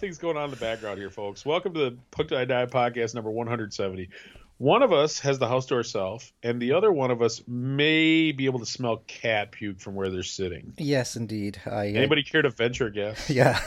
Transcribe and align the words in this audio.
of 0.00 0.02
things 0.02 0.18
going 0.18 0.38
on 0.38 0.44
in 0.44 0.50
the 0.50 0.56
background 0.56 0.98
here, 0.98 1.10
folks. 1.10 1.44
Welcome 1.44 1.74
to 1.74 1.80
the 1.80 1.98
Punk 2.10 2.30
Till 2.30 2.38
I 2.38 2.46
Die 2.46 2.66
podcast 2.66 3.14
number 3.14 3.30
170. 3.30 4.08
One 4.56 4.82
of 4.82 4.94
us 4.94 5.20
has 5.20 5.38
the 5.38 5.46
house 5.46 5.66
to 5.66 5.74
ourselves, 5.74 6.32
and 6.42 6.60
the 6.60 6.72
other 6.72 6.90
one 6.90 7.10
of 7.10 7.20
us 7.20 7.42
may 7.46 8.32
be 8.32 8.46
able 8.46 8.60
to 8.60 8.66
smell 8.66 9.02
cat 9.06 9.52
puke 9.52 9.78
from 9.78 9.94
where 9.94 10.08
they're 10.08 10.22
sitting. 10.22 10.72
Yes, 10.78 11.16
indeed. 11.16 11.60
I, 11.66 11.88
uh, 11.88 11.98
Anybody 11.98 12.22
care 12.22 12.40
to 12.40 12.48
venture 12.48 12.86
a 12.86 12.92
guess? 12.92 13.28
Yeah. 13.30 13.60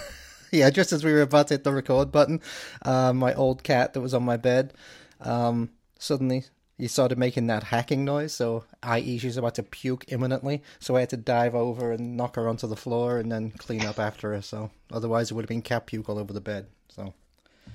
Yeah, 0.51 0.69
just 0.69 0.91
as 0.91 1.03
we 1.03 1.11
were 1.11 1.21
about 1.21 1.47
to 1.49 1.55
hit 1.55 1.63
the 1.63 1.71
record 1.73 2.11
button, 2.11 2.39
uh, 2.83 3.11
my 3.13 3.33
old 3.33 3.63
cat 3.63 3.93
that 3.93 4.01
was 4.01 4.13
on 4.13 4.23
my 4.23 4.37
bed, 4.37 4.73
um, 5.21 5.69
suddenly 5.97 6.45
he 6.77 6.87
started 6.87 7.17
making 7.17 7.47
that 7.47 7.63
hacking 7.63 8.03
noise. 8.03 8.33
So, 8.33 8.63
i.e., 8.81 9.17
she's 9.17 9.37
about 9.37 9.55
to 9.55 9.63
puke 9.63 10.05
imminently. 10.07 10.63
So 10.79 10.95
I 10.95 11.01
had 11.01 11.09
to 11.11 11.17
dive 11.17 11.55
over 11.55 11.91
and 11.91 12.17
knock 12.17 12.35
her 12.35 12.47
onto 12.49 12.67
the 12.67 12.75
floor 12.75 13.17
and 13.19 13.31
then 13.31 13.51
clean 13.51 13.85
up 13.85 13.99
after 13.99 14.33
her. 14.33 14.41
So 14.41 14.71
otherwise, 14.91 15.31
it 15.31 15.33
would 15.35 15.43
have 15.43 15.49
been 15.49 15.61
cat 15.61 15.85
puke 15.85 16.09
all 16.09 16.17
over 16.19 16.33
the 16.33 16.41
bed. 16.41 16.67
So 16.89 17.13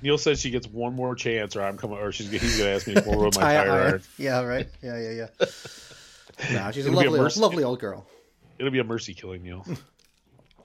Neil 0.02 0.18
says 0.18 0.40
she 0.40 0.50
gets 0.50 0.66
one 0.66 0.94
more 0.94 1.14
chance, 1.14 1.56
or 1.56 1.62
I'm 1.62 1.76
coming, 1.78 1.98
or 1.98 2.12
she's 2.12 2.30
he's 2.30 2.58
gonna 2.58 2.70
ask 2.70 2.86
me 2.86 2.94
for 2.96 3.16
my 3.24 3.30
Tire 3.30 3.70
iron. 3.70 3.70
iron. 3.86 4.02
Yeah, 4.18 4.42
right. 4.42 4.68
Yeah, 4.82 4.98
yeah, 4.98 5.10
yeah. 5.40 5.46
no, 6.52 6.70
she's 6.72 6.86
a 6.86 6.88
It'll 6.88 7.00
a 7.00 7.04
lovely, 7.04 7.20
mercy- 7.20 7.40
lovely 7.40 7.64
old 7.64 7.80
girl. 7.80 8.06
It'll 8.58 8.72
be 8.72 8.78
a 8.80 8.84
mercy 8.84 9.14
killing, 9.14 9.42
Neil. 9.42 9.64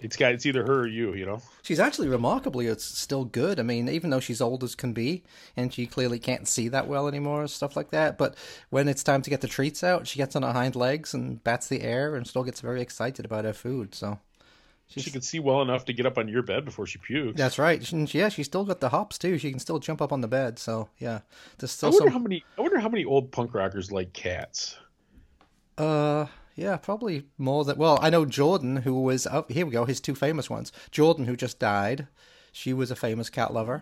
It's 0.04 0.18
got 0.18 0.34
it's 0.34 0.46
either 0.46 0.64
her 0.66 0.82
or 0.82 0.88
you, 0.88 1.14
you 1.14 1.26
know. 1.26 1.42
She's 1.62 1.80
actually 1.80 2.09
remarkably 2.09 2.68
it's 2.68 2.84
still 2.84 3.26
good. 3.26 3.59
I 3.59 3.64
mean, 3.64 3.88
even 3.90 4.10
though 4.10 4.20
she's 4.20 4.42
old 4.42 4.64
as 4.64 4.76
can 4.76 4.94
be, 4.94 5.23
and 5.58 5.73
she 5.73 5.86
clearly 5.88 6.20
can't 6.20 6.48
see 6.48 6.68
that 6.70 6.88
well 6.88 7.08
anymore, 7.08 7.48
stuff 7.48 7.76
like 7.76 7.92
that. 7.92 8.18
But 8.18 8.36
when 8.70 8.88
it's 8.88 9.04
time 9.04 9.22
to 9.23 9.30
get 9.30 9.42
the 9.42 9.48
treats 9.48 9.84
out, 9.84 10.08
she 10.08 10.18
gets 10.18 10.36
on 10.36 10.44
her 10.44 10.52
hind 10.54 10.76
legs 10.76 11.14
and 11.14 11.44
bats 11.44 11.68
the 11.68 11.82
air, 11.82 12.16
and 12.16 12.28
still 12.28 12.44
gets 12.44 12.62
very 12.62 12.82
excited 12.82 13.26
about 13.26 13.45
her 13.45 13.54
food. 13.54 13.95
So 13.95 14.20
She 14.88 15.10
can 15.10 15.22
see 15.22 15.40
well 15.40 15.62
enough 15.62 15.86
to 15.86 15.94
get 15.94 16.06
up 16.06 16.17
on 16.17 16.28
your 16.28 16.44
bed 16.44 16.66
before 16.66 16.86
she 16.86 17.00
pukes. 17.00 17.38
that's 17.38 17.58
right. 17.58 17.84
She, 17.86 18.06
yeah, 18.20 18.30
she's 18.30 18.45
still 18.45 18.66
got 18.66 18.80
the 18.82 18.90
hops 18.90 19.17
too. 19.17 19.38
She 19.38 19.50
can 19.50 19.60
still 19.60 19.80
jump 19.80 20.02
up 20.02 20.12
on 20.12 20.22
the 20.22 20.28
bed. 20.28 20.60
So 20.60 20.90
yeah, 21.00 21.22
there's 21.58 21.82
I 21.84 21.88
wonder 21.88 22.00
some. 22.00 22.08
how 22.10 22.20
many. 22.20 22.44
I 22.58 22.62
wonder 22.62 22.80
how 22.80 22.90
many 22.90 23.06
old 23.06 23.32
punk 23.32 23.54
rockers 23.54 23.92
like 23.92 24.14
cats. 24.14 24.78
Uh, 25.78 26.28
yeah, 26.56 26.78
probably 26.78 27.26
more 27.38 27.64
than. 27.64 27.78
Well, 27.78 28.00
I 28.02 28.09
know 28.09 28.26
Jordan, 28.26 28.78
who 28.78 29.02
was. 29.02 29.28
Oh, 29.28 29.46
here 29.50 29.66
we 29.66 29.72
go. 29.72 29.86
His 29.86 30.00
two 30.00 30.16
famous 30.16 30.50
ones. 30.50 30.72
Jordan, 30.92 31.26
who 31.26 31.36
just 31.36 31.60
died. 31.60 32.08
She 32.52 32.73
was 32.73 32.92
a 32.92 32.95
famous 32.95 33.30
cat 33.30 33.54
lover. 33.54 33.82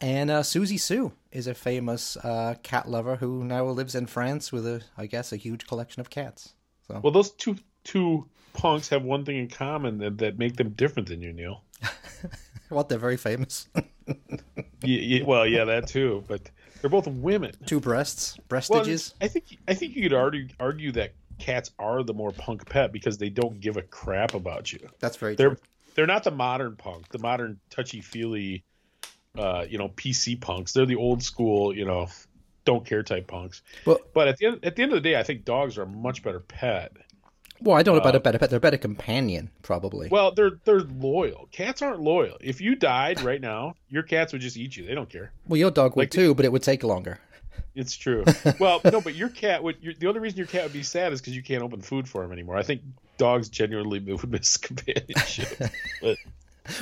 And 0.00 0.30
uh, 0.30 0.42
Siouxsie 0.42 0.78
Sioux 0.78 1.12
is 1.32 1.46
a 1.46 1.54
famous 1.54 2.18
uh, 2.18 2.56
cat 2.62 2.86
lover 2.88 3.16
who 3.16 3.42
now 3.42 3.64
lives 3.64 3.94
in 3.94 4.06
France 4.06 4.52
with 4.52 4.66
a, 4.66 4.82
I 4.98 5.06
guess, 5.06 5.32
a 5.32 5.36
huge 5.36 5.66
collection 5.66 6.00
of 6.00 6.10
cats. 6.10 6.52
So 6.86 7.00
Well, 7.02 7.12
those 7.12 7.30
two 7.30 7.56
two 7.84 8.26
punks 8.52 8.88
have 8.90 9.02
one 9.04 9.24
thing 9.24 9.38
in 9.38 9.48
common 9.48 9.98
that, 9.98 10.18
that 10.18 10.38
make 10.38 10.56
them 10.56 10.70
different 10.70 11.08
than 11.08 11.22
you, 11.22 11.32
Neil. 11.32 11.62
what 12.68 12.88
they're 12.88 12.98
very 12.98 13.16
famous. 13.16 13.68
Yeah, 14.82 15.00
yeah, 15.00 15.24
well, 15.24 15.46
yeah, 15.46 15.64
that 15.64 15.88
too. 15.88 16.22
But 16.28 16.42
they're 16.80 16.90
both 16.90 17.08
women. 17.08 17.52
two 17.64 17.80
breasts, 17.80 18.36
Well, 18.36 18.44
breastages. 18.48 19.14
I 19.20 19.26
think 19.26 19.58
I 19.66 19.74
think 19.74 19.96
you 19.96 20.02
could 20.02 20.12
argue 20.12 20.48
argue 20.60 20.92
that 20.92 21.12
cats 21.38 21.70
are 21.78 22.02
the 22.02 22.14
more 22.14 22.32
punk 22.32 22.68
pet 22.68 22.92
because 22.92 23.18
they 23.18 23.28
don't 23.28 23.60
give 23.60 23.76
a 23.76 23.82
crap 23.82 24.34
about 24.34 24.72
you. 24.72 24.88
That's 25.00 25.16
very 25.16 25.34
They're 25.34 25.50
true. 25.50 25.58
they're 25.94 26.06
not 26.06 26.24
the 26.24 26.30
modern 26.30 26.76
punk, 26.76 27.08
the 27.08 27.18
modern 27.18 27.60
touchy 27.70 28.00
feely, 28.00 28.64
uh, 29.36 29.64
you 29.68 29.78
know, 29.78 29.88
PC 29.88 30.40
punks. 30.40 30.72
They're 30.72 30.86
the 30.86 30.96
old 30.96 31.22
school, 31.22 31.74
you 31.76 31.84
know, 31.84 32.08
don't 32.64 32.84
care 32.84 33.02
type 33.02 33.26
punks. 33.26 33.62
Well- 33.84 34.00
but 34.14 34.28
at 34.28 34.36
the 34.38 34.46
end 34.46 34.64
at 34.64 34.76
the 34.76 34.82
end 34.82 34.92
of 34.92 35.02
the 35.02 35.08
day, 35.08 35.18
I 35.18 35.22
think 35.22 35.44
dogs 35.44 35.78
are 35.78 35.82
a 35.82 35.86
much 35.86 36.22
better 36.22 36.40
pet. 36.40 36.92
Well, 37.58 37.74
I 37.74 37.82
don't 37.82 37.94
know 37.94 38.02
about 38.02 38.14
a 38.14 38.20
better 38.20 38.38
pet. 38.38 38.50
They're 38.50 38.58
a 38.58 38.60
better 38.60 38.76
companion, 38.76 39.50
probably. 39.62 40.08
Well, 40.08 40.32
they're 40.32 40.58
they're 40.64 40.80
loyal. 40.82 41.48
Cats 41.52 41.80
aren't 41.80 42.00
loyal. 42.00 42.36
If 42.42 42.60
you 42.60 42.74
died 42.74 43.22
right 43.22 43.40
now, 43.40 43.76
your 43.88 44.02
cats 44.02 44.32
would 44.34 44.42
just 44.42 44.58
eat 44.58 44.76
you. 44.76 44.84
They 44.84 44.94
don't 44.94 45.08
care. 45.08 45.32
Well, 45.48 45.56
your 45.56 45.70
dog 45.70 45.96
would 45.96 46.02
like- 46.02 46.10
too, 46.10 46.34
but 46.34 46.44
it 46.44 46.52
would 46.52 46.62
take 46.62 46.82
longer. 46.84 47.18
It's 47.74 47.96
true. 47.96 48.24
well, 48.58 48.80
no, 48.84 49.00
but 49.00 49.14
your 49.14 49.28
cat 49.28 49.62
would. 49.62 49.76
Your, 49.80 49.94
the 49.94 50.06
only 50.08 50.20
reason 50.20 50.38
your 50.38 50.46
cat 50.46 50.64
would 50.64 50.72
be 50.72 50.82
sad 50.82 51.12
is 51.12 51.20
because 51.20 51.36
you 51.36 51.42
can't 51.42 51.62
open 51.62 51.80
food 51.80 52.08
for 52.08 52.24
him 52.24 52.32
anymore. 52.32 52.56
I 52.56 52.62
think 52.62 52.82
dogs 53.18 53.48
genuinely 53.48 54.00
would 54.00 54.30
miss 54.30 54.56
companionship. 54.56 55.70
but 56.00 56.18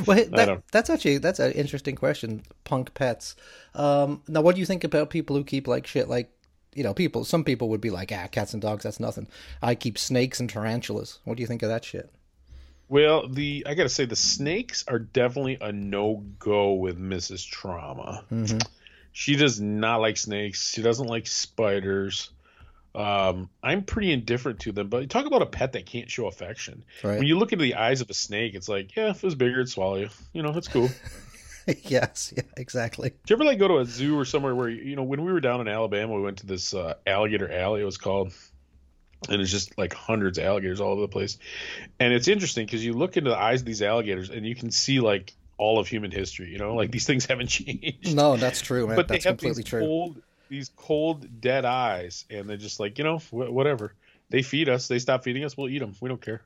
Well, 0.06 0.24
that, 0.30 0.62
that's 0.72 0.88
actually 0.88 1.18
that's 1.18 1.38
an 1.40 1.52
interesting 1.52 1.94
question. 1.96 2.42
Punk 2.64 2.94
pets. 2.94 3.36
Um, 3.74 4.22
now, 4.28 4.40
what 4.40 4.54
do 4.54 4.60
you 4.60 4.66
think 4.66 4.84
about 4.84 5.10
people 5.10 5.36
who 5.36 5.44
keep 5.44 5.68
like 5.68 5.86
shit 5.86 6.08
like 6.08 6.30
you 6.74 6.82
know 6.82 6.94
people? 6.94 7.24
Some 7.24 7.44
people 7.44 7.68
would 7.70 7.80
be 7.80 7.90
like, 7.90 8.10
ah, 8.12 8.26
cats 8.28 8.52
and 8.52 8.62
dogs, 8.62 8.84
that's 8.84 9.00
nothing. 9.00 9.28
I 9.62 9.74
keep 9.74 9.98
snakes 9.98 10.40
and 10.40 10.48
tarantulas. 10.48 11.18
What 11.24 11.36
do 11.36 11.42
you 11.42 11.46
think 11.46 11.62
of 11.62 11.68
that 11.68 11.84
shit? 11.84 12.10
well, 12.88 13.26
the 13.28 13.64
I 13.66 13.74
gotta 13.74 13.88
say 13.88 14.04
the 14.04 14.16
snakes 14.16 14.84
are 14.88 14.98
definitely 14.98 15.58
a 15.60 15.72
no 15.72 16.24
go 16.38 16.74
with 16.74 16.98
Mrs. 16.98 17.46
Trauma. 17.46 18.24
Mm-hmm. 18.30 18.58
She 19.16 19.36
does 19.36 19.60
not 19.60 20.00
like 20.00 20.16
snakes. 20.16 20.72
She 20.72 20.82
doesn't 20.82 21.06
like 21.06 21.28
spiders. 21.28 22.30
Um, 22.96 23.48
I'm 23.62 23.84
pretty 23.84 24.12
indifferent 24.12 24.60
to 24.60 24.72
them, 24.72 24.88
but 24.88 25.08
talk 25.08 25.26
about 25.26 25.40
a 25.40 25.46
pet 25.46 25.74
that 25.74 25.86
can't 25.86 26.10
show 26.10 26.26
affection. 26.26 26.84
Right. 27.02 27.18
When 27.18 27.26
you 27.28 27.38
look 27.38 27.52
into 27.52 27.62
the 27.62 27.76
eyes 27.76 28.00
of 28.00 28.10
a 28.10 28.14
snake, 28.14 28.54
it's 28.54 28.68
like, 28.68 28.96
yeah, 28.96 29.10
if 29.10 29.18
it 29.18 29.22
was 29.22 29.36
bigger, 29.36 29.60
it'd 29.60 29.68
swallow 29.68 29.98
you. 29.98 30.08
You 30.32 30.42
know, 30.42 30.50
it's 30.56 30.66
cool. 30.66 30.90
yes, 31.84 32.34
yeah, 32.36 32.42
exactly. 32.56 33.10
Did 33.10 33.30
you 33.30 33.36
ever 33.36 33.44
like 33.44 33.60
go 33.60 33.68
to 33.68 33.78
a 33.78 33.84
zoo 33.84 34.18
or 34.18 34.24
somewhere 34.24 34.52
where 34.52 34.68
you 34.68 34.96
know 34.96 35.04
when 35.04 35.24
we 35.24 35.32
were 35.32 35.40
down 35.40 35.60
in 35.60 35.68
Alabama, 35.68 36.12
we 36.14 36.22
went 36.22 36.38
to 36.38 36.46
this 36.46 36.74
uh, 36.74 36.94
alligator 37.06 37.52
alley. 37.52 37.82
It 37.82 37.84
was 37.84 37.98
called, 37.98 38.32
and 39.28 39.40
it's 39.40 39.52
just 39.52 39.78
like 39.78 39.94
hundreds 39.94 40.38
of 40.38 40.44
alligators 40.44 40.80
all 40.80 40.90
over 40.90 41.02
the 41.02 41.08
place. 41.08 41.38
And 42.00 42.12
it's 42.12 42.26
interesting 42.26 42.66
because 42.66 42.84
you 42.84 42.94
look 42.94 43.16
into 43.16 43.30
the 43.30 43.38
eyes 43.38 43.60
of 43.60 43.66
these 43.66 43.80
alligators 43.80 44.30
and 44.30 44.44
you 44.44 44.56
can 44.56 44.72
see 44.72 44.98
like 44.98 45.32
all 45.56 45.78
of 45.78 45.88
human 45.88 46.10
history. 46.10 46.50
You 46.50 46.58
know, 46.58 46.74
like 46.74 46.90
these 46.90 47.06
things 47.06 47.26
haven't 47.26 47.46
changed. 47.48 48.14
No, 48.14 48.36
that's 48.36 48.60
true, 48.60 48.86
man. 48.86 48.96
but 48.96 49.08
that's 49.08 49.24
they 49.24 49.28
have 49.28 49.38
completely 49.38 49.62
these 49.62 49.70
true. 49.70 49.80
cold, 49.80 50.22
these 50.48 50.70
cold, 50.76 51.40
dead 51.40 51.64
eyes, 51.64 52.24
and 52.30 52.48
they're 52.48 52.56
just 52.56 52.80
like 52.80 52.98
you 52.98 53.04
know 53.04 53.18
wh- 53.18 53.52
whatever. 53.52 53.94
They 54.30 54.42
feed 54.42 54.68
us. 54.68 54.88
They 54.88 54.98
stop 54.98 55.24
feeding 55.24 55.44
us. 55.44 55.56
We'll 55.56 55.68
eat 55.68 55.78
them. 55.78 55.94
We 56.00 56.08
don't 56.08 56.20
care. 56.20 56.42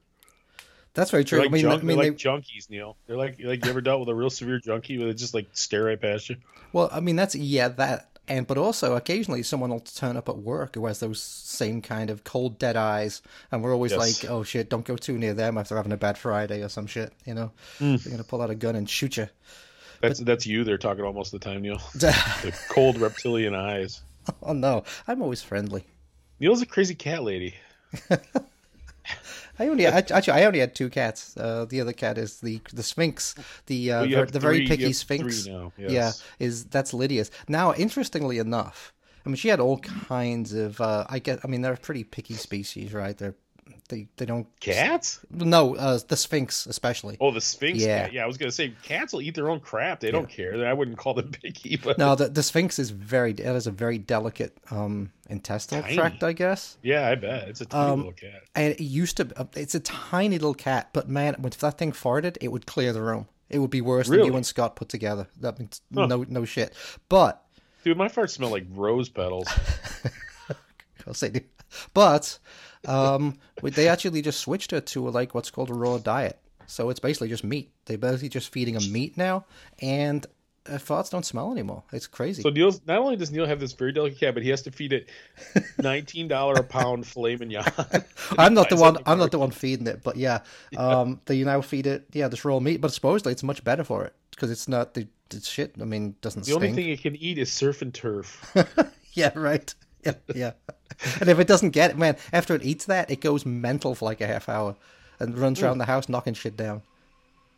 That's 0.94 1.10
very 1.12 1.24
true. 1.24 1.38
Like, 1.38 1.48
I 1.48 1.52
mean, 1.52 1.62
junk, 1.62 1.82
I 1.82 1.86
mean, 1.86 1.97
they're 1.97 2.06
they, 2.06 2.10
like 2.10 2.18
junkies, 2.18 2.68
Neil. 2.70 2.97
They're 3.06 3.16
like 3.16 3.36
like 3.42 3.64
you 3.64 3.70
ever 3.70 3.80
dealt 3.80 4.00
with 4.00 4.08
a 4.08 4.14
real 4.14 4.30
severe 4.30 4.58
junkie 4.58 4.98
where 4.98 5.06
they 5.06 5.14
just 5.14 5.32
like 5.34 5.47
stare 5.52 5.84
right 5.84 6.00
past 6.00 6.28
you. 6.28 6.36
well, 6.72 6.88
I 6.92 7.00
mean, 7.00 7.14
that's 7.14 7.34
yeah, 7.36 7.68
that, 7.68 8.07
and 8.28 8.47
but 8.47 8.59
also 8.59 8.97
occasionally 8.97 9.43
someone 9.43 9.71
will 9.71 9.81
turn 9.81 10.16
up 10.16 10.28
at 10.28 10.37
work 10.39 10.75
who 10.75 10.87
has 10.87 11.00
those 11.00 11.21
same 11.22 11.81
kind 11.83 12.11
of 12.11 12.25
cold, 12.25 12.59
dead 12.59 12.77
eyes, 12.77 13.22
and 13.50 13.62
we're 13.62 13.72
always 13.72 13.93
Yes. 13.93 14.22
like, 14.22 14.31
oh 14.31 14.43
shit, 14.43 14.69
don't 14.71 14.84
go 14.84 14.97
too 14.97 15.19
near 15.19 15.34
them 15.34 15.59
if 15.59 15.69
they're 15.69 15.78
having 15.78 15.93
a 15.93 15.97
bad 15.97 16.16
Friday 16.19 16.62
or 16.62 16.69
some 16.69 16.87
shit. 16.87 17.12
You 17.25 17.34
know, 17.34 17.53
Hmm. 17.78 17.97
they're 17.97 18.11
gonna 18.12 18.25
pull 18.25 18.43
out 18.43 18.50
a 18.50 18.55
gun 18.55 18.77
and 18.77 18.89
shoot 18.89 19.16
you. 19.16 19.28
That's 20.00 20.21
that's 20.21 20.47
you. 20.47 20.62
They're 20.65 20.78
talking 20.78 21.05
almost 21.05 21.33
the 21.33 21.39
time, 21.39 21.62
Neil. 21.62 21.81
the 21.94 22.56
cold 22.69 22.99
reptilian 23.00 23.55
eyes. 23.55 24.03
oh 24.43 24.53
no, 24.53 24.84
I'm 25.06 25.22
always 25.22 25.43
friendly. 25.43 25.84
Neil's 26.41 26.62
a 26.62 26.66
crazy 26.66 26.95
cat 26.95 27.22
lady. 27.25 27.55
I 29.59 29.69
only 29.69 29.87
I, 29.87 29.99
actually 29.99 30.33
I 30.33 30.45
only 30.45 30.60
had 30.60 30.75
two 30.75 30.89
cats. 30.89 31.37
Uh, 31.37 31.65
the 31.69 31.81
other 31.81 31.93
cat 31.93 32.19
is 32.19 32.41
the 32.41 32.60
the 32.72 32.83
Sphinx, 32.83 33.34
the 33.66 33.93
uh, 33.93 34.01
Well, 34.07 34.10
ver- 34.10 34.27
the 34.27 34.41
very 34.41 34.66
picky 34.66 34.93
Sphinx. 34.93 35.47
now, 35.47 35.72
Yeah, 35.77 36.13
is 36.39 36.65
that's 36.66 36.93
Lydia's. 36.95 37.31
Now, 37.49 37.75
interestingly 37.75 38.39
enough, 38.39 38.93
I 39.25 39.28
mean 39.28 39.37
she 39.37 39.49
had 39.49 39.60
all 39.60 39.78
kinds 39.78 40.53
of. 40.53 40.81
Uh, 40.81 41.05
I 41.09 41.19
get. 41.19 41.41
I 41.45 41.49
mean 41.49 41.63
they're 41.63 41.75
a 41.75 41.77
pretty 41.78 42.05
picky 42.05 42.34
species, 42.34 42.93
right? 42.93 43.16
They're 43.16 43.34
they 43.88 44.09
they 44.16 44.26
don't 44.26 44.47
Cats? 44.60 45.20
no 45.30 45.74
uh, 45.76 45.98
the 46.09 46.16
Sphinx 46.16 46.66
especially. 46.66 47.16
Oh, 47.20 47.30
the 47.30 47.41
Sphinx 47.41 47.78
Yeah. 47.80 48.04
cat. 48.04 48.12
Yeah, 48.12 48.24
I 48.24 48.26
was 48.26 48.36
gonna 48.38 48.53
say 48.53 48.72
cats 48.82 49.12
will 49.12 49.22
eat 49.22 49.34
their 49.34 49.48
own 49.48 49.60
crap. 49.60 50.00
They 50.00 50.10
don't 50.10 50.28
care. 50.28 50.66
I 50.66 50.72
wouldn't 50.72 50.98
call 50.98 51.15
them 51.15 51.30
picky, 51.42 51.76
but 51.76 51.98
No, 51.98 52.15
the 52.15 52.28
the 52.28 52.42
Sphinx 52.42 52.78
is 52.78 52.91
very 52.91 53.32
it 53.32 53.41
has 53.41 53.66
a 53.66 53.70
very 53.70 53.98
delicate 53.98 54.56
um 54.70 55.10
intestinal 55.28 55.82
Tiny. 55.82 55.94
tract, 55.97 56.22
I 56.22 56.32
guess. 56.32 56.78
yeah, 56.82 57.09
I 57.09 57.15
bet 57.15 57.48
it's 57.48 57.60
a 57.60 57.66
tiny 57.66 57.91
Um, 57.92 57.98
little 58.00 58.12
cat. 58.12 58.42
And 58.54 58.72
it 58.72 58.80
used 58.80 59.16
to. 59.18 59.28
uh, 59.36 59.44
It's 59.54 59.74
a 59.74 59.80
tiny 59.80 60.36
little 60.38 60.54
cat, 60.54 60.88
but 60.92 61.09
man, 61.09 61.36
if 61.44 61.59
that 61.59 61.76
thing 61.78 61.92
farted, 61.92 62.38
it 62.41 62.48
would 62.48 62.66
clear 62.66 62.92
the 62.92 63.03
room. 63.03 63.26
It 63.50 63.59
would 63.60 63.71
be 63.71 63.80
worse 63.80 64.09
than 64.09 64.24
you 64.24 64.36
and 64.36 64.44
Scott 64.44 64.76
put 64.76 64.88
together. 64.91 65.26
That 65.41 65.59
means 65.59 65.80
no, 65.91 66.24
no 66.28 66.44
shit. 66.44 66.74
But 67.09 67.42
Dude, 67.84 67.97
my 67.97 68.09
farts 68.09 68.30
smell 68.30 68.50
like 68.50 68.66
rose 68.71 69.09
petals. 69.09 69.48
I'll 71.06 71.14
say, 71.14 71.44
but 71.94 72.38
um, 72.88 73.38
they 73.62 73.88
actually 73.88 74.22
just 74.22 74.40
switched 74.40 74.72
it 74.72 74.86
to 74.86 75.08
like 75.08 75.34
what's 75.34 75.50
called 75.50 75.70
a 75.70 75.74
raw 75.74 75.98
diet. 75.98 76.38
So 76.66 76.90
it's 76.90 77.00
basically 77.00 77.28
just 77.28 77.44
meat. 77.44 77.70
They're 77.86 77.98
basically 77.98 78.28
just 78.28 78.52
feeding 78.52 78.74
them 78.74 78.92
meat 78.92 79.16
now, 79.16 79.46
and 79.80 80.26
uh, 80.68 80.72
farts 80.72 81.10
don't 81.10 81.24
smell 81.24 81.50
anymore. 81.50 81.82
It's 81.92 82.06
crazy. 82.06 82.42
So 82.42 82.50
Neil's 82.50 82.80
not 82.86 82.98
only 82.98 83.16
does 83.16 83.30
Neil 83.30 83.46
have 83.46 83.58
this 83.58 83.72
very 83.72 83.92
delicate 83.92 84.20
cat, 84.20 84.34
but 84.34 84.42
he 84.42 84.50
has 84.50 84.62
to 84.62 84.70
feed 84.70 84.92
it 84.92 85.08
nineteen 85.78 86.28
dollar 86.28 86.54
a 86.54 86.64
pound 86.64 87.06
filet 87.06 87.36
mignon. 87.36 87.64
I'm 88.38 88.52
not 88.52 88.68
the 88.68 88.76
one. 88.76 88.98
I'm 89.06 89.18
not 89.18 89.30
the 89.30 89.38
one 89.38 89.50
feeding 89.50 89.86
it, 89.86 90.02
but 90.02 90.16
yeah, 90.16 90.40
um, 90.76 91.20
they 91.24 91.42
now 91.42 91.60
feed 91.62 91.86
it. 91.86 92.06
Yeah, 92.12 92.28
this 92.28 92.44
raw 92.44 92.60
meat, 92.60 92.80
but 92.80 92.92
supposedly 92.92 93.32
it's 93.32 93.42
much 93.42 93.64
better 93.64 93.84
for 93.84 94.04
it 94.04 94.12
because 94.30 94.50
it's 94.50 94.68
not 94.68 94.94
the, 94.94 95.08
the 95.30 95.40
shit. 95.40 95.74
I 95.80 95.84
mean, 95.84 96.16
doesn't 96.20 96.44
The 96.44 96.54
only 96.54 96.72
thing 96.72 96.88
it 96.90 97.00
can 97.00 97.16
eat 97.16 97.38
is 97.38 97.50
surf 97.50 97.82
and 97.82 97.92
turf. 97.92 98.54
Yeah, 99.14 99.32
right. 99.34 99.74
Yeah, 100.04 100.12
yeah. 100.32 100.52
and 101.20 101.28
if 101.28 101.38
it 101.38 101.46
doesn't 101.46 101.70
get 101.70 101.90
it, 101.90 101.98
man, 101.98 102.16
after 102.32 102.54
it 102.54 102.64
eats 102.64 102.86
that, 102.86 103.10
it 103.10 103.20
goes 103.20 103.44
mental 103.46 103.94
for 103.94 104.06
like 104.06 104.20
a 104.20 104.26
half 104.26 104.48
hour. 104.48 104.76
and 105.20 105.38
runs 105.38 105.62
around 105.62 105.74
hmm. 105.74 105.80
the 105.80 105.84
house 105.86 106.08
knocking 106.08 106.34
shit 106.34 106.56
down. 106.56 106.82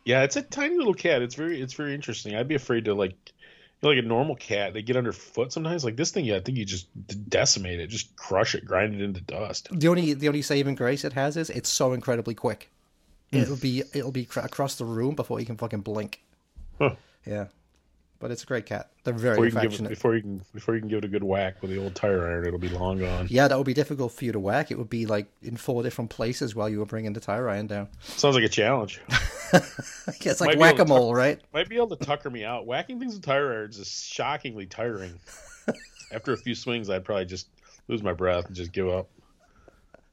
Yeah, 0.03 0.23
it's 0.23 0.35
a 0.35 0.41
tiny 0.41 0.77
little 0.77 0.93
cat. 0.93 1.21
It's 1.21 1.35
very 1.35 1.61
it's 1.61 1.73
very 1.73 1.93
interesting. 1.93 2.35
I'd 2.35 2.47
be 2.47 2.55
afraid 2.55 2.85
to 2.85 2.93
like 2.93 3.15
you 3.81 3.89
know, 3.89 3.89
like 3.89 4.03
a 4.03 4.07
normal 4.07 4.35
cat. 4.35 4.73
They 4.73 4.81
get 4.81 4.97
underfoot 4.97 5.53
sometimes. 5.53 5.85
Like 5.85 5.95
this 5.95 6.11
thing, 6.11 6.25
yeah, 6.25 6.37
I 6.37 6.39
think 6.39 6.57
you 6.57 6.65
just 6.65 6.87
decimate 7.29 7.79
it, 7.79 7.87
just 7.87 8.15
crush 8.15 8.55
it, 8.55 8.65
grind 8.65 8.95
it 8.95 9.01
into 9.01 9.21
dust. 9.21 9.69
The 9.71 9.87
only 9.87 10.13
the 10.13 10.27
only 10.27 10.41
saving 10.41 10.75
grace 10.75 11.05
it 11.05 11.13
has 11.13 11.37
is 11.37 11.49
it's 11.49 11.69
so 11.69 11.93
incredibly 11.93 12.33
quick. 12.33 12.71
Hmm. 13.31 13.39
It'll 13.39 13.57
be 13.57 13.83
it'll 13.93 14.11
be 14.11 14.25
cr- 14.25 14.39
across 14.39 14.75
the 14.75 14.85
room 14.85 15.15
before 15.15 15.39
you 15.39 15.45
can 15.45 15.57
fucking 15.57 15.81
blink. 15.81 16.21
Huh. 16.79 16.95
Yeah, 17.25 17.47
but 18.21 18.31
it's 18.31 18.43
a 18.43 18.45
great 18.45 18.65
cat. 18.65 18.91
They're 19.03 19.13
very 19.13 19.33
Before 19.35 19.45
you, 19.45 19.51
can 19.51 19.61
give 19.61 19.63
it, 19.63 19.67
affectionate. 19.73 19.89
before 19.89 20.15
you 20.15 20.21
can 20.21 20.41
before 20.53 20.75
you 20.75 20.79
can 20.81 20.89
give 20.89 20.99
it 20.99 21.05
a 21.05 21.07
good 21.07 21.23
whack 21.23 21.61
with 21.61 21.71
the 21.71 21.77
old 21.81 21.95
tire 21.95 22.25
iron, 22.27 22.45
it'll 22.45 22.59
be 22.59 22.69
long 22.69 22.99
gone. 22.99 23.27
Yeah, 23.29 23.47
that 23.47 23.57
would 23.57 23.65
be 23.65 23.73
difficult 23.73 24.11
for 24.13 24.23
you 24.25 24.31
to 24.31 24.39
whack. 24.39 24.71
It 24.71 24.77
would 24.77 24.89
be 24.89 25.05
like 25.07 25.27
in 25.41 25.57
four 25.57 25.83
different 25.83 26.11
places 26.11 26.55
while 26.55 26.69
you 26.69 26.79
were 26.79 26.85
bringing 26.85 27.13
the 27.13 27.19
tire 27.19 27.49
iron 27.49 27.67
down. 27.67 27.89
Sounds 28.01 28.35
like 28.35 28.45
a 28.45 28.49
challenge. 28.49 29.01
It's 30.23 30.39
like 30.39 30.57
whack 30.57 30.79
a 30.79 30.85
mole, 30.85 31.13
right? 31.13 31.41
Might 31.53 31.67
be 31.67 31.75
able 31.75 31.89
to 31.89 31.97
tucker 31.97 32.29
me 32.29 32.45
out. 32.45 32.65
Whacking 32.65 32.99
things 32.99 33.15
with 33.15 33.23
tire 33.23 33.51
irons 33.51 33.77
is 33.77 33.89
shockingly 33.89 34.65
tiring. 34.65 35.19
After 36.13 36.31
a 36.31 36.37
few 36.37 36.55
swings, 36.55 36.89
I'd 36.89 37.03
probably 37.03 37.25
just 37.25 37.47
lose 37.89 38.01
my 38.01 38.13
breath 38.13 38.45
and 38.45 38.55
just 38.55 38.71
give 38.71 38.87
up. 38.87 39.09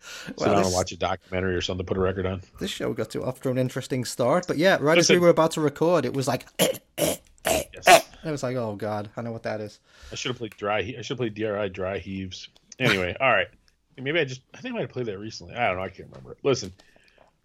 Sit 0.00 0.36
Well, 0.38 0.48
down 0.48 0.56
this- 0.58 0.66
and 0.66 0.74
watch 0.74 0.90
a 0.92 0.96
documentary 0.96 1.54
or 1.54 1.60
something. 1.60 1.84
To 1.86 1.88
put 1.88 1.96
a 1.96 2.00
record 2.00 2.26
on. 2.26 2.42
This 2.58 2.70
show 2.70 2.92
got 2.94 3.10
to 3.10 3.22
off 3.24 3.40
to 3.42 3.50
an 3.50 3.58
interesting 3.58 4.04
start, 4.04 4.46
but 4.48 4.58
yeah, 4.58 4.78
right 4.80 4.98
as 4.98 5.08
we 5.10 5.18
were 5.18 5.28
about 5.28 5.52
to 5.52 5.60
record, 5.60 6.04
it 6.04 6.14
was 6.14 6.26
like 6.26 6.46
Yes. 7.50 7.88
Eh, 7.88 7.92
eh. 7.92 8.00
I 8.24 8.30
was 8.30 8.42
like, 8.42 8.56
oh 8.56 8.74
god, 8.76 9.10
I 9.16 9.22
know 9.22 9.32
what 9.32 9.44
that 9.44 9.60
is. 9.60 9.78
I 10.12 10.14
should 10.14 10.30
have 10.30 10.38
played 10.38 10.56
dry. 10.56 10.82
He- 10.82 10.96
I 10.96 11.02
should 11.02 11.18
have 11.18 11.18
played 11.18 11.34
DRI 11.34 11.68
dry 11.68 11.98
heaves. 11.98 12.48
Anyway, 12.78 13.16
all 13.20 13.30
right. 13.30 13.48
Maybe 13.96 14.20
I 14.20 14.24
just. 14.24 14.42
I 14.54 14.58
think 14.60 14.72
I 14.74 14.76
might 14.76 14.82
have 14.82 14.90
played 14.90 15.06
that 15.06 15.18
recently. 15.18 15.54
I 15.54 15.68
don't 15.68 15.76
know. 15.76 15.82
I 15.82 15.88
can't 15.88 16.08
remember. 16.08 16.36
Listen, 16.44 16.72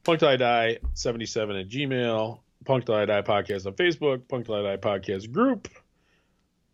Punk 0.03 0.19
Till 0.19 0.29
I 0.29 0.37
Die 0.37 0.77
seventy 0.93 1.25
seven 1.25 1.55
at 1.55 1.67
Gmail. 1.67 2.39
Punk 2.65 2.85
Till 2.85 2.95
I 2.95 3.05
Die 3.05 3.21
podcast 3.23 3.65
on 3.65 3.73
Facebook. 3.73 4.27
Punk 4.27 4.45
Till 4.45 4.55
I 4.55 4.61
Die 4.61 4.77
podcast 4.77 5.31
group. 5.31 5.67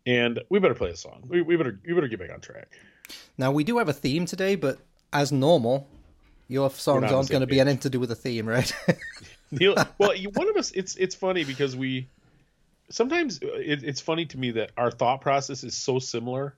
And 0.06 0.40
we 0.48 0.58
better 0.58 0.74
play 0.74 0.90
a 0.90 0.96
song. 0.96 1.22
We, 1.26 1.42
we 1.42 1.56
better 1.56 1.78
we 1.86 1.94
better 1.94 2.08
get 2.08 2.18
back 2.18 2.30
on 2.32 2.40
track. 2.40 2.68
Now 3.38 3.52
we 3.52 3.64
do 3.64 3.78
have 3.78 3.88
a 3.88 3.92
theme 3.92 4.26
today, 4.26 4.54
but 4.54 4.78
as 5.12 5.32
normal, 5.32 5.86
your 6.48 6.70
songs 6.70 7.10
aren't 7.10 7.28
going 7.30 7.40
to 7.40 7.46
be 7.46 7.54
page. 7.54 7.60
anything 7.60 7.78
to 7.80 7.90
do 7.90 8.00
with 8.00 8.08
the 8.08 8.14
theme, 8.14 8.48
right? 8.48 8.72
Neil, 9.50 9.74
well, 9.98 10.12
one 10.34 10.48
of 10.48 10.56
us. 10.56 10.70
It's 10.72 10.96
it's 10.96 11.14
funny 11.14 11.44
because 11.44 11.76
we 11.76 12.08
sometimes 12.90 13.40
uh, 13.42 13.46
it, 13.54 13.82
it's 13.84 14.00
funny 14.00 14.26
to 14.26 14.38
me 14.38 14.52
that 14.52 14.72
our 14.76 14.90
thought 14.90 15.20
process 15.20 15.64
is 15.64 15.76
so 15.76 15.98
similar 15.98 16.54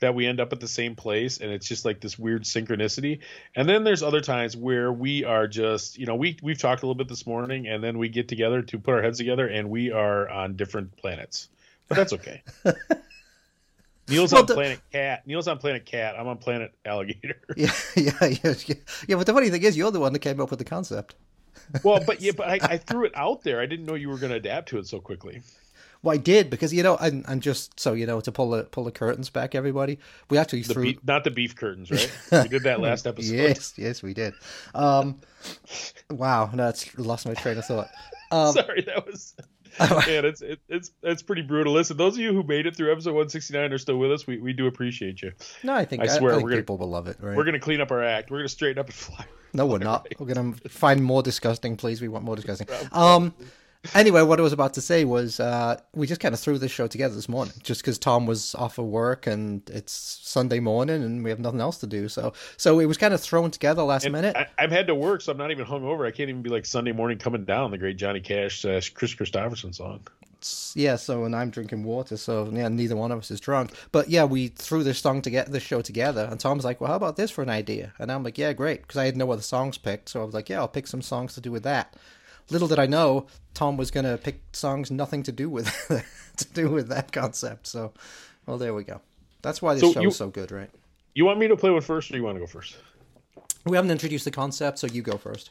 that 0.00 0.14
we 0.14 0.26
end 0.26 0.40
up 0.40 0.52
at 0.52 0.60
the 0.60 0.68
same 0.68 0.96
place, 0.96 1.38
and 1.38 1.50
it's 1.50 1.66
just 1.68 1.84
like 1.84 2.00
this 2.00 2.18
weird 2.18 2.42
synchronicity. 2.42 3.20
And 3.56 3.68
then 3.68 3.84
there's 3.84 4.02
other 4.02 4.20
times 4.20 4.56
where 4.56 4.92
we 4.92 5.24
are 5.24 5.46
just, 5.46 5.98
you 5.98 6.04
know, 6.06 6.16
we 6.16 6.36
we've 6.42 6.58
talked 6.58 6.82
a 6.82 6.86
little 6.86 6.96
bit 6.96 7.08
this 7.08 7.26
morning, 7.26 7.66
and 7.68 7.82
then 7.82 7.98
we 7.98 8.08
get 8.08 8.28
together 8.28 8.60
to 8.62 8.78
put 8.78 8.94
our 8.94 9.02
heads 9.02 9.18
together, 9.18 9.46
and 9.46 9.70
we 9.70 9.92
are 9.92 10.28
on 10.28 10.56
different 10.56 10.96
planets. 10.96 11.48
But 11.88 11.96
that's 11.96 12.12
okay. 12.14 12.42
Neil's 14.08 14.32
Well, 14.32 14.42
on 14.42 14.46
the- 14.46 14.54
planet 14.54 14.80
cat. 14.92 15.26
Neil's 15.26 15.48
on 15.48 15.58
planet 15.58 15.86
cat. 15.86 16.14
I'm 16.18 16.26
on 16.28 16.36
planet 16.38 16.74
alligator. 16.84 17.36
yeah, 17.56 17.72
yeah, 17.96 18.12
yeah, 18.20 18.54
yeah. 18.66 18.74
Yeah, 19.08 19.16
but 19.16 19.26
the 19.26 19.32
funny 19.32 19.48
thing 19.48 19.62
is, 19.62 19.76
you're 19.76 19.90
the 19.90 20.00
one 20.00 20.12
that 20.12 20.18
came 20.18 20.40
up 20.40 20.50
with 20.50 20.58
the 20.58 20.64
concept. 20.64 21.14
Well, 21.82 22.02
but 22.06 22.20
yeah, 22.20 22.32
but 22.36 22.48
I, 22.48 22.58
I 22.74 22.78
threw 22.78 23.04
it 23.04 23.12
out 23.14 23.42
there. 23.42 23.60
I 23.60 23.66
didn't 23.66 23.86
know 23.86 23.94
you 23.94 24.08
were 24.08 24.18
going 24.18 24.30
to 24.30 24.36
adapt 24.36 24.68
to 24.70 24.78
it 24.78 24.86
so 24.86 25.00
quickly. 25.00 25.42
Well, 26.02 26.14
I 26.14 26.18
did 26.18 26.50
because 26.50 26.74
you 26.74 26.82
know, 26.82 26.96
and, 26.96 27.24
and 27.26 27.40
just 27.40 27.80
so 27.80 27.94
you 27.94 28.04
know, 28.04 28.20
to 28.20 28.30
pull 28.30 28.50
the 28.50 28.64
pull 28.64 28.84
the 28.84 28.90
curtains 28.90 29.30
back, 29.30 29.54
everybody, 29.54 29.98
we 30.28 30.36
actually 30.36 30.60
The 30.62 30.74
threw. 30.74 30.82
beef, 30.82 30.98
not 31.02 31.24
the 31.24 31.30
beef 31.30 31.56
curtains, 31.56 31.90
right? 31.90 32.12
we 32.42 32.48
did 32.48 32.64
that 32.64 32.80
last 32.80 33.06
episode. 33.06 33.32
Yes, 33.34 33.72
yes, 33.78 34.02
we 34.02 34.12
did. 34.12 34.34
Um, 34.74 35.20
wow, 36.10 36.50
no, 36.52 36.68
it's 36.68 36.96
lost 36.98 37.26
my 37.26 37.32
train 37.34 37.56
of 37.56 37.64
thought. 37.64 37.88
Um, 38.30 38.52
Sorry, 38.52 38.82
that 38.82 39.06
was. 39.06 39.34
Man, 40.06 40.24
it's 40.24 40.40
it, 40.40 40.60
it's 40.68 40.92
it's 41.02 41.22
pretty 41.22 41.42
brutal. 41.42 41.72
Listen, 41.72 41.96
those 41.96 42.14
of 42.14 42.20
you 42.20 42.32
who 42.32 42.42
made 42.44 42.66
it 42.66 42.76
through 42.76 42.92
episode 42.92 43.10
169 43.10 43.72
are 43.72 43.78
still 43.78 43.96
with 43.98 44.12
us. 44.12 44.26
We 44.26 44.38
we 44.38 44.52
do 44.52 44.66
appreciate 44.66 45.20
you. 45.22 45.32
no, 45.64 45.74
I 45.74 45.84
think 45.84 46.02
I 46.02 46.06
swear, 46.06 46.32
I 46.32 46.34
think 46.34 46.44
we're 46.44 46.50
gonna- 46.50 46.62
people 46.62 46.76
will 46.78 46.90
love 46.90 47.08
it. 47.08 47.16
Right? 47.18 47.36
We're 47.36 47.44
gonna 47.44 47.58
clean 47.58 47.80
up 47.80 47.90
our 47.90 48.02
act. 48.04 48.30
We're 48.30 48.38
gonna 48.38 48.48
straighten 48.50 48.78
up 48.78 48.86
and 48.86 48.94
fly. 48.94 49.24
No, 49.54 49.66
we're 49.66 49.78
not. 49.78 50.06
We're 50.18 50.32
gonna 50.34 50.52
find 50.68 51.02
more 51.02 51.22
disgusting. 51.22 51.76
Please, 51.76 52.02
we 52.02 52.08
want 52.08 52.24
more 52.24 52.36
disgusting. 52.36 52.68
Um. 52.92 53.32
Anyway, 53.94 54.22
what 54.22 54.38
I 54.38 54.42
was 54.42 54.54
about 54.54 54.72
to 54.74 54.80
say 54.80 55.04
was 55.04 55.38
uh, 55.40 55.78
we 55.94 56.06
just 56.06 56.18
kind 56.18 56.32
of 56.32 56.40
threw 56.40 56.56
this 56.56 56.72
show 56.72 56.86
together 56.86 57.14
this 57.14 57.28
morning, 57.28 57.52
just 57.62 57.82
because 57.82 57.98
Tom 57.98 58.24
was 58.24 58.54
off 58.54 58.78
of 58.78 58.86
work 58.86 59.26
and 59.26 59.60
it's 59.68 59.92
Sunday 60.22 60.58
morning 60.58 61.02
and 61.02 61.22
we 61.22 61.28
have 61.28 61.38
nothing 61.38 61.60
else 61.60 61.76
to 61.78 61.86
do. 61.86 62.08
So, 62.08 62.32
so 62.56 62.80
it 62.80 62.86
was 62.86 62.96
kind 62.96 63.12
of 63.12 63.20
thrown 63.20 63.50
together 63.50 63.82
last 63.82 64.04
And 64.04 64.12
minute. 64.14 64.36
I, 64.36 64.46
I've 64.58 64.70
had 64.70 64.86
to 64.86 64.94
work, 64.94 65.20
so 65.20 65.32
I'm 65.32 65.38
not 65.38 65.50
even 65.50 65.66
hungover. 65.66 66.06
I 66.06 66.12
can't 66.12 66.30
even 66.30 66.40
be 66.40 66.48
like 66.48 66.64
Sunday 66.64 66.92
morning 66.92 67.18
coming 67.18 67.44
down. 67.44 67.72
The 67.72 67.78
great 67.78 67.98
Johnny 67.98 68.20
Cash 68.20 68.62
slash 68.62 68.88
Kris 68.94 69.14
Kristofferson 69.14 69.74
song. 69.74 70.06
Yeah. 70.76 70.96
So, 70.96 71.24
and 71.24 71.34
I'm 71.34 71.50
drinking 71.50 71.84
water. 71.84 72.16
So, 72.16 72.48
yeah, 72.52 72.68
neither 72.68 72.96
one 72.96 73.12
of 73.12 73.18
us 73.18 73.30
is 73.30 73.40
drunk. 73.40 73.72
But 73.92 74.08
yeah, 74.10 74.24
we 74.24 74.48
threw 74.48 74.82
this 74.82 74.98
song 74.98 75.22
to 75.22 75.30
get 75.30 75.50
this 75.52 75.62
show 75.62 75.80
together, 75.82 76.26
and 76.30 76.38
Tom's 76.40 76.64
like, 76.64 76.80
"Well, 76.80 76.90
how 76.90 76.96
about 76.96 77.16
this 77.16 77.30
for 77.30 77.42
an 77.42 77.50
idea?" 77.50 77.92
And 77.98 78.10
I'm 78.12 78.22
like, 78.22 78.38
"Yeah, 78.38 78.52
great," 78.52 78.82
because 78.82 78.96
I 78.96 79.06
had 79.06 79.16
no 79.16 79.30
other 79.30 79.42
songs 79.42 79.78
picked. 79.78 80.08
So 80.08 80.20
I 80.22 80.24
was 80.24 80.34
like, 80.34 80.48
"Yeah, 80.48 80.58
I'll 80.60 80.68
pick 80.68 80.86
some 80.86 81.02
songs 81.02 81.34
to 81.34 81.40
do 81.40 81.50
with 81.52 81.62
that." 81.64 81.94
Little 82.50 82.68
did 82.68 82.78
I 82.78 82.86
know 82.86 83.26
Tom 83.54 83.76
was 83.78 83.90
going 83.90 84.04
to 84.04 84.18
pick 84.18 84.40
songs 84.52 84.90
nothing 84.90 85.22
to 85.22 85.32
do 85.32 85.48
with 85.48 85.66
to 86.36 86.46
do 86.52 86.68
with 86.68 86.88
that 86.88 87.10
concept. 87.12 87.66
So, 87.66 87.92
well, 88.46 88.58
there 88.58 88.74
we 88.74 88.84
go. 88.84 89.00
That's 89.42 89.62
why 89.62 89.74
this 89.74 89.82
So 89.82 89.92
show 89.94 90.00
you- 90.00 90.08
is 90.08 90.16
so 90.16 90.28
good, 90.28 90.50
right? 90.52 90.70
You 91.14 91.24
want 91.24 91.38
me 91.38 91.48
to 91.48 91.56
play 91.56 91.70
one 91.70 91.80
first, 91.80 92.10
or 92.10 92.16
you 92.16 92.22
want 92.24 92.36
to 92.36 92.40
go 92.40 92.46
first? 92.46 92.76
We 93.64 93.76
haven't 93.76 93.92
introduced 93.92 94.24
the 94.26 94.30
concept, 94.30 94.78
so 94.78 94.86
you 94.88 95.00
go 95.00 95.16
first. 95.16 95.50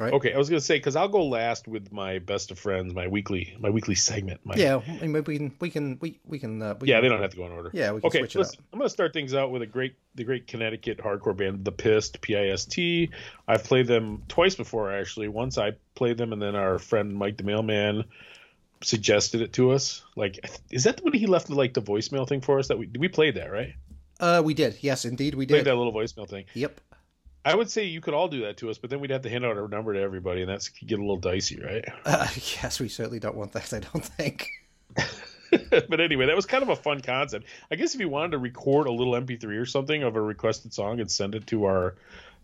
Right? 0.00 0.14
Okay, 0.14 0.32
I 0.32 0.38
was 0.38 0.48
gonna 0.48 0.62
say 0.62 0.76
because 0.78 0.96
I'll 0.96 1.08
go 1.08 1.26
last 1.26 1.68
with 1.68 1.92
my 1.92 2.20
best 2.20 2.50
of 2.50 2.58
friends, 2.58 2.94
my 2.94 3.06
weekly 3.06 3.54
my 3.60 3.68
weekly 3.68 3.94
segment. 3.94 4.40
My, 4.44 4.54
Yeah, 4.54 4.80
I 5.02 5.06
mean, 5.06 5.22
we 5.26 5.36
can 5.36 5.54
we 5.60 5.68
can 5.68 5.98
we 6.00 6.18
we 6.24 6.38
can. 6.38 6.62
Uh, 6.62 6.74
we 6.80 6.88
Yeah, 6.88 6.96
can- 6.96 7.02
they 7.02 7.08
don't 7.10 7.20
have 7.20 7.32
to 7.32 7.36
go 7.36 7.44
in 7.44 7.52
order. 7.52 7.70
Yeah, 7.74 7.92
we 7.92 8.00
can 8.00 8.08
okay, 8.08 8.18
switch 8.20 8.34
it 8.34 8.38
listen, 8.38 8.60
I'm 8.72 8.78
going 8.78 8.86
to 8.86 8.90
start 8.92 9.12
things 9.12 9.34
out 9.34 9.50
with 9.50 9.60
a 9.60 9.66
great, 9.66 9.96
the 10.14 10.24
great 10.24 10.46
Connecticut 10.46 10.96
hardcore 10.98 11.36
band, 11.36 11.66
The 11.66 11.72
Pist, 11.72 12.22
P-I-S-T. 12.22 13.10
I've 13.46 13.62
played 13.64 13.86
them 13.88 14.22
twice 14.28 14.54
before, 14.54 14.90
actually. 14.90 15.28
Once 15.28 15.58
I 15.58 15.72
played 15.94 16.16
them, 16.16 16.32
and 16.32 16.40
then 16.40 16.56
our 16.56 16.78
friend 16.78 17.14
Mike 17.14 17.36
the 17.36 17.42
Mailman 17.44 18.04
suggested 18.82 19.42
it 19.42 19.52
to 19.54 19.72
us. 19.72 20.02
Like, 20.16 20.38
is 20.70 20.84
that 20.84 21.04
when 21.04 21.12
he 21.12 21.26
left 21.26 21.50
like 21.50 21.74
the 21.74 21.82
voicemail 21.82 22.26
thing 22.26 22.40
for 22.40 22.58
us? 22.58 22.68
That 22.68 22.78
we 22.78 22.88
we 22.98 23.08
played 23.08 23.34
that 23.34 23.52
right? 23.52 23.74
Uh, 24.18 24.40
we 24.44 24.54
did. 24.54 24.76
Yes, 24.80 25.04
indeed, 25.04 25.34
we 25.34 25.46
Played 25.46 25.58
did. 25.58 25.66
that 25.66 25.76
little 25.76 25.92
voicemail 25.92 26.28
thing. 26.28 26.44
Yep. 26.54 26.80
I 27.44 27.54
would 27.54 27.70
say 27.70 27.84
you 27.84 28.00
could 28.00 28.12
all 28.14 28.28
do 28.28 28.42
that 28.42 28.58
to 28.58 28.70
us, 28.70 28.76
but 28.78 28.90
then 28.90 29.00
we'd 29.00 29.10
have 29.10 29.22
to 29.22 29.30
hand 29.30 29.44
out 29.44 29.56
our 29.56 29.66
number 29.68 29.94
to 29.94 30.00
everybody, 30.00 30.42
and 30.42 30.50
that's 30.50 30.68
could 30.68 30.88
get 30.88 30.98
a 30.98 31.02
little 31.02 31.16
dicey, 31.16 31.60
right? 31.60 31.84
Uh, 32.04 32.26
yes, 32.62 32.80
we 32.80 32.88
certainly 32.88 33.18
don't 33.18 33.36
want 33.36 33.52
that. 33.52 33.72
I 33.72 33.78
don't 33.80 34.04
think. 34.04 34.48
but 35.88 36.00
anyway, 36.00 36.26
that 36.26 36.36
was 36.36 36.46
kind 36.46 36.62
of 36.62 36.68
a 36.68 36.76
fun 36.76 37.00
concept. 37.00 37.46
I 37.70 37.74
guess 37.74 37.94
if 37.94 38.00
you 38.00 38.08
wanted 38.08 38.32
to 38.32 38.38
record 38.38 38.86
a 38.86 38.92
little 38.92 39.14
MP3 39.14 39.44
or 39.60 39.66
something 39.66 40.02
of 40.04 40.14
a 40.14 40.20
requested 40.20 40.72
song 40.72 41.00
and 41.00 41.10
send 41.10 41.34
it 41.34 41.46
to 41.48 41.64
our 41.64 41.96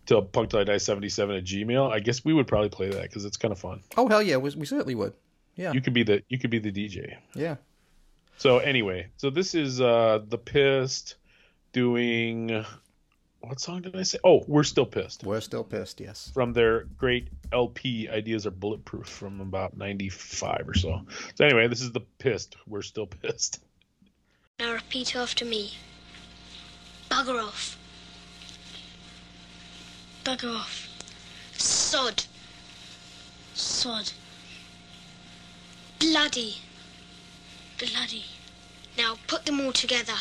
to 0.07 0.21
punk 0.21 0.49
till 0.49 0.59
I 0.59 0.63
die 0.65 0.77
77 0.77 1.35
at 1.35 1.43
Gmail, 1.43 1.91
I 1.91 1.99
guess 1.99 2.25
we 2.25 2.33
would 2.33 2.47
probably 2.47 2.69
play 2.69 2.89
that 2.89 3.03
because 3.03 3.23
it's 3.25 3.37
kind 3.37 3.51
of 3.51 3.59
fun. 3.59 3.81
Oh 3.95 4.07
hell 4.09 4.21
yeah, 4.21 4.37
we, 4.37 4.49
we 4.55 4.65
certainly 4.65 4.95
would. 4.95 5.13
Yeah, 5.55 5.71
You 5.73 5.81
could 5.81 5.93
be 5.93 6.03
the 6.03 6.21
you 6.29 6.37
could 6.37 6.49
be 6.49 6.59
the 6.59 6.71
DJ. 6.71 7.15
yeah. 7.33 7.55
So 8.37 8.59
anyway, 8.59 9.07
so 9.17 9.29
this 9.29 9.55
is 9.55 9.79
uh 9.81 10.19
the 10.27 10.37
Pist 10.37 11.15
doing 11.71 12.65
what 13.47 13.61
song 13.61 13.81
did 13.81 13.95
I 13.95 14.03
say? 14.03 14.19
Oh, 14.23 14.43
we're 14.47 14.63
still 14.63 14.85
pissed 14.85 15.23
We're 15.23 15.39
still 15.41 15.63
pissed. 15.63 16.01
Yes. 16.01 16.31
from 16.33 16.51
their 16.53 16.83
great 16.97 17.29
LP 17.53 18.09
Ideas 18.09 18.45
Are 18.45 18.51
Bulletproof 18.51 19.07
from 19.07 19.39
about 19.39 19.77
95 19.77 20.67
or 20.67 20.73
so. 20.73 21.01
So 21.35 21.45
anyway, 21.45 21.67
this 21.67 21.81
is 21.81 21.91
the 21.93 22.01
Pist. 22.19 22.57
We're 22.67 22.81
still 22.81 23.07
pissed. 23.07 23.61
Now 24.59 24.73
repeat 24.73 25.15
after 25.15 25.45
me. 25.45 25.73
Bugger 27.09 27.41
off. 27.41 27.77
Bugger 30.25 30.53
off. 30.55 30.89
Sod. 31.53 32.23
Sod. 33.53 34.11
Bloody. 35.99 36.55
Bloody. 37.79 38.25
Now 38.97 39.15
put 39.27 39.45
them 39.45 39.61
all 39.61 39.71
together. 39.71 40.15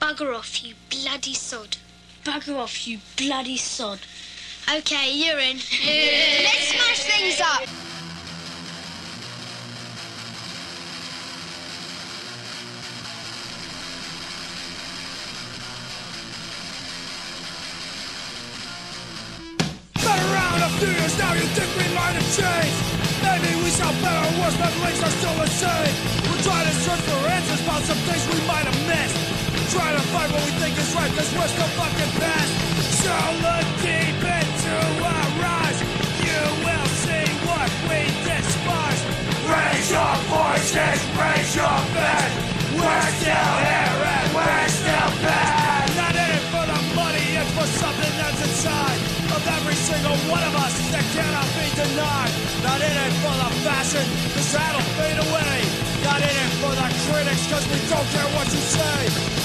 Bugger 0.00 0.36
off, 0.36 0.62
you 0.62 0.74
bloody 0.88 1.34
sod. 1.34 1.76
Bugger 2.24 2.58
off, 2.58 2.86
you 2.86 2.98
bloody 3.16 3.56
sod. 3.56 3.98
Okay, 4.68 5.10
you're 5.12 5.38
in. 5.38 5.56
Let's 6.46 6.68
smash 6.68 7.02
things 7.04 7.40
up. 7.40 7.64
Been 19.94 20.20
around 20.30 20.60
a 20.60 20.68
few 20.78 20.88
years 20.88 21.18
now, 21.18 21.32
you 21.32 21.40
think 21.40 21.70
we 21.76 21.94
might 21.94 22.20
have 22.20 22.28
changed. 22.36 23.00
Maybe 23.24 23.54
we 23.64 23.70
sound 23.70 23.96
better 24.02 24.28
or 24.28 24.40
worse, 24.44 24.56
but 24.56 24.72
links 24.84 25.02
are 25.02 25.10
still 25.10 25.36
the 25.40 25.46
same. 25.48 25.94
We're 26.28 26.42
trying 26.42 26.66
to 26.66 26.74
search 26.84 27.00
for 27.00 27.28
answers 27.28 27.60
about 27.62 27.82
some 27.82 27.98
things 28.04 28.28
we 28.28 28.46
might 28.46 28.64
have 28.64 28.69
Try 29.70 29.92
to 29.94 30.02
fight 30.10 30.26
what 30.34 30.42
we 30.42 30.50
think 30.58 30.74
is 30.74 30.90
right, 30.98 31.06
cause 31.14 31.30
we're 31.30 31.46
still 31.46 31.70
fucking 31.78 32.12
past. 32.18 32.50
So 33.06 33.14
look 33.38 33.66
deep 33.78 34.18
into 34.18 34.74
our 34.98 35.30
eyes. 35.46 35.78
You 36.26 36.42
will 36.66 36.90
see 37.06 37.22
what 37.46 37.70
we 37.86 38.10
despise. 38.26 39.00
Raise 39.46 39.86
your 39.94 40.14
voices, 40.26 40.98
raise 41.14 41.54
your 41.54 41.78
best. 41.94 42.34
We're 42.74 43.10
still 43.22 43.54
here 43.62 43.94
and 44.10 44.26
we're 44.34 44.68
still 44.74 45.10
bad. 45.22 45.86
Not 45.94 46.18
in 46.18 46.30
it 46.34 46.44
for 46.50 46.66
the 46.66 46.80
money, 46.98 47.38
it's 47.38 47.50
for 47.54 47.68
something 47.70 48.14
that's 48.18 48.42
inside 48.42 48.98
of 49.30 49.42
every 49.54 49.78
single 49.78 50.18
one 50.26 50.42
of 50.50 50.54
us 50.58 50.74
that 50.90 51.06
cannot 51.14 51.46
be 51.54 51.70
denied. 51.78 52.34
Not 52.66 52.82
in 52.82 52.90
it 53.06 53.14
for 53.22 53.34
the 53.38 53.50
fashion, 53.62 54.02
cause 54.34 54.50
that'll 54.50 54.82
fade 54.98 55.20
away. 55.30 55.62
Not 56.02 56.18
in 56.18 56.34
it 56.42 56.52
for 56.58 56.74
the 56.74 56.90
critics, 57.06 57.46
cause 57.46 57.62
we 57.70 57.78
don't 57.86 58.08
care 58.10 58.26
what 58.34 58.50
you 58.50 58.58
say 58.58 59.39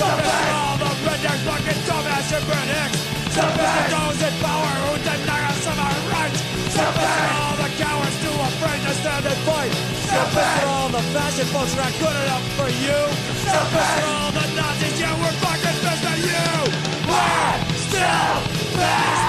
all 0.00 0.76
the 0.78 0.90
rednecks 1.04 1.42
fucking 1.46 1.80
dumbass 1.86 2.32
immigrant 2.32 2.70
hicks. 2.70 3.00
The 3.34 3.42
best 3.56 3.76
of 3.80 3.86
those 3.94 4.20
in 4.28 4.34
power 4.40 4.72
who 4.84 4.92
deny 4.98 5.10
us 5.14 5.20
of 5.20 5.30
our 5.30 5.39
rights. 6.76 6.94
The 6.96 7.34
all 7.34 7.56
the 7.56 7.70
cowards 7.76 8.16
too 8.22 8.30
afraid 8.30 8.80
to 8.86 8.92
stand 8.94 9.26
and 9.26 9.40
fight. 9.46 9.72
Best 10.10 10.62
of 10.62 10.68
all 10.68 10.88
the 10.88 11.02
fashion 11.14 11.46
folks 11.46 11.74
are 11.74 11.82
not 11.82 11.92
good 11.98 12.16
enough 12.24 12.44
for 12.58 12.68
you. 12.68 12.98
Best 13.46 13.74
of 13.74 14.06
all 14.06 14.30
the 14.32 14.46
Nazis, 14.54 15.00
yeah, 15.00 15.14
we're 15.18 15.32
fucking 15.42 15.78
pissed 15.82 16.04
at 16.04 16.18
you. 16.18 16.70
We're 17.06 17.58
still 17.78 18.42
pissed. 18.74 19.26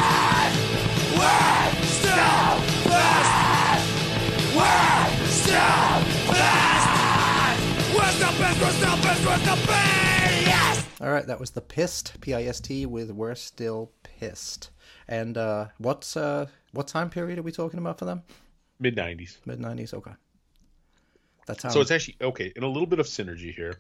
We're 1.18 1.72
still 1.86 2.58
pissed. 2.90 3.38
We're 4.56 5.26
still 5.30 6.02
pissed. 6.30 6.82
We're 7.94 8.14
still 8.16 8.34
pissed. 8.38 8.60
We're 8.62 8.76
still 8.78 8.98
pissed. 9.02 9.26
We're 9.26 9.38
still 9.38 9.60
pissed. 9.68 11.02
All 11.02 11.12
right, 11.12 11.26
that 11.26 11.40
was 11.40 11.52
the 11.52 11.62
Pist 11.62 12.22
P 12.22 12.34
I 12.34 12.44
S 12.44 12.60
T 12.60 12.86
with 12.86 13.10
"We're 13.12 13.34
Still 13.34 13.92
Pissed." 14.04 14.70
And 15.08 15.36
uh, 15.36 15.68
what's 15.80 16.16
uh, 16.16 16.46
what 16.72 16.88
time 16.88 17.10
period 17.10 17.40
are 17.40 17.44
we 17.44 17.52
talking 17.52 17.80
about 17.80 18.00
for 18.00 18.06
them? 18.06 18.24
Mid 18.80 18.96
'90s. 18.96 19.38
Mid 19.46 19.60
nineties. 19.60 19.94
Okay. 19.94 20.12
That's 21.48 21.64
how. 21.64 21.70
So 21.70 21.82
it's 21.82 21.92
actually 21.92 22.18
okay. 22.22 22.52
In 22.56 22.64
a 22.64 22.68
little 22.68 22.88
bit 22.88 23.00
of 23.00 23.06
synergy 23.06 23.54
here, 23.54 23.76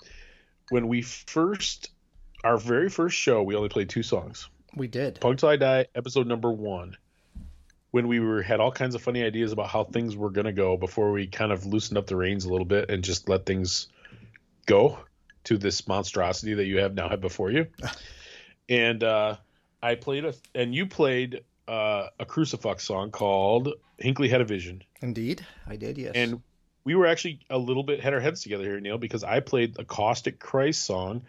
when 0.70 0.88
we 0.88 1.02
first, 1.02 1.92
our 2.44 2.58
very 2.58 2.90
first 2.90 3.18
show, 3.18 3.44
we 3.44 3.56
only 3.56 3.70
played 3.70 3.90
two 3.90 4.04
songs. 4.04 4.50
we 4.76 4.88
did. 4.88 5.20
Punk 5.20 5.40
Till 5.40 5.50
I 5.50 5.58
Die, 5.58 5.86
episode 5.96 6.28
number 6.28 6.52
one. 6.52 6.98
When 7.92 8.08
we 8.08 8.22
were 8.22 8.42
had 8.42 8.62
all 8.62 8.72
kinds 8.72 8.96
of 8.96 9.02
funny 9.02 9.22
ideas 9.22 9.52
about 9.52 9.68
how 9.68 9.84
things 9.84 10.16
were 10.16 10.30
gonna 10.30 10.54
go 10.54 10.78
before 10.78 11.12
we 11.12 11.28
kind 11.28 11.52
of 11.52 11.66
loosened 11.66 11.98
up 11.98 12.08
the 12.08 12.16
reins 12.16 12.46
a 12.46 12.50
little 12.50 12.66
bit 12.66 12.90
and 12.90 13.04
just 13.04 13.28
let 13.28 13.46
things 13.46 13.88
go 14.66 14.98
to 15.44 15.58
this 15.58 15.88
monstrosity 15.88 16.54
that 16.54 16.66
you 16.66 16.80
have 16.80 16.94
now 16.94 17.10
have 17.10 17.20
before 17.20 17.52
you. 17.52 17.68
and 18.70 19.04
uh, 19.04 19.36
I 19.84 19.96
played 19.96 20.24
a 20.26 20.34
and 20.56 20.74
you 20.74 20.86
played 20.86 21.44
uh, 21.72 22.10
a 22.20 22.26
crucifix 22.26 22.84
song 22.84 23.12
called 23.12 23.74
Hinckley 23.98 24.28
Had 24.28 24.42
a 24.42 24.46
Vision. 24.46 24.84
Indeed, 25.02 25.46
I 25.66 25.78
did. 25.78 25.98
Yes. 25.98 26.12
And 26.16 26.42
we 26.84 26.96
were 26.96 27.08
actually 27.08 27.40
a 27.50 27.58
little 27.58 27.84
bit 27.84 28.02
had 28.02 28.14
our 28.14 28.20
heads 28.20 28.42
together 28.44 28.66
here, 28.66 28.80
Neil, 28.82 28.98
because 28.98 29.24
I 29.24 29.40
played 29.40 29.80
a 29.80 29.86
caustic 29.86 30.40
Christ 30.40 30.84
song 30.84 31.22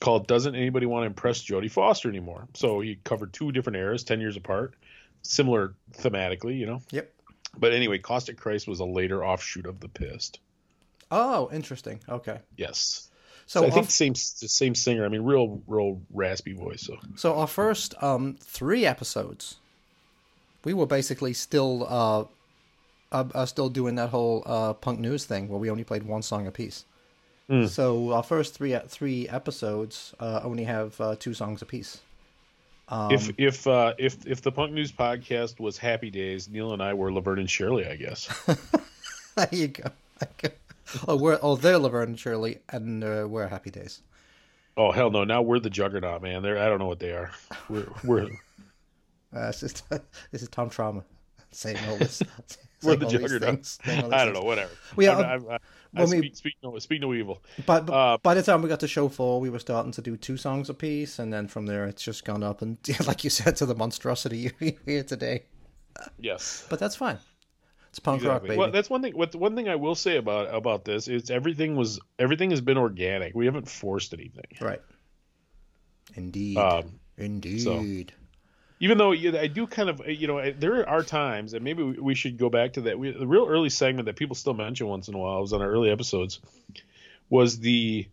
called 0.00 0.26
"Doesn't 0.26 0.54
Anybody 0.54 0.86
Want 0.86 1.02
to 1.02 1.08
Impress 1.08 1.44
Jodie 1.44 1.70
Foster 1.70 2.08
Anymore." 2.08 2.48
So 2.54 2.80
he 2.80 2.98
covered 3.04 3.34
two 3.34 3.52
different 3.52 3.76
eras, 3.76 4.02
ten 4.02 4.18
years 4.18 4.36
apart, 4.36 4.74
similar 5.20 5.74
thematically, 5.98 6.56
you 6.58 6.64
know. 6.64 6.80
Yep. 6.90 7.12
But 7.58 7.74
anyway, 7.74 7.98
caustic 7.98 8.38
Christ 8.38 8.66
was 8.66 8.80
a 8.80 8.86
later 8.86 9.22
offshoot 9.22 9.66
of 9.66 9.78
the 9.78 9.88
Pist. 9.88 10.40
Oh, 11.10 11.50
interesting. 11.52 12.00
Okay. 12.08 12.38
Yes. 12.56 13.10
So, 13.44 13.60
So 13.60 13.66
I 13.66 13.68
our, 13.68 13.74
think 13.74 13.90
same 13.90 14.12
the 14.14 14.48
same 14.48 14.74
singer. 14.74 15.04
I 15.04 15.08
mean, 15.08 15.22
real 15.22 15.60
real 15.66 16.00
raspy 16.14 16.54
voice. 16.54 16.80
So 16.80 16.96
so 17.16 17.34
our 17.34 17.46
first 17.46 17.94
um, 18.02 18.38
three 18.40 18.86
episodes, 18.86 19.56
we 20.64 20.74
were 20.74 20.86
basically 20.86 21.32
still 21.32 21.86
uh, 21.88 22.24
uh, 23.12 23.24
uh, 23.34 23.46
still 23.46 23.68
doing 23.68 23.94
that 23.96 24.10
whole 24.10 24.42
uh, 24.46 24.72
punk 24.72 24.98
news 24.98 25.24
thing 25.24 25.48
where 25.48 25.58
we 25.58 25.70
only 25.70 25.84
played 25.84 26.02
one 26.02 26.22
song 26.22 26.46
apiece. 26.46 26.84
Hmm. 27.48 27.66
So 27.66 28.12
our 28.12 28.22
first 28.22 28.54
three 28.54 28.76
three 28.88 29.28
episodes 29.28 30.14
uh, 30.18 30.40
only 30.42 30.64
have 30.64 31.00
uh, 31.00 31.16
two 31.18 31.34
songs 31.34 31.62
apiece. 31.62 32.00
Um, 32.88 33.12
if 33.12 33.30
if 33.38 33.66
uh, 33.66 33.94
if 33.98 34.26
if 34.26 34.42
the 34.42 34.52
Punk 34.52 34.72
News 34.72 34.92
podcast 34.92 35.60
was 35.60 35.78
Happy 35.78 36.10
Days, 36.10 36.48
Neil 36.48 36.72
and 36.72 36.82
I 36.82 36.94
were 36.94 37.12
Laverne 37.12 37.40
and 37.40 37.50
Shirley, 37.50 37.86
I 37.86 37.96
guess. 37.96 38.28
there 39.36 39.48
you 39.50 39.68
go. 39.68 39.90
oh, 41.08 41.16
we're 41.16 41.38
oh 41.42 41.56
they're 41.56 41.78
Laverne 41.78 42.10
and 42.10 42.18
Shirley, 42.18 42.58
and 42.68 43.02
uh, 43.02 43.26
we're 43.28 43.48
Happy 43.48 43.70
Days. 43.70 44.00
oh 44.76 44.92
hell 44.92 45.10
no! 45.10 45.24
Now 45.24 45.42
we're 45.42 45.58
the 45.58 45.70
Juggernaut, 45.70 46.22
man. 46.22 46.42
They're 46.42 46.58
I 46.58 46.68
don't 46.68 46.78
know 46.78 46.86
what 46.86 47.00
they 47.00 47.10
are. 47.10 47.32
We're 47.68 47.88
we're 48.04 48.30
Uh, 49.34 49.48
it's 49.48 49.60
just, 49.60 49.88
this 50.30 50.42
is 50.42 50.48
Tom 50.48 50.68
Trauma 50.70 51.04
saying 51.50 51.76
all 51.88 51.96
this. 51.96 52.22
we're 52.82 52.96
the 52.96 53.06
all 53.06 53.12
these 53.12 53.38
things, 53.38 53.78
saying 53.84 54.02
all 54.02 54.10
these 54.10 54.12
I 54.14 54.24
don't 54.24 54.34
things. 54.34 54.42
know. 54.42 54.46
Whatever. 54.48 54.70
We 54.96 55.06
are- 55.06 55.22
I, 55.22 55.34
I 55.34 55.58
when 55.92 56.10
we- 56.10 56.18
speak, 56.18 56.36
speak 56.36 56.54
no 56.62 56.78
speak 56.78 57.00
no 57.00 57.14
evil. 57.14 57.42
But, 57.66 57.86
but 57.86 57.92
Uh, 57.92 58.18
by 58.22 58.34
the 58.34 58.42
time 58.42 58.62
we 58.62 58.68
got 58.68 58.80
to 58.80 58.88
show 58.88 59.08
four, 59.08 59.40
we 59.40 59.50
were 59.50 59.58
starting 59.60 59.92
to 59.92 60.02
do 60.02 60.16
two 60.16 60.36
songs 60.36 60.68
a 60.70 60.74
piece, 60.74 61.18
and 61.18 61.32
then 61.32 61.46
from 61.48 61.66
there, 61.66 61.84
it's 61.86 62.02
just 62.02 62.24
gone 62.24 62.42
up 62.42 62.62
and, 62.62 62.78
like 63.06 63.22
you 63.24 63.30
said, 63.30 63.56
to 63.56 63.66
the 63.66 63.74
monstrosity 63.74 64.50
you 64.60 64.76
hear 64.86 65.04
today. 65.04 65.44
Yes. 66.18 66.66
But 66.70 66.78
that's 66.80 66.96
fine. 66.96 67.18
It's 67.90 67.98
punk 67.98 68.24
rock, 68.24 68.42
baby. 68.42 68.56
Well, 68.56 68.70
that's 68.70 68.88
one 68.88 69.02
thing. 69.02 69.12
What 69.14 69.34
one 69.34 69.54
thing 69.54 69.68
I 69.68 69.74
will 69.76 69.94
say 69.94 70.16
about 70.16 70.52
about 70.54 70.86
this 70.86 71.08
is 71.08 71.30
everything 71.30 71.76
was 71.76 72.00
everything 72.18 72.48
has 72.50 72.62
been 72.62 72.78
organic. 72.78 73.34
We 73.34 73.44
haven't 73.44 73.68
forced 73.68 74.14
anything. 74.14 74.46
right. 74.62 74.80
Indeed. 76.14 76.56
Um, 76.56 76.98
Indeed. 77.18 78.14
Even 78.82 78.98
though 78.98 79.12
I 79.12 79.46
do 79.46 79.68
kind 79.68 79.88
of 79.88 80.02
you 80.08 80.26
know 80.26 80.50
there 80.50 80.86
are 80.86 81.04
times 81.04 81.54
and 81.54 81.62
maybe 81.62 81.84
we, 81.84 81.92
we 81.92 82.14
should 82.16 82.36
go 82.36 82.50
back 82.50 82.72
to 82.74 82.82
that. 82.82 82.98
We, 82.98 83.12
the 83.12 83.28
real 83.28 83.46
early 83.46 83.70
segment 83.70 84.06
that 84.06 84.16
people 84.16 84.34
still 84.34 84.54
mention 84.54 84.88
once 84.88 85.06
in 85.06 85.14
a 85.14 85.18
while 85.18 85.40
was 85.40 85.52
on 85.52 85.62
our 85.62 85.70
early 85.70 85.88
episodes 85.88 86.40
was 87.30 87.60
the 87.60 88.08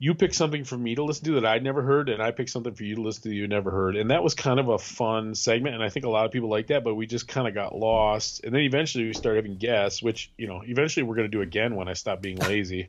you 0.00 0.14
pick 0.14 0.34
something 0.34 0.64
for 0.64 0.76
me 0.76 0.96
to 0.96 1.04
listen 1.04 1.26
to 1.26 1.32
that 1.34 1.46
I'd 1.46 1.62
never 1.62 1.82
heard, 1.82 2.08
and 2.08 2.20
I 2.20 2.32
pick 2.32 2.48
something 2.48 2.74
for 2.74 2.82
you 2.82 2.96
to 2.96 3.02
listen 3.02 3.22
to 3.24 3.28
that 3.28 3.34
you 3.34 3.46
never 3.46 3.70
heard, 3.70 3.94
and 3.94 4.10
that 4.10 4.24
was 4.24 4.34
kind 4.34 4.58
of 4.58 4.68
a 4.68 4.78
fun 4.78 5.36
segment, 5.36 5.76
and 5.76 5.84
I 5.84 5.88
think 5.88 6.04
a 6.04 6.08
lot 6.08 6.24
of 6.24 6.32
people 6.32 6.48
like 6.48 6.68
that, 6.68 6.82
but 6.82 6.96
we 6.96 7.06
just 7.06 7.28
kind 7.28 7.46
of 7.46 7.54
got 7.54 7.76
lost, 7.76 8.42
and 8.42 8.52
then 8.52 8.62
eventually 8.62 9.04
we 9.04 9.12
started 9.12 9.44
having 9.44 9.56
guests, 9.56 10.02
which 10.02 10.32
you 10.36 10.48
know 10.48 10.62
eventually 10.64 11.04
we're 11.04 11.14
going 11.14 11.30
to 11.30 11.36
do 11.36 11.42
again 11.42 11.76
when 11.76 11.86
I 11.86 11.92
stop 11.92 12.20
being 12.20 12.38
lazy. 12.38 12.88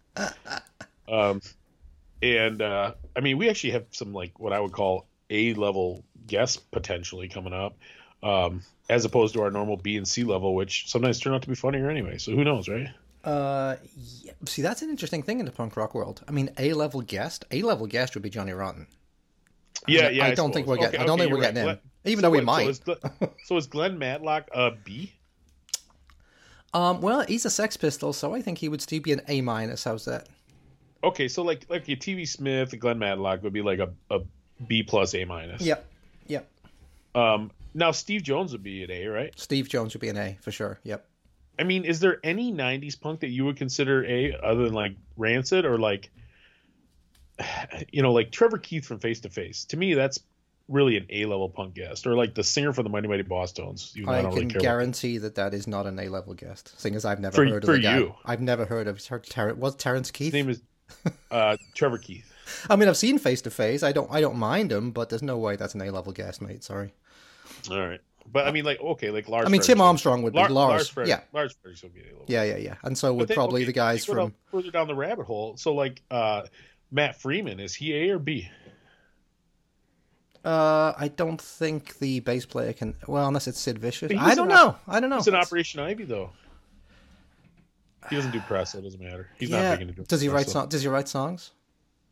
um, 1.12 1.42
and 2.24 2.60
uh, 2.60 2.94
I 3.16 3.20
mean 3.20 3.38
we 3.38 3.50
actually 3.50 3.72
have 3.72 3.86
some 3.92 4.14
like 4.14 4.40
what 4.40 4.52
I 4.52 4.60
would 4.60 4.72
call 4.72 5.06
A 5.30 5.54
level 5.54 6.06
guests 6.32 6.58
potentially 6.58 7.28
coming 7.28 7.54
up. 7.54 7.78
Um, 8.24 8.62
as 8.90 9.06
opposed 9.06 9.34
to 9.36 9.42
our 9.42 9.50
normal 9.50 9.78
B 9.78 9.98
and 9.98 10.08
C 10.08 10.24
level, 10.24 10.54
which 10.54 10.90
sometimes 10.90 11.20
turn 11.20 11.34
out 11.34 11.42
to 11.44 11.48
be 11.48 11.56
funnier 11.56 11.90
anyway. 11.90 12.18
So 12.18 12.34
who 12.34 12.44
knows, 12.44 12.68
right? 12.68 12.88
Uh, 13.24 13.78
yeah. 14.22 14.34
See, 14.46 14.62
that's 14.62 14.82
an 14.82 14.90
interesting 14.90 15.24
thing 15.24 15.40
in 15.40 15.46
the 15.46 15.52
punk 15.52 15.76
rock 15.78 15.96
world. 15.96 16.22
I 16.28 16.32
mean, 16.32 16.50
A 16.60 16.74
level 16.74 17.02
guest, 17.02 17.46
A 17.52 17.62
level 17.64 17.88
guest 17.88 18.14
would 18.16 18.22
be 18.24 18.30
Johnny 18.30 18.52
Rotten. 18.52 18.88
Yeah, 19.88 20.08
I- 20.08 20.10
yeah. 20.10 20.26
I 20.26 20.34
don't 20.36 20.54
think 20.54 20.68
we're 20.68 20.78
getting- 20.78 21.00
I 21.00 21.06
don't 21.06 21.18
think 21.18 21.30
you're 21.30 21.40
we're 21.40 21.44
getting 21.52 21.68
in. 21.68 21.80
Even 22.06 22.22
though 22.22 22.30
we 22.30 22.40
what- 22.40 22.46
might. 22.46 22.64
So 22.64 22.70
is, 22.70 22.80
Glenn, 22.80 22.98
so 23.46 23.58
is 23.58 23.68
Glenn 23.68 23.98
Matlock 23.98 24.50
a 24.54 24.72
B? 24.72 25.14
Um, 26.74 27.02
well, 27.02 27.26
he's 27.28 27.46
a 27.46 27.50
Sex 27.50 27.76
Pistol, 27.78 28.14
so 28.14 28.34
I 28.34 28.42
think 28.42 28.58
he 28.58 28.70
would 28.70 28.82
still 28.82 29.02
be 29.02 29.12
an 29.12 29.22
A 29.28 29.42
minus. 29.42 29.84
How's 29.84 30.06
that? 30.06 30.28
Okay, 31.04 31.28
so 31.28 31.42
like 31.44 31.66
like 31.70 31.88
a 31.90 31.96
TV 31.96 32.28
Smith, 32.28 32.78
Glenn 32.80 33.00
Matlock 33.00 33.42
would 33.44 33.54
be 33.54 33.62
like 33.64 33.80
a, 33.80 33.90
a 34.10 34.20
B 34.68 34.84
plus 34.84 35.16
A 35.16 35.26
minus. 35.26 35.62
Yep. 35.62 35.86
Yep. 36.28 36.50
Um. 37.16 37.52
Now 37.74 37.92
Steve 37.92 38.24
Jones 38.24 38.52
would 38.52 38.64
be 38.64 38.84
an 38.84 38.92
A, 38.92 39.08
right? 39.08 39.34
Steve 39.40 39.70
Jones 39.70 39.94
would 39.94 40.02
be 40.02 40.10
an 40.10 40.18
A 40.18 40.38
for 40.42 40.52
sure. 40.52 40.80
Yep. 40.84 41.06
I 41.60 41.64
mean, 41.64 41.84
is 41.86 42.00
there 42.00 42.20
any 42.24 42.52
'90s 42.52 43.00
punk 43.00 43.20
that 43.22 43.30
you 43.30 43.46
would 43.46 43.58
consider 43.58 44.04
A 44.06 44.34
other 44.44 44.64
than 44.66 44.74
like 44.74 44.96
Rancid 45.18 45.66
or 45.66 45.78
like, 45.78 46.10
you 47.92 48.02
know, 48.02 48.12
like 48.14 48.32
Trevor 48.32 48.58
Keith 48.58 48.86
from 48.86 49.00
Face 49.00 49.20
to 49.22 49.30
Face? 49.30 49.66
To 49.66 49.78
me, 49.78 49.94
that's 49.94 50.20
really 50.68 50.96
an 50.98 51.06
A 51.10 51.26
level 51.26 51.50
punk 51.50 51.74
guest, 51.76 52.08
or 52.08 52.16
like 52.16 52.34
the 52.34 52.44
singer 52.44 52.72
for 52.74 52.84
the 52.84 52.90
Mighty 52.90 53.08
Mighty 53.08 53.24
Bosstones. 53.24 53.96
even 53.98 54.10
I 54.10 54.22
don't 54.22 54.32
can 54.32 54.40
really 54.42 54.52
care 54.52 54.60
about- 54.60 54.64
guarantee 54.64 55.18
that 55.20 55.36
that 55.36 55.54
is 55.54 55.68
not 55.68 55.86
an 55.86 56.00
A 56.00 56.08
level 56.10 56.34
guest. 56.34 56.80
Seeing 56.80 56.96
as 56.96 57.04
I've 57.06 57.20
never 57.20 57.36
For- 57.36 57.46
heard 57.46 57.64
of 57.64 57.68
for 57.68 57.74
the 57.74 57.80
guy. 57.82 57.98
you. 57.98 58.16
I've 58.26 58.42
never 58.42 58.66
heard 58.66 58.88
of 58.88 59.04
Ter- 59.04 59.20
Ter- 59.20 59.54
was 59.54 59.76
Terrence 59.76 60.12
Keith. 60.12 60.34
His 60.34 60.46
name 60.46 60.50
is 60.50 60.62
uh, 61.32 61.58
Trevor 61.76 61.98
Keith. 61.98 62.31
I 62.70 62.76
mean, 62.76 62.88
I've 62.90 62.98
seen 62.98 63.18
Face 63.18 63.42
to 63.44 63.50
Face. 63.50 63.84
I 63.84 63.92
don't. 63.92 64.10
I 64.12 64.22
don't 64.22 64.38
mind 64.38 64.72
him, 64.72 64.92
but 64.92 65.10
there's 65.10 65.24
no 65.24 65.38
way 65.38 65.56
that's 65.56 65.74
an 65.76 65.82
A 65.82 65.92
level 65.92 66.12
guest, 66.14 66.42
mate. 66.42 66.64
Sorry. 66.64 66.94
All 67.70 67.80
right, 67.80 68.00
but 68.32 68.48
I 68.48 68.52
mean, 68.52 68.66
like, 68.66 68.80
okay, 68.82 69.12
like 69.12 69.28
Lars. 69.30 69.46
I 69.46 69.50
mean, 69.50 69.62
Tim. 69.62 69.82
Armstrong 69.82 70.24
would 70.24 70.34
be 70.34 70.40
Lar- 70.40 70.50
Lars. 70.50 70.96
Lars 70.96 71.10
yeah. 71.10 71.22
Lars 71.34 71.56
Frederiksen 71.56 71.84
would 71.84 71.94
be 71.94 72.02
A 72.02 72.06
level. 72.06 72.26
Yeah, 72.28 72.44
yeah, 72.44 72.58
yeah. 72.58 72.76
And 72.84 72.98
so 72.98 73.14
would 73.14 73.30
probably 73.30 73.62
okay, 73.62 73.68
the 73.68 73.74
guys 73.74 74.06
from. 74.06 74.34
further 74.52 74.72
down 74.72 74.88
the 74.88 74.96
rabbit 74.96 75.26
hole. 75.26 75.58
So 75.58 75.74
like 75.74 76.02
uh, 76.10 76.44
Matt 76.92 77.22
Freeman, 77.22 77.60
is 77.60 77.76
he 77.76 77.94
A 77.96 78.12
or 78.12 78.20
B? 78.20 78.50
Uh, 80.44 80.94
I 80.98 81.08
don't 81.10 81.40
think 81.40 82.00
the 82.00 82.20
bass 82.22 82.46
player 82.46 82.74
can. 82.74 82.96
Well, 83.08 83.28
unless 83.28 83.48
it's 83.48 83.60
Sid 83.60 83.78
Vicious. 83.78 84.12
I 84.18 84.34
don't 84.34 84.48
know. 84.48 84.76
I 84.88 85.00
don't 85.00 85.10
know. 85.10 85.18
He's 85.18 85.28
an 85.28 85.36
Operation 85.36 85.80
Ivy 85.80 86.06
though. 86.06 86.32
He 88.10 88.16
doesn't 88.16 88.32
do 88.32 88.40
press, 88.42 88.72
so 88.72 88.80
it 88.80 88.82
doesn't 88.82 89.02
matter. 89.02 89.30
He's 89.38 89.50
yeah. 89.50 89.70
not 89.70 89.80
big 89.80 89.90
into 89.90 90.04
Does 90.04 90.22
he 90.22 90.28
press, 90.28 90.36
write 90.36 90.46
so- 90.48 90.52
song? 90.54 90.70
Does 90.70 90.82
he 90.82 90.88
write 90.88 91.08
songs? 91.08 91.52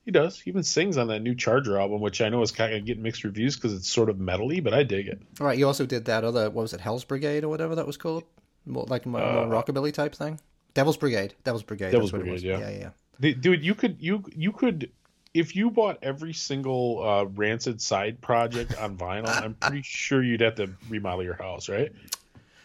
He 0.06 0.12
does. 0.12 0.40
He 0.40 0.50
even 0.50 0.64
sings 0.64 0.98
on 0.98 1.08
that 1.10 1.20
new 1.22 1.36
Charger 1.36 1.78
album, 1.80 2.02
which 2.02 2.22
I 2.22 2.30
know 2.30 2.42
is 2.42 2.52
kind 2.52 2.74
of 2.74 2.86
getting 2.86 3.04
mixed 3.04 3.24
reviews 3.24 3.56
because 3.56 3.74
it's 3.74 3.90
sort 3.90 4.10
of 4.10 4.18
metally, 4.18 4.64
but 4.64 4.74
I 4.74 4.84
dig 4.84 5.08
it. 5.08 5.22
All 5.40 5.46
right. 5.48 5.58
He 5.58 5.64
also 5.64 5.86
did 5.86 6.06
that 6.06 6.24
other. 6.24 6.50
What 6.50 6.64
was 6.64 6.74
it? 6.74 6.82
Hell's 6.82 7.04
Brigade 7.04 7.44
or 7.44 7.50
whatever 7.50 7.76
that 7.76 7.86
was 7.86 7.98
called. 7.98 8.24
More 8.66 8.86
like 8.86 9.06
more, 9.06 9.22
more 9.22 9.46
rockabilly 9.64 9.94
type 9.94 10.16
thing. 10.16 10.40
Devil's 10.74 10.98
Brigade. 10.98 11.34
Devil's 11.44 11.64
Brigade. 11.64 11.88
Uh, 11.88 11.92
Devil's 11.92 12.12
that's 12.12 12.20
what 12.22 12.28
it 12.28 12.32
was. 12.32 12.42
Brigade, 12.44 12.60
Yeah, 12.60 12.70
yeah. 12.70 12.80
yeah. 12.80 12.90
The- 13.20 13.34
Dude, 13.34 13.64
you 13.66 13.76
could 13.76 13.98
you 14.00 14.24
you 14.36 14.52
could 14.52 14.92
if 15.34 15.56
you 15.56 15.70
bought 15.70 16.00
every 16.02 16.34
single 16.34 17.08
uh, 17.08 17.26
Rancid 17.26 17.82
side 17.82 18.20
project 18.22 18.76
on 18.80 18.98
vinyl, 18.98 19.28
I'm 19.28 19.54
pretty 19.60 19.84
sure 19.84 20.24
you'd 20.24 20.42
have 20.42 20.56
to 20.56 20.72
remodel 20.90 21.24
your 21.24 21.36
house, 21.36 21.70
right? 21.70 21.92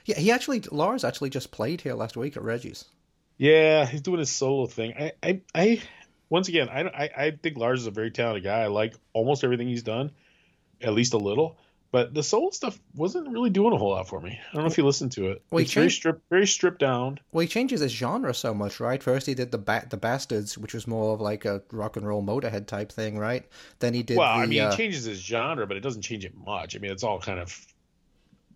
Yeah, 0.06 0.18
he 0.18 0.30
actually 0.30 0.60
Lars 0.70 1.04
actually 1.04 1.30
just 1.30 1.50
played 1.50 1.80
here 1.80 1.94
last 1.94 2.16
week 2.16 2.36
at 2.36 2.42
Reggie's. 2.42 2.84
Yeah, 3.36 3.84
he's 3.86 4.00
doing 4.02 4.20
his 4.20 4.30
solo 4.30 4.66
thing. 4.66 4.94
I, 4.98 5.12
I, 5.22 5.40
I 5.54 5.82
once 6.28 6.48
again, 6.48 6.68
I, 6.68 6.82
I, 6.82 7.10
I 7.16 7.30
think 7.30 7.56
Lars 7.56 7.80
is 7.80 7.86
a 7.86 7.90
very 7.90 8.10
talented 8.10 8.44
guy. 8.44 8.62
I 8.62 8.66
like 8.66 8.94
almost 9.12 9.44
everything 9.44 9.68
he's 9.68 9.82
done, 9.82 10.10
at 10.82 10.92
least 10.92 11.14
a 11.14 11.18
little. 11.18 11.58
But 11.94 12.12
the 12.12 12.24
solo 12.24 12.50
stuff 12.50 12.76
wasn't 12.96 13.28
really 13.28 13.50
doing 13.50 13.72
a 13.72 13.76
whole 13.76 13.90
lot 13.90 14.08
for 14.08 14.20
me. 14.20 14.30
I 14.30 14.52
don't 14.52 14.64
know 14.64 14.68
if 14.68 14.76
you 14.76 14.84
listened 14.84 15.12
to 15.12 15.30
it. 15.30 15.44
Well, 15.52 15.62
it's 15.62 15.72
very 15.72 15.92
stripped, 15.92 16.28
very 16.28 16.44
stripped 16.44 16.80
down. 16.80 17.20
Well, 17.30 17.42
he 17.42 17.46
changes 17.46 17.82
his 17.82 17.92
genre 17.92 18.34
so 18.34 18.52
much, 18.52 18.80
right? 18.80 19.00
First 19.00 19.28
he 19.28 19.34
did 19.34 19.52
the 19.52 19.58
ba- 19.58 19.86
the 19.88 19.96
Bastards, 19.96 20.58
which 20.58 20.74
was 20.74 20.88
more 20.88 21.14
of 21.14 21.20
like 21.20 21.44
a 21.44 21.62
rock 21.70 21.96
and 21.96 22.04
roll 22.04 22.20
Motorhead 22.20 22.66
type 22.66 22.90
thing, 22.90 23.16
right? 23.16 23.46
Then 23.78 23.94
he 23.94 24.02
did 24.02 24.16
Well, 24.16 24.36
the. 24.36 24.42
I 24.42 24.46
mean, 24.46 24.62
uh, 24.62 24.72
he 24.72 24.76
changes 24.76 25.04
his 25.04 25.20
genre, 25.20 25.68
but 25.68 25.76
it 25.76 25.84
doesn't 25.84 26.02
change 26.02 26.24
it 26.24 26.34
much. 26.36 26.74
I 26.74 26.80
mean, 26.80 26.90
it's 26.90 27.04
all 27.04 27.20
kind 27.20 27.38
of. 27.38 27.64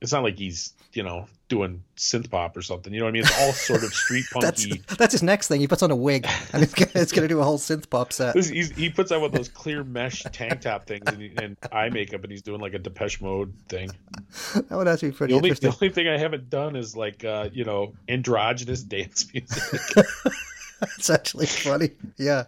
It's 0.01 0.13
not 0.13 0.23
like 0.23 0.39
he's 0.39 0.73
you 0.93 1.03
know 1.03 1.27
doing 1.49 1.83
synth 1.97 2.31
pop 2.31 2.57
or 2.57 2.63
something. 2.63 2.93
You 2.93 3.01
know 3.01 3.07
what 3.07 3.11
I 3.11 3.13
mean? 3.13 3.23
It's 3.23 3.41
all 3.41 3.53
sort 3.53 3.83
of 3.83 3.95
street 3.95 4.27
that's 4.41 4.67
punky. 4.67 4.83
that's 4.99 5.13
his 5.13 5.23
next 5.23 5.49
thing. 5.49 5.61
He 5.61 5.67
puts 5.67 5.83
on 5.83 5.91
a 5.91 5.97
wig 5.97 6.27
and 6.53 6.63
it's 6.63 6.75
gonna, 6.75 6.91
it's 6.95 7.13
gonna 7.13 7.29
do 7.29 7.41
a 7.41 7.45
whole 7.45 7.59
synth 7.59 7.89
pop 7.89 8.13
set. 8.13 8.37
He 8.37 8.91
puts 8.91 9.11
on 9.13 9.21
one 9.21 9.29
of 9.29 9.33
those 9.33 9.49
clear 9.49 9.83
mesh 9.85 10.23
tank 10.33 10.61
top 10.61 10.87
things 10.87 11.05
and, 11.07 11.41
and 11.41 11.57
eye 11.73 11.89
makeup, 11.91 12.23
and 12.23 12.31
he's 12.31 12.43
doing 12.43 12.61
like 12.61 12.75
a 12.75 12.79
Depeche 12.79 13.21
Mode 13.21 13.53
thing. 13.69 13.91
That 14.55 14.71
would 14.73 14.89
actually 14.89 15.11
be 15.11 15.17
pretty 15.17 15.33
The 15.33 15.37
only, 15.37 15.51
the 15.53 15.69
only 15.69 15.89
thing 15.91 16.09
I 16.09 16.19
haven't 16.19 16.51
done 16.51 16.77
is 16.77 16.97
like 16.97 17.25
uh, 17.25 17.49
you 17.53 17.65
know 17.65 17.95
androgynous 18.09 18.83
dance 18.83 19.27
music. 19.33 20.07
It's 20.97 21.11
actually 21.11 21.47
funny. 21.47 21.91
Yeah. 22.19 22.45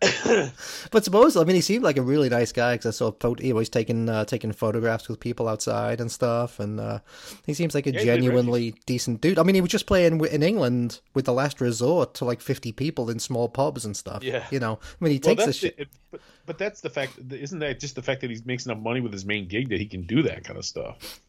but 0.90 1.04
suppose 1.04 1.36
I 1.36 1.44
mean 1.44 1.56
he 1.56 1.60
seemed 1.60 1.84
like 1.84 1.98
a 1.98 2.02
really 2.02 2.30
nice 2.30 2.52
guy 2.52 2.74
because 2.74 2.86
I 2.86 2.96
saw 2.96 3.10
pho- 3.12 3.34
he 3.34 3.52
was 3.52 3.68
taking 3.68 4.08
uh, 4.08 4.24
taking 4.24 4.50
photographs 4.52 5.08
with 5.08 5.20
people 5.20 5.46
outside 5.46 6.00
and 6.00 6.10
stuff, 6.10 6.58
and 6.58 6.80
uh, 6.80 7.00
he 7.44 7.52
seems 7.52 7.74
like 7.74 7.86
a 7.86 7.92
Yeah, 7.92 8.00
he 8.00 8.06
genuinely 8.06 8.74
decent 8.86 9.20
dude. 9.20 9.38
I 9.38 9.42
mean, 9.42 9.54
he 9.54 9.60
was 9.60 9.70
just 9.70 9.86
playing 9.86 10.24
in 10.24 10.42
England 10.42 11.00
with 11.12 11.26
the 11.26 11.34
Last 11.34 11.60
Resort 11.60 12.14
to 12.14 12.24
like 12.24 12.40
fifty 12.40 12.72
people 12.72 13.10
in 13.10 13.18
small 13.18 13.48
pubs 13.48 13.84
and 13.84 13.94
stuff. 13.94 14.22
Yeah. 14.22 14.46
you 14.50 14.58
know, 14.58 14.78
I 14.82 15.04
mean, 15.04 15.12
he 15.12 15.20
well, 15.22 15.36
takes 15.36 15.46
this 15.46 15.56
shit. 15.56 15.74
it, 15.76 15.88
but, 16.10 16.20
but 16.46 16.56
that's 16.56 16.80
the 16.80 16.90
fact. 16.90 17.18
Isn't 17.30 17.58
that 17.58 17.78
just 17.78 17.94
the 17.94 18.02
fact 18.02 18.22
that 18.22 18.30
he 18.30 18.40
makes 18.46 18.64
enough 18.64 18.78
money 18.78 19.02
with 19.02 19.12
his 19.12 19.26
main 19.26 19.48
gig 19.48 19.68
that 19.68 19.80
he 19.80 19.86
can 19.86 20.02
do 20.02 20.22
that 20.22 20.44
kind 20.44 20.58
of 20.58 20.64
stuff? 20.64 21.20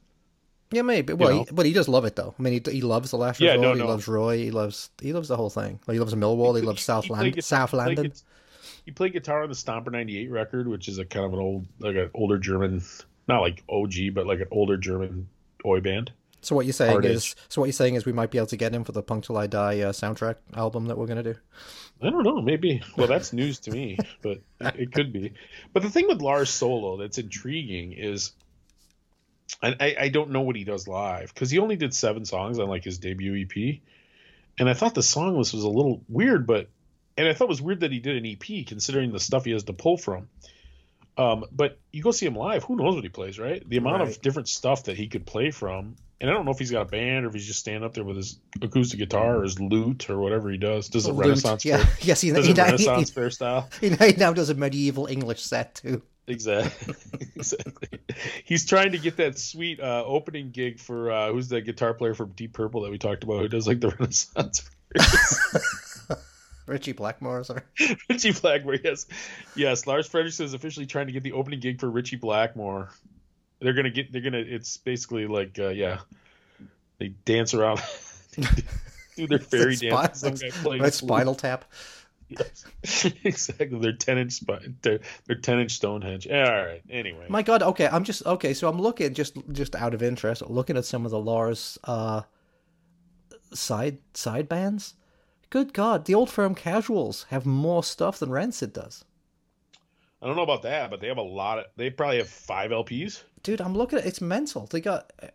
Yeah, 0.71 0.84
maybe. 0.84 1.12
Well, 1.12 1.29
know? 1.29 1.43
he, 1.43 1.51
but 1.51 1.65
he 1.65 1.73
does 1.73 1.89
love 1.89 2.05
it 2.05 2.15
though. 2.15 2.34
I 2.39 2.41
mean, 2.41 2.62
he, 2.63 2.71
he 2.71 2.81
loves 2.81 3.12
the 3.12 3.17
Last 3.17 3.41
Yeah, 3.41 3.55
Resort. 3.55 3.77
no, 3.77 3.84
he 3.84 3.89
loves 3.89 4.07
Roy. 4.07 4.38
He 4.38 4.51
loves 4.51 4.89
he 5.01 5.12
loves 5.12 5.27
the 5.27 5.36
whole 5.36 5.49
thing. 5.49 5.79
He 5.88 5.99
loves 5.99 6.15
Millwall. 6.15 6.57
He, 6.57 6.65
loves 6.65 6.81
South 6.81 7.10
Land, 7.10 7.43
South 7.43 7.71
he 7.71 7.77
played 7.77 7.97
London. 7.97 8.13
He 8.85 8.91
played 8.91 9.13
guitar 9.13 9.43
on 9.43 9.49
the 9.49 9.55
Stomper 9.55 9.91
'98 9.91 10.29
record, 10.31 10.67
which 10.67 10.87
is 10.87 10.97
a 10.97 11.05
kind 11.05 11.25
of 11.25 11.33
an 11.33 11.39
old, 11.39 11.67
like 11.79 11.95
an 11.95 12.09
older 12.13 12.37
German, 12.37 12.83
not 13.27 13.41
like 13.41 13.63
OG, 13.69 14.13
but 14.13 14.25
like 14.25 14.39
an 14.39 14.47
older 14.51 14.77
German 14.77 15.27
oi 15.65 15.79
band. 15.79 16.11
So 16.41 16.55
what 16.55 16.65
you're 16.65 16.73
saying 16.73 16.91
Hard 16.91 17.05
is, 17.05 17.35
so 17.49 17.61
what 17.61 17.67
you're 17.67 17.73
saying 17.73 17.95
is, 17.95 18.05
we 18.05 18.13
might 18.13 18.31
be 18.31 18.39
able 18.39 18.47
to 18.47 18.57
get 18.57 18.73
him 18.73 18.83
for 18.83 18.93
the 18.93 19.03
Punk 19.03 19.25
Till 19.25 19.37
I 19.37 19.45
Die 19.45 19.81
uh, 19.81 19.91
soundtrack 19.91 20.37
album 20.55 20.87
that 20.87 20.97
we're 20.97 21.05
gonna 21.05 21.23
do. 21.23 21.35
I 22.01 22.09
don't 22.09 22.23
know, 22.23 22.41
maybe. 22.41 22.81
Well, 22.97 23.07
that's 23.07 23.31
news 23.31 23.59
to 23.59 23.71
me, 23.71 23.99
but 24.23 24.39
it, 24.59 24.75
it 24.75 24.91
could 24.91 25.13
be. 25.13 25.33
But 25.71 25.83
the 25.83 25.89
thing 25.91 26.07
with 26.07 26.21
Lars 26.21 26.49
solo 26.49 26.97
that's 26.97 27.19
intriguing 27.19 27.93
is, 27.93 28.31
and 29.61 29.75
I, 29.79 29.95
I 29.99 30.09
don't 30.09 30.31
know 30.31 30.41
what 30.41 30.55
he 30.55 30.63
does 30.63 30.87
live 30.87 31.31
because 31.31 31.51
he 31.51 31.59
only 31.59 31.75
did 31.75 31.93
seven 31.93 32.25
songs 32.25 32.57
on 32.57 32.67
like 32.67 32.83
his 32.83 32.97
debut 32.97 33.45
EP, 33.45 33.81
and 34.57 34.67
I 34.67 34.73
thought 34.73 34.95
the 34.95 35.03
song 35.03 35.37
list 35.37 35.53
was 35.53 35.63
a 35.63 35.69
little 35.69 36.01
weird, 36.09 36.47
but 36.47 36.69
and 37.21 37.29
I 37.29 37.34
thought 37.34 37.45
it 37.45 37.49
was 37.49 37.62
weird 37.62 37.81
that 37.81 37.91
he 37.91 37.99
did 37.99 38.17
an 38.17 38.25
EP 38.25 38.65
considering 38.65 39.12
the 39.12 39.19
stuff 39.19 39.45
he 39.45 39.51
has 39.51 39.63
to 39.65 39.73
pull 39.73 39.95
from. 39.97 40.27
Um, 41.17 41.45
but 41.51 41.77
you 41.91 42.01
go 42.01 42.12
see 42.12 42.25
him 42.25 42.36
live, 42.36 42.63
who 42.63 42.75
knows 42.77 42.95
what 42.95 43.03
he 43.03 43.10
plays, 43.10 43.38
right? 43.38 43.67
The 43.67 43.77
amount 43.77 43.99
Right. 43.99 44.10
of 44.10 44.21
different 44.21 44.47
stuff 44.47 44.86
that 44.86 44.97
he 44.97 45.07
could 45.07 45.25
play 45.25 45.51
from, 45.51 45.97
and 46.19 46.29
I 46.29 46.34
don't 46.34 46.45
know 46.45 46.51
if 46.51 46.57
he's 46.57 46.71
got 46.71 46.81
a 46.81 46.86
band 46.86 47.25
or 47.25 47.27
if 47.27 47.34
he's 47.36 47.45
just 47.45 47.60
standing 47.60 47.84
up 47.84 47.93
there 47.93 48.03
with 48.03 48.15
his 48.15 48.39
acoustic 48.62 48.97
guitar 48.97 49.38
or 49.38 49.43
his 49.43 49.60
lute 49.60 50.10
or 50.10 50.17
whatever 50.19 50.49
he 50.49 50.57
does. 50.57 50.88
Does 50.89 51.05
a 51.05 51.13
Renaissance 51.13 51.63
yeah, 51.65 51.77
fair, 51.84 51.97
yes, 52.01 52.21
he, 52.21 52.31
does 52.31 52.45
he, 52.45 52.53
a 52.53 52.55
now- 52.55 52.65
he, 52.65 52.71
Renaissance 52.71 53.12
fair 53.12 53.29
style. 53.29 53.69
he, 53.81 53.89
he 53.89 54.13
now 54.13 54.34
does 54.34 54.49
a 54.49 54.55
medieval 54.55 55.05
English 55.07 55.41
set 55.41 55.75
too. 55.75 56.01
Exactly. 56.27 56.95
exactly. 57.36 57.99
He's 58.45 58.65
trying 58.65 58.93
to 58.93 58.97
get 58.99 59.17
that 59.17 59.38
sweet 59.38 59.79
uh, 59.81 60.03
opening 60.05 60.51
gig 60.51 60.79
for 60.79 61.12
uh, 61.12 61.31
who's 61.34 61.49
the 61.49 61.60
guitar 61.62 61.93
player 61.93 62.13
from 62.13 62.31
Deep 62.31 62.53
Purple 62.53 62.81
that 62.84 62.91
we 62.91 62.97
talked 62.99 63.23
about 63.23 63.39
who 63.41 63.47
does 63.49 63.67
like 63.67 63.81
the 63.81 63.89
Renaissance. 63.89 64.69
Ritchie 66.71 66.93
Blackmore, 66.93 67.39
or 67.39 67.43
something. 67.43 67.65
Ritchie 68.10 68.31
Blackmore, 68.31 68.77
yes, 68.81 69.05
yes. 69.55 69.86
Lars 69.86 70.07
Frederiksen 70.07 70.45
is 70.45 70.53
officially 70.53 70.86
trying 70.86 71.07
to 71.07 71.12
get 71.12 71.21
the 71.21 71.34
opening 71.34 71.60
gig 71.60 71.79
for 71.79 71.89
Ritchie 71.89 72.15
Blackmore. 72.15 72.89
They're 73.60 73.73
gonna 73.73 73.89
get. 73.89 74.12
They're 74.12 74.21
gonna. 74.21 74.39
It's 74.39 74.77
basically 74.77 75.27
like, 75.27 75.60
uh, 75.60 75.67
yeah, 75.67 75.99
they 76.97 77.10
dance 77.10 77.53
around, 77.53 77.81
do 79.15 79.27
their 79.27 79.39
fairy 79.51 79.75
dance. 79.75 80.21
Some 80.21 80.36
guy 80.36 80.49
playing 80.49 80.81
right, 80.81 80.93
flute. 80.93 81.10
Spinal 81.10 81.36
Tap. 81.36 81.65
Yes. 82.29 82.65
exactly. 83.23 83.77
They're 83.79 83.91
ten 83.91 84.17
inch. 84.17 84.31
Spi- 84.31 84.73
They're, 84.81 85.01
they're 85.27 85.36
ten 85.36 85.60
inch 85.60 85.73
Stonehenge. 85.73 86.27
All 86.27 86.41
right. 86.41 86.81
Anyway. 86.89 87.25
My 87.27 87.43
God, 87.43 87.62
okay, 87.62 87.89
I'm 87.91 88.05
just 88.05 88.25
okay. 88.25 88.53
So 88.53 88.69
I'm 88.69 88.81
looking 88.81 89.13
just 89.13 89.36
just 89.51 89.75
out 89.75 89.93
of 89.93 90.01
interest, 90.01 90.41
looking 90.49 90.77
at 90.77 90.86
some 90.86 91.03
of 91.03 91.12
the 91.12 91.19
Lars 91.19 91.77
uh, 91.84 92.21
side 93.53 93.97
side 94.13 94.47
bands. 94.47 94.95
Good 95.51 95.73
God, 95.73 96.05
the 96.05 96.15
old 96.15 96.29
firm 96.29 96.55
Casuals 96.55 97.25
have 97.29 97.45
more 97.45 97.83
stuff 97.83 98.17
than 98.17 98.31
Rancid 98.31 98.73
does. 98.73 99.03
I 100.21 100.25
don't 100.27 100.35
know 100.37 100.43
about 100.43 100.61
that, 100.63 100.89
but 100.89 101.01
they 101.01 101.07
have 101.07 101.17
a 101.17 101.21
lot 101.21 101.59
of. 101.59 101.65
They 101.75 101.89
probably 101.89 102.17
have 102.17 102.29
five 102.29 102.71
LPs. 102.71 103.21
Dude, 103.43 103.59
I'm 103.59 103.75
looking 103.75 103.99
at 103.99 104.05
it's 104.05 104.21
mental. 104.21 104.65
They 104.67 104.79
got, 104.79 105.11
uh, 105.21 105.27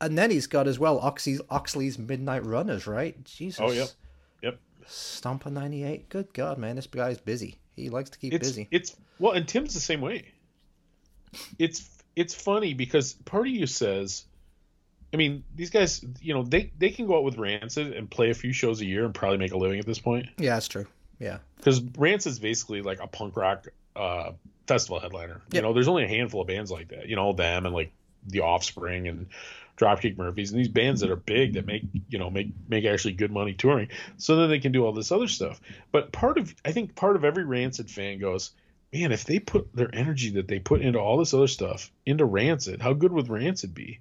and 0.00 0.18
then 0.18 0.30
he's 0.30 0.46
got 0.46 0.66
as 0.66 0.78
well 0.78 0.98
Oxley's 0.98 1.40
Oxley's 1.50 1.98
Midnight 1.98 2.44
Runners, 2.44 2.86
right? 2.86 3.22
Jesus. 3.24 3.60
Oh, 3.62 3.70
yep. 3.70 3.90
Yep. 4.42 4.58
Stomper 4.86 5.52
'98. 5.52 6.08
Good 6.08 6.32
God, 6.34 6.58
man, 6.58 6.76
this 6.76 6.86
guy's 6.86 7.18
busy. 7.18 7.60
He 7.76 7.90
likes 7.90 8.10
to 8.10 8.18
keep 8.18 8.32
It's 8.32 8.48
busy. 8.48 8.66
it's 8.72 8.96
well, 9.20 9.32
and 9.32 9.46
Tim's 9.46 9.72
the 9.74 9.80
same 9.80 10.00
way. 10.00 10.24
It's 11.60 11.88
it's 12.16 12.34
funny 12.34 12.74
because 12.74 13.12
part 13.12 13.46
of 13.46 13.52
you 13.52 13.66
says, 13.66 14.24
I 15.12 15.16
mean, 15.16 15.44
these 15.54 15.70
guys, 15.70 16.04
you 16.20 16.34
know, 16.34 16.42
they 16.42 16.70
they 16.78 16.90
can 16.90 17.06
go 17.06 17.16
out 17.16 17.24
with 17.24 17.36
Rancid 17.36 17.92
and 17.92 18.10
play 18.10 18.30
a 18.30 18.34
few 18.34 18.52
shows 18.52 18.80
a 18.80 18.84
year 18.84 19.04
and 19.04 19.14
probably 19.14 19.38
make 19.38 19.52
a 19.52 19.58
living 19.58 19.80
at 19.80 19.86
this 19.86 19.98
point 19.98 20.28
Yeah, 20.38 20.54
that's 20.54 20.68
true. 20.68 20.86
Yeah. 21.18 21.38
because 21.56 21.82
Rancid's 21.98 22.38
basically 22.38 22.82
like 22.82 23.00
a 23.00 23.06
punk 23.06 23.36
rock 23.36 23.68
uh, 23.94 24.32
festival 24.66 25.00
headliner. 25.00 25.42
Yep. 25.50 25.54
You 25.54 25.62
know, 25.62 25.74
there's 25.74 25.88
only 25.88 26.04
a 26.04 26.08
handful 26.08 26.40
of 26.40 26.46
bands 26.46 26.70
like 26.70 26.88
that. 26.88 27.08
You 27.08 27.16
know, 27.16 27.32
them 27.32 27.66
and 27.66 27.74
like 27.74 27.92
the 28.26 28.40
Offspring 28.40 29.08
and 29.08 29.26
Dropkick 29.76 30.16
Murphys 30.16 30.52
and 30.52 30.60
these 30.60 30.68
bands 30.68 31.00
that 31.00 31.10
are 31.10 31.16
big 31.16 31.54
that 31.54 31.66
make 31.66 31.82
you 32.08 32.18
know 32.18 32.30
make 32.30 32.48
make 32.68 32.84
actually 32.84 33.14
good 33.14 33.32
money 33.32 33.54
touring. 33.54 33.88
So 34.18 34.36
then 34.36 34.50
they 34.50 34.60
can 34.60 34.72
do 34.72 34.84
all 34.84 34.92
this 34.92 35.10
other 35.10 35.28
stuff. 35.28 35.60
But 35.90 36.12
part 36.12 36.38
of 36.38 36.54
I 36.64 36.72
think 36.72 36.94
part 36.94 37.16
of 37.16 37.24
every 37.24 37.44
Rancid 37.44 37.90
fan 37.90 38.18
goes, 38.18 38.52
man, 38.92 39.12
if 39.12 39.24
they 39.24 39.38
put 39.38 39.74
their 39.74 39.92
energy 39.94 40.30
that 40.32 40.48
they 40.48 40.58
put 40.58 40.82
into 40.82 40.98
all 40.98 41.16
this 41.16 41.34
other 41.34 41.46
stuff 41.46 41.90
into 42.04 42.24
Rancid, 42.24 42.80
how 42.80 42.92
good 42.92 43.12
would 43.12 43.28
Rancid 43.28 43.74
be? 43.74 44.00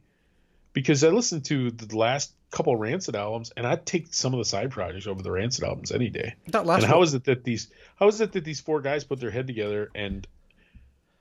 Because 0.74 1.04
I 1.04 1.10
listened 1.10 1.46
to 1.46 1.72
the 1.72 1.98
last 1.98 2.34
couple 2.52 2.74
of 2.74 2.80
Rancid 2.80 3.16
albums, 3.16 3.52
and 3.56 3.66
I'd 3.66 3.86
take 3.86 4.14
some 4.14 4.34
of 4.34 4.40
the 4.40 4.46
side 4.46 4.72
projects 4.72 5.08
over 5.08 5.22
the 5.22 5.32
Rancid 5.32 5.64
albums 5.64 5.92
any 5.92 6.10
day. 6.10 6.36
That 6.48 6.66
last 6.66 6.84
and 6.84 6.90
how 6.90 6.98
one, 6.98 7.08
is 7.08 7.14
it 7.14 7.26
that 7.26 7.44
these 7.44 7.70
how 7.96 8.08
is 8.08 8.22
it 8.22 8.32
that 8.34 8.44
these 8.44 8.60
four 8.60 8.82
guys 8.82 9.04
put 9.04 9.20
their 9.20 9.32
head 9.32 9.48
together 9.48 9.90
and 9.94 10.28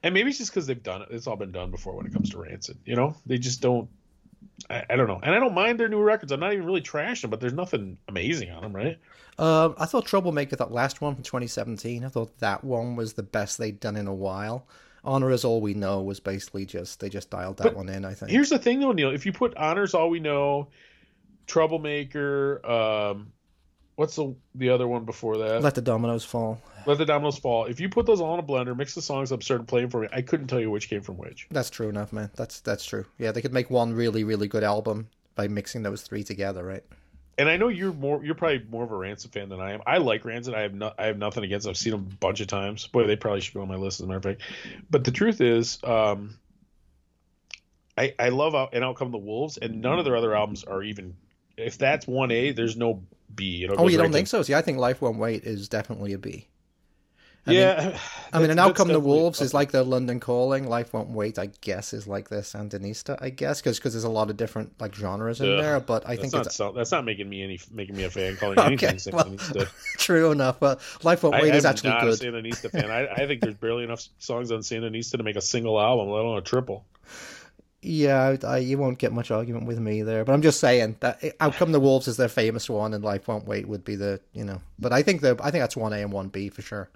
and 0.03 0.15
maybe 0.15 0.31
it's 0.31 0.39
just 0.39 0.51
because 0.51 0.67
they've 0.67 0.83
done 0.83 1.03
it 1.03 1.09
it's 1.11 1.27
all 1.27 1.37
been 1.37 1.53
done 1.53 1.71
before 1.71 1.95
when 1.95 2.07
it 2.07 2.13
comes 2.13 2.31
to 2.31 2.39
rancid 2.39 2.79
you 2.85 2.97
know? 2.97 3.17
They 3.27 3.39
just 3.39 3.61
don't 3.61 3.89
I, 4.71 4.85
I 4.91 4.97
don't 4.97 5.09
know. 5.09 5.21
And 5.23 5.35
i 5.35 5.39
don't 5.39 5.55
mind 5.55 5.79
their 5.79 5.89
new 5.89 6.01
records. 6.01 6.33
I'm 6.33 6.41
not 6.41 6.53
even 6.53 6.65
really 6.65 6.81
trashing 6.81 7.23
them 7.23 7.31
but 7.31 7.41
there's 7.41 7.53
nothing 7.53 7.99
amazing 8.09 8.51
on 8.51 8.63
them 8.63 8.73
right? 8.75 8.99
Uh, 9.39 9.71
I 9.79 9.87
thought 9.87 10.07
Troublemaker, 10.07 10.57
that 10.57 10.73
last 10.73 11.01
one 11.01 11.15
from 11.15 11.23
2017, 11.23 12.05
I 12.05 12.09
thought 12.09 12.37
that 12.39 12.65
one 12.65 12.97
was 12.97 13.13
the 13.13 13.23
best 13.23 13.57
they'd 13.57 13.79
done 13.79 13.97
in 13.97 14.09
a 14.09 14.15
while. 14.15 14.67
Honor 15.05 15.31
is 15.31 15.45
all 15.45 15.61
we 15.61 15.75
know 15.75 16.03
was 16.03 16.21
basically 16.21 16.67
just 16.67 17.01
they 17.01 17.09
just 17.09 17.31
dialed 17.31 17.59
that 17.59 17.65
But 17.65 17.77
one 17.77 17.89
in. 17.89 18.05
I 18.05 18.15
think. 18.15 18.31
here's 18.31 18.51
the 18.51 18.59
thing 18.59 18.81
though 18.81 18.93
neil 18.93 19.11
if 19.11 19.25
you 19.27 19.33
put 19.33 19.57
honors 19.57 19.95
all 19.95 20.11
we 20.11 20.21
know 20.21 20.69
troublemaker 21.47 22.65
um 22.71 23.33
what's 23.97 24.17
the 24.17 24.35
the 24.55 24.69
other 24.71 24.87
one 24.87 25.05
before 25.05 25.39
that 25.39 25.63
Let 25.63 25.75
the 25.75 25.81
dominoes 25.83 26.25
fall. 26.25 26.61
let 26.87 26.99
the 26.99 27.07
dominoes 27.07 27.39
fall 27.39 27.65
if 27.65 27.81
you 27.81 27.89
put 27.89 28.07
those 28.07 28.21
all 28.21 28.35
in 28.35 28.41
a 28.41 28.43
blender 28.43 28.77
mix 28.77 28.95
the 28.95 29.03
songs 29.03 29.33
up 29.33 29.43
started 29.43 29.67
playing 29.67 29.91
for 29.91 30.03
me 30.03 30.09
i 30.13 30.23
couldn't 30.23 30.47
tell 30.49 30.61
you 30.61 30.71
which 30.71 30.89
came 30.89 31.01
from 31.01 31.17
which 31.17 31.47
That's 31.51 31.71
true 31.71 31.89
enough, 31.89 32.13
man. 32.13 32.31
That's 32.37 32.61
that's 32.61 32.85
true. 32.85 33.07
Yeah, 33.19 33.33
they 33.33 33.41
could 33.43 33.53
make 33.55 33.71
one 33.71 33.93
really 33.95 34.25
really 34.25 34.47
good 34.49 34.63
album 34.63 35.09
by 35.35 35.49
mixing 35.49 35.83
those 35.85 36.03
three 36.03 36.23
together, 36.25 36.63
right? 36.65 36.85
And 37.39 37.49
I 37.49 37.57
know 37.57 37.69
you're 37.69 37.93
more 37.93 38.25
you're 38.25 38.35
probably 38.35 38.65
more 38.69 38.83
of 38.85 38.91
a 38.91 38.97
Rancid 38.97 39.33
fan 39.33 39.49
than 39.49 39.61
I 39.61 39.73
am. 39.73 39.81
I 39.87 39.99
like 39.99 40.25
Rancid. 40.25 40.55
I 40.55 40.63
have 40.63 40.75
no, 40.75 40.93
I 40.99 41.07
have 41.07 41.17
nothing 41.19 41.45
against. 41.45 41.65
Them. 41.65 41.71
I've 41.71 41.77
seen 41.77 41.93
them 41.93 42.09
a 42.11 42.15
bunch 42.17 42.41
of 42.41 42.49
times. 42.49 42.87
Boy, 42.89 43.07
they 43.07 43.15
probably 43.17 43.41
should 43.41 43.55
be 43.55 43.61
on 43.61 43.69
my 43.69 43.77
list 43.77 44.01
as 44.01 44.05
a 44.05 44.07
matter 44.09 44.17
of 44.19 44.25
fact. 44.25 44.43
But 44.91 45.05
the 45.05 45.13
truth 45.13 45.41
is, 45.41 45.79
um, 45.85 46.37
I 47.97 48.15
I 48.19 48.29
love 48.31 48.55
Out 48.55 48.71
and 48.75 48.83
Out 48.85 48.97
Come 48.97 49.13
the 49.13 49.19
Wolves, 49.19 49.57
and 49.57 49.81
none 49.81 49.99
of 49.99 50.05
their 50.05 50.17
other 50.17 50.35
albums 50.35 50.65
are 50.65 50.83
even. 50.83 51.17
If 51.57 51.79
that's 51.79 52.07
one 52.07 52.31
A, 52.31 52.53
there's 52.53 52.77
no 52.77 53.03
B. 53.35 53.65
It 53.65 53.71
Oh, 53.71 53.89
you 53.89 53.97
right 53.99 54.03
don't 54.05 54.13
to- 54.13 54.17
think 54.19 54.29
so? 54.29 54.43
See, 54.43 54.55
I 54.55 54.63
think 54.63 54.79
Life 54.79 55.01
Won't 55.03 55.19
Wait 55.19 55.45
is 55.45 55.69
definitely 55.69 56.13
a 56.13 56.19
B. 56.19 56.47
I 57.49 57.51
mean- 57.53 57.61
yeah, 57.61 57.99
I 58.33 58.39
mean, 58.41 58.51
and 58.51 58.59
that's 58.59 58.69
Out 58.69 58.77
Come 58.77 58.89
the 58.89 59.01
Wolves 59.01 59.41
is 59.41 59.55
like 59.55 59.71
the 59.73 59.83
London 59.83 60.21
Calling. 60.21 60.69
Life 60.69 60.93
Won't 60.93 61.09
Wait, 61.09 61.39
I 61.39 61.47
guess, 61.63 61.93
is 61.93 62.07
like 62.07 62.29
the 62.29 62.37
Sandinista, 62.37 63.17
I 63.21 63.31
guess, 63.31 63.61
because 63.61 63.81
there's 63.81 64.05
a 64.05 64.09
lot 64.09 64.31
of 64.31 64.37
different 64.37 64.81
like 64.81 64.95
genres 64.95 65.41
in 65.41 65.57
there. 65.57 65.81
But 65.81 66.05
I 66.07 66.11
That's 66.17 66.21
think 66.21 66.33
not 66.35 66.47
it's 66.47 66.57
so, 66.57 66.73
that's 66.73 66.93
not 66.93 67.05
making 67.05 67.29
me 67.29 67.43
any 67.43 67.59
making 67.73 67.97
me 67.97 68.05
a 68.05 68.11
fan. 68.11 68.37
Calling 68.41 68.59
Okay, 68.59 68.87
anything 68.89 69.15
well, 69.17 69.25
Sandinista. 69.25 69.69
true 69.99 70.31
enough. 70.31 70.61
But 70.61 70.81
Life 71.03 71.23
Won't 71.23 71.37
I, 71.37 71.43
Wait 71.43 71.55
is 71.55 71.65
I'm 71.65 71.71
actually 71.71 71.91
not 71.91 72.03
good. 72.03 72.23
a 72.23 72.25
Sandinista 72.25 72.71
fan. 72.71 72.91
I, 72.91 73.07
I 73.09 73.27
think 73.27 73.41
there's 73.43 73.55
barely 73.55 73.85
enough 73.85 74.07
songs 74.19 74.53
on 74.53 74.61
Sandinista 74.61 75.17
to 75.17 75.23
make 75.23 75.37
a 75.37 75.41
single 75.41 75.81
album, 75.81 76.09
let 76.11 76.25
alone 76.25 76.39
a 76.39 76.43
triple. 76.43 76.85
Yeah, 77.81 78.37
I, 78.43 78.47
I, 78.47 78.59
you 78.59 78.77
won't 78.77 78.99
get 78.99 79.13
much 79.13 79.31
argument 79.31 79.67
with 79.67 79.79
me 79.79 80.03
there. 80.03 80.25
But 80.25 80.33
I'm 80.33 80.43
just 80.43 80.59
saying 80.59 80.97
that 81.01 81.23
eh, 81.23 81.31
Out 81.39 81.55
Come 81.55 81.71
the 81.71 81.79
Wolves 81.79 82.09
is 82.09 82.17
their 82.17 82.29
famous 82.29 82.69
one, 82.69 82.93
and 82.93 83.05
Life 83.05 83.29
Won't 83.29 83.47
Wait 83.47 83.69
would 83.69 83.85
be 83.85 83.95
the 83.95 84.21
you 84.33 84.45
know. 84.45 84.61
But 84.81 84.93
I 84.93 85.03
think 85.03 85.21
the 85.21 85.39
I 85.41 85.51
think 85.53 85.63
that's 85.63 85.77
one 85.77 85.93
A 85.93 85.99
and 86.03 86.13
one 86.13 86.29
B 86.29 86.49
for 86.49 86.61
sure. 86.61 86.91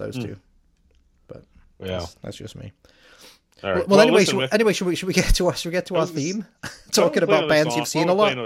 Those 0.00 0.16
Hmm. 0.16 0.22
two. 0.22 0.36
Yeah. 1.82 1.98
That's, 2.00 2.14
that's 2.16 2.36
just 2.36 2.56
me. 2.56 2.72
All 3.64 3.72
right. 3.72 3.88
Well, 3.88 4.00
anyway, 4.00 4.20
listen, 4.20 4.40
should, 4.40 4.52
anyway, 4.52 4.72
should 4.74 4.86
we 4.86 4.94
should 4.96 5.06
we 5.06 5.14
get 5.14 5.34
to 5.36 5.46
our 5.46 5.54
should 5.54 5.68
we 5.70 5.72
get 5.72 5.86
to 5.86 5.96
our 5.96 6.06
theme? 6.06 6.44
Talking 6.92 7.22
about 7.22 7.48
bands 7.48 7.70
song. 7.70 7.78
you've 7.78 7.88
seen 7.88 8.08
a 8.08 8.14
lot. 8.14 8.36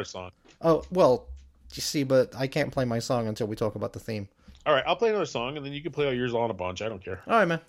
Oh 0.60 0.84
well, 0.90 1.26
you 1.72 1.82
see, 1.82 2.04
but 2.04 2.34
I 2.36 2.46
can't 2.46 2.70
play 2.72 2.84
my 2.84 2.98
song 3.00 3.26
until 3.26 3.46
we 3.48 3.56
talk 3.56 3.74
about 3.74 3.92
the 3.92 3.98
theme. 3.98 4.28
All 4.66 4.72
right, 4.72 4.84
I'll 4.86 4.96
play 4.96 5.08
another 5.10 5.26
song, 5.26 5.56
and 5.56 5.66
then 5.66 5.72
you 5.72 5.82
can 5.82 5.90
play 5.92 6.06
all 6.06 6.12
yours 6.14 6.32
on 6.32 6.50
a 6.50 6.54
bunch. 6.54 6.80
I 6.80 6.88
don't 6.88 7.04
care. 7.04 7.20
All 7.26 7.38
right, 7.38 7.44
man. 7.46 7.60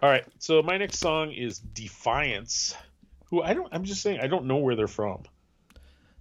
All 0.00 0.08
right, 0.08 0.24
so 0.38 0.62
my 0.62 0.76
next 0.78 0.98
song 1.00 1.32
is 1.32 1.58
Defiance. 1.58 2.74
Who 3.30 3.42
I 3.42 3.54
don't. 3.54 3.68
I'm 3.72 3.84
just 3.84 4.00
saying 4.00 4.20
I 4.20 4.26
don't 4.28 4.44
know 4.46 4.56
where 4.58 4.76
they're 4.76 4.86
from. 4.86 5.24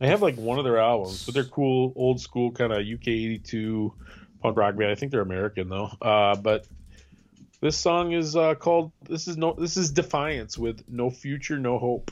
I 0.01 0.07
have 0.07 0.21
like 0.21 0.35
one 0.35 0.57
of 0.59 0.65
their 0.65 0.77
albums, 0.79 1.25
but 1.25 1.33
they're 1.35 1.43
cool, 1.45 1.93
old 1.95 2.19
school 2.19 2.51
kind 2.51 2.71
of 2.73 2.79
UK 2.79 3.07
'82 3.07 3.93
punk 4.41 4.57
rock 4.57 4.75
band. 4.75 4.91
I 4.91 4.95
think 4.95 5.11
they're 5.11 5.21
American 5.21 5.69
though. 5.69 5.89
Uh, 6.01 6.35
but 6.35 6.67
this 7.61 7.77
song 7.77 8.11
is 8.11 8.35
uh, 8.35 8.55
called. 8.55 8.91
This 9.03 9.27
is 9.27 9.37
no. 9.37 9.53
This 9.53 9.77
is 9.77 9.91
Defiance 9.91 10.57
with 10.57 10.83
No 10.87 11.09
Future, 11.09 11.57
No 11.59 11.79
Hope. 11.79 12.11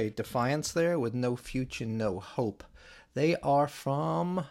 Okay, 0.00 0.08
Defiance 0.08 0.72
there 0.72 0.98
with 0.98 1.12
No 1.12 1.36
Future, 1.36 1.84
No 1.84 2.20
Hope. 2.20 2.64
They 3.12 3.36
are 3.36 3.68
from 3.68 4.46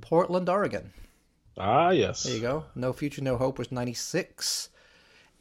Portland, 0.00 0.48
Oregon. 0.48 0.92
Ah, 1.58 1.90
yes. 1.90 2.22
There 2.22 2.36
you 2.36 2.40
go. 2.40 2.66
No 2.76 2.92
Future, 2.92 3.20
No 3.20 3.36
Hope 3.36 3.58
was 3.58 3.72
96. 3.72 4.68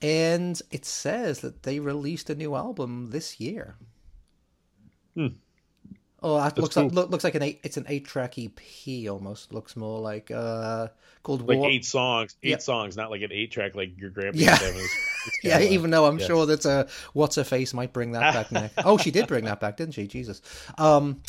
And 0.02 0.60
it 0.72 0.84
says 0.84 1.42
that 1.42 1.62
they 1.62 1.80
released 1.80 2.32
a 2.32 2.36
new 2.36 2.56
album 2.56 3.12
this 3.12 3.40
year. 3.40 3.76
Hmm. 5.14 5.28
Oh, 6.28 6.38
that 6.38 6.58
looks 6.58 6.74
cool. 6.76 6.86
like 6.86 6.94
look, 6.94 7.10
looks 7.12 7.24
like 7.24 7.36
an 7.36 7.44
eight. 7.44 7.60
It's 7.64 7.78
an 7.78 7.86
eight-track 7.88 8.38
EP. 8.40 8.60
Almost 9.10 9.54
looks 9.54 9.76
more 9.76 10.00
like 10.00 10.32
uh 10.32 10.88
called 11.24 11.48
Like 11.48 11.58
War. 11.60 11.70
eight 11.70 11.86
songs, 11.86 12.36
eight 12.44 12.50
Yep. 12.50 12.62
songs, 12.64 12.98
not 12.98 13.12
like 13.12 13.22
an 13.22 13.32
eight 13.32 13.52
track 13.52 13.76
like 13.76 13.96
your 14.00 14.10
grandpa 14.10 14.38
Yeah. 14.40 14.50
used 14.52 14.62
to 14.62 14.66
have. 14.68 14.76
It's- 14.76 14.96
it's 15.28 15.44
Yeah, 15.44 15.60
even 15.60 15.90
though 15.92 16.06
I'm 16.06 16.18
yes. 16.20 16.28
sure 16.28 16.46
that 16.48 16.66
uh, 16.66 16.86
what's 17.14 17.36
her 17.36 17.44
face 17.44 17.74
might 17.74 17.94
bring 17.94 18.12
that 18.14 18.34
back 18.34 18.52
next. 18.52 18.74
Oh, 18.86 18.98
she 18.98 19.12
did 19.12 19.28
bring 19.28 19.46
that 19.46 19.60
back, 19.60 19.78
didn't 19.78 19.94
she? 19.96 20.08
Jesus. 20.08 20.42
Um, 20.78 21.22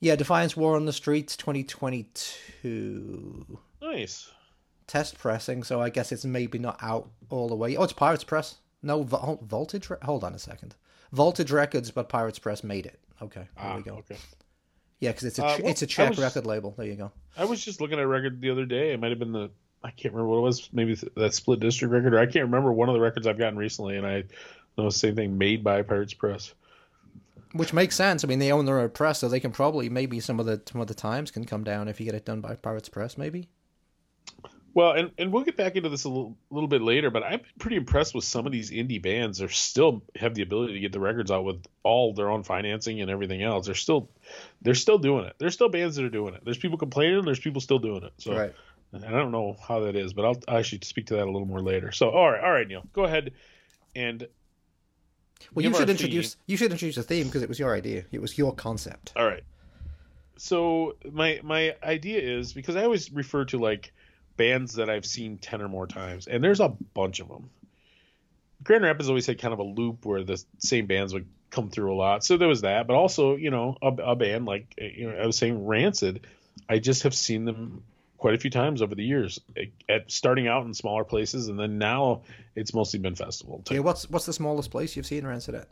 yeah, 0.00 0.16
Defiance 0.16 0.56
War 0.56 0.76
on 0.76 0.86
the 0.86 0.92
Streets 0.92 1.36
2022 1.36 3.58
Nice. 3.82 4.30
test 4.86 5.18
pressing. 5.18 5.62
So 5.64 5.80
I 5.80 5.90
guess 5.90 6.12
it's 6.12 6.24
maybe 6.24 6.58
not 6.58 6.78
out 6.82 7.10
all 7.28 7.48
the 7.48 7.56
way. 7.56 7.76
Oh, 7.76 7.82
it's 7.84 7.92
Pirates 7.92 8.24
Press. 8.24 8.56
No, 8.82 9.02
Vol- 9.02 9.40
Voltage. 9.42 9.90
Re- 9.90 9.98
Hold 10.02 10.24
on 10.24 10.34
a 10.34 10.38
second. 10.38 10.74
Voltage 11.12 11.50
Records, 11.50 11.90
but 11.90 12.08
Pirates 12.08 12.38
Press 12.38 12.64
made 12.64 12.86
it. 12.86 12.98
Okay, 13.22 13.40
there 13.40 13.48
Ah, 13.64 13.76
we 13.76 13.82
go. 13.82 13.94
okay. 13.96 14.16
Yeah, 15.00 15.10
because 15.10 15.24
it's 15.24 15.38
a 15.38 15.44
Uh, 15.44 15.56
well, 15.62 15.70
it's 15.70 15.82
a 15.82 15.86
Czech 15.86 16.16
record 16.18 16.46
label. 16.46 16.74
There 16.76 16.86
you 16.86 16.94
go. 16.96 17.10
I 17.36 17.44
was 17.44 17.64
just 17.64 17.80
looking 17.80 17.98
at 17.98 18.04
a 18.04 18.08
record 18.08 18.40
the 18.40 18.50
other 18.50 18.66
day. 18.66 18.92
It 18.92 19.00
might 19.00 19.10
have 19.10 19.18
been 19.18 19.32
the 19.32 19.50
I 19.82 19.90
can't 19.90 20.12
remember 20.14 20.28
what 20.32 20.38
it 20.38 20.42
was. 20.42 20.68
Maybe 20.74 20.94
that 21.16 21.32
Split 21.32 21.60
District 21.60 21.90
record, 21.90 22.12
or 22.12 22.18
I 22.18 22.26
can't 22.26 22.44
remember 22.44 22.70
one 22.70 22.90
of 22.90 22.94
the 22.94 23.00
records 23.00 23.26
I've 23.26 23.38
gotten 23.38 23.58
recently, 23.58 23.96
and 23.96 24.06
I 24.06 24.24
know 24.76 24.84
the 24.84 24.90
same 24.90 25.16
thing 25.16 25.38
made 25.38 25.64
by 25.64 25.80
Pirates 25.82 26.12
Press. 26.12 26.52
Which 27.52 27.72
makes 27.72 27.96
sense. 27.96 28.22
I 28.22 28.28
mean, 28.28 28.38
they 28.40 28.52
own 28.52 28.66
their 28.66 28.78
own 28.78 28.90
press, 28.90 29.18
so 29.20 29.28
they 29.28 29.40
can 29.40 29.52
probably 29.52 29.88
maybe 29.88 30.20
some 30.20 30.38
of 30.38 30.44
the 30.46 30.60
some 30.70 30.80
of 30.82 30.86
the 30.86 30.94
times 30.94 31.30
can 31.30 31.44
come 31.46 31.64
down 31.64 31.88
if 31.88 31.98
you 31.98 32.04
get 32.04 32.14
it 32.14 32.26
done 32.26 32.40
by 32.42 32.54
Pirates 32.56 32.88
Press. 32.90 33.16
Maybe. 33.16 33.48
Well, 34.72 34.92
and, 34.92 35.10
and 35.18 35.32
we'll 35.32 35.42
get 35.42 35.56
back 35.56 35.74
into 35.74 35.88
this 35.88 36.04
a 36.04 36.08
little, 36.08 36.36
little 36.50 36.68
bit 36.68 36.80
later, 36.80 37.10
but 37.10 37.24
I've 37.24 37.42
been 37.42 37.50
pretty 37.58 37.76
impressed 37.76 38.14
with 38.14 38.22
some 38.24 38.46
of 38.46 38.52
these 38.52 38.70
indie 38.70 39.02
bands. 39.02 39.38
They're 39.38 39.48
still 39.48 40.02
have 40.14 40.34
the 40.34 40.42
ability 40.42 40.74
to 40.74 40.80
get 40.80 40.92
the 40.92 41.00
records 41.00 41.30
out 41.30 41.44
with 41.44 41.64
all 41.82 42.14
their 42.14 42.30
own 42.30 42.44
financing 42.44 43.00
and 43.00 43.10
everything 43.10 43.42
else. 43.42 43.66
They're 43.66 43.74
still 43.74 44.08
they're 44.62 44.74
still 44.76 44.98
doing 44.98 45.24
it. 45.24 45.34
There's 45.38 45.54
still 45.54 45.68
bands 45.70 45.96
that 45.96 46.04
are 46.04 46.08
doing 46.10 46.34
it. 46.34 46.44
There's 46.44 46.58
people 46.58 46.78
complaining. 46.78 47.24
There's 47.24 47.40
people 47.40 47.60
still 47.60 47.80
doing 47.80 48.04
it. 48.04 48.12
So 48.18 48.34
Right. 48.36 48.54
I 48.94 48.98
don't 49.10 49.32
know 49.32 49.56
how 49.66 49.80
that 49.80 49.94
is, 49.96 50.12
but 50.12 50.24
I'll, 50.24 50.40
I'll 50.48 50.58
actually 50.58 50.80
speak 50.82 51.06
to 51.06 51.14
that 51.14 51.24
a 51.24 51.30
little 51.30 51.46
more 51.46 51.60
later. 51.60 51.90
So 51.92 52.10
all 52.10 52.30
right, 52.30 52.42
all 52.42 52.52
right, 52.52 52.66
Neil, 52.68 52.84
go 52.92 53.04
ahead 53.04 53.32
and 53.96 54.26
Well, 55.54 55.64
you 55.64 55.70
should 55.74 55.86
theme. 55.86 55.90
introduce 55.90 56.36
you 56.46 56.56
should 56.56 56.70
introduce 56.70 56.94
the 56.96 57.02
theme 57.02 57.26
because 57.26 57.42
it 57.42 57.48
was 57.48 57.58
your 57.58 57.74
idea. 57.74 58.04
It 58.12 58.20
was 58.20 58.38
your 58.38 58.54
concept. 58.54 59.12
All 59.16 59.26
right. 59.26 59.42
So 60.36 60.96
my 61.10 61.40
my 61.42 61.74
idea 61.82 62.20
is 62.20 62.52
because 62.52 62.76
I 62.76 62.84
always 62.84 63.12
refer 63.12 63.44
to 63.46 63.58
like 63.58 63.92
bands 64.40 64.76
that 64.76 64.88
I've 64.88 65.04
seen 65.04 65.36
ten 65.36 65.60
or 65.60 65.68
more 65.68 65.86
times, 65.86 66.26
and 66.26 66.42
there's 66.42 66.60
a 66.60 66.70
bunch 66.70 67.20
of 67.20 67.28
them. 67.28 67.50
Grand 68.64 68.84
Rapids 68.84 69.10
always 69.10 69.26
had 69.26 69.38
kind 69.38 69.52
of 69.52 69.60
a 69.60 69.64
loop 69.64 70.06
where 70.06 70.24
the 70.24 70.42
same 70.56 70.86
bands 70.86 71.12
would 71.12 71.28
come 71.50 71.68
through 71.68 71.92
a 71.92 71.96
lot, 71.96 72.24
so 72.24 72.38
there 72.38 72.48
was 72.48 72.62
that. 72.62 72.86
But 72.86 72.94
also, 72.94 73.36
you 73.36 73.50
know, 73.50 73.76
a, 73.82 73.88
a 73.88 74.16
band 74.16 74.46
like 74.46 74.74
you 74.78 75.10
know 75.10 75.18
I 75.18 75.26
was 75.26 75.36
saying 75.36 75.66
Rancid, 75.66 76.26
I 76.70 76.78
just 76.78 77.02
have 77.02 77.14
seen 77.14 77.44
them 77.44 77.84
quite 78.16 78.34
a 78.34 78.38
few 78.38 78.48
times 78.48 78.80
over 78.80 78.94
the 78.94 79.04
years, 79.04 79.40
at 79.90 80.10
starting 80.10 80.48
out 80.48 80.64
in 80.64 80.72
smaller 80.72 81.04
places, 81.04 81.48
and 81.48 81.60
then 81.60 81.76
now 81.76 82.22
it's 82.56 82.72
mostly 82.72 82.98
been 82.98 83.16
festival. 83.16 83.58
type 83.58 83.74
Yeah, 83.74 83.80
what's 83.80 84.08
what's 84.08 84.24
the 84.24 84.32
smallest 84.32 84.70
place 84.70 84.96
you've 84.96 85.04
seen 85.04 85.26
Rancid 85.26 85.54
at? 85.54 85.68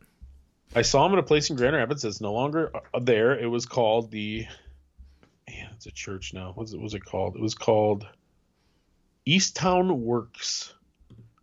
I 0.77 0.83
saw 0.83 1.05
them 1.05 1.15
in 1.15 1.21
a 1.21 1.23
place 1.23 1.49
in 1.49 1.57
Grand 1.57 1.75
Rapids 1.75 2.03
that's 2.03 2.21
no 2.21 2.35
longer 2.35 2.71
uh, 2.75 3.01
there. 3.01 3.39
It 3.39 3.47
was 3.47 3.65
called 3.65 4.11
the, 4.11 4.47
man, 5.49 5.71
it's 5.75 5.87
a 5.87 5.91
church 5.91 6.35
now. 6.35 6.53
What's 6.55 6.75
it 6.75 6.77
what 6.77 6.85
was 6.85 6.93
it 6.93 7.07
called? 7.07 7.35
It 7.35 7.41
was 7.41 7.55
called 7.55 8.07
Easttown 9.29 9.99
Works. 9.99 10.73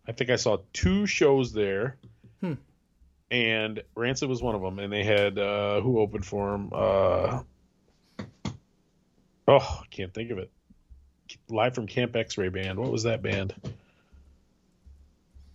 I 0.08 0.12
think 0.12 0.30
I 0.30 0.36
saw 0.36 0.58
two 0.72 1.06
shows 1.06 1.52
there, 1.52 1.96
Hmm. 2.40 2.54
and 3.30 3.82
Rancid 3.94 4.28
was 4.28 4.42
one 4.42 4.54
of 4.54 4.60
them. 4.62 4.78
And 4.78 4.92
they 4.92 5.04
had 5.04 5.38
uh, 5.38 5.80
who 5.80 6.00
opened 6.00 6.26
for 6.26 6.54
him? 6.54 6.70
Uh, 6.72 7.42
oh, 9.48 9.80
I 9.82 9.86
can't 9.90 10.12
think 10.12 10.30
of 10.30 10.38
it. 10.38 10.50
Live 11.48 11.74
from 11.74 11.86
Camp 11.86 12.14
X-Ray 12.16 12.48
Band. 12.50 12.78
What 12.78 12.90
was 12.92 13.02
that 13.04 13.22
band? 13.22 13.54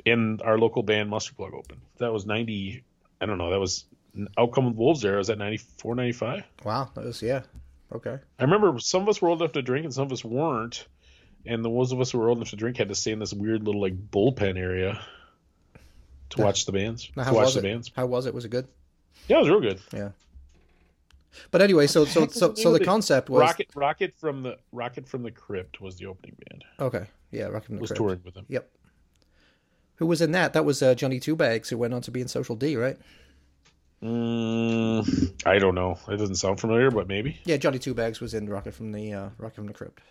And 0.06 0.42
our 0.42 0.58
local 0.58 0.84
band 0.84 1.10
Mustard 1.10 1.38
Plug 1.38 1.54
opened. 1.54 1.82
That 1.98 2.12
was 2.12 2.26
ninety. 2.26 2.84
I 3.22 3.26
don't 3.26 3.38
know. 3.38 3.52
That 3.52 3.60
was 3.60 3.86
Outcome 4.38 4.66
with 4.66 4.76
Wolves 4.76 5.02
there. 5.02 5.18
Was 5.18 5.28
that 5.28 5.38
94, 5.38 5.96
95? 5.96 6.44
Wow, 6.66 6.90
that 6.96 7.06
was 7.06 7.22
yeah. 7.22 7.44
Okay. 7.94 8.18
I 8.40 8.44
remember 8.44 8.78
some 8.80 9.04
of 9.04 9.10
us 9.10 9.22
were 9.22 9.30
old 9.30 9.42
enough 9.42 9.54
to 9.54 9.62
drink 9.62 9.86
and 9.86 9.94
some 9.94 10.06
of 10.08 10.12
us 10.12 10.26
weren't. 10.26 10.88
And 11.46 11.66
the 11.66 11.70
ones 11.70 11.92
of 11.92 12.00
us 12.00 12.12
who 12.12 12.20
were 12.20 12.30
old 12.30 12.38
enough 12.38 12.50
to 12.52 12.56
drink 12.56 12.78
had 12.78 12.90
to 12.90 12.96
stay 12.96 13.12
in 13.12 13.20
this 13.20 13.34
weird 13.34 13.64
little 13.64 13.82
like 13.82 13.96
bullpen 14.12 14.58
area 14.58 15.02
to 16.32 16.42
watch 16.42 16.66
the 16.66 16.72
bands. 16.72 17.10
Now, 17.16 17.26
to 17.26 17.34
watch 17.34 17.46
was 17.46 17.54
the 17.56 17.60
it? 17.62 17.64
bands. 17.64 17.92
How 17.96 18.06
was 18.06 18.26
it? 18.26 18.34
Was 18.34 18.46
it 18.46 18.50
good? 18.50 18.68
Yeah, 19.28 19.38
it 19.38 19.40
was 19.42 19.50
real 19.50 19.62
good. 19.62 19.80
Yeah. 19.94 20.10
But 21.50 21.62
anyway, 21.62 21.88
so 21.88 22.06
so 22.06 22.28
so 22.32 22.50
the 22.50 22.62
so 22.62 22.74
the 22.74 22.84
concept 22.84 23.30
was 23.30 23.42
Rocket 23.42 23.70
Rocket 23.76 24.14
from 24.16 24.44
the 24.44 24.58
Rocket 24.72 25.08
from 25.08 25.24
the 25.24 25.32
Crypt 25.32 25.82
was 25.82 25.96
the 25.96 26.06
opening 26.08 26.36
band. 26.50 26.64
okay. 26.80 27.06
Yeah, 27.32 27.46
Rocket 27.46 27.66
from 27.66 27.76
the 27.76 27.82
Was 27.82 27.90
Crypt. 27.92 28.02
Was 28.02 28.08
touring 28.08 28.22
with 28.26 28.34
them. 28.34 28.46
Yep. 28.50 28.70
Who 29.96 30.06
was 30.06 30.22
in 30.22 30.32
that? 30.32 30.54
That 30.54 30.66
was 30.66 30.82
uh, 30.82 30.96
Johnny 30.96 31.20
Two 31.20 31.36
Bags, 31.36 31.70
who 31.70 31.78
went 31.78 31.94
on 31.94 32.02
to 32.02 32.12
be 32.12 32.22
in 32.22 32.28
Social 32.28 32.56
D, 32.56 32.76
right? 32.76 32.98
Mm, 34.04 35.34
I 35.46 35.60
don't 35.60 35.76
know. 35.76 36.00
It 36.08 36.18
doesn't 36.18 36.36
sound 36.36 36.60
familiar, 36.60 36.90
but 36.90 37.08
maybe. 37.08 37.40
Yeah, 37.46 37.58
Johnny 37.58 37.80
Two 37.80 37.94
Bags 37.94 38.20
was 38.20 38.34
in 38.34 38.50
Rocket 38.50 38.74
from 38.74 38.92
the 38.92 39.14
uh, 39.14 39.30
Rocket 39.38 39.56
from 39.56 39.68
the 39.68 39.74
Crypt. 39.74 40.02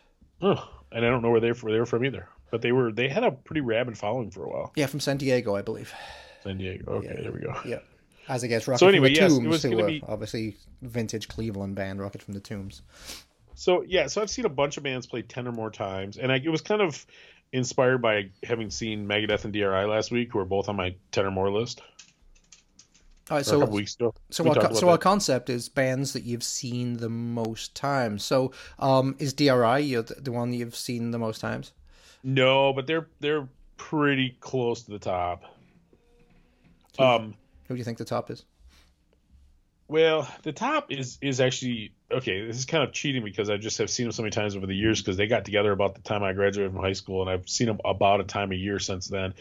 Oh, 0.43 0.69
and 0.93 1.05
I 1.05 1.09
don't 1.09 1.23
know 1.23 1.31
where 1.31 1.41
they 1.41 1.51
where 1.51 1.73
they 1.73 1.79
were 1.79 1.87
from 1.87 2.05
either. 2.05 2.29
But 2.51 2.63
they 2.63 2.73
were 2.73 2.91
they 2.93 3.09
had 3.09 3.25
a 3.25 3.31
pretty 3.31 3.61
rabid 3.61 3.97
following 3.97 4.31
for 4.31 4.45
a 4.45 4.49
while. 4.49 4.73
Yeah, 4.75 4.87
from 4.87 5.01
San 5.01 5.17
Diego, 5.19 5.55
I 5.55 5.63
believe. 5.63 5.93
San 6.43 6.59
Diego. 6.59 6.93
Okay, 6.95 7.15
Yeah. 7.15 7.23
there 7.23 7.33
we 7.33 7.41
go. 7.41 7.55
Yeah. 7.65 7.79
As 8.29 8.43
against 8.43 8.69
Rocket 8.69 8.79
So 8.79 8.89
anyway, 8.89 9.09
from 9.09 9.15
the 9.15 9.21
yes, 9.21 9.33
it 9.33 9.35
Tombs, 9.37 9.49
was 9.49 9.63
who 9.63 9.77
were 9.77 9.87
be- 9.87 10.03
obviously 10.07 10.57
vintage 10.83 11.29
Cleveland 11.29 11.75
band, 11.75 12.01
Rocket 12.01 12.23
from 12.23 12.35
the 12.35 12.41
Tombs. 12.41 12.83
So 13.55 13.83
yeah, 13.87 14.07
so 14.07 14.23
I've 14.23 14.31
seen 14.31 14.45
a 14.47 14.51
bunch 14.51 14.77
of 14.77 14.83
bands 14.83 15.07
play 15.07 15.23
ten 15.23 15.47
or 15.47 15.53
more 15.53 15.71
times, 15.71 16.17
and 16.17 16.31
I, 16.33 16.37
it 16.37 16.49
was 16.49 16.61
kind 16.63 16.81
of 16.81 17.05
inspired 17.53 18.01
by 18.01 18.31
having 18.43 18.71
seen 18.71 19.07
Megadeth 19.07 19.45
and 19.45 19.53
DRI 19.53 19.85
last 19.85 20.11
week, 20.11 20.33
who 20.33 20.39
are 20.39 20.45
both 20.45 20.69
on 20.69 20.77
my 20.77 20.95
ten 21.13 21.27
or 21.27 21.31
more 21.31 21.51
list. 21.51 21.83
All 23.31 23.37
right, 23.39 23.47
or 23.47 23.55
a 23.55 23.57
so 23.57 23.59
couple 23.59 23.75
weeks 23.77 23.95
ago. 23.95 24.15
So 24.31 24.45
We 24.45 24.51
our, 24.51 24.55
talked 24.55 24.71
co- 24.71 24.71
about 24.71 24.79
so 24.81 24.89
our 24.91 24.99
concept 24.99 25.49
is 25.51 25.69
bands 25.69 26.13
that 26.13 26.25
you've 26.25 26.43
seen 26.45 26.99
the 26.99 27.09
most 27.09 27.75
times. 27.75 28.25
So 28.25 28.53
um, 28.79 29.17
is 29.19 29.33
DRI 29.33 29.81
you 29.81 30.03
the, 30.03 30.15
the 30.21 30.33
one 30.33 30.53
you've 30.53 30.77
seen 30.77 31.11
the 31.13 31.19
most 31.19 31.41
times? 31.41 31.73
no, 32.23 32.73
but 32.73 32.87
they're 32.87 33.09
they're 33.21 33.49
pretty 33.77 34.37
close 34.41 34.83
to 34.83 34.91
the 34.93 34.99
top. 34.99 35.45
Um, 36.99 37.35
Who 37.69 37.75
do 37.75 37.79
you 37.79 37.85
think 37.85 37.99
the 37.99 38.05
top 38.05 38.31
is? 38.31 38.45
well, 39.89 40.29
the 40.43 40.53
top 40.53 40.93
is 40.93 41.19
is 41.21 41.41
actually 41.41 41.93
okay. 42.13 42.47
This 42.47 42.57
is 42.59 42.65
kind 42.65 42.85
of 42.85 42.93
cheating 42.93 43.25
because 43.25 43.51
I 43.51 43.57
just 43.57 43.79
have 43.79 43.91
seen 43.91 44.07
them 44.07 44.13
so 44.13 44.23
many 44.23 44.31
times 44.31 44.55
over 44.57 44.67
the 44.67 44.75
years 44.75 45.01
because 45.01 45.17
they 45.17 45.27
got 45.27 45.45
together 45.45 45.73
about 45.73 45.95
the 45.97 46.03
time 46.03 46.23
I 46.23 46.33
graduated 46.33 46.73
from 46.73 46.81
high 46.83 46.93
school, 46.93 47.23
and 47.23 47.31
I've 47.31 47.49
seen 47.49 47.67
them 47.67 47.81
about 47.85 48.21
a 48.21 48.25
time 48.25 48.53
a 48.53 48.57
year 48.57 48.79
since 48.79 49.09
then. 49.09 49.35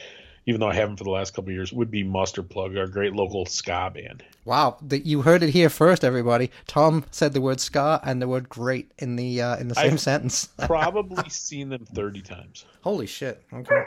Even 0.45 0.59
though 0.61 0.69
I 0.69 0.73
haven't 0.73 0.97
for 0.97 1.03
the 1.03 1.09
last 1.11 1.33
couple 1.33 1.49
of 1.49 1.53
years, 1.55 1.71
would 1.71 1.91
be 1.91 2.03
Mustard 2.03 2.49
Plug, 2.49 2.75
our 2.77 2.87
great 2.87 3.13
local 3.13 3.45
ska 3.45 3.91
band. 3.93 4.23
Wow, 4.45 4.77
the, 4.81 4.99
you 4.99 5.21
heard 5.21 5.43
it 5.43 5.49
here 5.49 5.69
first, 5.69 6.03
everybody. 6.03 6.49
Tom 6.65 7.05
said 7.11 7.33
the 7.33 7.41
word 7.41 7.59
ska 7.59 7.99
and 8.03 8.21
the 8.21 8.27
word 8.27 8.49
great 8.49 8.91
in 8.97 9.15
the 9.15 9.41
uh, 9.41 9.57
in 9.57 9.67
the 9.67 9.75
same 9.75 9.91
I've- 9.91 9.97
sentence. 9.97 10.47
Probably 10.59 11.29
seen 11.29 11.69
them 11.69 11.85
thirty 11.85 12.21
times. 12.21 12.65
Holy 12.81 13.05
shit! 13.05 13.43
Okay, 13.53 13.83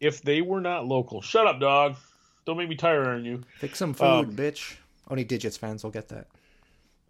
if 0.00 0.20
they 0.22 0.42
were 0.42 0.60
not 0.60 0.86
local. 0.86 1.22
Shut 1.22 1.46
up, 1.46 1.60
dog. 1.60 1.96
Don't 2.44 2.56
make 2.56 2.68
me 2.68 2.74
tire 2.76 3.08
on 3.10 3.24
you. 3.24 3.42
pick 3.60 3.76
some 3.76 3.94
food, 3.94 4.04
Um, 4.04 4.32
bitch. 4.36 4.76
Only 5.08 5.24
Didjits 5.24 5.56
fans 5.58 5.84
will 5.84 5.90
get 5.92 6.08
that. 6.08 6.26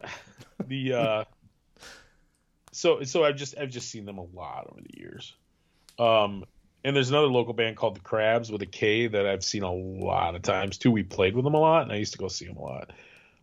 The 0.68 0.92
uh 0.92 1.24
so 2.70 3.02
so 3.02 3.24
I've 3.24 3.36
just 3.36 3.56
I've 3.58 3.70
just 3.70 3.90
seen 3.90 4.04
them 4.06 4.18
a 4.18 4.22
lot 4.24 4.68
over 4.70 4.80
the 4.80 4.98
years. 4.98 5.34
Um 5.98 6.44
and 6.84 6.96
there's 6.96 7.10
another 7.10 7.26
local 7.28 7.52
band 7.52 7.76
called 7.76 7.96
the 7.96 8.00
Crabs 8.00 8.50
with 8.50 8.62
a 8.62 8.66
K 8.66 9.06
that 9.06 9.26
I've 9.26 9.44
seen 9.44 9.62
a 9.62 9.72
lot 9.72 10.34
of 10.34 10.42
times 10.42 10.78
too. 10.78 10.90
We 10.90 11.02
played 11.02 11.34
with 11.34 11.44
them 11.44 11.54
a 11.54 11.60
lot 11.60 11.82
and 11.82 11.92
I 11.92 11.96
used 11.96 12.12
to 12.12 12.18
go 12.18 12.28
see 12.28 12.46
them 12.46 12.56
a 12.56 12.62
lot. 12.62 12.92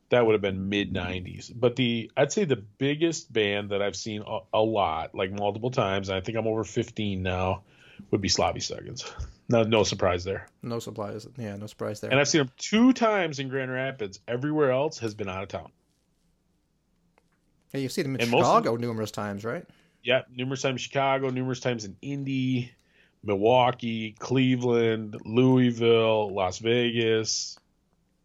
That 0.09 0.25
would 0.25 0.33
have 0.33 0.41
been 0.41 0.69
mid 0.69 0.91
90s. 0.93 1.51
But 1.55 1.75
the 1.75 2.11
I'd 2.17 2.31
say 2.31 2.43
the 2.45 2.55
biggest 2.55 3.31
band 3.31 3.69
that 3.69 3.81
I've 3.81 3.95
seen 3.95 4.23
a, 4.25 4.39
a 4.53 4.61
lot, 4.61 5.13
like 5.13 5.31
multiple 5.31 5.69
times, 5.71 6.09
and 6.09 6.17
I 6.17 6.21
think 6.21 6.37
I'm 6.37 6.47
over 6.47 6.63
15 6.63 7.21
now, 7.21 7.61
would 8.11 8.21
be 8.21 8.29
Sloppy 8.29 8.59
Seconds. 8.59 9.11
No 9.51 9.63
no 9.63 9.83
surprise 9.83 10.23
there. 10.23 10.45
No 10.61 10.77
supplies. 10.77 11.27
Yeah, 11.35 11.55
no 11.55 11.65
surprise 11.65 12.01
there. 12.01 12.11
And 12.11 12.19
I've 12.19 12.27
seen 12.27 12.41
them 12.41 12.51
two 12.55 12.93
times 12.93 13.39
in 13.39 13.49
Grand 13.49 13.71
Rapids. 13.71 14.19
Everywhere 14.27 14.71
else 14.71 14.99
has 14.99 15.15
been 15.15 15.27
out 15.27 15.41
of 15.41 15.49
town. 15.49 15.71
yeah, 17.73 17.79
you've 17.79 17.91
seen 17.91 18.03
them 18.03 18.15
in 18.17 18.21
and 18.21 18.29
Chicago 18.29 18.75
numerous 18.75 19.09
times, 19.09 19.43
right? 19.43 19.65
Yeah, 20.03 20.21
numerous 20.31 20.61
times 20.61 20.73
in 20.73 20.77
Chicago, 20.77 21.31
numerous 21.31 21.59
times 21.59 21.83
in 21.83 21.97
Indy, 22.03 22.71
Milwaukee, 23.23 24.15
Cleveland, 24.19 25.17
Louisville, 25.25 26.29
Las 26.33 26.59
Vegas. 26.59 27.57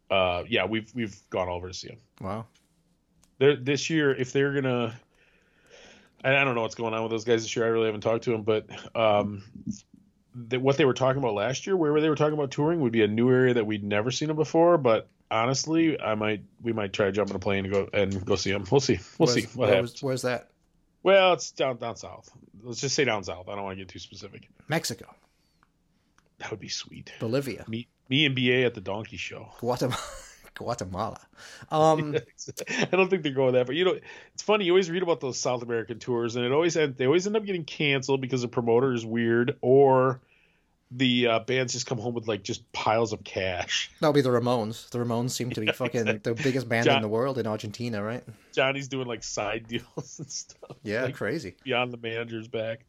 uh, 0.09 0.43
yeah, 0.47 0.65
we've 0.65 0.91
we've 0.95 1.17
gone 1.29 1.49
all 1.49 1.57
over 1.57 1.67
to 1.67 1.73
see 1.73 1.87
them. 1.89 1.97
Wow. 2.21 2.45
They're, 3.37 3.55
this 3.57 3.89
year, 3.89 4.13
if 4.15 4.31
they're 4.31 4.53
gonna, 4.53 4.95
I, 6.23 6.35
I 6.37 6.43
don't 6.45 6.55
know 6.55 6.61
what's 6.61 6.75
going 6.75 6.93
on 6.93 7.01
with 7.03 7.11
those 7.11 7.25
guys 7.25 7.41
this 7.41 7.53
year. 7.55 7.65
I 7.65 7.69
really 7.69 7.87
haven't 7.87 8.01
talked 8.01 8.23
to 8.25 8.31
them, 8.31 8.43
but 8.43 8.67
um, 8.95 9.43
the, 10.33 10.57
what 10.59 10.77
they 10.77 10.85
were 10.85 10.93
talking 10.93 11.21
about 11.21 11.33
last 11.33 11.67
year, 11.67 11.75
where 11.75 11.99
they 11.99 12.07
were 12.09 12.15
talking 12.15 12.33
about 12.35 12.51
touring, 12.51 12.79
would 12.79 12.93
be 12.93 13.03
a 13.03 13.07
new 13.07 13.29
area 13.29 13.53
that 13.55 13.65
we'd 13.65 13.83
never 13.83 14.11
seen 14.11 14.29
them 14.29 14.37
before. 14.37 14.77
But 14.77 15.09
honestly, 15.29 15.99
I 15.99 16.15
might 16.15 16.43
we 16.61 16.71
might 16.71 16.93
try 16.93 17.07
to 17.07 17.11
jump 17.11 17.29
in 17.29 17.35
a 17.35 17.39
plane 17.39 17.65
and 17.65 17.73
go 17.73 17.89
and 17.91 18.25
go 18.25 18.35
see 18.37 18.51
them. 18.51 18.63
We'll 18.71 18.79
see. 18.79 18.99
We'll 19.17 19.27
Where's- 19.27 19.33
see 19.43 19.47
what 19.57 19.67
where 19.67 19.75
happens. 19.75 19.91
was- 19.93 20.03
where's 20.03 20.21
that? 20.21 20.51
Well, 21.05 21.33
it's 21.33 21.51
down 21.51 21.77
down 21.77 21.97
south. 21.97 22.31
Let's 22.63 22.81
just 22.81 22.95
say 22.95 23.05
down 23.05 23.23
south. 23.23 23.47
I 23.47 23.53
don't 23.53 23.63
want 23.63 23.77
to 23.77 23.85
get 23.85 23.89
too 23.89 23.99
specific. 23.99 24.49
Mexico, 24.67 25.05
That 26.39 26.49
would 26.49 26.59
be 26.59 26.67
sweet. 26.67 27.13
Bolivia, 27.19 27.63
Me, 27.67 27.87
me 28.09 28.25
and 28.25 28.33
BA 28.33 28.65
at 28.65 28.73
the 28.73 28.81
Donkey 28.81 29.17
Show. 29.17 29.49
Guatemala. 29.59 30.01
Guatemala. 30.55 31.19
Um, 31.71 32.15
I 32.69 32.85
don't 32.85 33.09
think 33.09 33.21
they're 33.21 33.33
going 33.33 33.53
that, 33.53 33.67
but 33.67 33.75
you 33.75 33.85
know, 33.85 33.99
it's 34.33 34.41
funny. 34.41 34.65
You 34.65 34.71
always 34.71 34.89
read 34.89 35.03
about 35.03 35.19
those 35.19 35.37
South 35.37 35.61
American 35.61 35.99
tours, 35.99 36.35
and 36.35 36.43
it 36.45 36.51
always 36.51 36.75
end, 36.75 36.95
they 36.97 37.05
always 37.05 37.27
end 37.27 37.35
up 37.35 37.45
getting 37.45 37.65
canceled 37.65 38.21
because 38.21 38.41
the 38.41 38.47
promoter 38.47 38.91
is 38.93 39.05
weird, 39.05 39.57
or 39.61 40.21
the 40.97 41.27
uh, 41.27 41.39
bands 41.39 41.73
just 41.73 41.85
come 41.85 41.97
home 41.97 42.13
with 42.13 42.27
like 42.27 42.43
just 42.43 42.71
piles 42.71 43.11
of 43.11 43.23
cash. 43.23 43.91
that'll 43.99 44.13
be 44.13 44.21
the 44.21 44.29
Ramones. 44.29 44.89
The 44.89 44.99
Ramones 44.99 45.31
seem 45.31 45.49
to 45.51 45.61
be 45.61 45.71
fucking 45.71 46.05
the 46.05 46.33
biggest 46.41 46.69
band 46.69 46.85
John- 46.85 46.97
in 46.97 47.01
the 47.01 47.09
world 47.09 47.37
in 47.37 47.45
Argentina, 47.45 48.01
right? 48.01 48.23
Johnny's 48.53 48.87
doing 48.87 49.07
like 49.07 49.23
side 49.23 49.67
deals 49.67 50.19
and 50.19 50.29
stuff. 50.29 50.77
Yeah, 50.83 51.03
like, 51.03 51.15
crazy. 51.15 51.55
beyond 51.63 51.91
the 51.91 51.97
manager's 51.97 52.47
back. 52.47 52.85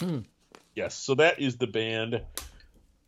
Hmm. 0.00 0.20
Yes, 0.74 0.94
so 0.94 1.14
that 1.14 1.40
is 1.40 1.56
the 1.56 1.66
band, 1.66 2.22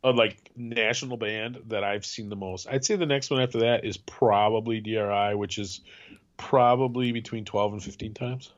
a 0.02 0.10
like 0.10 0.50
national 0.56 1.16
band 1.16 1.58
that 1.68 1.84
I've 1.84 2.06
seen 2.06 2.28
the 2.28 2.36
most. 2.36 2.66
I'd 2.68 2.84
say 2.84 2.96
the 2.96 3.06
next 3.06 3.30
one 3.30 3.40
after 3.40 3.60
that 3.60 3.84
is 3.84 3.96
probably 3.96 4.80
DRI, 4.80 5.34
which 5.34 5.58
is 5.58 5.80
probably 6.36 7.12
between 7.12 7.44
twelve 7.44 7.72
and 7.72 7.82
fifteen 7.82 8.14
times. 8.14 8.52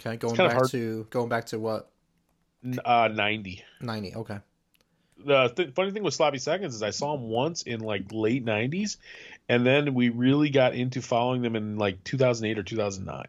Okay, 0.00 0.16
going 0.16 0.36
back 0.36 0.68
to 0.70 1.06
going 1.10 1.28
back 1.28 1.46
to 1.46 1.58
what 1.58 1.90
Uh, 2.84 3.08
ninety. 3.08 3.62
ninety. 3.80 4.14
Okay, 4.14 4.38
The 5.24 5.48
th- 5.48 5.74
funny 5.74 5.90
thing 5.90 6.02
with 6.02 6.14
Sloppy 6.14 6.38
Seconds 6.38 6.74
is 6.74 6.82
I 6.82 6.90
saw 6.90 7.16
them 7.16 7.28
once 7.28 7.62
in 7.62 7.80
like 7.80 8.12
late 8.12 8.44
'90s, 8.44 8.96
and 9.48 9.64
then 9.66 9.94
we 9.94 10.08
really 10.08 10.50
got 10.50 10.74
into 10.74 11.02
following 11.02 11.42
them 11.42 11.56
in 11.56 11.78
like 11.78 12.02
2008 12.04 12.58
or 12.58 12.62
2009. 12.62 13.24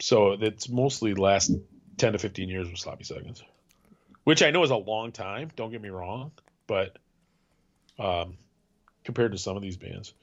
So 0.00 0.32
it's 0.32 0.68
mostly 0.68 1.12
the 1.14 1.20
last 1.20 1.50
10 1.96 2.12
to 2.12 2.18
15 2.18 2.48
years 2.48 2.68
with 2.68 2.78
Sloppy 2.78 3.04
Seconds, 3.04 3.42
which 4.24 4.42
I 4.42 4.50
know 4.50 4.62
is 4.62 4.70
a 4.70 4.76
long 4.76 5.10
time. 5.12 5.50
Don't 5.56 5.72
get 5.72 5.82
me 5.82 5.88
wrong, 5.88 6.30
but 6.66 6.96
um, 7.98 8.36
compared 9.04 9.32
to 9.32 9.38
some 9.38 9.56
of 9.56 9.62
these 9.62 9.76
bands. 9.76 10.14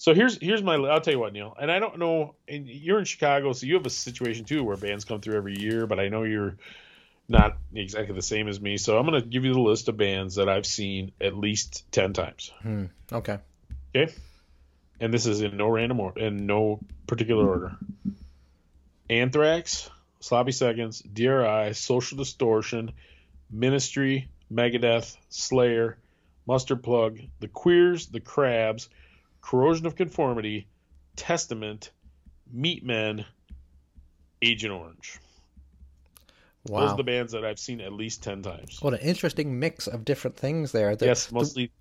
So 0.00 0.14
here's 0.14 0.38
here's 0.40 0.62
my 0.62 0.76
I'll 0.76 1.02
tell 1.02 1.12
you 1.12 1.20
what 1.20 1.34
Neil 1.34 1.54
and 1.60 1.70
I 1.70 1.78
don't 1.78 1.98
know 1.98 2.34
and 2.48 2.66
you're 2.66 2.98
in 2.98 3.04
Chicago 3.04 3.52
so 3.52 3.66
you 3.66 3.74
have 3.74 3.84
a 3.84 3.90
situation 3.90 4.46
too 4.46 4.64
where 4.64 4.78
bands 4.78 5.04
come 5.04 5.20
through 5.20 5.36
every 5.36 5.60
year 5.60 5.86
but 5.86 6.00
I 6.00 6.08
know 6.08 6.22
you're 6.22 6.56
not 7.28 7.58
exactly 7.74 8.14
the 8.14 8.22
same 8.22 8.48
as 8.48 8.58
me 8.58 8.78
so 8.78 8.96
I'm 8.96 9.04
gonna 9.04 9.20
give 9.20 9.44
you 9.44 9.52
the 9.52 9.60
list 9.60 9.90
of 9.90 9.98
bands 9.98 10.36
that 10.36 10.48
I've 10.48 10.64
seen 10.64 11.12
at 11.20 11.36
least 11.36 11.84
ten 11.92 12.14
times 12.14 12.50
hmm. 12.62 12.86
okay. 13.12 13.40
okay 13.94 14.10
and 15.00 15.12
this 15.12 15.26
is 15.26 15.42
in 15.42 15.58
no 15.58 15.68
random 15.68 16.00
or 16.00 16.18
in 16.18 16.46
no 16.46 16.80
particular 17.06 17.46
order 17.46 17.76
Anthrax 19.10 19.90
Sloppy 20.20 20.52
Seconds 20.52 21.02
DRI 21.02 21.74
Social 21.74 22.16
Distortion 22.16 22.92
Ministry 23.50 24.30
Megadeth 24.50 25.14
Slayer 25.28 25.98
Mustard 26.46 26.82
Plug 26.82 27.18
The 27.40 27.48
Queers 27.48 28.06
The 28.06 28.20
Crabs 28.20 28.88
Corrosion 29.50 29.84
of 29.84 29.96
Conformity, 29.96 30.68
Testament, 31.16 31.90
Meatmen, 32.54 33.24
Agent 34.42 34.72
Orange. 34.72 35.18
Wow. 36.68 36.80
Those 36.80 36.90
are 36.92 36.96
the 36.98 37.02
bands 37.02 37.32
that 37.32 37.44
I've 37.44 37.58
seen 37.58 37.80
at 37.80 37.92
least 37.92 38.22
10 38.22 38.42
times. 38.42 38.78
What 38.80 38.94
an 38.94 39.00
interesting 39.00 39.58
mix 39.58 39.88
of 39.88 40.04
different 40.04 40.36
things 40.36 40.70
there. 40.70 40.94
The, 40.94 41.06
yes, 41.06 41.32
mostly 41.32 41.72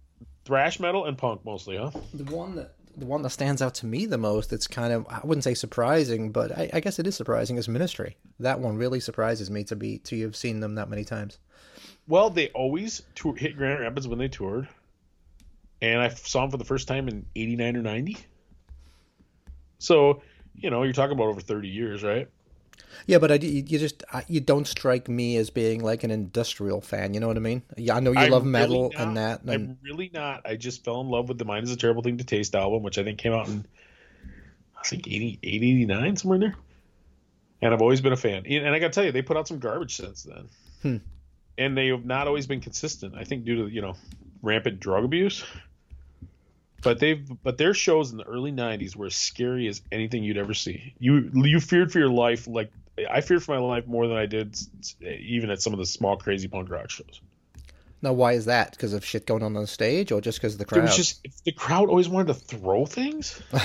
thrash 0.45 0.79
metal 0.79 1.05
and 1.05 1.15
punk, 1.15 1.45
mostly, 1.45 1.77
huh? 1.77 1.91
the 2.11 2.23
one 2.35 2.55
that 2.55 2.73
the 2.97 3.05
one 3.05 3.21
that 3.21 3.29
stands 3.29 3.61
out 3.61 3.75
to 3.75 3.85
me 3.85 4.07
the 4.07 4.17
most. 4.17 4.51
It's 4.51 4.65
kind 4.65 4.91
of 4.91 5.05
I 5.07 5.21
wouldn't 5.23 5.43
say 5.43 5.53
surprising, 5.53 6.31
but 6.31 6.51
I, 6.57 6.71
I 6.73 6.79
guess 6.79 6.97
it 6.97 7.05
is 7.05 7.15
surprising. 7.15 7.57
Is 7.57 7.69
Ministry. 7.69 8.17
That 8.39 8.59
one 8.59 8.77
really 8.77 8.99
surprises 8.99 9.51
me 9.51 9.63
to 9.65 9.75
be 9.75 9.99
to 9.99 10.19
have 10.21 10.35
seen 10.35 10.59
them 10.59 10.73
that 10.75 10.89
many 10.89 11.05
times. 11.05 11.37
Well, 12.07 12.31
they 12.31 12.47
always 12.49 13.03
tour, 13.13 13.35
hit 13.35 13.55
Grand 13.55 13.81
Rapids 13.81 14.07
when 14.07 14.17
they 14.17 14.27
toured. 14.27 14.67
And 15.81 16.01
I 16.01 16.09
saw 16.09 16.41
them 16.41 16.51
for 16.51 16.57
the 16.57 16.65
first 16.65 16.87
time 16.87 17.07
in 17.07 17.25
89 17.35 17.77
or 17.77 17.81
90. 17.81 18.17
So, 19.77 20.21
you 20.55 20.69
know, 20.69 20.83
you're 20.83 20.93
talking 20.93 21.15
about 21.15 21.27
over 21.27 21.41
30 21.41 21.69
years, 21.69 22.03
right? 22.03 22.27
Yeah, 23.05 23.17
but 23.17 23.31
I, 23.31 23.35
you 23.35 23.79
just 23.79 24.03
I, 24.11 24.23
you 24.27 24.39
don't 24.39 24.67
strike 24.67 25.07
me 25.07 25.37
as 25.37 25.49
being 25.49 25.83
like 25.83 26.03
an 26.03 26.11
industrial 26.11 26.81
fan. 26.81 27.13
You 27.13 27.19
know 27.19 27.27
what 27.27 27.37
I 27.37 27.41
mean? 27.41 27.63
Yeah, 27.77 27.95
I 27.95 27.99
know 27.99 28.11
you 28.11 28.19
I'm 28.19 28.31
love 28.31 28.43
really 28.43 28.51
metal 28.51 28.91
not. 28.93 29.01
and 29.01 29.17
that. 29.17 29.41
And 29.43 29.51
I'm 29.51 29.77
really 29.83 30.11
not. 30.13 30.41
I 30.45 30.55
just 30.55 30.83
fell 30.83 31.01
in 31.01 31.07
love 31.07 31.29
with 31.29 31.37
the 31.37 31.45
Mind 31.45 31.63
is 31.63 31.71
a 31.71 31.77
Terrible 31.77 32.03
Thing 32.03 32.17
to 32.17 32.23
Taste 32.23 32.55
album, 32.55 32.83
which 32.83 32.97
I 32.97 33.03
think 33.03 33.17
came 33.17 33.33
out 33.33 33.47
in, 33.47 33.65
I 34.77 34.87
think 34.87 35.07
80, 35.07 35.39
89, 35.43 36.17
somewhere 36.17 36.35
in 36.35 36.41
there. 36.41 36.55
And 37.61 37.73
I've 37.73 37.81
always 37.81 38.01
been 38.01 38.13
a 38.13 38.17
fan. 38.17 38.45
And 38.45 38.73
I 38.73 38.79
got 38.79 38.87
to 38.87 38.93
tell 38.93 39.05
you, 39.05 39.11
they 39.11 39.21
put 39.21 39.37
out 39.37 39.47
some 39.47 39.59
garbage 39.59 39.95
since 39.95 40.23
then. 40.23 40.49
Hmm. 40.81 40.97
And 41.57 41.77
they 41.77 41.87
have 41.87 42.05
not 42.05 42.27
always 42.27 42.47
been 42.47 42.61
consistent. 42.61 43.15
I 43.15 43.23
think 43.23 43.43
due 43.43 43.63
to, 43.63 43.73
you 43.73 43.81
know, 43.81 43.95
rampant 44.41 44.79
drug 44.79 45.03
abuse. 45.03 45.43
But 46.81 46.99
they've 46.99 47.27
but 47.43 47.57
their 47.57 47.73
shows 47.73 48.11
in 48.11 48.17
the 48.17 48.23
early 48.23 48.51
'90s 48.51 48.95
were 48.95 49.07
as 49.07 49.15
scary 49.15 49.67
as 49.67 49.81
anything 49.91 50.23
you'd 50.23 50.37
ever 50.37 50.53
see. 50.53 50.93
You 50.99 51.29
you 51.33 51.59
feared 51.59 51.91
for 51.91 51.99
your 51.99 52.09
life 52.09 52.47
like 52.47 52.71
I 53.09 53.21
feared 53.21 53.43
for 53.43 53.53
my 53.53 53.59
life 53.59 53.85
more 53.87 54.07
than 54.07 54.17
I 54.17 54.25
did 54.25 54.57
even 55.01 55.49
at 55.49 55.61
some 55.61 55.73
of 55.73 55.79
the 55.79 55.85
small 55.85 56.17
crazy 56.17 56.47
punk 56.47 56.69
rock 56.69 56.89
shows. 56.89 57.21
now, 58.01 58.13
why 58.13 58.33
is 58.33 58.45
that? 58.45 58.71
Because 58.71 58.93
of 58.93 59.03
shit 59.05 59.25
going 59.25 59.43
on 59.43 59.55
on 59.57 59.65
stage, 59.67 60.11
or 60.11 60.21
just 60.21 60.37
because 60.39 60.53
of 60.53 60.59
the 60.59 60.63
It 60.65 60.67
crowd? 60.67 60.81
was 60.83 60.95
just 60.95 61.21
the 61.45 61.51
crowd 61.51 61.89
always 61.89 62.07
wanted 62.09 62.27
to 62.27 62.33
throw 62.35 62.85
things, 62.85 63.41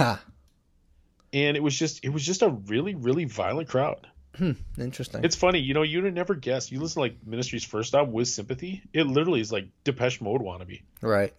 and 1.33 1.57
it 1.57 1.63
was 1.63 1.77
just 1.79 2.05
it 2.05 2.09
was 2.11 2.25
just 2.25 2.43
a 2.43 2.49
really 2.49 2.95
really 2.95 3.25
violent 3.25 3.69
crowd. 3.69 4.07
Hmm, 4.37 4.53
interesting. 4.79 5.23
It's 5.25 5.37
funny, 5.37 5.61
you 5.61 5.75
know, 5.75 5.83
you'd 5.83 6.13
never 6.13 6.35
guess. 6.35 6.73
You 6.73 6.81
listen 6.81 6.95
to 6.95 7.01
like 7.03 7.17
Ministry's 7.25 7.63
first 7.65 7.95
album 7.95 8.13
with 8.15 8.27
Sympathy, 8.27 8.83
it 8.93 9.07
literally 9.07 9.41
is 9.41 9.53
like 9.53 9.69
Depeche 9.85 10.21
Mode 10.21 10.41
wannabe. 10.41 10.83
right. 11.01 11.33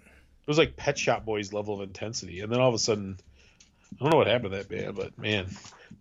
It 0.46 0.52
was 0.52 0.58
like 0.60 0.76
Pet 0.76 0.98
Shop 0.98 1.26
Boys 1.26 1.54
level 1.54 1.74
of 1.74 1.82
intensity, 1.82 2.42
and 2.42 2.52
then 2.52 2.60
all 2.60 2.70
of 2.70 2.76
a 2.76 2.80
sudden, 2.80 3.18
I 4.00 4.04
don't 4.04 4.12
know 4.12 4.18
what 4.18 4.28
happened 4.28 4.52
to 4.52 4.58
that 4.58 4.70
band, 4.70 4.96
but 4.96 5.18
man, 5.18 5.48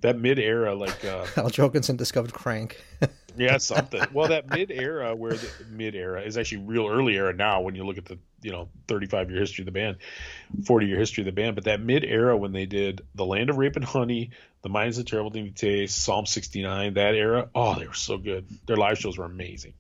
that 0.01 0.19
mid 0.19 0.39
era 0.39 0.75
like 0.75 1.03
uh, 1.05 1.27
Al 1.37 1.51
Jourgensen 1.51 1.97
discovered 1.97 2.33
crank. 2.33 2.83
yeah 3.37 3.57
something. 3.59 4.03
Well, 4.13 4.29
that 4.29 4.51
mid 4.51 4.71
era 4.71 5.15
where 5.15 5.33
the 5.33 5.49
mid 5.71 5.95
era 5.95 6.23
is 6.23 6.37
actually 6.37 6.65
real 6.65 6.87
early 6.87 7.17
era 7.17 7.33
now 7.33 7.63
when 7.63 7.75
you 7.75 7.85
look 7.85 7.99
at 7.99 8.05
the 8.05 8.19
you 8.43 8.53
know 8.53 8.69
35 8.89 9.31
year 9.31 9.41
history 9.41 9.63
of 9.63 9.67
the 9.67 9.73
band, 9.73 9.97
40 10.67 10.87
year 10.87 10.99
history 10.99 11.23
of 11.23 11.27
the 11.27 11.33
band, 11.33 11.55
but 11.55 11.65
that 11.65 11.81
mid 11.81 12.05
era 12.05 12.37
when 12.37 12.53
they 12.53 12.67
did 12.67 13.03
the 13.15 13.25
Land 13.25 13.51
of 13.51 13.57
Rape 13.57 13.77
and 13.77 13.85
Honey, 13.85 14.31
The 14.63 14.69
Mind 14.69 14.91
is 14.91 14.99
a 14.99 15.05
Terrible 15.05 15.31
Thing 15.31 15.47
to 15.47 15.53
Taste, 15.53 15.97
Psalm 15.97 16.27
69, 16.27 16.95
that 16.95 17.15
era, 17.15 17.49
oh 17.55 17.79
they 17.79 17.87
were 17.87 17.95
so 17.95 18.19
good. 18.19 18.47
Their 18.67 18.77
live 18.77 18.99
shows 18.99 19.17
were 19.17 19.25
amazing. 19.25 19.75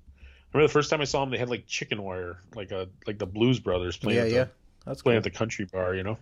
Remember 0.54 0.68
the 0.68 0.72
first 0.72 0.88
time 0.88 1.00
I 1.00 1.04
saw 1.04 1.20
them, 1.20 1.30
they 1.30 1.38
had 1.38 1.50
like 1.50 1.66
chicken 1.66 2.00
wire, 2.02 2.38
like 2.54 2.70
a 2.70 2.88
like 3.06 3.18
the 3.18 3.26
Blues 3.26 3.58
Brothers 3.58 3.96
playing. 3.96 4.30
yeah, 4.32 4.40
at 4.42 4.46
the. 4.48 4.52
That's 4.86 5.02
playing 5.02 5.16
cool. 5.16 5.18
at 5.26 5.32
the 5.32 5.36
country 5.36 5.64
bar, 5.64 5.94
you 5.96 6.04
know. 6.04 6.16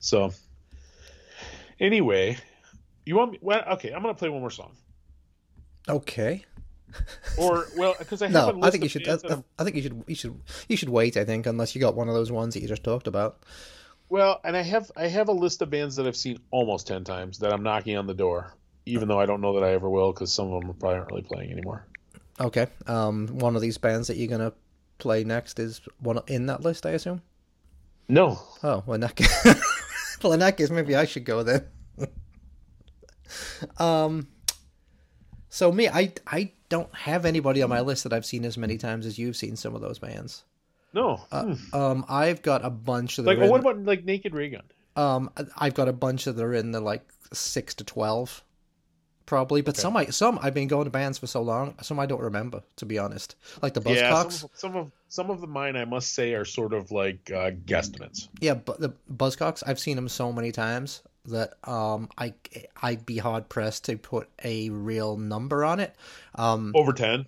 So, 0.00 0.32
anyway, 1.80 2.36
you 3.06 3.16
want 3.16 3.32
me? 3.32 3.38
Well, 3.40 3.62
okay, 3.74 3.92
I'm 3.92 4.02
gonna 4.02 4.14
play 4.14 4.28
one 4.28 4.40
more 4.40 4.50
song, 4.50 4.72
Okay. 5.88 6.44
or 7.38 7.66
well, 7.76 7.94
because 7.98 8.22
I 8.22 8.28
have 8.28 8.48
a 8.48 8.52
No, 8.52 8.58
list 8.58 8.64
I 8.66 8.70
think 8.70 8.82
you 8.82 8.88
should. 8.88 9.08
I, 9.08 9.42
I 9.58 9.64
think 9.64 9.76
you 9.76 9.82
should. 9.82 10.04
You 10.06 10.14
should. 10.14 10.40
You 10.68 10.76
should 10.76 10.88
wait. 10.88 11.16
I 11.16 11.24
think 11.24 11.46
unless 11.46 11.74
you 11.74 11.80
got 11.80 11.94
one 11.94 12.08
of 12.08 12.14
those 12.14 12.32
ones 12.32 12.54
that 12.54 12.60
you 12.62 12.68
just 12.68 12.82
talked 12.82 13.06
about. 13.06 13.44
well, 14.08 14.40
and 14.42 14.56
I 14.56 14.62
have 14.62 14.90
I 14.96 15.06
have 15.06 15.28
a 15.28 15.32
list 15.32 15.60
of 15.62 15.70
bands 15.70 15.96
that 15.96 16.06
I've 16.06 16.16
seen 16.16 16.38
almost 16.50 16.86
ten 16.86 17.04
times 17.04 17.38
that 17.40 17.52
I'm 17.52 17.62
knocking 17.62 17.96
on 17.98 18.06
the 18.06 18.14
door, 18.14 18.54
even 18.86 19.06
though 19.06 19.20
I 19.20 19.26
don't 19.26 19.40
know 19.42 19.60
that 19.60 19.64
I 19.64 19.72
ever 19.74 19.88
will, 19.88 20.12
because 20.12 20.32
some 20.32 20.50
of 20.52 20.60
them 20.62 20.70
are 20.70 20.74
probably 20.74 20.98
aren't 20.98 21.10
really 21.10 21.22
playing 21.22 21.52
anymore. 21.52 21.86
Okay. 22.40 22.66
Um, 22.86 23.28
one 23.28 23.56
of 23.56 23.62
these 23.62 23.78
bands 23.78 24.08
that 24.08 24.16
you're 24.16 24.28
gonna 24.28 24.52
play 24.98 25.24
next 25.24 25.58
is 25.58 25.80
one 26.00 26.20
in 26.26 26.46
that 26.46 26.62
list, 26.62 26.86
I 26.86 26.90
assume. 26.90 27.22
No, 28.08 28.40
Oh, 28.62 28.82
well, 28.86 28.94
in 28.94 29.00
that 29.02 29.16
case, 29.16 29.44
well, 30.22 30.32
in 30.32 30.40
that 30.40 30.56
case, 30.56 30.70
maybe 30.70 30.96
I 30.96 31.04
should 31.04 31.24
go 31.24 31.42
then. 31.42 31.66
um, 33.78 34.28
so 35.50 35.70
me, 35.72 35.88
I 35.88 36.12
I 36.26 36.52
don't 36.68 36.94
have 36.94 37.24
anybody 37.26 37.62
on 37.62 37.68
my 37.68 37.80
list 37.80 38.04
that 38.04 38.12
I've 38.12 38.26
seen 38.26 38.44
as 38.44 38.56
many 38.56 38.78
times 38.78 39.04
as 39.06 39.18
you've 39.18 39.36
seen 39.36 39.56
some 39.56 39.74
of 39.74 39.80
those 39.80 39.98
bands. 39.98 40.44
no. 40.94 41.16
Hmm. 41.30 41.54
Um, 41.72 42.04
I've 42.08 42.42
got 42.42 42.64
a 42.64 42.70
bunch 42.70 43.16
that 43.16 43.26
like, 43.26 43.38
in, 43.38 43.48
what 43.50 43.60
about 43.60 43.84
like 43.84 44.04
Naked 44.04 44.34
Raygun? 44.34 44.64
um, 44.96 45.30
I've 45.56 45.74
got 45.74 45.88
a 45.88 45.92
bunch 45.92 46.24
that 46.24 46.38
are 46.40 46.54
in 46.54 46.72
the 46.72 46.80
like 46.80 47.06
six 47.32 47.74
to 47.74 47.84
twelve 47.84 48.42
probably. 49.28 49.60
But 49.62 49.76
some 49.76 49.96
I 49.96 50.06
some 50.06 50.38
I've 50.42 50.54
been 50.54 50.68
going 50.68 50.84
to 50.84 50.90
bands 50.90 51.18
for 51.18 51.26
so 51.26 51.42
long, 51.42 51.74
some 51.82 51.98
I 52.00 52.06
don't 52.06 52.22
remember 52.22 52.62
to 52.76 52.86
be 52.86 52.98
honest. 52.98 53.36
Like 53.62 53.74
the 53.74 53.80
Yeah, 53.84 54.12
Buzzcocks. 54.12 54.40
some, 54.40 54.50
some 54.54 54.76
of 54.76 54.92
some 55.08 55.30
of 55.30 55.40
the 55.40 55.46
mine 55.46 55.76
I 55.76 55.84
must 55.84 56.12
say 56.14 56.34
are 56.34 56.44
sort 56.44 56.72
of 56.74 56.90
like 56.90 57.30
uh, 57.30 57.50
guesstimates. 57.52 58.28
Yeah, 58.40 58.54
but 58.54 58.80
the 58.80 58.94
Buzzcocks, 59.12 59.62
I've 59.66 59.78
seen 59.78 59.96
them 59.96 60.08
so 60.08 60.32
many 60.32 60.52
times 60.52 61.02
that 61.26 61.54
um 61.68 62.08
I 62.16 62.34
I'd 62.82 63.04
be 63.04 63.18
hard 63.18 63.48
pressed 63.48 63.84
to 63.86 63.96
put 63.98 64.28
a 64.44 64.70
real 64.70 65.16
number 65.16 65.64
on 65.64 65.80
it. 65.80 65.94
Um 66.34 66.72
Over 66.74 66.92
ten. 66.92 67.26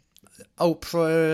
oh, 0.58 0.74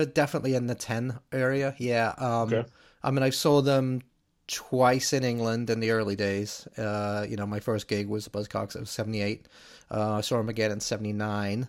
definitely 0.05 0.55
in 0.55 0.67
the 0.67 0.75
10 0.75 1.19
area. 1.31 1.75
Yeah. 1.77 2.13
Um 2.17 2.49
Okay. 2.53 2.69
I 3.03 3.11
mean, 3.11 3.23
I 3.23 3.29
saw 3.29 3.61
them 3.61 4.01
twice 4.47 5.13
in 5.13 5.23
England 5.23 5.69
in 5.69 5.79
the 5.79 5.91
early 5.91 6.15
days. 6.15 6.67
Uh, 6.77 7.25
you 7.27 7.35
know, 7.35 7.45
my 7.45 7.59
first 7.59 7.87
gig 7.87 8.07
was 8.07 8.25
the 8.25 8.29
Buzzcocks. 8.29 8.79
Was 8.79 8.89
78. 8.89 9.47
Uh, 9.91 10.13
I 10.13 10.21
saw 10.21 10.37
them 10.37 10.49
again 10.49 10.71
in 10.71 10.79
79. 10.79 11.67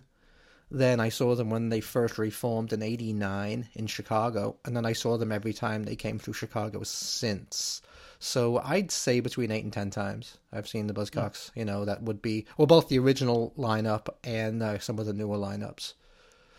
Then 0.71 0.99
I 0.99 1.09
saw 1.09 1.35
them 1.35 1.49
when 1.49 1.69
they 1.69 1.81
first 1.81 2.17
reformed 2.17 2.73
in 2.73 2.83
89 2.83 3.69
in 3.73 3.87
Chicago. 3.87 4.57
And 4.65 4.75
then 4.75 4.85
I 4.85 4.93
saw 4.93 5.17
them 5.17 5.31
every 5.31 5.53
time 5.53 5.83
they 5.83 5.95
came 5.95 6.19
through 6.19 6.33
Chicago 6.33 6.83
since. 6.83 7.81
So 8.19 8.59
I'd 8.59 8.91
say 8.91 9.19
between 9.19 9.51
8 9.51 9.63
and 9.63 9.73
10 9.73 9.89
times 9.89 10.37
I've 10.51 10.67
seen 10.67 10.87
the 10.87 10.93
Buzzcocks. 10.93 11.51
You 11.55 11.65
know, 11.65 11.85
that 11.85 12.03
would 12.03 12.21
be, 12.21 12.45
well, 12.57 12.67
both 12.67 12.89
the 12.89 12.99
original 12.99 13.53
lineup 13.57 14.07
and 14.23 14.61
uh, 14.61 14.79
some 14.79 14.99
of 14.99 15.05
the 15.05 15.13
newer 15.13 15.37
lineups. 15.37 15.93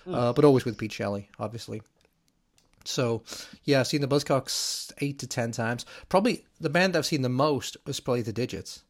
Uh, 0.06 0.32
but 0.32 0.44
always 0.44 0.64
with 0.64 0.78
Pete 0.78 0.92
Shelley, 0.92 1.28
obviously. 1.38 1.82
So, 2.84 3.22
yeah, 3.64 3.80
I've 3.80 3.86
seen 3.86 4.00
the 4.00 4.08
Buzzcocks 4.08 4.92
eight 5.00 5.18
to 5.20 5.26
ten 5.26 5.52
times. 5.52 5.84
Probably 6.08 6.44
the 6.60 6.70
band 6.70 6.96
I've 6.96 7.06
seen 7.06 7.22
the 7.22 7.28
most 7.28 7.76
was 7.86 8.00
probably 8.00 8.22
the 8.22 8.32
Didjits, 8.32 8.82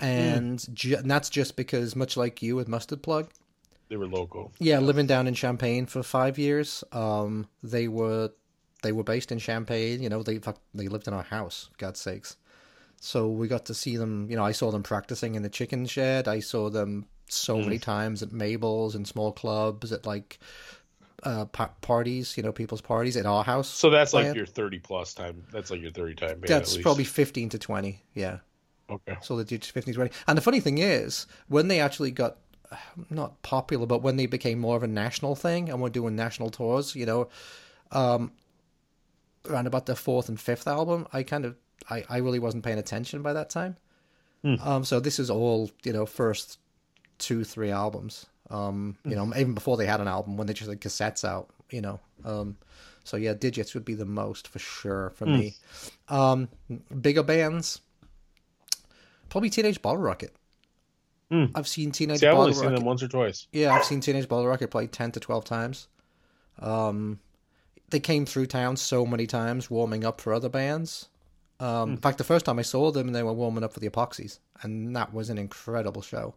and, 0.00 0.64
ju- 0.74 0.96
and 0.96 1.10
that's 1.10 1.30
just 1.30 1.56
because, 1.56 1.94
much 1.94 2.16
like 2.16 2.42
you 2.42 2.56
with 2.56 2.68
Mustard 2.68 3.02
Plug, 3.02 3.30
They 3.88 3.96
were 3.96 4.06
local. 4.08 4.52
yeah, 4.58 4.78
living 4.80 5.06
down 5.06 5.26
in 5.26 5.34
Champaign 5.34 5.86
for 5.86 6.02
five 6.02 6.38
years, 6.38 6.82
um, 6.92 7.46
they 7.62 7.88
were 7.88 8.30
they 8.82 8.92
were 8.92 9.04
based 9.04 9.32
in 9.32 9.38
Champaign. 9.38 10.02
You 10.02 10.08
know, 10.08 10.22
they 10.22 10.40
they 10.74 10.88
lived 10.88 11.06
in 11.08 11.14
our 11.14 11.22
house. 11.22 11.70
God's 11.78 12.00
sakes. 12.00 12.36
So 13.00 13.28
we 13.28 13.48
got 13.48 13.66
to 13.66 13.74
see 13.74 13.96
them. 13.96 14.28
You 14.30 14.36
know, 14.36 14.44
I 14.44 14.52
saw 14.52 14.70
them 14.70 14.82
practicing 14.82 15.34
in 15.34 15.42
the 15.42 15.48
chicken 15.50 15.86
shed. 15.86 16.26
I 16.26 16.40
saw 16.40 16.70
them 16.70 17.06
so 17.28 17.58
many 17.58 17.78
times 17.78 18.22
at 18.22 18.32
Mabel's 18.32 18.94
and 18.94 19.06
small 19.06 19.32
clubs 19.32 19.92
at 19.92 20.06
like 20.06 20.38
uh, 21.24 21.46
pa- 21.46 21.72
parties. 21.80 22.36
You 22.36 22.42
know, 22.42 22.52
people's 22.52 22.80
parties 22.80 23.16
at 23.16 23.26
our 23.26 23.44
house. 23.44 23.68
So 23.68 23.90
that's 23.90 24.12
like 24.14 24.34
your 24.34 24.46
thirty 24.46 24.78
plus 24.78 25.14
time. 25.14 25.44
That's 25.52 25.70
like 25.70 25.80
your 25.80 25.90
thirty 25.92 26.14
time. 26.14 26.40
Band, 26.40 26.42
That's 26.48 26.76
probably 26.78 27.04
fifteen 27.04 27.48
to 27.50 27.58
twenty. 27.58 28.02
Yeah. 28.14 28.38
okay. 28.90 29.16
So 29.22 29.36
they 29.36 29.44
did 29.44 29.64
15 29.64 29.94
20. 29.94 30.10
And 30.28 30.36
the 30.36 30.42
funny 30.42 30.60
thing 30.60 30.78
is, 30.78 31.26
when 31.48 31.68
they 31.68 31.80
actually 31.80 32.10
got 32.10 32.36
not 33.10 33.40
popular, 33.42 33.86
but 33.86 34.02
when 34.02 34.16
they 34.16 34.26
became 34.26 34.58
more 34.58 34.76
of 34.76 34.82
a 34.82 34.86
national 34.88 35.34
thing 35.34 35.70
and 35.70 35.80
were 35.80 35.90
doing 35.90 36.14
national 36.16 36.50
tours, 36.50 36.94
you 36.94 37.06
know, 37.06 37.28
um, 37.92 38.32
around 39.48 39.66
about 39.66 39.86
their 39.86 39.96
fourth 39.96 40.28
and 40.28 40.40
fifth 40.40 40.66
album, 40.66 41.06
I 41.12 41.22
kind 41.22 41.44
of, 41.44 41.56
I, 41.88 42.04
I 42.08 42.18
really 42.18 42.38
wasn't 42.38 42.64
paying 42.64 42.78
attention 42.78 43.22
by 43.22 43.32
that 43.32 43.50
time. 43.50 43.76
Um, 44.62 44.84
so 44.84 45.00
this 45.00 45.18
is 45.18 45.30
all, 45.30 45.70
you 45.84 45.92
know, 45.94 46.04
first 46.04 46.58
two, 47.18 47.44
three 47.44 47.70
albums. 47.70 48.26
Um, 48.50 48.96
you 49.04 49.14
know, 49.16 49.32
even 49.36 49.54
before 49.54 49.76
they 49.76 49.86
had 49.86 50.00
an 50.00 50.08
album, 50.08 50.36
when 50.36 50.46
they 50.46 50.52
just 50.52 50.68
had 50.70 50.80
cassettes 50.80 51.24
out, 51.24 51.48
you 51.70 51.80
know. 51.80 52.00
Um, 52.24 52.56
so 53.02 53.16
yeah, 53.16 53.34
Didjits 53.34 53.74
would 53.74 53.84
be 53.84 53.94
the 53.94 54.04
most 54.04 54.48
for 54.48 54.58
sure 54.58 55.10
for 55.10 55.26
me. 55.26 55.54
Um, 56.08 56.48
bigger 57.00 57.22
bands, 57.22 57.80
probably 59.28 59.50
Teenage 59.50 59.80
Bottle 59.82 60.02
Rocket. 60.02 60.34
I've 61.56 61.66
seen 61.66 61.90
Teenage 61.90 62.20
See, 62.20 62.26
I've 62.28 62.32
Bottle 62.32 62.42
only 62.44 62.54
seen 62.54 62.64
Rocket. 62.64 62.76
them 62.76 62.84
once 62.84 63.02
or 63.02 63.08
twice. 63.08 63.48
Yeah, 63.52 63.74
I've 63.74 63.84
seen 63.84 63.98
Teenage 64.00 64.28
Bottle 64.28 64.46
Rocket 64.46 64.70
play 64.70 64.86
ten 64.86 65.10
to 65.12 65.20
twelve 65.20 65.44
times. 65.44 65.88
Um, 66.60 67.18
they 67.90 67.98
came 67.98 68.24
through 68.24 68.46
town 68.46 68.76
so 68.76 69.04
many 69.04 69.26
times, 69.26 69.68
warming 69.68 70.04
up 70.04 70.20
for 70.20 70.32
other 70.32 70.48
bands. 70.48 71.08
Um, 71.58 71.90
In 71.92 71.96
fact, 71.96 72.18
the 72.18 72.24
first 72.24 72.46
time 72.46 72.58
I 72.60 72.62
saw 72.62 72.92
them, 72.92 73.12
they 73.12 73.22
were 73.24 73.32
warming 73.32 73.64
up 73.64 73.72
for 73.72 73.80
the 73.80 73.88
Epoxies, 73.88 74.38
and 74.62 74.94
that 74.94 75.12
was 75.12 75.28
an 75.28 75.38
incredible 75.38 76.02
show. 76.02 76.34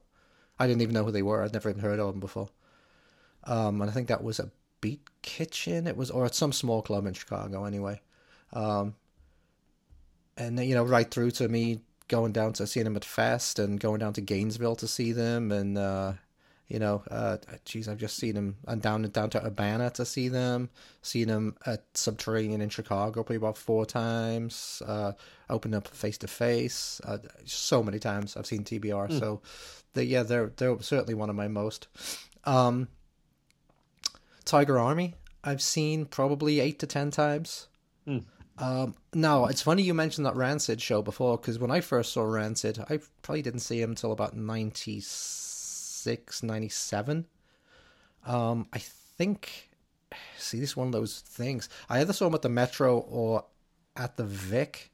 I 0.59 0.67
didn't 0.67 0.81
even 0.81 0.93
know 0.93 1.03
who 1.03 1.11
they 1.11 1.23
were; 1.23 1.43
I'd 1.43 1.53
never 1.53 1.69
even 1.69 1.81
heard 1.81 1.99
of 1.99 2.11
them 2.11 2.19
before. 2.19 2.49
Um, 3.43 3.81
and 3.81 3.89
I 3.89 3.93
think 3.93 4.07
that 4.07 4.23
was 4.23 4.39
a 4.39 4.51
Beat 4.81 5.01
Kitchen. 5.21 5.87
It 5.87 5.97
was, 5.97 6.11
or 6.11 6.25
at 6.25 6.35
some 6.35 6.51
small 6.51 6.81
club 6.81 7.05
in 7.05 7.13
Chicago, 7.13 7.65
anyway. 7.65 8.01
Um, 8.53 8.95
and 10.37 10.57
then, 10.57 10.67
you 10.67 10.75
know, 10.75 10.83
right 10.83 11.09
through 11.09 11.31
to 11.31 11.47
me 11.47 11.81
going 12.07 12.31
down 12.31 12.53
to 12.53 12.67
seeing 12.67 12.85
them 12.85 12.95
at 12.95 13.03
Fest 13.03 13.59
and 13.59 13.79
going 13.79 13.99
down 13.99 14.13
to 14.13 14.21
Gainesville 14.21 14.75
to 14.77 14.87
see 14.87 15.11
them, 15.11 15.51
and 15.51 15.77
uh, 15.77 16.13
you 16.67 16.79
know, 16.79 17.03
uh, 17.09 17.37
geez, 17.63 17.87
I've 17.87 17.97
just 17.97 18.17
seen 18.17 18.35
them. 18.35 18.57
And 18.67 18.81
down 18.81 19.03
down 19.03 19.29
to 19.31 19.45
Urbana 19.45 19.89
to 19.91 20.05
see 20.05 20.27
them. 20.27 20.69
Seen 21.01 21.29
them 21.29 21.55
at 21.65 21.85
Subterranean 21.93 22.61
in 22.61 22.69
Chicago 22.69 23.23
probably 23.23 23.37
about 23.37 23.57
four 23.57 23.85
times. 23.85 24.81
Uh, 24.85 25.13
opened 25.49 25.75
up 25.75 25.87
face 25.87 26.17
to 26.19 26.27
face. 26.27 26.99
So 27.45 27.83
many 27.83 27.99
times 27.99 28.35
I've 28.35 28.45
seen 28.45 28.63
TBR. 28.63 29.17
So, 29.17 29.41
they, 29.97 30.03
yeah, 30.03 30.23
they're 30.23 30.51
they're 30.55 30.81
certainly 30.81 31.13
one 31.13 31.29
of 31.29 31.35
my 31.35 31.47
most. 31.47 31.87
Um, 32.45 32.87
Tiger 34.45 34.79
Army, 34.79 35.15
I've 35.43 35.61
seen 35.61 36.05
probably 36.05 36.59
eight 36.59 36.79
to 36.79 36.87
ten 36.87 37.11
times. 37.11 37.67
Um, 38.59 38.95
no, 39.13 39.45
it's 39.45 39.61
funny 39.61 39.83
you 39.83 39.93
mentioned 39.93 40.25
that 40.25 40.35
Rancid 40.35 40.81
show 40.81 41.01
before 41.01 41.37
because 41.37 41.59
when 41.59 41.71
I 41.71 41.81
first 41.81 42.13
saw 42.13 42.23
Rancid, 42.23 42.79
I 42.89 42.99
probably 43.21 43.43
didn't 43.43 43.59
see 43.59 43.81
him 43.81 43.91
until 43.91 44.11
about 44.11 44.35
96, 44.35 46.43
97. 46.43 47.25
Um, 48.25 48.67
I 48.73 48.79
think, 48.79 49.69
see, 50.37 50.59
this 50.59 50.71
is 50.71 50.77
one 50.77 50.87
of 50.87 50.93
those 50.93 51.19
things. 51.19 51.69
I 51.87 51.99
either 51.99 52.13
saw 52.13 52.27
him 52.27 52.35
at 52.35 52.41
the 52.41 52.49
Metro 52.49 52.97
or 52.97 53.45
at 53.95 54.17
the 54.17 54.25
Vic, 54.25 54.91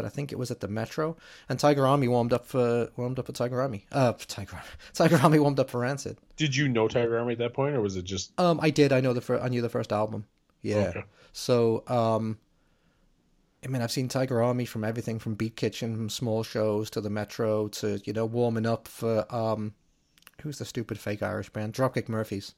but 0.00 0.06
I 0.06 0.08
think 0.08 0.32
it 0.32 0.38
was 0.38 0.50
at 0.50 0.60
the 0.60 0.68
Metro. 0.68 1.14
And 1.50 1.58
Tiger 1.58 1.86
Army 1.86 2.08
warmed 2.08 2.32
up 2.32 2.46
for 2.46 2.88
warmed 2.96 3.18
up 3.18 3.26
for 3.26 3.32
Tiger 3.32 3.60
Army. 3.60 3.84
Uh, 3.92 4.14
Tiger. 4.28 4.58
Tiger 4.94 5.18
Army 5.22 5.38
warmed 5.38 5.60
up 5.60 5.68
for 5.68 5.80
Rancid. 5.80 6.16
Did 6.38 6.56
you 6.56 6.68
know 6.68 6.88
Tiger 6.88 7.18
Army 7.18 7.32
at 7.34 7.38
that 7.40 7.52
point, 7.52 7.76
or 7.76 7.82
was 7.82 7.96
it 7.96 8.06
just 8.06 8.32
Um, 8.40 8.60
I 8.62 8.70
did. 8.70 8.94
I 8.94 9.02
know 9.02 9.12
the 9.12 9.20
fir- 9.20 9.40
I 9.40 9.50
knew 9.50 9.60
the 9.60 9.68
first 9.68 9.92
album. 9.92 10.24
Yeah. 10.62 10.88
Okay. 10.88 11.04
So, 11.34 11.84
um, 11.86 12.38
I 13.62 13.68
mean, 13.68 13.82
I've 13.82 13.92
seen 13.92 14.08
Tiger 14.08 14.42
Army 14.42 14.64
from 14.64 14.84
everything 14.84 15.18
from 15.18 15.34
Beat 15.34 15.54
Kitchen, 15.54 15.94
from 15.94 16.08
small 16.08 16.42
shows 16.42 16.88
to 16.90 17.02
the 17.02 17.10
Metro 17.10 17.68
to 17.68 18.00
you 18.04 18.14
know 18.14 18.24
warming 18.24 18.64
up 18.64 18.88
for 18.88 19.26
um, 19.34 19.74
who's 20.40 20.56
the 20.56 20.64
stupid 20.64 20.98
fake 20.98 21.22
Irish 21.22 21.50
band 21.50 21.74
Dropkick 21.74 22.08
Murphys 22.08 22.54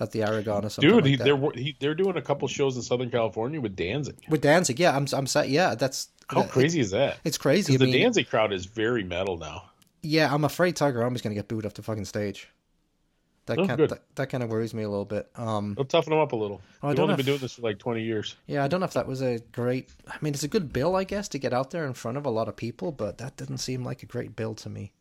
at 0.00 0.12
the 0.12 0.22
Aragon 0.22 0.64
or 0.64 0.68
something. 0.70 0.90
dude? 0.90 1.02
like 1.02 1.10
he, 1.10 1.16
that. 1.16 1.24
they're 1.24 1.50
he, 1.54 1.76
they're 1.78 1.94
doing 1.94 2.16
a 2.16 2.22
couple 2.22 2.48
shows 2.48 2.76
in 2.76 2.82
Southern 2.82 3.10
California 3.10 3.60
with 3.60 3.76
Danzig. 3.76 4.16
with 4.28 4.40
Danzig. 4.40 4.80
Yeah, 4.80 4.96
I'm 4.96 5.06
I'm 5.12 5.26
saying 5.26 5.52
yeah, 5.52 5.74
that's 5.74 6.08
How 6.28 6.42
crazy 6.44 6.80
is 6.80 6.90
that? 6.92 7.18
It's 7.24 7.38
crazy. 7.38 7.76
The 7.76 7.84
mean, 7.84 7.94
Danzig 8.02 8.28
crowd 8.28 8.52
is 8.52 8.66
very 8.66 9.04
metal 9.04 9.36
now. 9.36 9.70
yeah, 10.02 10.32
I'm 10.32 10.44
afraid 10.44 10.76
Tiger 10.76 11.02
Army's 11.02 11.22
going 11.22 11.34
to 11.34 11.38
get 11.38 11.48
booed 11.48 11.66
off 11.66 11.74
the 11.74 11.82
fucking 11.82 12.06
stage. 12.06 12.48
That 13.46 13.58
Oh, 13.58 13.66
kind 13.66 13.80
that, 13.80 14.02
that 14.14 14.28
kind 14.28 14.44
of 14.44 14.50
worries 14.50 14.74
me 14.74 14.82
a 14.84 14.88
little 14.88 15.04
bit. 15.04 15.28
Um, 15.34 15.74
They'll 15.74 15.84
toughen 15.84 16.10
them 16.10 16.20
up 16.20 16.32
a 16.32 16.36
little. 16.36 16.60
Oh, 16.82 16.88
I 16.88 16.90
They've 16.92 17.00
only 17.00 17.12
know 17.12 17.16
been 17.16 17.26
doing 17.26 17.38
this 17.38 17.54
for 17.54 17.62
like 17.62 17.78
twenty 17.78 18.02
years. 18.02 18.36
Yeah, 18.46 18.62
I 18.62 18.68
don't 18.68 18.80
know 18.80 18.86
if 18.86 18.92
that 18.92 19.08
was 19.08 19.22
a 19.22 19.40
great. 19.52 19.88
I 20.08 20.16
mean, 20.20 20.34
it's 20.34 20.44
a 20.44 20.48
good 20.48 20.72
bill, 20.72 20.94
I 20.94 21.04
guess, 21.04 21.26
to 21.28 21.38
get 21.38 21.52
out 21.52 21.70
there 21.70 21.84
in 21.86 21.94
front 21.94 22.16
of 22.16 22.26
a 22.26 22.30
lot 22.30 22.48
of 22.48 22.54
people, 22.54 22.92
but 22.92 23.18
that 23.18 23.36
didn't 23.36 23.58
seem 23.58 23.82
like 23.82 24.02
a 24.02 24.06
great 24.06 24.36
bill 24.36 24.54
to 24.56 24.68
me 24.68 24.92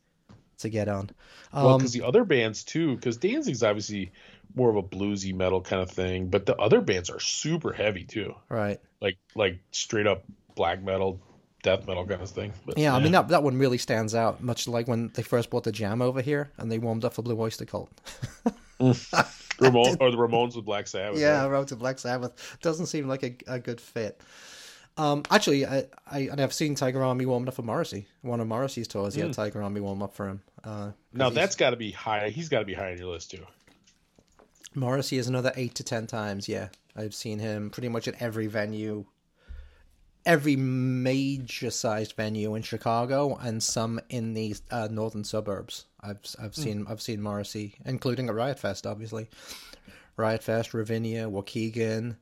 to 0.60 0.70
get 0.70 0.88
on. 0.88 1.10
Um, 1.54 1.66
Well, 1.66 1.78
because 1.78 1.94
the 1.94 2.04
other 2.04 2.24
bands 2.24 2.64
too, 2.64 2.96
because 2.96 3.18
Danzig's 3.18 3.64
obviously 3.64 4.12
more 4.56 4.70
of 4.70 4.76
a 4.76 4.84
bluesy 4.84 5.34
metal 5.34 5.62
kind 5.62 5.82
of 5.82 5.92
thing, 5.92 6.28
but 6.28 6.46
the 6.46 6.56
other 6.58 6.82
bands 6.82 7.10
are 7.10 7.20
super 7.20 7.74
heavy 7.74 8.04
too, 8.04 8.36
right. 8.50 8.80
like 9.02 9.18
like 9.36 9.60
straight 9.72 10.08
up 10.08 10.24
black 10.56 10.82
metal, 10.82 11.20
death 11.64 11.88
metal 11.88 12.06
kind 12.06 12.22
of 12.22 12.30
thing. 12.30 12.54
But, 12.66 12.78
Yeah, 12.78 12.96
I 12.96 13.00
mean 13.00 13.12
that 13.12 13.28
that 13.30 13.44
one 13.44 13.58
really 13.58 13.78
stands 13.78 14.16
out, 14.16 14.42
much 14.42 14.68
like 14.68 14.88
when 14.88 15.10
they 15.14 15.24
first 15.24 15.50
brought 15.50 15.64
the 15.64 15.72
Jam 15.72 16.02
over 16.02 16.22
here 16.22 16.52
and 16.58 16.72
they 16.72 16.80
warmed 16.80 17.06
up 17.06 17.14
for 17.14 17.22
Blue 17.22 17.40
Oyster 17.40 17.66
Cult. 17.66 17.90
Ramon, 19.60 19.98
or 20.00 20.10
the 20.12 20.18
Ramones 20.18 20.56
with 20.56 20.66
Black 20.66 20.88
Sabbath. 20.88 21.20
yeah, 21.20 21.42
I 21.42 21.44
right? 21.44 21.52
wrote 21.52 21.68
to 21.70 21.76
Black 21.76 22.00
Sabbath. 22.00 22.58
Doesn't 22.62 22.86
seem 22.86 23.08
like 23.08 23.24
a, 23.24 23.36
a 23.48 23.60
good 23.60 23.82
fit. 23.82 24.22
Um, 25.00 25.24
actually, 25.32 25.66
I, 25.66 25.86
I 26.12 26.20
and 26.32 26.42
I've 26.42 26.54
seen 26.54 26.76
Tiger 26.76 27.02
Army 27.02 27.26
warmed 27.26 27.48
up 27.48 27.54
for 27.54 27.62
Morrissey. 27.62 28.06
One 28.22 28.42
of 28.42 28.48
Morrissey's 28.48 28.88
tours, 28.88 29.16
he 29.16 29.22
had 29.22 29.32
Tiger 29.32 29.64
Army 29.64 29.80
warm 29.80 30.04
up 30.04 30.14
for 30.14 30.28
him. 30.28 30.42
Uh, 30.62 30.92
Now 31.14 31.30
that's 31.30 31.56
got 31.56 31.70
to 31.70 31.78
be 31.78 31.92
high. 31.92 32.30
He's 32.30 32.50
got 32.50 32.60
to 32.60 32.66
be 32.66 32.74
high 32.74 32.92
on 32.92 32.98
your 32.98 33.08
list 33.08 33.32
too. 33.32 33.46
Morrissey 34.76 35.18
is 35.18 35.30
another 35.30 35.54
eight 35.56 35.74
to 35.76 35.84
ten 35.86 36.06
times. 36.06 36.50
Yeah, 36.50 36.68
I've 36.98 37.14
seen 37.16 37.40
him 37.40 37.70
pretty 37.70 37.88
much 37.88 38.10
at 38.10 38.22
every 38.22 38.48
venue, 38.48 39.06
every 40.26 40.58
major 40.58 41.72
sized 41.72 42.18
venue 42.18 42.56
in 42.56 42.62
Chicago, 42.62 43.38
and 43.38 43.64
some 43.64 44.02
in 44.10 44.34
the 44.34 44.54
uh, 44.70 44.90
northern 44.92 45.24
suburbs. 45.24 45.86
I've 46.02 46.20
I've 46.42 46.56
seen 46.56 46.86
I've 46.90 47.02
seen 47.02 47.22
Morrissey, 47.22 47.76
including 47.86 48.28
at 48.28 48.36
Riot 48.36 48.60
Fest, 48.60 48.86
obviously. 48.86 49.30
Riot 50.18 50.44
Fest, 50.44 50.74
Ravinia, 50.74 51.30
Waukegan, 51.30 52.18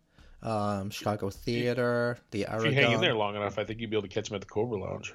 um, 0.48 0.90
Chicago 0.90 1.30
Theater, 1.30 2.18
the 2.32 2.44
If 2.50 2.66
you 2.66 2.72
hang 2.72 2.92
in 2.94 3.02
there 3.02 3.14
long 3.14 3.36
enough, 3.36 3.58
I 3.60 3.64
think 3.64 3.80
you'd 3.80 3.90
be 3.90 3.96
able 3.98 4.08
to 4.08 4.14
catch 4.14 4.30
him 4.30 4.36
at 4.36 4.42
the 4.42 4.48
Cobra 4.48 4.80
Lounge. 4.80 5.14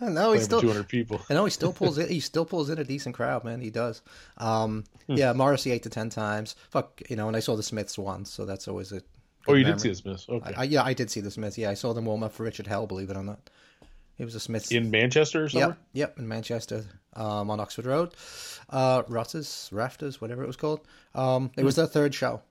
I 0.00 0.08
know 0.10 0.32
he 0.32 0.40
still 0.40 0.60
for 0.60 0.66
200 0.66 0.88
people. 0.88 1.22
I 1.30 1.34
know 1.34 1.44
he 1.46 1.50
still 1.50 1.72
pulls 1.72 1.96
in. 1.96 2.08
He 2.08 2.20
still 2.30 2.44
pulls 2.44 2.68
in 2.68 2.78
a 2.78 2.84
decent 2.84 3.14
crowd, 3.14 3.44
man. 3.44 3.60
He 3.60 3.70
does. 3.70 4.02
Um, 4.36 4.84
Hmm. 5.06 5.14
yeah, 5.16 5.32
Morrissey 5.32 5.70
eight 5.70 5.84
to 5.84 5.88
ten 5.90 6.10
times. 6.10 6.56
Fuck, 6.70 7.00
you 7.08 7.16
know. 7.16 7.28
And 7.28 7.36
I 7.36 7.40
saw 7.40 7.54
the 7.56 7.62
Smiths 7.62 7.96
once, 7.96 8.30
so 8.30 8.44
that's 8.44 8.66
always 8.68 8.92
a. 8.92 9.00
Oh, 9.48 9.52
you 9.54 9.58
did 9.62 9.70
memory. 9.70 9.78
see 9.80 9.88
the 9.90 9.94
Smiths. 9.94 10.26
Okay. 10.28 10.54
I, 10.56 10.60
I, 10.62 10.64
yeah, 10.64 10.82
I 10.82 10.92
did 10.92 11.10
see 11.10 11.20
the 11.20 11.30
Smiths. 11.30 11.56
Yeah, 11.56 11.70
I 11.70 11.74
saw 11.74 11.92
them 11.94 12.06
warm 12.06 12.22
up 12.24 12.32
for 12.32 12.42
Richard 12.42 12.66
Hell. 12.66 12.86
Believe 12.88 13.08
it 13.08 13.16
or 13.16 13.22
not, 13.22 13.48
it 14.18 14.24
was 14.24 14.34
the 14.34 14.40
Smiths. 14.40 14.72
in 14.72 14.90
Manchester 14.90 15.44
or 15.44 15.48
somewhere? 15.48 15.68
Yep, 15.68 15.78
yep, 15.92 16.18
in 16.18 16.26
Manchester, 16.28 16.84
um, 17.14 17.48
on 17.50 17.60
Oxford 17.60 17.86
Road, 17.86 18.12
uh, 18.70 19.04
Rotters, 19.08 19.68
Rafters, 19.72 20.20
whatever 20.20 20.42
it 20.42 20.46
was 20.48 20.56
called. 20.56 20.80
Um, 21.14 21.50
it 21.56 21.60
Hmm. 21.60 21.66
was 21.66 21.76
their 21.76 21.86
third 21.86 22.12
show, 22.14 22.42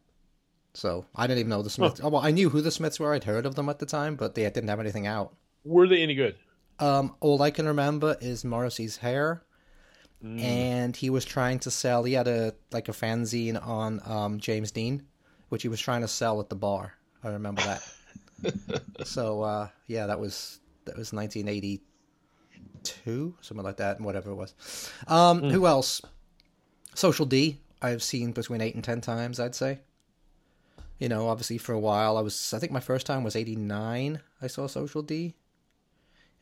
so 0.76 1.06
I 1.16 1.26
didn't 1.26 1.40
even 1.40 1.50
know 1.50 1.64
the 1.64 1.70
Smiths. 1.72 2.00
Oh, 2.04 2.10
well, 2.10 2.22
I 2.22 2.30
knew 2.32 2.50
who 2.50 2.62
the 2.62 2.70
Smiths 2.70 3.00
were. 3.00 3.14
I'd 3.14 3.24
heard 3.24 3.46
of 3.48 3.56
them 3.56 3.68
at 3.70 3.80
the 3.80 3.86
time, 3.88 4.16
but 4.16 4.36
they 4.36 4.44
didn't 4.44 4.68
have 4.68 4.80
anything 4.80 5.08
out. 5.08 5.34
Were 5.64 5.88
they 5.88 6.04
any 6.04 6.14
good? 6.16 6.36
Um, 6.80 7.16
all 7.22 7.42
I 7.42 7.50
can 7.52 7.66
remember 7.66 8.18
is 8.22 8.44
Morrissey's 8.46 8.98
hair, 8.98 9.42
Mm. 10.24 10.42
and 10.42 10.96
he 10.96 11.10
was 11.10 11.26
trying 11.26 11.60
to 11.60 11.70
sell. 11.72 12.04
He 12.04 12.14
had 12.14 12.28
a 12.28 12.54
like 12.72 12.88
a 12.90 12.94
fanzine 12.94 13.58
on 13.66 14.02
um, 14.06 14.40
James 14.40 14.72
Dean, 14.72 15.04
which 15.50 15.62
he 15.62 15.68
was 15.68 15.80
trying 15.80 16.02
to 16.02 16.08
sell 16.08 16.40
at 16.40 16.50
the 16.50 16.56
bar. 16.56 16.94
I 17.24 17.30
remember 17.30 17.62
that. 17.64 17.84
so 19.06 19.42
uh, 19.44 19.68
yeah, 19.88 20.08
that 20.08 20.20
was 20.20 20.60
that 20.86 20.98
was 20.98 21.14
1982, 21.14 23.36
something 23.42 23.64
like 23.64 23.78
that, 23.78 24.00
whatever 24.02 24.32
it 24.32 24.36
was. 24.36 24.54
Um, 25.08 25.42
Mm. 25.42 25.52
Who 25.52 25.68
else? 25.68 26.02
Social 26.94 27.26
D. 27.26 27.60
I've 27.82 28.04
seen 28.04 28.32
between 28.32 28.62
eight 28.62 28.76
and 28.76 28.84
ten 28.84 29.02
times. 29.02 29.40
I'd 29.40 29.56
say. 29.56 29.80
You 31.00 31.10
know, 31.10 31.28
obviously 31.28 31.58
for 31.58 31.74
a 31.74 31.80
while 31.80 32.18
I 32.18 32.22
was. 32.22 32.54
I 32.54 32.60
think 32.60 32.72
my 32.72 32.80
first 32.80 33.06
time 33.06 33.24
was 33.24 33.36
'89. 33.36 34.22
I 34.42 34.48
saw 34.48 34.68
Social 34.68 35.02
D. 35.02 35.36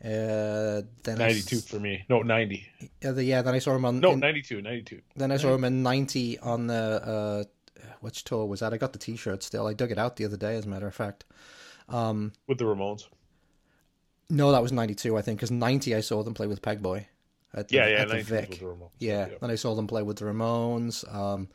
Uh, 0.04 0.82
then 1.04 1.22
s- 1.22 1.48
92 1.50 1.60
for 1.62 1.80
me. 1.80 2.04
No, 2.10 2.22
90. 2.24 2.68
yeah, 3.02 3.12
the, 3.12 3.24
yeah, 3.24 3.42
then 3.42 3.54
I 3.56 3.60
saw 3.60 3.74
him 3.76 3.86
on. 3.86 4.00
No, 4.02 4.12
in- 4.12 4.20
92, 4.20 4.62
92. 4.62 5.02
then 5.16 5.32
I 5.32 5.38
saw 5.38 5.54
him 5.56 5.64
in 5.64 5.82
'90 5.82 6.40
on 6.40 6.68
the 6.68 6.76
uh, 6.76 7.44
which 8.02 8.24
tour 8.26 8.46
was 8.46 8.60
that? 8.60 8.74
I 8.74 8.78
got 8.78 8.92
the 8.94 9.00
T-shirt 9.00 9.44
still. 9.44 9.66
I 9.66 9.74
dug 9.74 9.92
it 9.92 9.98
out 9.98 10.18
the 10.18 10.26
other 10.26 10.36
day, 10.38 10.56
as 10.58 10.66
a 10.66 10.70
matter 10.70 10.88
of 10.88 10.94
fact. 10.96 11.24
With 11.88 12.58
the 12.58 12.66
Ramones. 12.66 13.08
No, 14.30 14.52
that 14.52 14.62
was 14.62 14.72
'92, 14.74 15.18
I 15.18 15.22
think, 15.22 15.40
because 15.40 15.52
'90 15.52 15.96
I 15.96 16.02
saw 16.02 16.22
them 16.22 16.34
play 16.34 16.48
with 16.48 16.62
Pegboy. 16.62 17.06
At 17.56 17.70
the, 17.70 17.76
Yeah, 17.76 17.88
yeah, 17.88 17.96
at 18.02 18.08
the 18.10 18.14
92 18.16 18.36
Vic. 18.36 18.60
the 18.60 18.66
Ramones. 18.66 18.90
Yeah, 19.00 19.28
Yeah. 19.28 19.38
then 19.40 19.52
I 19.52 19.56
saw 19.56 19.74
them 19.76 19.88
play 19.88 20.02
with 20.02 20.18
the 20.18 20.26
Ramones. 20.26 21.06
Um, 21.14 21.48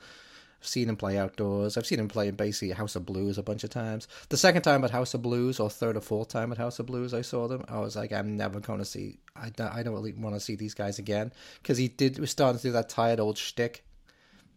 I've 0.61 0.67
seen 0.67 0.89
him 0.89 0.97
play 0.97 1.17
outdoors. 1.17 1.77
I've 1.77 1.87
seen 1.87 2.01
him 2.01 2.09
play 2.09 2.29
in 2.29 2.35
basically 2.35 2.71
House 2.73 2.97
of 2.97 3.07
Blues 3.07 3.39
a 3.39 3.43
bunch 3.43 3.63
of 3.63 3.71
times. 3.71 4.09
The 4.29 4.37
second 4.37 4.63
time 4.63 4.83
at 4.85 4.91
House 4.91 5.15
of 5.15 5.23
Blues, 5.23 5.61
or 5.61 5.71
third 5.71 5.97
or 5.97 6.01
fourth 6.01 6.29
time 6.29 6.51
at 6.51 6.59
House 6.59 6.79
of 6.79 6.87
Blues, 6.87 7.15
I 7.15 7.23
saw 7.23 7.47
them. 7.47 7.65
I 7.69 7.79
was 7.79 7.95
like, 7.95 8.13
I'm 8.13 8.37
never 8.37 8.59
going 8.59 8.81
to 8.81 8.85
see. 8.85 9.19
I 9.37 9.51
don't, 9.51 9.73
I 9.73 9.83
don't 9.83 9.95
really 9.95 10.13
want 10.13 10.35
to 10.35 10.41
see 10.41 10.57
these 10.57 10.75
guys 10.75 10.99
again 10.99 11.33
because 11.63 11.79
he 11.79 11.89
did 11.89 12.19
was 12.19 12.31
starting 12.31 12.59
to 12.59 12.69
do 12.69 12.73
that 12.73 12.89
tired 12.89 13.21
old 13.21 13.39
shtick 13.39 13.85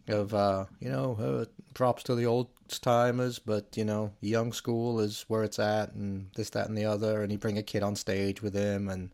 of 0.08 0.34
uh, 0.34 0.64
you 0.80 0.90
know 0.90 1.16
uh, 1.20 1.44
props 1.74 2.02
to 2.04 2.14
the 2.14 2.26
old 2.26 2.48
timers, 2.68 3.38
but 3.38 3.76
you 3.76 3.84
know 3.84 4.12
young 4.20 4.52
school 4.52 5.00
is 5.00 5.24
where 5.28 5.44
it's 5.44 5.58
at, 5.58 5.92
and 5.92 6.30
this, 6.34 6.50
that, 6.50 6.68
and 6.68 6.76
the 6.76 6.84
other. 6.84 7.22
And 7.22 7.30
he 7.30 7.36
bring 7.36 7.58
a 7.58 7.62
kid 7.62 7.82
on 7.82 7.94
stage 7.94 8.42
with 8.42 8.54
him, 8.54 8.88
and 8.88 9.10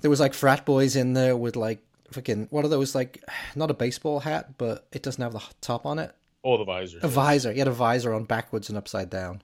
there 0.00 0.10
was 0.10 0.20
like 0.20 0.34
frat 0.34 0.64
boys 0.64 0.94
in 0.94 1.14
there 1.14 1.36
with 1.36 1.56
like 1.56 1.82
fucking 2.10 2.48
what 2.50 2.64
are 2.64 2.68
those 2.68 2.94
like 2.94 3.22
not 3.56 3.70
a 3.70 3.74
baseball 3.74 4.20
hat, 4.20 4.56
but 4.58 4.86
it 4.92 5.02
doesn't 5.02 5.22
have 5.22 5.32
the 5.32 5.42
top 5.60 5.86
on 5.86 5.98
it. 5.98 6.14
Oh, 6.44 6.56
the 6.56 6.64
visor. 6.64 6.98
A 7.02 7.08
visor. 7.08 7.52
He 7.52 7.58
had 7.58 7.68
a 7.68 7.72
visor 7.72 8.14
on 8.14 8.24
backwards 8.24 8.68
and 8.68 8.78
upside 8.78 9.10
down. 9.10 9.42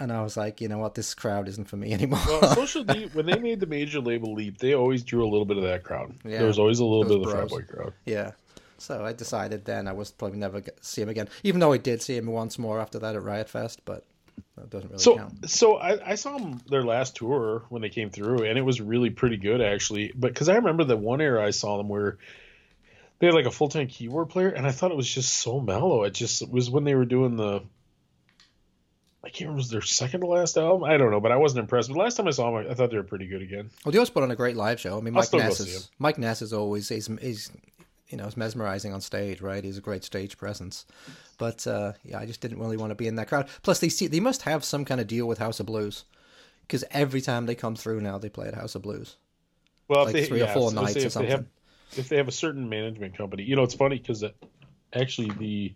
And 0.00 0.12
I 0.12 0.22
was 0.22 0.36
like, 0.36 0.60
you 0.60 0.68
know 0.68 0.78
what, 0.78 0.94
this 0.94 1.12
crowd 1.12 1.48
isn't 1.48 1.68
for 1.68 1.76
me 1.76 1.92
anymore. 1.98 2.20
Well, 2.26 2.54
Social 2.54 2.84
when 2.84 3.26
they 3.26 3.38
made 3.38 3.60
the 3.60 3.66
major 3.66 4.00
label 4.00 4.32
leap, 4.32 4.58
they 4.58 4.74
always 4.74 5.02
drew 5.02 5.24
a 5.24 5.28
little 5.28 5.44
bit 5.44 5.56
of 5.56 5.64
that 5.64 5.82
crowd. 5.84 6.14
Yeah. 6.24 6.38
There 6.38 6.46
was 6.46 6.58
always 6.58 6.78
a 6.78 6.84
little 6.84 7.04
bit 7.04 7.16
of 7.18 7.24
the 7.24 7.30
frat 7.30 7.48
boy 7.48 7.62
crowd. 7.62 7.92
yeah. 8.06 8.32
So 8.80 9.04
I 9.04 9.12
decided 9.12 9.64
then 9.64 9.88
I 9.88 9.92
was 9.92 10.12
probably 10.12 10.38
never 10.38 10.62
see 10.80 11.02
him 11.02 11.08
again. 11.08 11.28
Even 11.42 11.58
though 11.60 11.72
I 11.72 11.78
did 11.78 12.00
see 12.00 12.16
him 12.16 12.26
once 12.26 12.58
more 12.60 12.78
after 12.78 13.00
that 13.00 13.16
at 13.16 13.22
Riot 13.24 13.48
Fest, 13.48 13.80
but 13.84 14.04
that 14.56 14.70
doesn't 14.70 14.90
really 14.90 15.02
So, 15.02 15.16
count. 15.16 15.50
so 15.50 15.76
I, 15.76 16.12
I 16.12 16.14
saw 16.14 16.36
them 16.38 16.60
their 16.68 16.82
last 16.82 17.16
tour 17.16 17.64
when 17.68 17.82
they 17.82 17.88
came 17.88 18.10
through, 18.10 18.44
and 18.44 18.58
it 18.58 18.62
was 18.62 18.80
really 18.80 19.10
pretty 19.10 19.36
good 19.36 19.60
actually. 19.60 20.12
But 20.14 20.32
because 20.32 20.48
I 20.48 20.56
remember 20.56 20.84
the 20.84 20.96
one 20.96 21.20
era 21.20 21.44
I 21.44 21.50
saw 21.50 21.76
them 21.76 21.88
where 21.88 22.18
they 23.18 23.26
had 23.26 23.34
like 23.34 23.46
a 23.46 23.50
full 23.50 23.68
time 23.68 23.88
keyboard 23.88 24.28
player, 24.28 24.48
and 24.48 24.66
I 24.66 24.70
thought 24.70 24.90
it 24.90 24.96
was 24.96 25.12
just 25.12 25.34
so 25.34 25.60
mellow. 25.60 26.04
It 26.04 26.14
just 26.14 26.42
it 26.42 26.50
was 26.50 26.70
when 26.70 26.84
they 26.84 26.94
were 26.94 27.04
doing 27.04 27.36
the. 27.36 27.62
I 29.24 29.30
can't 29.30 29.48
remember 29.48 29.58
was 29.58 29.70
their 29.70 29.82
second 29.82 30.20
to 30.20 30.26
last 30.28 30.56
album. 30.56 30.84
I 30.84 30.96
don't 30.96 31.10
know, 31.10 31.20
but 31.20 31.32
I 31.32 31.36
wasn't 31.36 31.60
impressed. 31.60 31.88
But 31.88 31.98
last 31.98 32.16
time 32.16 32.28
I 32.28 32.30
saw 32.30 32.52
them, 32.56 32.70
I 32.70 32.74
thought 32.74 32.90
they 32.90 32.96
were 32.96 33.02
pretty 33.02 33.26
good 33.26 33.42
again. 33.42 33.68
Well, 33.84 33.90
they 33.90 33.98
always 33.98 34.10
put 34.10 34.22
on 34.22 34.30
a 34.30 34.36
great 34.36 34.56
live 34.56 34.78
show. 34.78 34.96
I 34.96 35.00
mean, 35.00 35.12
Mike 35.14 35.24
still 35.24 35.40
go 35.40 35.46
Ness 35.46 35.60
is 35.60 35.90
Mike 35.98 36.18
Ness 36.18 36.40
is 36.40 36.52
always 36.52 36.88
he's, 36.88 37.08
he's 37.20 37.50
you 38.08 38.16
know, 38.16 38.24
is 38.26 38.36
mesmerizing 38.36 38.92
on 38.92 39.00
stage, 39.00 39.40
right? 39.40 39.62
He's 39.62 39.78
a 39.78 39.82
great 39.82 40.04
stage 40.04 40.38
presence. 40.38 40.86
But 41.36 41.66
uh, 41.66 41.92
yeah, 42.04 42.18
I 42.18 42.26
just 42.26 42.40
didn't 42.40 42.58
really 42.58 42.76
want 42.76 42.90
to 42.90 42.94
be 42.96 43.06
in 43.06 43.16
that 43.16 43.28
crowd. 43.28 43.48
Plus, 43.62 43.80
they 43.80 43.88
see 43.88 44.06
they 44.06 44.20
must 44.20 44.42
have 44.42 44.64
some 44.64 44.84
kind 44.84 45.00
of 45.00 45.06
deal 45.06 45.26
with 45.26 45.38
House 45.38 45.60
of 45.60 45.66
Blues 45.66 46.04
because 46.62 46.84
every 46.90 47.20
time 47.20 47.46
they 47.46 47.54
come 47.54 47.76
through 47.76 48.00
now, 48.00 48.18
they 48.18 48.28
play 48.28 48.48
at 48.48 48.54
House 48.54 48.74
of 48.74 48.82
Blues. 48.82 49.16
Well, 49.88 50.04
Like 50.04 50.14
if 50.14 50.22
they, 50.22 50.28
three 50.28 50.42
or 50.42 50.48
four 50.48 50.70
I 50.70 50.74
nights 50.74 50.96
or 50.96 51.06
if 51.06 51.14
they 51.14 51.26
have 51.26 51.40
something. 51.40 51.46
if 51.96 52.08
they 52.08 52.16
have 52.16 52.28
a 52.28 52.32
certain 52.32 52.68
management 52.68 53.16
company, 53.16 53.44
you 53.44 53.56
know, 53.56 53.62
it's 53.62 53.74
funny 53.74 53.98
because 53.98 54.24
actually 54.92 55.30
the 55.38 55.74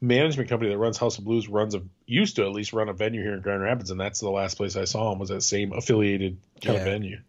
management 0.00 0.48
company 0.48 0.70
that 0.70 0.78
runs 0.78 0.96
House 0.96 1.18
of 1.18 1.24
Blues 1.24 1.48
runs 1.48 1.74
a 1.74 1.82
used 2.06 2.36
to 2.36 2.42
at 2.44 2.52
least 2.52 2.72
run 2.72 2.88
a 2.88 2.92
venue 2.92 3.22
here 3.22 3.34
in 3.34 3.40
Grand 3.40 3.62
Rapids, 3.62 3.90
and 3.90 4.00
that's 4.00 4.20
the 4.20 4.30
last 4.30 4.56
place 4.56 4.76
I 4.76 4.84
saw 4.84 5.12
him 5.12 5.18
was 5.18 5.30
that 5.30 5.42
same 5.42 5.72
affiliated 5.72 6.38
kind 6.62 6.76
Yeah. 6.76 6.84
of 6.84 6.88
venue. 6.92 7.20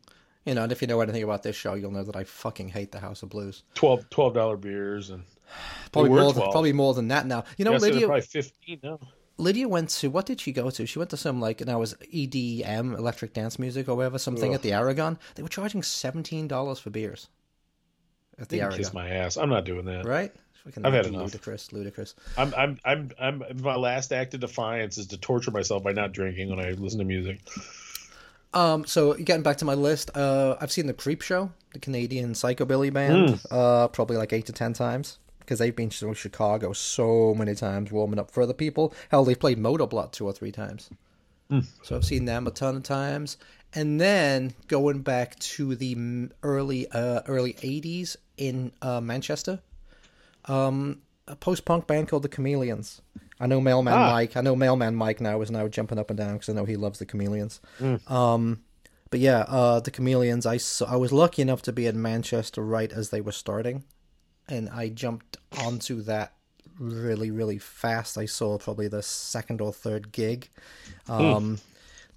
You 0.45 0.55
know, 0.55 0.63
and 0.63 0.71
if 0.71 0.81
you 0.81 0.87
know 0.87 1.01
anything 1.01 1.23
about 1.23 1.43
this 1.43 1.55
show, 1.55 1.73
you'll 1.73 1.91
know 1.91 2.03
that 2.03 2.15
I 2.15 2.23
fucking 2.23 2.69
hate 2.69 2.91
the 2.91 2.99
House 2.99 3.23
of 3.23 3.29
Blues. 3.29 3.63
12 3.75 4.09
dollar 4.09 4.57
beers 4.57 5.09
and 5.09 5.23
Probably 5.91 6.09
more 6.09 6.33
than 6.33 6.43
probably 6.51 6.73
more 6.73 6.93
than 6.93 7.07
that 7.09 7.25
now. 7.25 7.43
You 7.57 7.65
know, 7.65 7.73
yeah, 7.73 7.77
so 7.79 7.85
Lydia 7.87 8.07
probably 8.07 8.21
fifteen 8.21 8.79
now. 8.83 8.99
Lydia 9.37 9.67
went 9.67 9.89
to 9.89 10.09
what 10.09 10.25
did 10.25 10.41
she 10.41 10.51
go 10.51 10.69
to? 10.69 10.85
She 10.85 10.99
went 10.99 11.11
to 11.11 11.17
some 11.17 11.39
like 11.39 11.65
now 11.65 11.77
it 11.77 11.79
was 11.79 11.95
EDM 12.13 12.97
electric 12.97 13.33
dance 13.33 13.57
music 13.57 13.87
or 13.87 13.95
whatever 13.95 14.17
something 14.17 14.51
Ugh. 14.51 14.55
at 14.55 14.61
the 14.61 14.73
Aragon. 14.73 15.17
They 15.35 15.43
were 15.43 15.49
charging 15.49 15.81
seventeen 15.81 16.47
dollars 16.47 16.79
for 16.79 16.89
beers 16.89 17.29
at 18.37 18.49
the 18.49 18.61
Aragon. 18.61 18.77
kiss 18.77 18.93
my 18.93 19.09
ass. 19.09 19.37
I'm 19.37 19.49
not 19.49 19.65
doing 19.65 19.85
that. 19.85 20.05
Right? 20.05 20.31
Fucking 20.65 20.85
I've 20.85 20.93
had 20.93 21.05
enough. 21.07 21.23
ludicrous, 21.23 21.71
ludicrous. 21.71 22.15
I'm 22.37 22.53
I'm 22.55 22.79
I'm 22.83 23.11
I'm 23.19 23.43
my 23.61 23.75
last 23.75 24.11
act 24.11 24.33
of 24.33 24.41
defiance 24.41 24.97
is 24.97 25.07
to 25.07 25.17
torture 25.17 25.51
myself 25.51 25.83
by 25.83 25.93
not 25.93 26.11
drinking 26.11 26.49
when 26.49 26.59
I 26.59 26.71
listen 26.71 26.99
to 26.99 27.05
music. 27.05 27.39
Um, 28.53 28.85
so 28.85 29.13
getting 29.13 29.43
back 29.43 29.57
to 29.57 29.65
my 29.65 29.75
list, 29.75 30.09
uh, 30.15 30.55
I've 30.59 30.71
seen 30.71 30.87
the 30.87 30.93
Creep 30.93 31.21
Show, 31.21 31.51
the 31.73 31.79
Canadian 31.79 32.33
psychobilly 32.33 32.91
band, 32.91 33.39
uh, 33.51 33.87
probably 33.89 34.17
like 34.17 34.33
eight 34.33 34.47
to 34.47 34.53
ten 34.53 34.73
times 34.73 35.19
because 35.39 35.59
they've 35.59 35.75
been 35.75 35.89
to 35.89 36.13
Chicago 36.13 36.73
so 36.73 37.33
many 37.35 37.55
times, 37.55 37.91
warming 37.91 38.19
up 38.19 38.29
for 38.31 38.41
other 38.43 38.53
people. 38.53 38.93
Hell, 39.09 39.23
they've 39.25 39.39
played 39.39 39.57
Motorblood 39.57 40.11
two 40.11 40.25
or 40.25 40.33
three 40.33 40.51
times. 40.51 40.89
So 41.81 41.95
I've 41.95 42.05
seen 42.05 42.25
them 42.25 42.45
a 42.45 42.51
ton 42.51 42.75
of 42.75 42.83
times, 42.83 43.37
and 43.73 43.99
then 43.99 44.53
going 44.67 45.01
back 45.01 45.37
to 45.39 45.75
the 45.75 46.29
early 46.43 46.87
uh, 46.91 47.21
early 47.27 47.53
'80s 47.53 48.15
in 48.37 48.71
uh, 48.83 49.01
Manchester, 49.01 49.59
um, 50.45 51.01
a 51.27 51.35
post 51.35 51.65
punk 51.65 51.87
band 51.87 52.07
called 52.07 52.21
the 52.23 52.29
Chameleons. 52.29 53.01
I 53.39 53.47
know 53.47 53.61
Mailman 53.61 53.93
Ah. 53.93 54.11
Mike. 54.11 54.35
I 54.37 54.41
know 54.41 54.55
Mailman 54.55 54.95
Mike 54.95 55.21
now 55.21 55.41
is 55.41 55.49
now 55.51 55.67
jumping 55.67 55.97
up 55.99 56.09
and 56.09 56.17
down 56.17 56.33
because 56.33 56.49
I 56.49 56.53
know 56.53 56.65
he 56.65 56.75
loves 56.75 56.99
the 56.99 57.05
Chameleons. 57.05 57.61
Um, 58.07 58.61
but 59.11 59.19
yeah, 59.19 59.39
uh, 59.47 59.79
the 59.79 59.91
Chameleons. 59.91 60.45
I 60.45 60.57
saw, 60.57 60.85
I 60.85 60.95
was 60.97 61.11
lucky 61.11 61.41
enough 61.41 61.61
to 61.63 61.71
be 61.71 61.87
in 61.87 62.01
Manchester 62.01 62.61
right 62.63 62.91
as 62.91 63.09
they 63.09 63.21
were 63.21 63.31
starting, 63.31 63.83
and 64.47 64.69
I 64.69 64.89
jumped 64.89 65.37
onto 65.65 66.01
that 66.03 66.33
really 66.77 67.29
really 67.31 67.57
fast. 67.57 68.17
I 68.17 68.25
saw 68.25 68.57
probably 68.57 68.87
the 68.87 69.01
second 69.03 69.61
or 69.61 69.73
third 69.73 70.11
gig. 70.11 70.49
Um, 71.07 71.59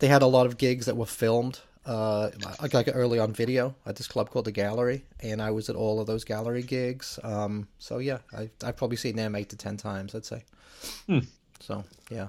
They 0.00 0.08
had 0.08 0.22
a 0.22 0.26
lot 0.26 0.46
of 0.46 0.58
gigs 0.58 0.86
that 0.86 0.96
were 0.96 1.06
filmed. 1.06 1.60
Uh, 1.84 2.30
like, 2.60 2.74
like 2.74 2.88
early 2.94 3.18
on 3.18 3.32
video 3.32 3.74
at 3.86 3.96
this 3.96 4.06
club 4.06 4.30
called 4.30 4.44
the 4.44 4.52
Gallery, 4.52 5.04
and 5.20 5.42
I 5.42 5.50
was 5.50 5.68
at 5.68 5.74
all 5.74 6.00
of 6.00 6.06
those 6.06 6.22
gallery 6.24 6.62
gigs. 6.62 7.18
Um, 7.24 7.66
so 7.78 7.98
yeah, 7.98 8.18
I 8.32 8.50
I've 8.64 8.76
probably 8.76 8.96
seen 8.96 9.16
them 9.16 9.34
eight 9.34 9.48
to 9.48 9.56
ten 9.56 9.76
times, 9.76 10.14
I'd 10.14 10.24
say. 10.24 10.44
So 11.60 11.84
yeah. 12.10 12.28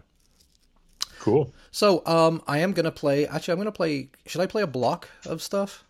Cool. 1.19 1.53
So 1.71 2.05
um, 2.05 2.41
I 2.47 2.59
am 2.59 2.73
gonna 2.73 2.91
play. 2.91 3.27
Actually, 3.27 3.53
I'm 3.53 3.57
gonna 3.59 3.71
play. 3.71 4.09
Should 4.25 4.41
I 4.41 4.45
play 4.45 4.61
a 4.61 4.67
block 4.67 5.07
of 5.25 5.41
stuff? 5.41 5.83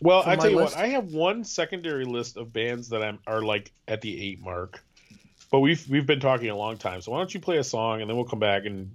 Well, 0.00 0.22
I 0.26 0.36
tell 0.36 0.50
you 0.50 0.56
list? 0.56 0.76
what, 0.76 0.84
I 0.84 0.88
have 0.88 1.12
one 1.12 1.44
secondary 1.44 2.04
list 2.04 2.36
of 2.36 2.52
bands 2.52 2.88
that 2.90 3.02
I'm 3.02 3.18
are 3.26 3.42
like 3.42 3.72
at 3.88 4.00
the 4.00 4.30
eight 4.30 4.40
mark, 4.40 4.82
but 5.50 5.60
we've 5.60 5.88
we've 5.88 6.06
been 6.06 6.20
talking 6.20 6.50
a 6.50 6.56
long 6.56 6.76
time. 6.78 7.00
So 7.00 7.12
why 7.12 7.18
don't 7.18 7.32
you 7.32 7.40
play 7.40 7.58
a 7.58 7.64
song 7.64 8.00
and 8.00 8.08
then 8.08 8.16
we'll 8.16 8.26
come 8.26 8.38
back 8.38 8.64
and 8.64 8.94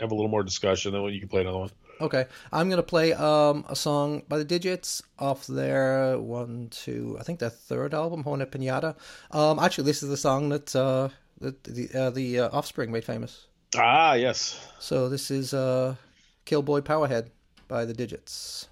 have 0.00 0.10
a 0.10 0.14
little 0.14 0.30
more 0.30 0.42
discussion. 0.42 0.92
Then 0.92 1.02
you 1.04 1.20
can 1.20 1.28
play 1.28 1.42
another 1.42 1.58
one. 1.58 1.70
Okay, 2.00 2.26
I'm 2.52 2.68
gonna 2.68 2.82
play 2.82 3.12
um, 3.12 3.64
a 3.68 3.76
song 3.76 4.22
by 4.28 4.38
the 4.38 4.44
Didjits 4.44 5.02
off 5.18 5.46
their 5.46 6.18
one, 6.18 6.68
two, 6.70 7.16
I 7.20 7.22
think 7.22 7.38
their 7.38 7.50
third 7.50 7.94
album, 7.94 8.22
Hornet 8.22 8.50
Pinata. 8.50 8.96
Um, 9.30 9.58
actually, 9.58 9.84
this 9.84 10.02
is 10.02 10.08
the 10.08 10.16
song 10.16 10.48
that 10.48 10.74
uh, 10.74 11.08
that 11.40 11.62
the 11.64 11.88
uh, 11.94 12.10
the 12.10 12.40
uh, 12.40 12.48
Offspring 12.52 12.90
made 12.90 13.04
famous. 13.04 13.46
Ah, 13.76 14.14
yes. 14.14 14.68
So 14.78 15.08
this 15.08 15.30
is 15.30 15.54
uh, 15.54 15.96
Killboy 16.44 16.80
Powerhead 16.80 17.28
by 17.68 17.84
the 17.84 17.94
Didjits. 17.94 18.66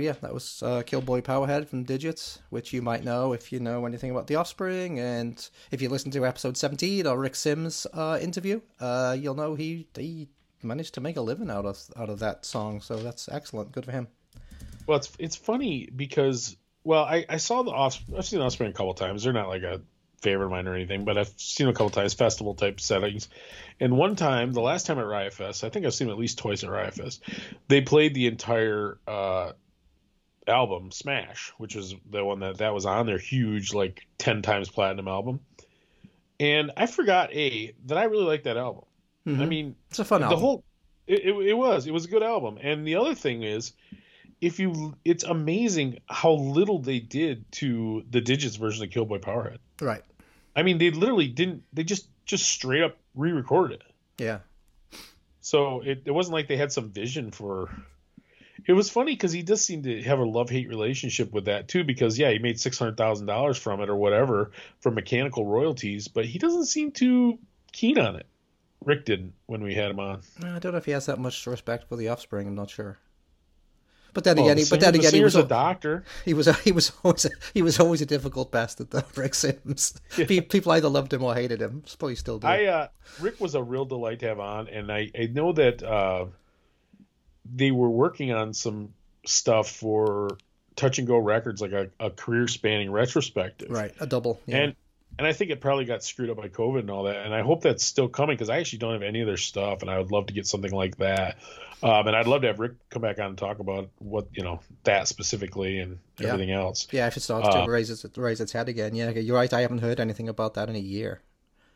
Yeah, 0.00 0.14
that 0.20 0.32
was 0.32 0.62
uh, 0.62 0.82
Killboy 0.82 1.20
Powerhead 1.20 1.68
from 1.68 1.84
Didjits, 1.84 2.38
which 2.50 2.72
you 2.72 2.82
might 2.82 3.04
know 3.04 3.32
if 3.32 3.52
you 3.52 3.60
know 3.60 3.86
anything 3.86 4.10
about 4.10 4.26
The 4.26 4.36
Offspring, 4.36 4.98
and 4.98 5.48
if 5.70 5.82
you 5.82 5.88
listen 5.88 6.10
to 6.12 6.26
episode 6.26 6.56
17 6.56 7.06
or 7.06 7.18
Rick 7.18 7.34
Sims' 7.34 7.86
uh, 7.92 8.18
interview, 8.20 8.60
uh, 8.80 9.16
you'll 9.18 9.34
know 9.34 9.54
he 9.54 9.86
he 9.96 10.28
managed 10.62 10.94
to 10.94 11.00
make 11.00 11.16
a 11.16 11.20
living 11.20 11.50
out 11.50 11.66
of 11.66 11.78
out 11.96 12.08
of 12.08 12.18
that 12.20 12.44
song. 12.44 12.80
So 12.80 12.96
that's 12.96 13.28
excellent. 13.28 13.72
Good 13.72 13.84
for 13.84 13.92
him. 13.92 14.08
Well, 14.86 14.98
it's 14.98 15.12
it's 15.18 15.36
funny 15.36 15.88
because 15.94 16.56
well, 16.84 17.04
I, 17.04 17.26
I 17.28 17.36
saw 17.36 17.62
the 17.62 17.70
Offspring. 17.70 18.18
I've 18.18 18.26
seen 18.26 18.40
Offspring 18.40 18.70
a 18.70 18.72
couple 18.72 18.94
times. 18.94 19.24
They're 19.24 19.32
not 19.32 19.48
like 19.48 19.62
a 19.62 19.80
favorite 20.20 20.46
of 20.46 20.50
mine 20.50 20.66
or 20.66 20.74
anything, 20.74 21.04
but 21.04 21.16
I've 21.18 21.32
seen 21.36 21.68
a 21.68 21.72
couple 21.72 21.90
times, 21.90 22.14
festival 22.14 22.54
type 22.54 22.80
settings. 22.80 23.28
And 23.78 23.96
one 23.96 24.16
time, 24.16 24.52
the 24.52 24.60
last 24.60 24.86
time 24.86 24.98
at 24.98 25.06
Riot 25.06 25.32
Fest, 25.32 25.64
I 25.64 25.70
think 25.70 25.86
I've 25.86 25.94
seen 25.94 26.10
at 26.10 26.18
least 26.18 26.38
twice 26.38 26.62
at 26.62 26.70
Riot 26.70 26.94
Fest. 26.94 27.22
They 27.68 27.80
played 27.80 28.14
the 28.14 28.26
entire 28.26 28.98
uh, 29.06 29.52
album 30.50 30.90
Smash, 30.90 31.52
which 31.58 31.74
was 31.74 31.94
the 32.10 32.22
one 32.24 32.40
that 32.40 32.58
that 32.58 32.74
was 32.74 32.84
on 32.84 33.06
their 33.06 33.18
huge 33.18 33.72
like 33.72 34.06
ten 34.18 34.42
times 34.42 34.68
platinum 34.68 35.08
album. 35.08 35.40
And 36.38 36.70
I 36.76 36.86
forgot 36.86 37.32
a 37.34 37.74
that 37.86 37.96
I 37.98 38.04
really 38.04 38.24
like 38.24 38.42
that 38.44 38.56
album. 38.56 38.84
Mm-hmm. 39.26 39.42
I 39.42 39.46
mean, 39.46 39.76
It's 39.90 39.98
a 39.98 40.04
fun 40.04 40.20
the 40.22 40.26
album. 40.26 40.40
whole 40.40 40.64
it, 41.06 41.20
it, 41.26 41.34
it 41.48 41.54
was 41.54 41.86
it 41.86 41.92
was 41.92 42.04
a 42.04 42.08
good 42.08 42.22
album 42.22 42.58
and 42.62 42.86
the 42.86 42.96
other 42.96 43.14
thing 43.14 43.42
is 43.42 43.72
if 44.40 44.58
you 44.60 44.94
it's 45.04 45.24
amazing 45.24 45.98
how 46.06 46.32
little 46.32 46.78
they 46.78 47.00
did 47.00 47.50
to 47.52 48.04
the 48.10 48.20
Didjits 48.22 48.56
version 48.58 48.84
of 48.84 48.90
killboy 48.90 49.18
powerhead 49.18 49.58
right. 49.80 50.02
i 50.56 50.62
mean 50.62 50.78
they 50.78 50.90
literally 50.90 51.26
didn't 51.26 51.64
they 51.72 51.82
just 51.84 52.08
just 52.26 52.48
straight 52.48 52.82
up 52.82 52.96
re-recorded 53.16 53.82
it 53.82 54.22
Yeah. 54.22 54.38
so 55.40 55.80
it, 55.80 56.02
it 56.04 56.10
wasn't 56.12 56.34
like 56.34 56.48
they 56.48 56.56
had 56.56 56.70
some 56.72 56.90
vision 56.90 57.30
for 57.32 57.68
it 58.66 58.72
was 58.72 58.90
funny 58.90 59.12
because 59.12 59.32
he 59.32 59.42
does 59.42 59.62
seem 59.64 59.82
to 59.82 60.02
have 60.02 60.18
a 60.18 60.24
love-hate 60.24 60.68
relationship 60.68 61.32
with 61.32 61.44
that 61.46 61.68
too 61.68 61.84
because 61.84 62.18
yeah 62.18 62.30
he 62.30 62.38
made 62.38 62.56
$600000 62.56 63.58
from 63.58 63.80
it 63.80 63.88
or 63.88 63.96
whatever 63.96 64.50
from 64.80 64.94
mechanical 64.94 65.46
royalties 65.46 66.08
but 66.08 66.24
he 66.24 66.38
doesn't 66.38 66.66
seem 66.66 66.90
too 66.92 67.38
keen 67.72 67.98
on 67.98 68.16
it 68.16 68.26
rick 68.84 69.04
didn't 69.04 69.32
when 69.46 69.62
we 69.62 69.74
had 69.74 69.90
him 69.90 70.00
on 70.00 70.20
I 70.42 70.58
don't 70.58 70.72
know 70.72 70.78
if 70.78 70.84
he 70.86 70.92
has 70.92 71.06
that 71.06 71.18
much 71.18 71.46
respect 71.46 71.88
for 71.88 71.96
the 71.96 72.08
Offspring. 72.08 72.46
I'm 72.48 72.54
not 72.54 72.70
sure. 72.70 72.98
But 74.12 74.24
then 74.24 74.36
Well, 74.36 74.46
again, 74.46 74.56
the 74.56 74.60
he, 74.62 74.64
singer- 74.64 74.76
but 74.78 74.84
then 74.84 74.92
the 74.94 74.98
again, 75.00 75.14
he 75.14 75.22
was 75.22 75.36
a 75.36 75.44
doctor 75.44 76.04
he 76.24 76.34
was 76.34 76.48
he 76.62 76.72
was 76.72 76.90
always 77.04 77.24
a, 77.26 77.30
he 77.54 77.62
was 77.62 77.78
always 77.78 78.00
a 78.00 78.06
difficult 78.06 78.50
bastard. 78.50 78.90
Though 78.90 79.04
Rick 79.14 79.34
Sims, 79.34 80.00
Pe- 80.16 80.40
people 80.40 80.72
either 80.72 80.88
loved 80.88 81.12
him 81.12 81.22
or 81.22 81.32
hated 81.34 81.60
him. 81.62 81.84
Probably 81.98 82.16
still 82.16 82.40
do. 82.40 82.46
I 82.48 82.64
uh, 82.64 82.88
Rick 83.20 83.40
was 83.40 83.54
a 83.54 83.62
real 83.62 83.84
delight 83.84 84.18
to 84.20 84.26
have 84.26 84.40
on, 84.40 84.66
and 84.66 84.90
I, 84.90 85.10
I 85.16 85.26
know 85.26 85.52
that 85.52 85.80
uh, 85.84 86.26
they 87.44 87.70
were 87.70 87.90
working 87.90 88.32
on 88.32 88.54
some 88.54 88.92
stuff 89.26 89.70
for 89.70 90.36
Touch 90.76 90.98
and 90.98 91.06
Go 91.06 91.18
Records, 91.18 91.60
like 91.60 91.72
a, 91.72 91.90
a 91.98 92.10
career 92.10 92.48
spanning 92.48 92.90
retrospective. 92.90 93.70
right, 93.70 93.92
a 94.00 94.06
double. 94.06 94.40
Yeah. 94.46 94.56
And 94.58 94.76
and 95.18 95.26
I 95.26 95.32
think 95.32 95.50
it 95.50 95.60
probably 95.60 95.84
got 95.84 96.02
screwed 96.04 96.30
up 96.30 96.36
by 96.38 96.48
COVID 96.48 96.80
and 96.80 96.90
all 96.90 97.02
that. 97.02 97.26
And 97.26 97.34
I 97.34 97.42
hope 97.42 97.62
that's 97.62 97.84
still 97.84 98.08
coming 98.08 98.36
because 98.36 98.48
I 98.48 98.58
actually 98.58 98.78
don't 98.78 98.92
have 98.92 99.02
any 99.02 99.20
of 99.20 99.26
their 99.26 99.36
stuff, 99.36 99.82
and 99.82 99.90
I 99.90 99.98
would 99.98 100.10
love 100.10 100.26
to 100.26 100.32
get 100.32 100.46
something 100.46 100.70
like 100.72 100.96
that. 100.98 101.36
Um, 101.82 102.06
and 102.06 102.14
I'd 102.16 102.26
love 102.26 102.42
to 102.42 102.46
have 102.46 102.58
Rick 102.60 102.72
come 102.90 103.02
back 103.02 103.18
on 103.18 103.26
and 103.26 103.38
talk 103.38 103.58
about 103.58 103.88
what 103.98 104.28
you 104.32 104.42
know 104.44 104.60
that 104.84 105.08
specifically 105.08 105.78
and 105.78 105.98
Yeah. 106.18 106.28
everything 106.28 106.52
else. 106.52 106.86
yeah, 106.92 107.06
if 107.08 107.16
it 107.16 107.20
starts 107.20 107.48
uh, 107.48 107.64
to 107.64 107.70
raise 107.70 107.90
its 107.90 108.06
raise 108.16 108.40
its 108.40 108.52
head 108.52 108.68
again, 108.68 108.94
yeah, 108.94 109.10
you're 109.10 109.36
right. 109.36 109.52
I 109.52 109.62
haven't 109.62 109.78
heard 109.78 109.98
anything 110.00 110.28
about 110.28 110.54
that 110.54 110.68
in 110.68 110.76
a 110.76 110.80
year. 110.80 111.20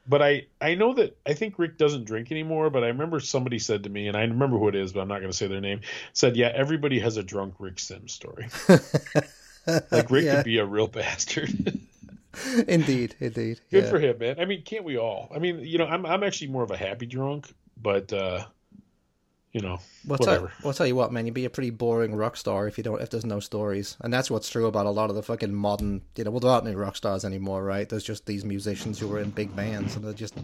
But 0.06 0.22
I 0.22 0.46
I 0.60 0.74
know 0.74 0.94
that 0.94 1.16
I 1.26 1.34
think 1.34 1.58
Rick 1.58 1.78
doesn't 1.78 2.04
drink 2.04 2.30
anymore. 2.30 2.70
But 2.70 2.84
I 2.84 2.88
remember 2.88 3.20
somebody 3.20 3.58
said 3.58 3.84
to 3.84 3.90
me, 3.90 4.08
and 4.08 4.16
I 4.16 4.22
remember 4.22 4.58
who 4.58 4.68
it 4.68 4.74
is, 4.74 4.92
but 4.92 5.00
I'm 5.00 5.08
not 5.08 5.20
going 5.20 5.30
to 5.30 5.36
say 5.36 5.46
their 5.46 5.60
name. 5.60 5.80
Said, 6.12 6.36
yeah, 6.36 6.52
everybody 6.54 6.98
has 7.00 7.16
a 7.16 7.22
drunk 7.22 7.54
Rick 7.58 7.78
Sims 7.78 8.12
story. 8.12 8.48
like 9.90 10.10
Rick 10.10 10.24
Yeah. 10.24 10.36
could 10.36 10.44
be 10.44 10.58
a 10.58 10.66
real 10.66 10.86
bastard. 10.86 11.50
indeed, 12.68 13.14
indeed. 13.20 13.60
Good 13.70 13.84
yeah. 13.84 13.90
for 13.90 13.98
him, 13.98 14.18
man. 14.18 14.40
I 14.40 14.44
mean, 14.44 14.62
can't 14.62 14.84
we 14.84 14.98
all? 14.98 15.30
I 15.34 15.38
mean, 15.38 15.60
you 15.60 15.78
know, 15.78 15.86
I'm 15.86 16.04
I'm 16.04 16.22
actually 16.22 16.48
more 16.48 16.62
of 16.62 16.70
a 16.70 16.76
happy 16.76 17.06
drunk, 17.06 17.52
but 17.80 18.12
uh, 18.12 18.44
you 19.54 19.60
know, 19.62 19.78
Well, 20.04 20.18
whatever. 20.18 20.48
tell, 20.48 20.56
well, 20.64 20.74
tell 20.74 20.86
you 20.86 20.96
what, 20.96 21.12
man, 21.12 21.24
you'd 21.26 21.32
be 21.34 21.44
a 21.46 21.50
pretty 21.50 21.70
boring 21.70 22.14
rock 22.14 22.36
star 22.36 22.66
if 22.68 22.76
you 22.76 22.84
don't 22.84 23.00
if 23.00 23.08
there's 23.08 23.24
no 23.24 23.40
stories, 23.40 23.96
and 24.00 24.12
that's 24.12 24.30
what's 24.30 24.50
true 24.50 24.66
about 24.66 24.84
a 24.84 24.90
lot 24.90 25.08
of 25.10 25.16
the 25.16 25.22
fucking 25.22 25.54
modern. 25.54 26.02
You 26.16 26.24
know, 26.24 26.32
well, 26.32 26.40
there 26.40 26.50
aren't 26.50 26.66
any 26.66 26.74
rock 26.76 26.96
stars 26.96 27.24
anymore, 27.24 27.64
right? 27.64 27.88
There's 27.88 28.04
just 28.04 28.26
these 28.26 28.44
musicians 28.44 28.98
who 28.98 29.10
are 29.14 29.20
in 29.20 29.30
big 29.30 29.54
bands, 29.56 29.94
and 29.96 30.04
they're 30.04 30.12
just 30.12 30.34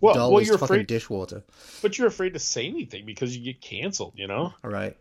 Well- 0.00 0.14
dull 0.14 0.32
well, 0.32 0.40
as 0.40 0.46
you're 0.48 0.56
fucking 0.56 0.76
afraid- 0.76 0.86
dishwater. 0.86 1.42
But 1.82 1.98
you're 1.98 2.06
afraid 2.06 2.32
to 2.34 2.38
say 2.38 2.66
anything 2.66 3.04
because 3.04 3.36
you 3.36 3.44
get 3.44 3.60
canceled. 3.60 4.12
You 4.16 4.28
know, 4.28 4.54
All 4.64 4.70
right. 4.70 4.96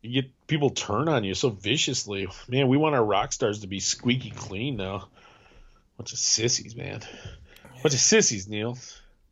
you 0.00 0.22
get 0.22 0.30
people 0.46 0.70
turn 0.70 1.08
on 1.08 1.24
you 1.24 1.34
so 1.34 1.50
viciously. 1.50 2.28
Man, 2.48 2.68
we 2.68 2.76
want 2.76 2.94
our 2.94 3.04
rock 3.04 3.32
stars 3.32 3.60
to 3.60 3.66
be 3.66 3.80
squeaky 3.80 4.30
clean 4.30 4.76
now. 4.76 5.08
Bunch 5.98 6.12
of 6.12 6.18
sissies, 6.18 6.74
man. 6.76 7.00
Bunch 7.82 7.94
of 7.94 8.00
sissies, 8.00 8.48
Neil. 8.48 8.78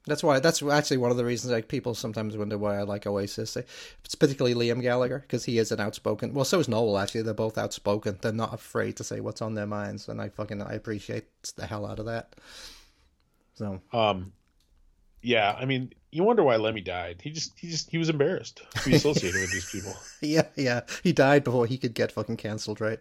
That's 0.06 0.22
why. 0.22 0.40
That's 0.40 0.62
actually 0.62 0.96
one 0.96 1.12
of 1.12 1.16
the 1.16 1.24
reasons 1.24 1.52
like 1.52 1.68
people 1.68 1.94
sometimes 1.94 2.36
wonder 2.36 2.58
why 2.58 2.76
I 2.78 2.82
like 2.82 3.06
Oasis. 3.06 3.56
It's 3.56 4.14
particularly 4.16 4.54
Liam 4.54 4.82
Gallagher 4.82 5.20
because 5.20 5.44
he 5.44 5.58
is 5.58 5.70
an 5.70 5.78
outspoken. 5.80 6.34
Well, 6.34 6.44
so 6.44 6.58
is 6.58 6.68
Noel. 6.68 6.98
Actually, 6.98 7.22
they're 7.22 7.34
both 7.34 7.56
outspoken. 7.56 8.18
They're 8.20 8.32
not 8.32 8.52
afraid 8.52 8.96
to 8.96 9.04
say 9.04 9.20
what's 9.20 9.40
on 9.42 9.54
their 9.54 9.66
minds, 9.66 10.08
and 10.08 10.20
I 10.20 10.28
fucking 10.30 10.60
I 10.60 10.72
appreciate 10.74 11.26
the 11.56 11.66
hell 11.66 11.86
out 11.86 12.00
of 12.00 12.06
that. 12.06 12.34
So 13.54 13.80
Um, 13.92 14.32
yeah, 15.22 15.54
I 15.58 15.66
mean, 15.66 15.92
you 16.10 16.24
wonder 16.24 16.42
why 16.42 16.56
Lemmy 16.56 16.80
died. 16.80 17.20
He 17.22 17.30
just, 17.30 17.52
he 17.56 17.68
just, 17.70 17.88
he 17.90 17.98
was 17.98 18.08
embarrassed 18.08 18.62
to 18.74 18.88
be 18.90 18.96
associated 18.96 19.40
with 19.40 19.52
these 19.52 19.70
people. 19.70 19.94
yeah, 20.20 20.46
yeah, 20.56 20.80
he 21.04 21.12
died 21.12 21.44
before 21.44 21.66
he 21.66 21.78
could 21.78 21.94
get 21.94 22.10
fucking 22.10 22.38
cancelled, 22.38 22.80
right? 22.80 22.98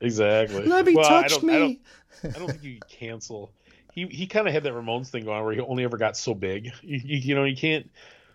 Exactly. 0.00 0.64
Let 0.64 0.86
me 0.86 0.94
Well, 0.94 1.04
I 1.04 1.22
touch 1.22 1.40
don't- 1.40 1.50
I 1.50 1.58
don't- 1.58 1.68
me. 1.68 1.80
I 2.24 2.28
don't 2.38 2.48
think 2.50 2.62
you 2.64 2.78
cancel. 2.88 3.52
He 3.92 4.06
he 4.06 4.26
kind 4.26 4.46
of 4.46 4.52
had 4.54 4.62
that 4.64 4.72
Ramones 4.72 5.08
thing 5.08 5.24
going 5.24 5.38
on 5.38 5.44
where 5.44 5.54
he 5.54 5.60
only 5.60 5.84
ever 5.84 5.96
got 5.96 6.16
so 6.16 6.34
big. 6.34 6.66
You, 6.82 7.00
you, 7.04 7.16
you 7.18 7.34
know, 7.34 7.44
you 7.44 7.56
can't. 7.56 7.90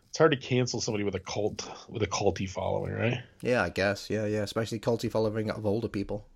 It's 0.10 0.18
hard 0.20 0.32
to 0.32 0.38
cancel 0.38 0.80
somebody 0.80 1.04
with 1.04 1.16
a 1.16 1.20
cult 1.20 1.68
with 1.90 2.04
a 2.04 2.08
culty 2.08 2.48
following, 2.50 2.94
right? 2.94 3.24
Yeah, 3.42 3.64
I 3.64 3.70
guess. 3.70 4.10
Yeah, 4.10 4.26
yeah. 4.26 4.42
Especially 4.42 4.80
culty 4.80 5.10
following 5.10 5.50
of 5.50 5.66
older 5.66 5.88
people. 5.88 6.28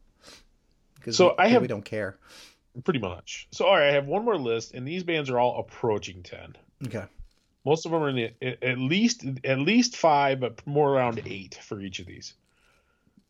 'Cause 1.01 1.15
So 1.15 1.29
we, 1.29 1.35
I 1.37 1.47
have- 1.49 1.61
we 1.61 1.67
don't 1.67 1.85
care. 1.85 2.17
Pretty 2.83 2.99
much. 2.99 3.47
So 3.51 3.65
all 3.65 3.73
right, 3.75 3.89
I 3.89 3.93
have 3.93 4.05
one 4.07 4.23
more 4.25 4.37
list, 4.37 4.73
and 4.73 4.87
these 4.87 5.03
bands 5.03 5.29
are 5.29 5.39
all 5.39 5.59
approaching 5.59 6.21
ten. 6.23 6.55
Okay. 6.85 7.05
Most 7.65 7.85
of 7.85 7.91
them 7.91 8.01
are 8.03 8.09
in 8.09 8.15
the, 8.15 8.63
at 8.63 8.77
least 8.77 9.25
at 9.43 9.59
least 9.59 9.95
five, 9.97 10.39
but 10.39 10.65
more 10.67 10.93
around 10.93 11.21
eight 11.25 11.59
for 11.63 11.79
each 11.81 11.99
of 11.99 12.05
these. 12.05 12.33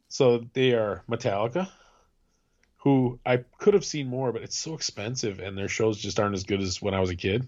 So 0.09 0.45
they 0.53 0.73
are 0.73 1.03
Metallica, 1.09 1.69
who 2.87 3.19
I 3.25 3.43
could 3.57 3.73
have 3.73 3.83
seen 3.83 4.07
more, 4.07 4.31
but 4.31 4.43
it's 4.43 4.57
so 4.57 4.73
expensive, 4.73 5.41
and 5.41 5.57
their 5.57 5.67
shows 5.67 5.97
just 5.97 6.21
aren't 6.21 6.35
as 6.35 6.45
good 6.45 6.61
as 6.61 6.81
when 6.81 6.93
I 6.93 7.01
was 7.01 7.09
a 7.09 7.17
kid. 7.17 7.45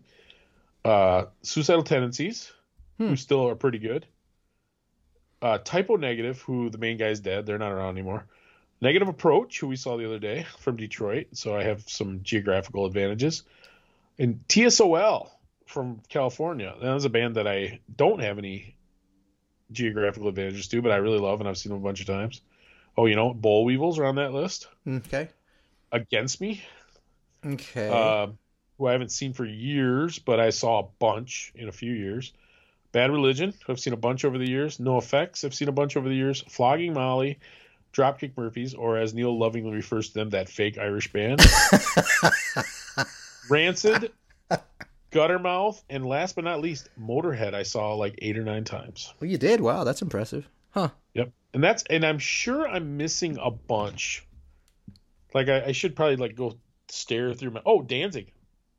Uh, 0.83 1.27
Suicidal 1.43 1.83
Tendencies, 1.83 2.51
who 2.97 3.15
still 3.15 3.47
are 3.47 3.55
pretty 3.55 3.79
good. 3.79 4.05
Uh, 5.41 5.57
Type 5.59 5.89
O 5.91 5.95
Negative, 5.95 6.41
who 6.41 6.69
the 6.69 6.77
main 6.77 6.97
guy's 6.97 7.21
dead, 7.21 7.45
they're 7.45 7.57
not 7.57 7.71
around 7.71 7.91
anymore. 7.91 8.25
Negative 8.81 9.07
Approach, 9.07 9.61
who 9.61 9.69
we 9.69 9.77
saw 9.77 9.95
the 9.95 10.05
other 10.05 10.19
day 10.19 10.45
from 10.57 10.75
Detroit, 10.75 11.27
so 11.31 11.55
I 11.55 11.63
have 11.63 11.87
some 11.87 12.19
geographical 12.21 12.85
advantages. 12.85 13.43
And 14.17 14.45
TSOL 14.49 15.29
from 15.67 16.01
California. 16.09 16.75
That 16.81 16.93
was 16.93 17.05
a 17.05 17.09
band 17.09 17.35
that 17.35 17.47
I 17.47 17.79
don't 17.95 18.19
have 18.19 18.39
any 18.39 18.75
geographical 19.71 20.27
advantages 20.27 20.67
to, 20.67 20.81
but 20.81 20.91
I 20.91 20.97
really 20.97 21.19
love 21.19 21.39
and 21.39 21.47
I've 21.47 21.57
seen 21.57 21.71
them 21.71 21.79
a 21.79 21.83
bunch 21.85 22.01
of 22.01 22.07
times. 22.07 22.41
Oh, 22.97 23.05
you 23.05 23.15
know, 23.15 23.33
Boll 23.33 23.65
Weevils 23.65 23.99
are 23.99 24.05
on 24.05 24.15
that 24.15 24.33
list. 24.33 24.67
Okay. 24.87 25.29
Against 25.91 26.41
Me, 26.41 26.61
Okay. 27.45 27.89
uh, 27.89 28.27
who 28.77 28.87
I 28.87 28.91
haven't 28.91 29.11
seen 29.11 29.33
for 29.33 29.45
years, 29.45 30.19
but 30.19 30.39
I 30.39 30.49
saw 30.51 30.79
a 30.79 30.87
bunch 30.99 31.51
in 31.55 31.67
a 31.69 31.71
few 31.71 31.93
years. 31.93 32.33
Bad 32.91 33.11
Religion, 33.11 33.53
who 33.65 33.73
I've 33.73 33.79
seen 33.79 33.93
a 33.93 33.97
bunch 33.97 34.25
over 34.25 34.37
the 34.37 34.49
years. 34.49 34.77
NOFX, 34.79 35.45
I've 35.45 35.53
seen 35.53 35.67
a 35.67 35.71
bunch 35.71 35.95
over 35.97 36.09
the 36.09 36.15
years. 36.15 36.41
Flogging 36.47 36.93
Molly, 36.93 37.39
Dropkick 37.93 38.35
Murphys, 38.37 38.73
or 38.73 38.97
as 38.97 39.13
Neil 39.13 39.37
lovingly 39.37 39.73
refers 39.75 40.09
to 40.09 40.13
them, 40.15 40.29
that 40.31 40.49
fake 40.49 40.77
Irish 40.77 41.11
band. 41.13 41.39
Rancid, 43.49 44.11
Guttermouth, 45.11 45.81
and 45.89 46.05
last 46.05 46.35
but 46.35 46.43
not 46.43 46.61
least, 46.61 46.89
Motorhead. 46.99 47.53
I 47.53 47.63
saw 47.63 47.93
like 47.95 48.15
eight 48.21 48.37
or 48.37 48.43
nine 48.43 48.63
times. 48.63 49.13
well, 49.19 49.29
you 49.29 49.37
did. 49.37 49.61
Wow, 49.61 49.83
that's 49.83 50.01
impressive. 50.01 50.47
Huh. 50.71 50.89
Yep, 51.13 51.31
and 51.53 51.63
that's 51.63 51.83
and 51.89 52.05
I'm 52.05 52.19
sure 52.19 52.67
I'm 52.67 52.97
missing 52.97 53.37
a 53.41 53.51
bunch. 53.51 54.25
Like 55.33 55.49
I, 55.49 55.65
I 55.65 55.71
should 55.71 55.95
probably 55.95 56.17
like 56.17 56.35
go 56.35 56.57
stare 56.87 57.33
through 57.33 57.51
my. 57.51 57.61
Oh, 57.65 57.81
Danzig, 57.81 58.31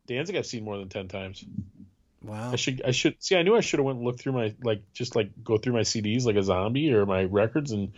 Danzig. 0.07 0.37
I've 0.37 0.47
seen 0.47 0.65
more 0.65 0.79
than 0.79 0.89
ten 0.89 1.09
times. 1.09 1.45
Wow. 2.23 2.53
I 2.53 2.57
should 2.57 2.83
I 2.85 2.91
should 2.91 3.23
see. 3.23 3.37
I 3.37 3.43
knew 3.43 3.57
I 3.57 3.61
should 3.61 3.79
have 3.79 3.87
went 3.87 3.99
and 3.99 4.07
looked 4.07 4.21
through 4.21 4.33
my 4.33 4.55
like 4.63 4.83
just 4.93 5.17
like 5.17 5.31
go 5.43 5.57
through 5.57 5.73
my 5.73 5.81
CDs 5.81 6.25
like 6.25 6.37
a 6.37 6.43
zombie 6.43 6.93
or 6.93 7.07
my 7.07 7.25
records 7.25 7.73
and 7.73 7.93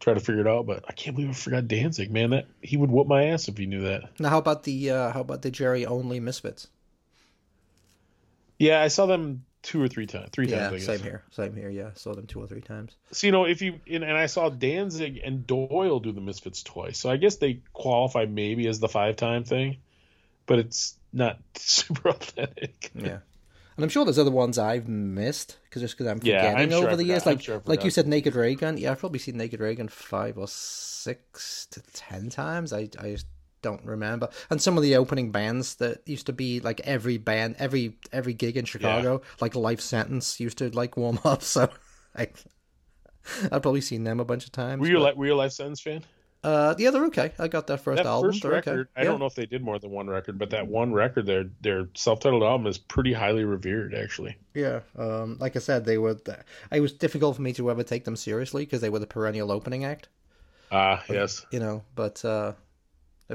try 0.00 0.14
to 0.14 0.20
figure 0.20 0.40
it 0.40 0.46
out. 0.48 0.66
But 0.66 0.84
I 0.88 0.92
can't 0.92 1.14
believe 1.14 1.30
I 1.30 1.34
forgot 1.34 1.68
Danzig. 1.68 2.10
Man, 2.10 2.30
that 2.30 2.46
he 2.60 2.76
would 2.76 2.90
whoop 2.90 3.06
my 3.06 3.26
ass 3.26 3.48
if 3.48 3.56
he 3.56 3.66
knew 3.66 3.82
that. 3.82 4.18
Now, 4.18 4.30
how 4.30 4.38
about 4.38 4.64
the 4.64 4.90
uh, 4.90 5.12
how 5.12 5.20
about 5.20 5.42
the 5.42 5.50
Jerry 5.50 5.86
only 5.86 6.20
Misfits? 6.20 6.68
Yeah, 8.58 8.82
I 8.82 8.88
saw 8.88 9.06
them 9.06 9.44
two 9.62 9.82
or 9.82 9.88
three 9.88 10.06
times. 10.06 10.30
Three 10.32 10.46
Yeah, 10.46 10.70
times. 10.70 10.72
I 10.72 10.76
guess. 10.78 10.86
same 10.86 11.02
here. 11.02 11.22
Same 11.30 11.54
here. 11.54 11.70
Yeah, 11.70 11.90
saw 11.94 12.14
them 12.14 12.26
two 12.26 12.40
or 12.40 12.46
three 12.46 12.60
times. 12.60 12.96
So 13.12 13.26
you 13.26 13.32
know, 13.32 13.44
if 13.44 13.62
you 13.62 13.80
and, 13.90 14.04
and 14.04 14.16
I 14.16 14.26
saw 14.26 14.48
Danzig 14.48 15.20
and 15.24 15.46
Doyle 15.46 16.00
do 16.00 16.12
the 16.12 16.20
Misfits 16.20 16.62
twice, 16.62 16.98
so 16.98 17.10
I 17.10 17.16
guess 17.16 17.36
they 17.36 17.62
qualify 17.72 18.26
maybe 18.26 18.66
as 18.68 18.80
the 18.80 18.88
five 18.88 19.16
time 19.16 19.44
thing, 19.44 19.78
but 20.46 20.58
it's 20.58 20.96
not 21.12 21.38
super 21.56 22.10
authentic. 22.10 22.90
Yeah. 22.94 23.18
And 23.76 23.84
I'm 23.84 23.88
sure 23.88 24.04
there's 24.04 24.18
other 24.18 24.30
ones 24.30 24.58
I've 24.58 24.88
missed 24.88 25.58
because 25.64 25.80
just 25.82 25.96
because 25.96 26.10
I'm 26.10 26.20
Yeah, 26.20 26.40
forgetting 26.40 26.58
I'm 26.64 26.70
sure 26.70 26.86
over 26.86 26.96
the 26.96 27.04
years. 27.04 27.24
Like 27.24 27.40
sure 27.40 27.62
like 27.66 27.84
you 27.84 27.90
said, 27.90 28.06
Naked 28.06 28.34
Raygun. 28.34 28.76
Yeah, 28.76 28.90
I've 28.92 28.98
probably 28.98 29.20
seen 29.20 29.36
Naked 29.36 29.60
Raygun 29.60 29.88
five 29.88 30.36
or 30.38 30.48
six 30.48 31.66
to 31.70 31.80
ten 31.92 32.28
times. 32.30 32.72
I 32.72 32.88
I 32.98 33.12
just 33.12 33.26
don't 33.62 33.84
remember. 33.84 34.28
And 34.50 34.60
some 34.60 34.76
of 34.76 34.82
the 34.82 34.96
opening 34.96 35.30
bands 35.32 35.76
that 35.76 36.06
used 36.06 36.26
to 36.26 36.32
be 36.32 36.60
like 36.60 36.80
every 36.80 37.18
band, 37.18 37.56
every 37.58 37.96
every 38.12 38.32
gig 38.34 38.56
in 38.56 38.64
Chicago, 38.64 39.22
like 39.40 39.54
Life 39.54 39.80
Sentence, 39.80 40.40
used 40.40 40.58
to 40.58 40.70
like 40.70 40.96
warm 40.96 41.18
up. 41.24 41.42
So 41.42 41.68
I 42.16 42.28
I've 43.52 43.62
probably 43.62 43.80
seen 43.82 44.04
them 44.04 44.20
a 44.20 44.24
bunch 44.24 44.44
of 44.46 44.52
times. 44.52 44.80
Were 44.80 44.86
you 44.88 44.98
a 44.98 45.00
but- 45.00 45.18
li- 45.18 45.28
a 45.30 45.36
Life 45.36 45.52
Sentence 45.52 45.80
fan? 45.80 46.02
uh, 46.42 46.74
yeah, 46.78 46.90
they're 46.90 47.04
okay. 47.04 47.32
I 47.38 47.48
got 47.48 47.66
their 47.66 47.76
first 47.76 47.98
That 47.98 48.06
album. 48.06 48.30
first 48.32 48.44
record, 48.44 48.80
okay. 48.80 48.90
I 48.96 49.02
Yeah. 49.02 49.10
don't 49.10 49.20
know 49.20 49.26
if 49.26 49.34
they 49.34 49.44
did 49.44 49.62
more 49.62 49.78
than 49.78 49.90
one 49.90 50.08
record, 50.08 50.38
but 50.38 50.48
that 50.50 50.66
one 50.66 50.90
record, 50.92 51.26
their 51.26 51.44
their 51.60 51.88
self 51.94 52.20
titled 52.20 52.42
album 52.42 52.66
is 52.66 52.78
pretty 52.78 53.12
highly 53.12 53.44
revered, 53.44 53.94
actually. 53.94 54.38
Yeah, 54.54 54.80
um, 54.98 55.36
like 55.38 55.54
I 55.54 55.58
said, 55.58 55.84
they 55.84 55.98
were. 55.98 56.14
The, 56.14 56.38
it 56.72 56.80
was 56.80 56.94
difficult 56.94 57.36
for 57.36 57.42
me 57.42 57.52
to 57.52 57.70
ever 57.70 57.82
take 57.82 58.04
them 58.06 58.16
seriously 58.16 58.64
because 58.64 58.80
they 58.80 58.88
were 58.88 58.98
the 59.00 59.06
perennial 59.06 59.52
opening 59.52 59.84
act, 59.84 60.08
Ah, 60.72 61.04
yes. 61.10 61.44
you 61.50 61.60
know. 61.60 61.82
But 61.94 62.24
uh, 62.24 62.54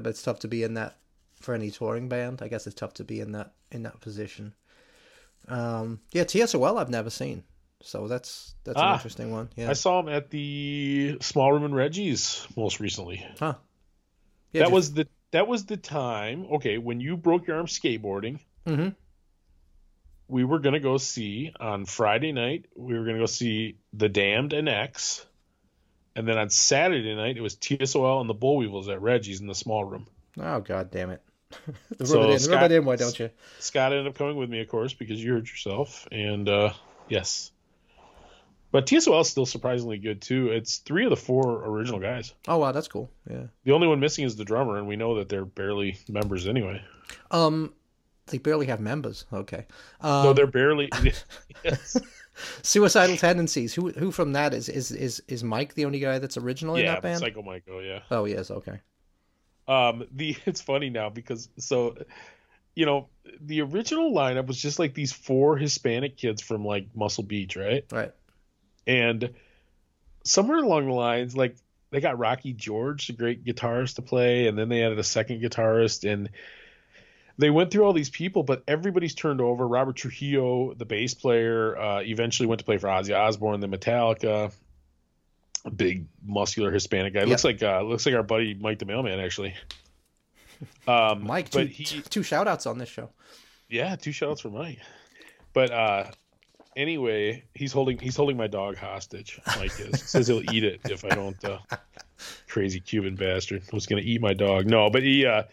but 0.03 0.07
it's 0.11 0.23
tough 0.23 0.39
to 0.39 0.47
be 0.47 0.63
in 0.63 0.73
that 0.75 0.95
for 1.41 1.53
any 1.53 1.71
touring 1.71 2.07
band. 2.09 2.41
I 2.41 2.47
guess 2.47 2.65
it's 2.67 2.75
tough 2.75 2.93
to 2.95 3.03
be 3.03 3.19
in 3.19 3.31
that 3.33 3.53
in 3.71 3.83
that 3.83 3.99
position. 4.01 4.53
Um, 5.47 5.99
yeah, 6.11 6.23
TSOL 6.23 6.79
I've 6.79 6.89
never 6.89 7.09
seen, 7.09 7.43
so 7.81 8.07
that's 8.07 8.55
that's 8.63 8.77
an 8.79 8.83
Ah, 8.87 8.93
interesting 8.95 9.31
one. 9.31 9.49
Yeah, 9.55 9.69
I 9.69 9.73
saw 9.73 9.99
him 9.99 10.09
at 10.09 10.29
the 10.31 11.17
Small 11.21 11.51
Room 11.51 11.65
in 11.65 11.73
Reggie's 11.73 12.47
most 12.55 12.79
recently. 12.79 13.25
huh? 13.39 13.53
Yeah, 14.53 14.63
that 14.63 14.71
was 14.71 14.93
the 14.93 15.07
that 15.31 15.47
was 15.47 15.65
the 15.65 15.77
time. 15.77 16.45
Okay, 16.53 16.77
when 16.77 16.99
you 16.99 17.15
broke 17.17 17.45
your 17.47 17.57
arm 17.57 17.67
skateboarding, 17.67 18.39
Mhm. 18.65 18.95
we 20.27 20.43
were 20.43 20.59
gonna 20.59 20.79
go 20.79 20.97
see 20.97 21.51
on 21.59 21.85
Friday 21.85 22.31
night. 22.31 22.65
We 22.75 22.97
were 22.97 23.05
gonna 23.05 23.19
go 23.19 23.25
see 23.27 23.77
The 23.93 24.09
Damned 24.09 24.53
and 24.53 24.67
X, 24.69 25.25
and 26.15 26.27
then 26.27 26.37
on 26.37 26.49
Saturday 26.49 27.15
night 27.15 27.37
it 27.37 27.41
was 27.41 27.55
TSOL 27.55 28.21
and 28.21 28.29
the 28.29 28.33
Boll 28.33 28.57
Weevils 28.57 28.89
at 28.89 29.01
Reggie's 29.01 29.41
in 29.41 29.47
the 29.47 29.55
small 29.55 29.83
room. 29.83 30.07
Oh 30.39 30.59
god 30.59 30.91
damn 30.91 31.11
it! 31.11 31.21
rub 31.99 32.07
So 32.07 32.23
it 32.23 32.33
in, 32.33 32.39
Scott- 32.39 32.71
in. 32.71 32.85
Why 32.85 32.95
don't 32.95 33.17
you? 33.17 33.29
Scott 33.59 33.91
ended 33.91 34.07
up 34.07 34.15
coming 34.17 34.37
with 34.37 34.49
me, 34.49 34.61
of 34.61 34.67
course, 34.67 34.93
because 34.93 35.23
you 35.23 35.33
hurt 35.33 35.49
yourself. 35.49 36.07
And 36.11 36.47
uh, 36.49 36.73
yes, 37.09 37.51
but 38.75 38.87
TSOL 38.87 39.21
is 39.21 39.29
still 39.29 39.45
surprisingly 39.45 39.97
good 39.97 40.21
too. 40.21 40.49
It's 40.49 40.79
three 40.79 41.05
of 41.05 41.09
the 41.09 41.15
four 41.15 41.65
original 41.65 41.99
guys. 41.99 42.33
Oh 42.47 42.57
wow, 42.57 42.73
that's 42.73 42.89
cool. 42.89 43.09
Yeah. 43.29 43.43
The 43.63 43.71
only 43.71 43.87
one 43.87 44.01
missing 44.01 44.25
is 44.25 44.35
the 44.35 44.43
drummer, 44.43 44.77
and 44.77 44.85
we 44.85 44.97
know 44.97 45.15
that 45.19 45.29
they're 45.29 45.45
barely 45.45 45.97
members 46.09 46.45
anyway. 46.45 46.83
Um, 47.31 47.73
they 48.27 48.37
barely 48.37 48.65
have 48.65 48.79
members. 48.79 49.25
Okay. 49.31 49.65
Um, 50.01 50.25
no, 50.25 50.33
they're 50.33 50.47
barely. 50.47 50.89
yes. 51.63 51.97
Suicidal 52.61 53.17
tendencies. 53.17 53.73
Who 53.73 53.91
who 53.91 54.11
from 54.11 54.33
that 54.33 54.53
is 54.53 54.69
is 54.69 54.91
is 54.91 55.23
is 55.27 55.43
Mike 55.43 55.73
the 55.73 55.85
only 55.85 55.99
guy 55.99 56.19
that's 56.19 56.37
original 56.37 56.75
in 56.75 56.85
that 56.85 57.01
band? 57.01 57.19
Psycho 57.19 57.41
Michael. 57.41 57.83
Yeah. 57.83 57.99
Oh 58.11 58.25
yes, 58.25 58.51
okay. 58.51 58.79
Um, 59.67 60.07
the 60.11 60.35
it's 60.45 60.61
funny 60.61 60.89
now 60.89 61.09
because 61.09 61.49
so, 61.57 61.95
you 62.75 62.85
know, 62.85 63.07
the 63.41 63.61
original 63.61 64.11
lineup 64.11 64.47
was 64.47 64.61
just 64.61 64.79
like 64.79 64.93
these 64.93 65.13
four 65.13 65.57
Hispanic 65.57 66.17
kids 66.17 66.41
from 66.41 66.65
like 66.65 66.87
Muscle 66.95 67.23
Beach, 67.23 67.55
right? 67.55 67.85
Right. 67.91 68.11
And 68.87 69.33
somewhere 70.23 70.57
along 70.57 70.87
the 70.87 70.93
lines, 70.93 71.35
like 71.35 71.55
they 71.91 72.01
got 72.01 72.19
Rocky 72.19 72.53
George, 72.53 73.07
the 73.07 73.13
great 73.13 73.45
guitarist, 73.45 73.95
to 73.95 74.01
play, 74.01 74.47
and 74.47 74.57
then 74.57 74.69
they 74.69 74.83
added 74.83 74.99
a 74.99 75.03
second 75.03 75.41
guitarist, 75.41 76.11
and 76.11 76.29
they 77.37 77.49
went 77.49 77.71
through 77.71 77.83
all 77.83 77.93
these 77.93 78.09
people, 78.09 78.43
but 78.43 78.63
everybody's 78.67 79.13
turned 79.15 79.41
over. 79.41 79.67
Robert 79.67 79.95
Trujillo, 79.95 80.73
the 80.73 80.85
bass 80.85 81.13
player, 81.13 81.77
uh, 81.77 81.99
eventually 82.01 82.47
went 82.47 82.59
to 82.59 82.65
play 82.65 82.77
for 82.77 82.87
Ozzy 82.87 83.15
Osbourne, 83.17 83.59
the 83.59 83.67
Metallica. 83.67 84.51
A 85.65 85.71
big 85.71 86.05
muscular 86.23 86.71
Hispanic 86.71 87.13
guy. 87.13 87.23
Looks 87.23 87.43
like 87.43 87.63
uh, 87.63 87.81
looks 87.81 88.05
like 88.05 88.13
our 88.13 88.23
buddy 88.23 88.53
Mike 88.53 88.79
the 88.79 88.85
Mailman, 88.85 89.19
actually. 89.19 89.53
Um, 90.87 91.27
Mike, 91.27 91.49
two, 91.49 91.59
but 91.59 91.67
he, 91.67 91.83
two 91.83 92.23
shout 92.23 92.47
outs 92.47 92.65
on 92.65 92.77
this 92.77 92.87
show. 92.87 93.09
yeah, 93.69 93.97
two 93.97 94.11
shoutouts 94.11 94.41
for 94.41 94.49
Mike. 94.49 94.79
But 95.51 95.69
uh 95.69 96.05
anyway, 96.77 97.43
he's 97.53 97.73
holding 97.73 97.97
he's 97.99 98.15
holding 98.15 98.37
my 98.37 98.47
dog 98.47 98.77
hostage. 98.77 99.39
Mike 99.57 99.77
is 99.79 100.01
says 100.01 100.27
he'll 100.27 100.49
eat 100.53 100.63
it 100.63 100.79
if 100.85 101.03
I 101.03 101.09
don't. 101.09 101.43
Uh, 101.43 101.57
crazy 102.47 102.79
Cuban 102.79 103.15
bastard 103.15 103.63
was 103.73 103.85
going 103.85 104.01
to 104.01 104.07
eat 104.07 104.21
my 104.21 104.33
dog. 104.33 104.65
No, 104.65 104.89
but 104.89 105.03
he. 105.03 105.25
uh 105.25 105.43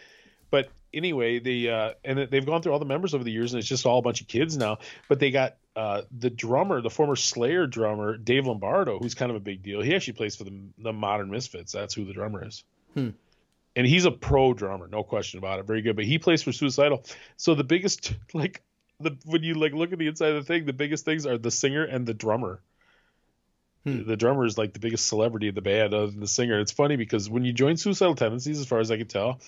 But 0.50 0.68
anyway, 0.92 1.38
they 1.38 1.68
uh 1.68 1.92
and 2.04 2.18
they've 2.30 2.46
gone 2.46 2.62
through 2.62 2.72
all 2.72 2.78
the 2.78 2.84
members 2.84 3.14
over 3.14 3.24
the 3.24 3.32
years, 3.32 3.52
and 3.52 3.58
it's 3.58 3.68
just 3.68 3.86
all 3.86 3.98
a 3.98 4.02
bunch 4.02 4.20
of 4.20 4.28
kids 4.28 4.56
now. 4.56 4.78
But 5.08 5.20
they 5.20 5.30
got 5.30 5.56
uh 5.76 6.02
the 6.16 6.30
drummer, 6.30 6.80
the 6.80 6.90
former 6.90 7.16
Slayer 7.16 7.66
drummer, 7.66 8.16
Dave 8.16 8.46
Lombardo, 8.46 8.98
who's 8.98 9.14
kind 9.14 9.30
of 9.30 9.36
a 9.36 9.40
big 9.40 9.62
deal. 9.62 9.80
He 9.82 9.94
actually 9.94 10.14
plays 10.14 10.36
for 10.36 10.44
the 10.44 10.52
the 10.78 10.92
Modern 10.92 11.30
Misfits. 11.30 11.72
That's 11.72 11.94
who 11.94 12.04
the 12.04 12.12
drummer 12.12 12.46
is 12.46 12.64
and 13.74 13.86
he's 13.86 14.04
a 14.04 14.10
pro 14.10 14.54
drummer, 14.54 14.88
no 14.88 15.02
question 15.02 15.38
about 15.38 15.58
it. 15.58 15.66
Very 15.66 15.82
good, 15.82 15.96
but 15.96 16.04
he 16.04 16.18
plays 16.18 16.42
for 16.42 16.52
Suicidal. 16.52 17.04
So 17.36 17.54
the 17.54 17.64
biggest, 17.64 18.14
like, 18.34 18.62
the 19.00 19.16
when 19.24 19.42
you 19.42 19.54
like 19.54 19.72
look 19.72 19.92
at 19.92 19.98
the 19.98 20.06
inside 20.06 20.32
of 20.32 20.36
the 20.36 20.46
thing, 20.46 20.64
the 20.64 20.72
biggest 20.72 21.04
things 21.04 21.26
are 21.26 21.38
the 21.38 21.50
singer 21.50 21.84
and 21.84 22.06
the 22.06 22.14
drummer. 22.14 22.60
The 23.84 24.16
drummer 24.16 24.44
is 24.44 24.56
like 24.56 24.74
the 24.74 24.78
biggest 24.78 25.08
celebrity 25.08 25.48
of 25.48 25.56
the 25.56 25.60
band, 25.60 25.92
other 25.92 26.06
than 26.06 26.20
the 26.20 26.28
singer. 26.28 26.60
It's 26.60 26.70
funny 26.70 26.94
because 26.94 27.28
when 27.28 27.44
you 27.44 27.52
join 27.52 27.76
Suicidal 27.76 28.14
Tendencies, 28.14 28.60
as 28.60 28.66
far 28.66 28.78
as 28.78 28.92
I 28.92 28.96
can 28.96 29.08
tell, 29.08 29.40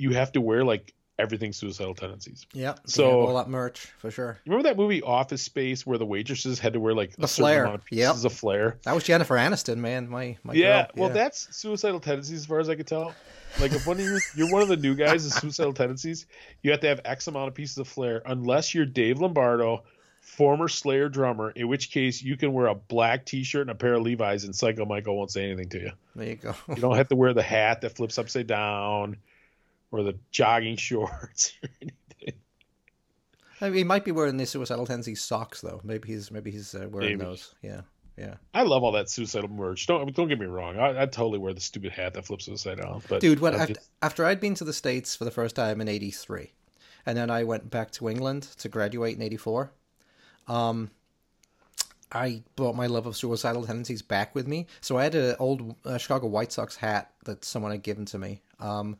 you 0.00 0.10
have 0.14 0.32
to 0.32 0.40
wear 0.40 0.64
like 0.64 0.94
everything 1.18 1.52
suicidal 1.52 1.94
tendencies. 1.94 2.46
Yeah. 2.54 2.76
So- 2.86 3.20
all 3.26 3.36
that 3.36 3.48
merch 3.50 3.80
for 3.98 4.10
sure. 4.10 4.38
You 4.44 4.52
remember 4.52 4.70
that 4.70 4.78
movie 4.78 5.02
Office 5.02 5.42
Space 5.42 5.86
where 5.86 5.98
the 5.98 6.06
waitresses 6.06 6.58
had 6.58 6.72
to 6.72 6.80
wear 6.80 6.94
like 6.94 7.14
The 7.16 7.24
a 7.24 7.28
certain 7.28 7.42
flare. 7.44 7.62
amount 7.64 7.74
of 7.82 7.82
Yep. 7.90 8.08
pieces 8.10 8.24
of 8.24 8.32
flair? 8.32 8.78
That 8.84 8.94
was 8.94 9.04
Jennifer 9.04 9.36
Aniston, 9.36 9.76
man. 9.76 10.08
My 10.08 10.38
my 10.44 10.54
Yeah, 10.54 10.82
girl. 10.84 10.90
well, 10.96 11.08
that's 11.10 11.54
suicidal 11.54 12.00
tendencies 12.00 12.38
as 12.40 12.46
far 12.46 12.58
as 12.58 12.70
I 12.70 12.74
could 12.74 12.86
tell. 12.86 13.14
Like 13.60 13.72
if 13.72 13.86
one 13.86 13.98
of 13.98 14.04
you 14.06 14.18
you're 14.34 14.50
one 14.50 14.62
of 14.62 14.68
the 14.68 14.76
new 14.78 14.94
guys 14.94 15.24
with 15.24 15.34
suicidal 15.34 15.74
tendencies, 15.74 16.26
you 16.62 16.70
have 16.70 16.80
to 16.80 16.86
have 16.88 17.02
X 17.04 17.26
amount 17.26 17.48
of 17.48 17.54
pieces 17.54 17.76
of 17.76 17.86
flair, 17.86 18.22
unless 18.24 18.74
you're 18.74 18.86
Dave 18.86 19.20
Lombardo, 19.20 19.82
former 20.22 20.68
Slayer 20.68 21.08
drummer, 21.10 21.50
in 21.50 21.68
which 21.68 21.90
case 21.90 22.22
you 22.22 22.36
can 22.38 22.52
wear 22.54 22.66
a 22.68 22.74
black 22.74 23.26
T-shirt 23.26 23.62
and 23.62 23.70
a 23.70 23.74
pair 23.74 23.94
of 23.94 24.02
Levi's, 24.02 24.44
and 24.44 24.54
Psycho 24.56 24.86
Michael 24.86 25.16
won't 25.18 25.30
say 25.32 25.44
anything 25.44 25.68
to 25.70 25.80
you. 25.80 25.90
there 26.16 26.28
you 26.28 26.36
go. 26.36 26.54
You 26.68 26.76
don't 26.76 26.96
have 26.96 27.08
to 27.08 27.16
wear 27.16 27.34
the 27.34 27.42
hat 27.42 27.80
that 27.82 27.96
flips 27.96 28.16
upside 28.18 28.46
down, 28.46 29.16
or 29.92 30.02
the 30.02 30.16
jogging 30.30 30.76
shorts. 30.76 31.52
Or 31.62 31.68
anything. 31.82 32.40
I 33.62 33.66
mean, 33.66 33.74
he 33.74 33.84
might 33.84 34.04
be 34.04 34.12
wearing 34.12 34.36
the 34.38 34.46
suicidal 34.46 34.86
tendency 34.86 35.14
socks 35.14 35.60
though. 35.60 35.80
Maybe 35.84 36.08
he's 36.08 36.30
maybe 36.30 36.50
he's 36.50 36.74
uh, 36.74 36.88
wearing 36.90 37.18
Maybe. 37.18 37.24
those. 37.30 37.54
Yeah, 37.62 37.82
yeah. 38.16 38.34
I 38.54 38.62
love 38.62 38.82
all 38.82 38.92
that 38.92 39.10
suicidal 39.10 39.50
merch. 39.50 39.86
Don't 39.86 40.14
don't 40.14 40.28
get 40.28 40.38
me 40.40 40.46
wrong. 40.46 40.78
I, 40.78 41.02
I'd 41.02 41.12
totally 41.12 41.38
wear 41.38 41.52
the 41.52 41.60
stupid 41.60 41.92
hat 41.92 42.14
that 42.14 42.24
flips 42.24 42.48
upside 42.48 42.78
down. 42.80 43.02
But 43.08 43.20
Dude, 43.20 43.40
when 43.40 43.54
after, 43.54 43.74
just- 43.74 43.90
after 44.00 44.24
I'd 44.24 44.40
been 44.40 44.54
to 44.54 44.64
the 44.64 44.72
states 44.72 45.14
for 45.14 45.24
the 45.26 45.30
first 45.30 45.56
time 45.56 45.80
in 45.82 45.88
'83, 45.88 46.52
and 47.04 47.18
then 47.18 47.28
I 47.30 47.44
went 47.44 47.68
back 47.70 47.90
to 47.92 48.08
England 48.08 48.44
to 48.60 48.68
graduate 48.70 49.16
in 49.16 49.20
'84, 49.22 49.70
um, 50.48 50.90
I 52.12 52.42
brought 52.56 52.74
my 52.74 52.86
love 52.86 53.06
of 53.06 53.14
suicidal 53.16 53.66
tendencies 53.66 54.00
back 54.02 54.34
with 54.34 54.48
me. 54.48 54.66
So 54.80 54.96
I 54.96 55.04
had 55.04 55.14
an 55.14 55.36
old 55.38 55.74
uh, 55.84 55.98
Chicago 55.98 56.28
White 56.28 56.50
Sox 56.52 56.76
hat 56.76 57.12
that 57.24 57.44
someone 57.44 57.72
had 57.72 57.82
given 57.82 58.06
to 58.06 58.18
me. 58.18 58.40
Um, 58.58 58.96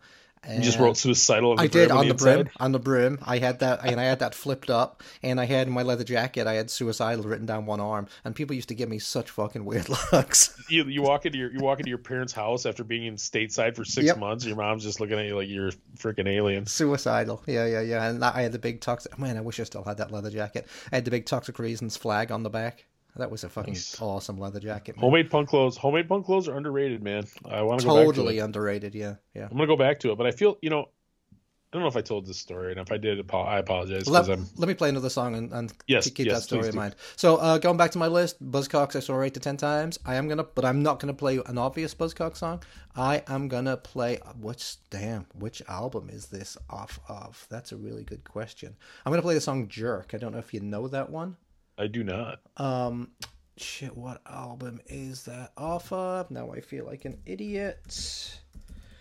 you 0.49 0.63
just 0.63 0.79
wrote 0.79 0.97
suicidal. 0.97 1.51
On 1.51 1.57
the 1.57 1.63
I 1.63 1.67
did 1.67 1.91
on 1.91 2.07
the 2.07 2.13
inside. 2.13 2.35
brim. 2.35 2.51
On 2.59 2.73
the 2.73 2.79
brim, 2.79 3.19
I 3.23 3.39
had 3.39 3.59
that, 3.59 3.85
and 3.85 4.01
I 4.01 4.05
had 4.05 4.21
that 4.21 4.35
flipped 4.35 4.71
up, 4.71 5.03
and 5.23 5.39
I 5.39 5.45
had 5.45 5.67
in 5.67 5.73
my 5.73 5.83
leather 5.83 6.03
jacket, 6.05 6.47
I 6.47 6.55
had 6.55 6.71
suicidal 6.71 7.25
written 7.25 7.45
down 7.47 7.67
one 7.67 7.81
arm, 7.81 8.09
and 8.25 8.35
people 8.35 8.57
used 8.57 8.69
to 8.71 8.75
give 8.75 8.89
me 8.89 8.99
such 8.99 9.29
fucking 9.31 9.65
weird 9.65 9.89
looks. 10.13 10.55
you, 10.71 10.85
you 10.85 11.03
walk 11.03 11.27
into 11.27 11.37
your 11.39 11.53
you 11.53 11.61
walk 11.61 11.79
into 11.81 11.91
your 11.91 11.99
parents' 11.99 12.33
house 12.33 12.65
after 12.65 12.85
being 12.85 13.05
in 13.05 13.17
stateside 13.17 13.77
for 13.77 13.85
six 13.85 14.07
Yep. 14.07 14.19
months. 14.19 14.45
Your 14.47 14.57
mom's 14.57 14.83
just 14.83 14.99
looking 15.01 15.19
at 15.19 15.27
you 15.27 15.37
like 15.37 15.49
you're 15.49 15.69
a 15.69 15.73
freaking 15.99 16.27
alien. 16.29 16.67
Suicidal, 16.67 17.43
yeah, 17.47 17.67
yeah, 17.67 17.81
yeah. 17.83 18.09
And 18.09 18.25
I 18.25 18.43
had 18.43 18.53
the 18.53 18.59
big 18.59 18.81
toxic. 18.81 19.19
Man, 19.19 19.37
I 19.37 19.43
wish 19.43 19.61
I 19.61 19.65
still 19.65 19.85
had 19.85 19.99
that 19.99 20.11
leather 20.11 20.31
jacket. 20.31 20.67
I 20.91 20.97
had 20.97 21.05
the 21.05 21.11
big 21.11 21.27
toxic 21.27 21.59
reasons 21.59 21.97
flag 21.99 22.33
on 22.33 22.43
the 22.45 22.51
back. 22.51 22.87
That 23.17 23.31
was 23.31 23.45
a 23.45 23.49
fucking 23.49 23.75
Nice. 23.75 24.01
awesome 24.01 24.39
leather 24.39 24.61
jacket. 24.61 24.97
Man. 24.97 25.01
Homemade 25.03 25.31
punk 25.31 25.49
clothes. 25.49 25.77
Homemade 25.77 26.09
punk 26.09 26.27
clothes 26.27 26.49
are 26.49 26.57
underrated, 26.57 27.03
man. 27.03 27.25
I 27.45 27.63
want 27.63 27.81
to 27.81 27.87
go 27.87 27.95
back 27.95 28.01
to 28.03 28.07
Totally 28.13 28.39
it. 28.39 28.43
underrated. 28.43 28.95
Yeah, 28.95 29.17
yeah. 29.35 29.45
I'm 29.51 29.57
gonna 29.57 29.67
go 29.67 29.77
back 29.77 30.01
to 30.01 30.13
it, 30.13 30.19
but 30.19 30.27
I 30.27 30.31
feel 30.31 30.59
you 30.63 30.71
know. 30.71 30.89
I 31.73 31.77
don't 31.77 31.83
know 31.85 31.89
if 31.89 31.97
I 31.97 32.01
told 32.01 32.27
this 32.27 32.37
story, 32.37 32.73
and 32.73 32.81
if 32.81 32.91
I 32.91 32.97
did, 32.97 33.25
I 33.33 33.59
apologize 33.59 34.09
Let, 34.09 34.27
because 34.27 34.29
I'm 34.41 34.49
let 34.57 34.67
me 34.67 34.75
play 34.75 34.89
another 34.89 35.09
song 35.09 35.37
and, 35.37 35.53
and 35.53 35.73
Yes, 35.87 36.11
keep 36.11 36.27
yes, 36.27 36.39
that 36.39 36.43
story 36.43 36.63
please 36.63 36.67
in 36.67 36.73
do. 36.73 36.79
mind. 36.79 36.97
So 37.15 37.37
uh, 37.37 37.59
going 37.59 37.77
back 37.77 37.93
to 37.93 37.99
my 37.99 38.09
list, 38.09 38.43
Buzzcocks 38.45 38.97
I 38.97 38.99
saw 38.99 39.23
eight 39.23 39.35
to 39.35 39.41
ten 39.41 39.57
times. 39.57 39.97
I 40.05 40.17
am 40.17 40.27
gonna, 40.27 40.43
but 40.43 40.65
I'm 40.65 40.83
not 40.83 40.99
gonna 40.99 41.15
play 41.15 41.39
an 41.47 41.59
obvious 41.59 41.95
Buzzcock 41.95 42.37
song. 42.37 42.65
I 42.97 43.23
am 43.29 43.47
gonna 43.47 43.77
play 43.77 44.19
which 44.41 44.79
damn 44.91 45.27
which 45.39 45.63
album 45.69 46.11
is 46.11 46.27
this 46.27 46.59
off 46.69 46.99
of? 47.09 47.47
That's 47.51 47.71
a 47.71 47.77
really 47.77 48.03
good 48.03 48.25
question. 48.25 48.75
I'm 49.07 49.13
gonna 49.13 49.23
play 49.23 49.35
the 49.35 49.41
song 49.41 49.69
Jerk. 49.69 50.11
I 50.13 50.19
don't 50.19 50.33
know 50.33 50.39
if 50.39 50.53
you 50.53 50.59
know 50.59 50.89
that 50.89 51.09
one. 51.11 51.37
I 51.79 51.87
do 51.87 52.05
not. 52.05 52.41
Um, 52.57 53.11
shit, 53.57 53.97
what 53.97 54.21
album 54.27 54.81
is 54.87 55.25
that 55.25 55.53
off 55.57 55.93
of? 55.93 56.31
Now 56.31 56.53
I 56.53 56.61
feel 56.61 56.85
like 56.87 57.05
an 57.05 57.19
idiot. 57.27 57.79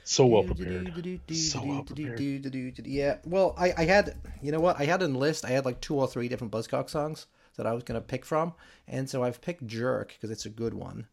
So 0.04 0.26
well 0.26 0.44
prepared. 0.44 0.92
So 1.32 1.64
well 1.64 1.84
prepared. 1.84 2.88
Yeah, 2.88 3.18
well, 3.26 3.54
I, 3.58 3.74
I 3.78 3.86
had, 3.86 4.16
you 4.42 4.52
know 4.52 4.60
what? 4.60 4.80
I 4.80 4.86
had 4.86 5.02
a 5.04 5.08
list. 5.08 5.46
I 5.46 5.50
had 5.50 5.66
like 5.66 5.82
two 5.82 5.96
or 5.96 6.08
three 6.08 6.28
different 6.28 6.52
Buzzcock 6.52 6.90
songs 6.90 7.28
that 7.58 7.68
I 7.68 7.74
was 7.74 7.84
going 7.84 8.00
to 8.00 8.06
pick 8.06 8.26
from. 8.26 8.54
And 8.88 9.08
so 9.10 9.24
I've 9.24 9.40
picked 9.42 9.68
Jerk 9.68 10.14
because 10.14 10.32
it's 10.32 10.46
a 10.46 10.50
good 10.50 10.74
one. 10.74 11.06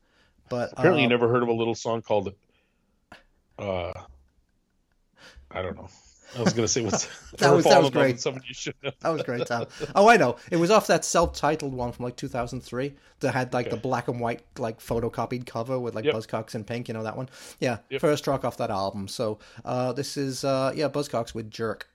But 0.49 0.73
Apparently, 0.73 1.03
you 1.03 1.07
um, 1.07 1.11
never 1.11 1.29
heard 1.29 1.43
of 1.43 1.49
a 1.49 1.53
little 1.53 1.75
song 1.75 2.03
called. 2.03 2.33
Uh, 3.59 3.93
I 5.51 5.63
don't 5.63 5.77
know. 5.77 5.89
I 6.37 6.43
was 6.43 6.53
gonna 6.53 6.67
say 6.69 6.83
what's 6.83 7.05
That 7.39 7.51
was- 7.53 7.65
that 7.65 7.81
was 7.81 7.91
great. 7.91 8.19
with 8.21 8.55
should 8.55 8.75
know. 8.83 8.91
That 9.01 9.11
was 9.11 9.23
great, 9.23 9.47
Tom. 9.47 9.67
oh, 9.95 10.09
I 10.09 10.17
know. 10.17 10.37
It 10.51 10.57
was 10.57 10.71
off 10.71 10.87
that 10.89 11.05
self-titled 11.05 11.73
one 11.73 11.93
from 11.93 12.05
like 12.07 12.17
2003 12.17 12.95
that 13.21 13.33
had 13.33 13.53
like 13.53 13.71
the 13.71 13.77
black 13.77 14.09
and 14.09 14.19
white 14.21 14.43
like 14.59 14.81
photocopied 14.81 15.47
cover 15.47 15.79
with 15.79 15.95
like 15.95 16.05
Yep. 16.05 16.15
Buzzcocks 16.15 16.55
in 16.55 16.65
pink. 16.65 16.89
You 16.89 16.95
know 16.95 17.03
that 17.05 17.17
one? 17.17 17.29
Yeah, 17.61 17.79
Yep. 17.91 18.01
first 18.01 18.25
track 18.25 18.45
off 18.45 18.57
that 18.57 18.71
album. 18.71 19.09
So 19.09 19.39
uh, 19.65 19.93
this 19.93 20.17
is 20.17 20.45
uh, 20.45 20.73
yeah 20.75 20.89
Buzzcocks 20.89 21.35
with 21.35 21.51
Jerk. 21.51 21.89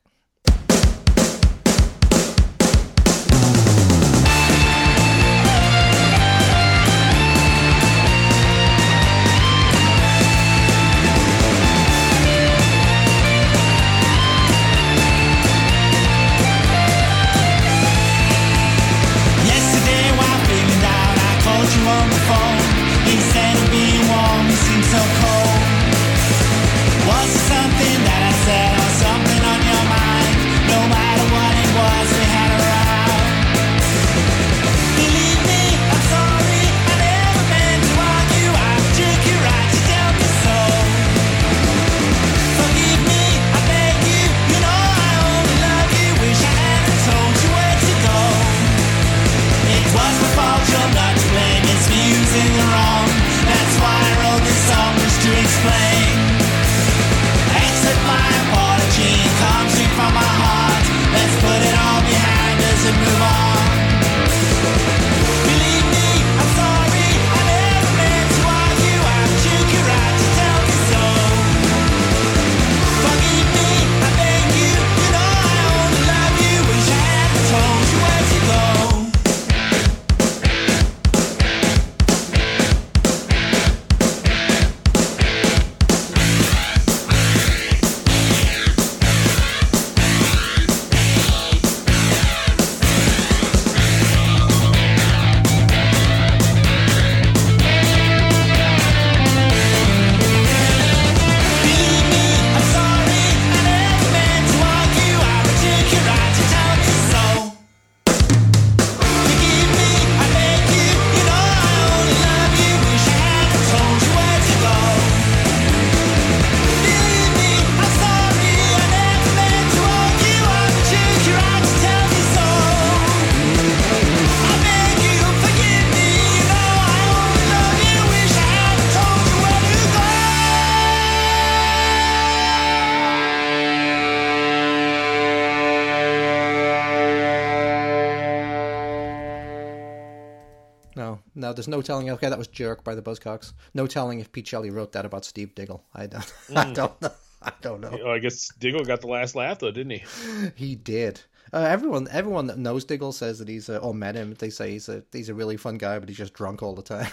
There's 141.61 141.67
no 141.67 141.83
telling. 141.83 142.09
Okay, 142.09 142.27
that 142.27 142.39
was 142.39 142.47
Jerk 142.47 142.83
by 142.83 142.95
the 142.95 143.03
Buzzcocks. 143.03 143.53
No 143.75 143.85
telling 143.85 144.19
if 144.19 144.31
Pete 144.31 144.47
Shelley 144.47 144.71
wrote 144.71 144.93
that 144.93 145.05
about 145.05 145.25
Steve 145.25 145.53
Diggle. 145.53 145.83
I 145.93 146.07
don't, 146.07 146.33
I 146.55 146.71
don't 146.71 146.99
know. 146.99 147.11
I 147.43 147.51
don't 147.61 147.81
know. 147.81 148.09
I 148.09 148.17
guess 148.17 148.51
Diggle 148.59 148.83
got 148.83 149.01
the 149.01 149.07
last 149.07 149.35
laugh 149.35 149.59
though, 149.59 149.69
didn't 149.69 149.91
he? 149.91 150.03
He 150.55 150.73
did. 150.73 151.21
Uh, 151.53 151.67
everyone, 151.69 152.07
everyone 152.09 152.47
that 152.47 152.57
knows 152.57 152.83
Diggle 152.83 153.11
says 153.11 153.37
that 153.37 153.47
he's 153.47 153.69
a, 153.69 153.77
or 153.77 153.93
met 153.93 154.15
him. 154.15 154.33
They 154.39 154.49
say 154.49 154.71
he's 154.71 154.89
a 154.89 155.03
he's 155.11 155.29
a 155.29 155.35
really 155.35 155.55
fun 155.55 155.77
guy, 155.77 155.99
but 155.99 156.09
he's 156.09 156.17
just 156.17 156.33
drunk 156.33 156.63
all 156.63 156.73
the 156.73 156.81
time. 156.81 157.11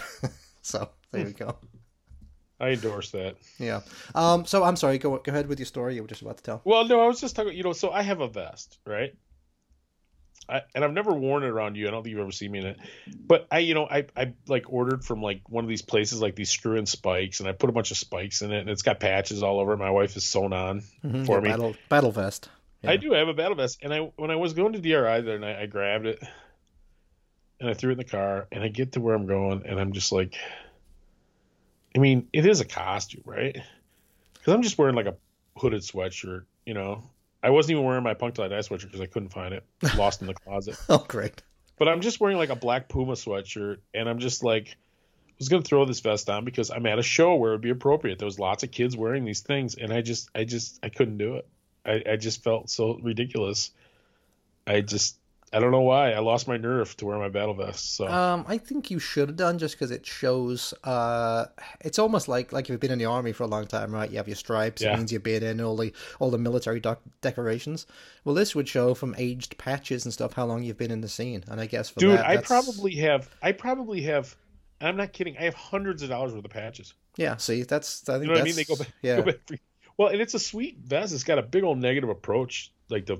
so 0.63 0.89
there 1.11 1.27
you 1.27 1.33
go. 1.33 1.55
I 2.59 2.69
endorse 2.69 3.11
that. 3.11 3.35
Yeah. 3.59 3.81
Um. 4.15 4.45
So 4.45 4.63
I'm 4.63 4.77
sorry. 4.77 4.97
Go 4.97 5.15
go 5.17 5.31
ahead 5.31 5.47
with 5.47 5.59
your 5.59 5.67
story. 5.67 5.93
You 5.93 6.01
were 6.01 6.07
just 6.07 6.23
about 6.23 6.37
to 6.37 6.43
tell. 6.43 6.61
Well, 6.63 6.85
no, 6.85 7.01
I 7.01 7.07
was 7.07 7.21
just 7.21 7.35
talking. 7.35 7.55
You 7.55 7.63
know, 7.63 7.73
so 7.73 7.91
I 7.91 8.01
have 8.01 8.21
a 8.21 8.27
vest, 8.27 8.79
right? 8.87 9.13
I, 10.49 10.61
and 10.73 10.83
I've 10.83 10.93
never 10.93 11.13
worn 11.13 11.43
it 11.43 11.49
around 11.49 11.75
you. 11.75 11.87
I 11.87 11.91
don't 11.91 12.03
think 12.03 12.11
you've 12.11 12.21
ever 12.21 12.31
seen 12.31 12.51
me 12.51 12.59
in 12.59 12.65
it. 12.65 12.77
But 13.27 13.47
I, 13.51 13.59
you 13.59 13.75
know, 13.75 13.85
I, 13.85 14.07
I 14.17 14.33
like 14.47 14.65
ordered 14.67 15.05
from 15.05 15.21
like 15.21 15.41
one 15.47 15.63
of 15.63 15.69
these 15.69 15.83
places, 15.83 16.19
like 16.21 16.35
these 16.35 16.49
screw-in 16.49 16.87
spikes, 16.87 17.39
and 17.39 17.47
I 17.47 17.51
put 17.51 17.69
a 17.69 17.73
bunch 17.73 17.91
of 17.91 17.97
spikes 17.97 18.41
in 18.41 18.51
it, 18.51 18.59
and 18.61 18.69
it's 18.69 18.81
got 18.81 18.99
patches 18.99 19.43
all 19.43 19.59
over. 19.59 19.73
it. 19.73 19.77
My 19.77 19.91
wife 19.91 20.15
has 20.15 20.23
sewn 20.25 20.51
on 20.51 20.81
Mhm, 21.03 21.25
for 21.25 21.35
yeah, 21.35 21.41
me. 21.41 21.49
Battle 21.49 21.75
battle 21.89 22.11
vest. 22.11 22.49
I 22.85 22.97
do. 22.97 23.13
I 23.13 23.19
have 23.19 23.27
a 23.27 23.33
battle 23.33 23.55
vest, 23.55 23.79
and 23.83 23.93
I 23.93 23.99
when 24.15 24.31
I 24.31 24.37
was 24.37 24.53
going 24.53 24.73
to 24.73 24.79
DRI 24.79 24.89
the 24.91 25.05
other 25.05 25.39
night, 25.39 25.57
I 25.57 25.65
grabbed 25.67 26.07
it 26.07 26.23
and 27.59 27.69
I 27.69 27.73
threw 27.73 27.89
it 27.89 27.93
in 27.93 27.97
the 27.97 28.05
car, 28.05 28.47
and 28.51 28.63
I 28.63 28.69
get 28.69 28.93
to 28.93 29.01
where 29.01 29.13
I'm 29.13 29.25
going, 29.27 29.63
and 29.65 29.79
I'm 29.79 29.91
just 29.91 30.11
like, 30.11 30.35
I 31.95 31.99
mean, 31.99 32.29
it 32.31 32.45
is 32.45 32.61
a 32.61 32.65
costume, 32.65 33.23
right? 33.25 33.57
Because 34.33 34.53
I'm 34.53 34.61
just 34.61 34.77
wearing 34.77 34.95
like 34.95 35.07
a 35.07 35.15
hooded 35.57 35.81
sweatshirt, 35.81 36.45
you 36.65 36.73
know. 36.73 37.09
I 37.41 37.49
wasn't 37.51 37.71
even 37.71 37.85
wearing 37.85 38.03
my 38.03 38.13
punk 38.13 38.35
tie 38.35 38.47
dye 38.47 38.59
sweatshirt 38.59 38.85
because 38.85 39.01
I 39.01 39.05
couldn't 39.05 39.29
find 39.29 39.53
it, 39.53 39.63
lost 39.95 40.21
in 40.21 40.27
the 40.27 40.33
closet. 40.33 40.77
Oh, 40.89 41.05
great. 41.07 41.41
But 41.77 41.87
I'm 41.87 42.01
just 42.01 42.19
wearing 42.19 42.37
like 42.37 42.49
a 42.49 42.55
black 42.55 42.89
Puma 42.89 43.13
sweatshirt, 43.13 43.77
and 43.93 44.09
I'm 44.09 44.19
just 44.19 44.43
like, 44.43 44.67
I 44.67 45.35
was 45.39 45.47
gonna 45.47 45.61
throw 45.61 45.85
this 45.85 46.01
vest 46.01 46.29
on 46.29 46.43
because 46.43 46.69
I'm 46.69 46.85
at 46.85 46.99
a 46.99 47.03
show 47.03 47.35
where 47.35 47.51
it'd 47.51 47.61
be 47.61 47.69
appropriate. 47.69 48.19
There 48.19 48.25
was 48.25 48.39
lots 48.39 48.63
of 48.63 48.71
kids 48.71 48.97
wearing 48.97 49.23
these 49.23 49.39
things, 49.39 49.75
and 49.75 49.93
I 49.93 50.01
just, 50.01 50.29
I 50.35 50.43
just, 50.43 50.79
I 50.83 50.89
couldn't 50.89 51.17
do 51.17 51.35
it. 51.35 51.47
I, 51.85 52.03
I 52.11 52.15
just 52.17 52.43
felt 52.43 52.69
so 52.69 52.99
ridiculous. 53.01 53.71
I 54.67 54.81
just, 54.81 55.17
I 55.51 55.59
don't 55.59 55.71
know 55.71 55.81
why. 55.81 56.11
I 56.11 56.19
lost 56.19 56.47
my 56.47 56.57
nerve 56.57 56.95
to 56.97 57.05
wear 57.05 57.17
my 57.17 57.29
battle 57.29 57.53
vest. 57.55 57.95
So 57.95 58.07
Um, 58.07 58.45
I 58.47 58.57
think 58.59 58.91
you 58.91 58.99
should 58.99 59.29
have 59.29 59.35
done 59.35 59.57
just 59.57 59.75
because 59.75 59.89
it 59.91 60.05
shows. 60.05 60.73
Uh, 60.83 61.45
it's 61.81 61.97
almost 61.97 62.27
like 62.27 62.53
like 62.53 62.65
if 62.65 62.69
you've 62.69 62.79
been 62.79 62.91
in 62.91 62.99
the 62.99 63.05
army 63.05 63.31
for 63.31 63.43
a 63.43 63.47
long 63.47 63.65
time, 63.65 63.91
right? 63.93 64.09
You 64.09 64.17
have 64.17 64.27
your 64.27 64.35
stripes. 64.35 64.81
Yeah. 64.81 64.93
It 64.93 64.97
means 64.97 65.11
you've 65.11 65.23
been 65.23 65.41
in 65.43 65.59
all 65.61 65.75
the 65.75 65.91
all 66.19 66.29
the 66.29 66.37
military 66.37 66.79
doc- 66.79 67.01
decorations. 67.21 67.87
Well, 68.25 68.35
this 68.35 68.53
would 68.55 68.67
show 68.67 68.93
from 68.93 69.15
aged 69.17 69.57
patches 69.57 70.05
and 70.05 70.13
stuff 70.13 70.33
how 70.33 70.45
long 70.45 70.63
you've 70.63 70.77
been 70.77 70.91
in 70.91 71.01
the 71.01 71.09
scene. 71.09 71.43
And 71.49 71.59
I 71.59 71.65
guess 71.65 71.89
for 71.89 71.99
dude, 71.99 72.17
that, 72.19 72.25
I 72.25 72.35
that's- 72.35 72.47
probably 72.47 72.95
have, 72.97 73.29
I 73.41 73.51
probably 73.51 74.01
have. 74.03 74.35
I'm 74.81 74.95
not 74.97 75.11
kidding. 75.13 75.35
I 75.37 75.43
have 75.43 75.55
hundreds 75.55 76.03
of 76.03 76.09
dollars 76.09 76.33
worth 76.33 76.45
of 76.45 76.51
patches. 76.51 76.93
yeah. 77.17 77.35
See, 77.37 77.63
that's 77.63 78.07
I 78.07 78.13
think 78.13 78.23
You 78.23 78.27
know 78.27 78.33
what 78.35 78.41
I 78.41 78.45
mean? 78.45 78.55
They 78.55 78.63
go 78.63 78.75
back. 78.77 78.87
yeah. 79.01 79.15
Go 79.17 79.23
back 79.23 79.39
for, 79.47 79.55
well, 79.97 80.07
and 80.09 80.21
it's 80.21 80.33
a 80.35 80.39
sweet 80.39 80.77
vest. 80.79 81.13
It's 81.13 81.25
got 81.25 81.37
a 81.39 81.41
big 81.41 81.63
old 81.65 81.79
negative 81.79 82.09
approach, 82.09 82.71
like 82.89 83.05
the 83.05 83.17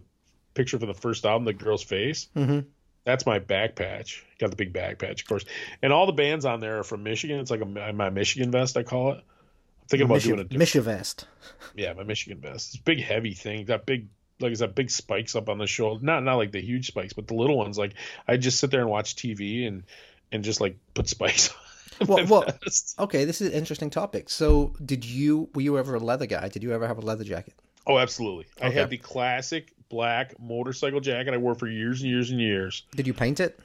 picture 0.59 0.77
from 0.77 0.87
the 0.89 0.93
first 0.93 1.25
album, 1.25 1.45
the 1.45 1.53
girl's 1.53 1.83
face. 1.83 2.27
Mhm. 2.35 2.65
That's 3.05 3.25
my 3.25 3.39
back 3.39 3.75
patch. 3.75 4.23
Got 4.39 4.49
the 4.51 4.55
big 4.57 4.73
back 4.73 4.99
patch, 4.99 5.21
of 5.21 5.27
course. 5.27 5.45
And 5.81 5.93
all 5.93 6.05
the 6.05 6.11
bands 6.13 6.43
on 6.45 6.59
there 6.59 6.79
are 6.79 6.83
from 6.83 7.01
Michigan. 7.03 7.39
It's 7.39 7.49
like 7.49 7.61
a, 7.61 7.65
my 7.93 8.09
Michigan 8.09 8.51
vest, 8.51 8.75
I 8.77 8.83
call 8.83 9.13
it. 9.13 9.17
I'm 9.17 9.87
thinking 9.87 10.05
about 10.05 10.21
doing 10.21 10.39
a 10.39 10.43
different, 10.43 10.59
Misha 10.59 10.81
vest. 10.81 11.25
yeah, 11.75 11.93
my 11.93 12.03
Michigan 12.03 12.39
vest. 12.41 12.73
It's 12.73 12.81
a 12.81 12.83
big, 12.83 12.99
heavy 13.01 13.33
thing. 13.33 13.65
Got 13.65 13.85
big, 13.85 14.07
like 14.41 14.51
it's 14.51 14.59
got 14.61 14.75
big 14.75 14.91
spikes 14.91 15.35
up 15.35 15.47
on 15.49 15.57
the 15.57 15.65
shoulder. 15.65 16.05
Not 16.05 16.23
not 16.23 16.35
like 16.35 16.51
the 16.51 16.61
huge 16.61 16.87
spikes, 16.87 17.13
but 17.13 17.27
the 17.27 17.35
little 17.35 17.57
ones. 17.57 17.77
Like 17.77 17.93
I 18.27 18.35
just 18.37 18.59
sit 18.59 18.69
there 18.69 18.81
and 18.81 18.89
watch 18.89 19.15
TV 19.15 19.65
and 19.67 19.83
and 20.31 20.43
just 20.43 20.59
like 20.61 20.77
put 20.93 21.07
spikes. 21.07 21.49
on 22.01 22.07
Well, 22.07 22.25
well, 22.27 22.45
vest. 22.63 22.95
okay. 22.99 23.23
This 23.25 23.39
is 23.41 23.47
an 23.47 23.53
interesting 23.53 23.89
topic. 23.89 24.29
So, 24.29 24.75
did 24.85 25.03
you 25.05 25.49
were 25.55 25.61
you 25.61 25.77
ever 25.79 25.95
a 25.95 25.99
leather 25.99 26.27
guy? 26.27 26.49
Did 26.49 26.63
you 26.63 26.73
ever 26.73 26.85
have 26.85 26.97
a 26.97 27.01
leather 27.01 27.23
jacket? 27.23 27.53
Oh, 27.87 27.97
absolutely. 27.97 28.45
I 28.61 28.69
had 28.69 28.89
the 28.91 28.97
classic 28.97 29.73
black 29.89 30.39
motorcycle 30.39 30.99
jacket 30.99 31.33
I 31.33 31.37
wore 31.37 31.55
for 31.55 31.67
years 31.67 32.01
and 32.01 32.09
years 32.09 32.29
and 32.31 32.39
years. 32.39 32.83
Did 32.95 33.07
you 33.07 33.13
paint 33.13 33.39
it? 33.39 33.59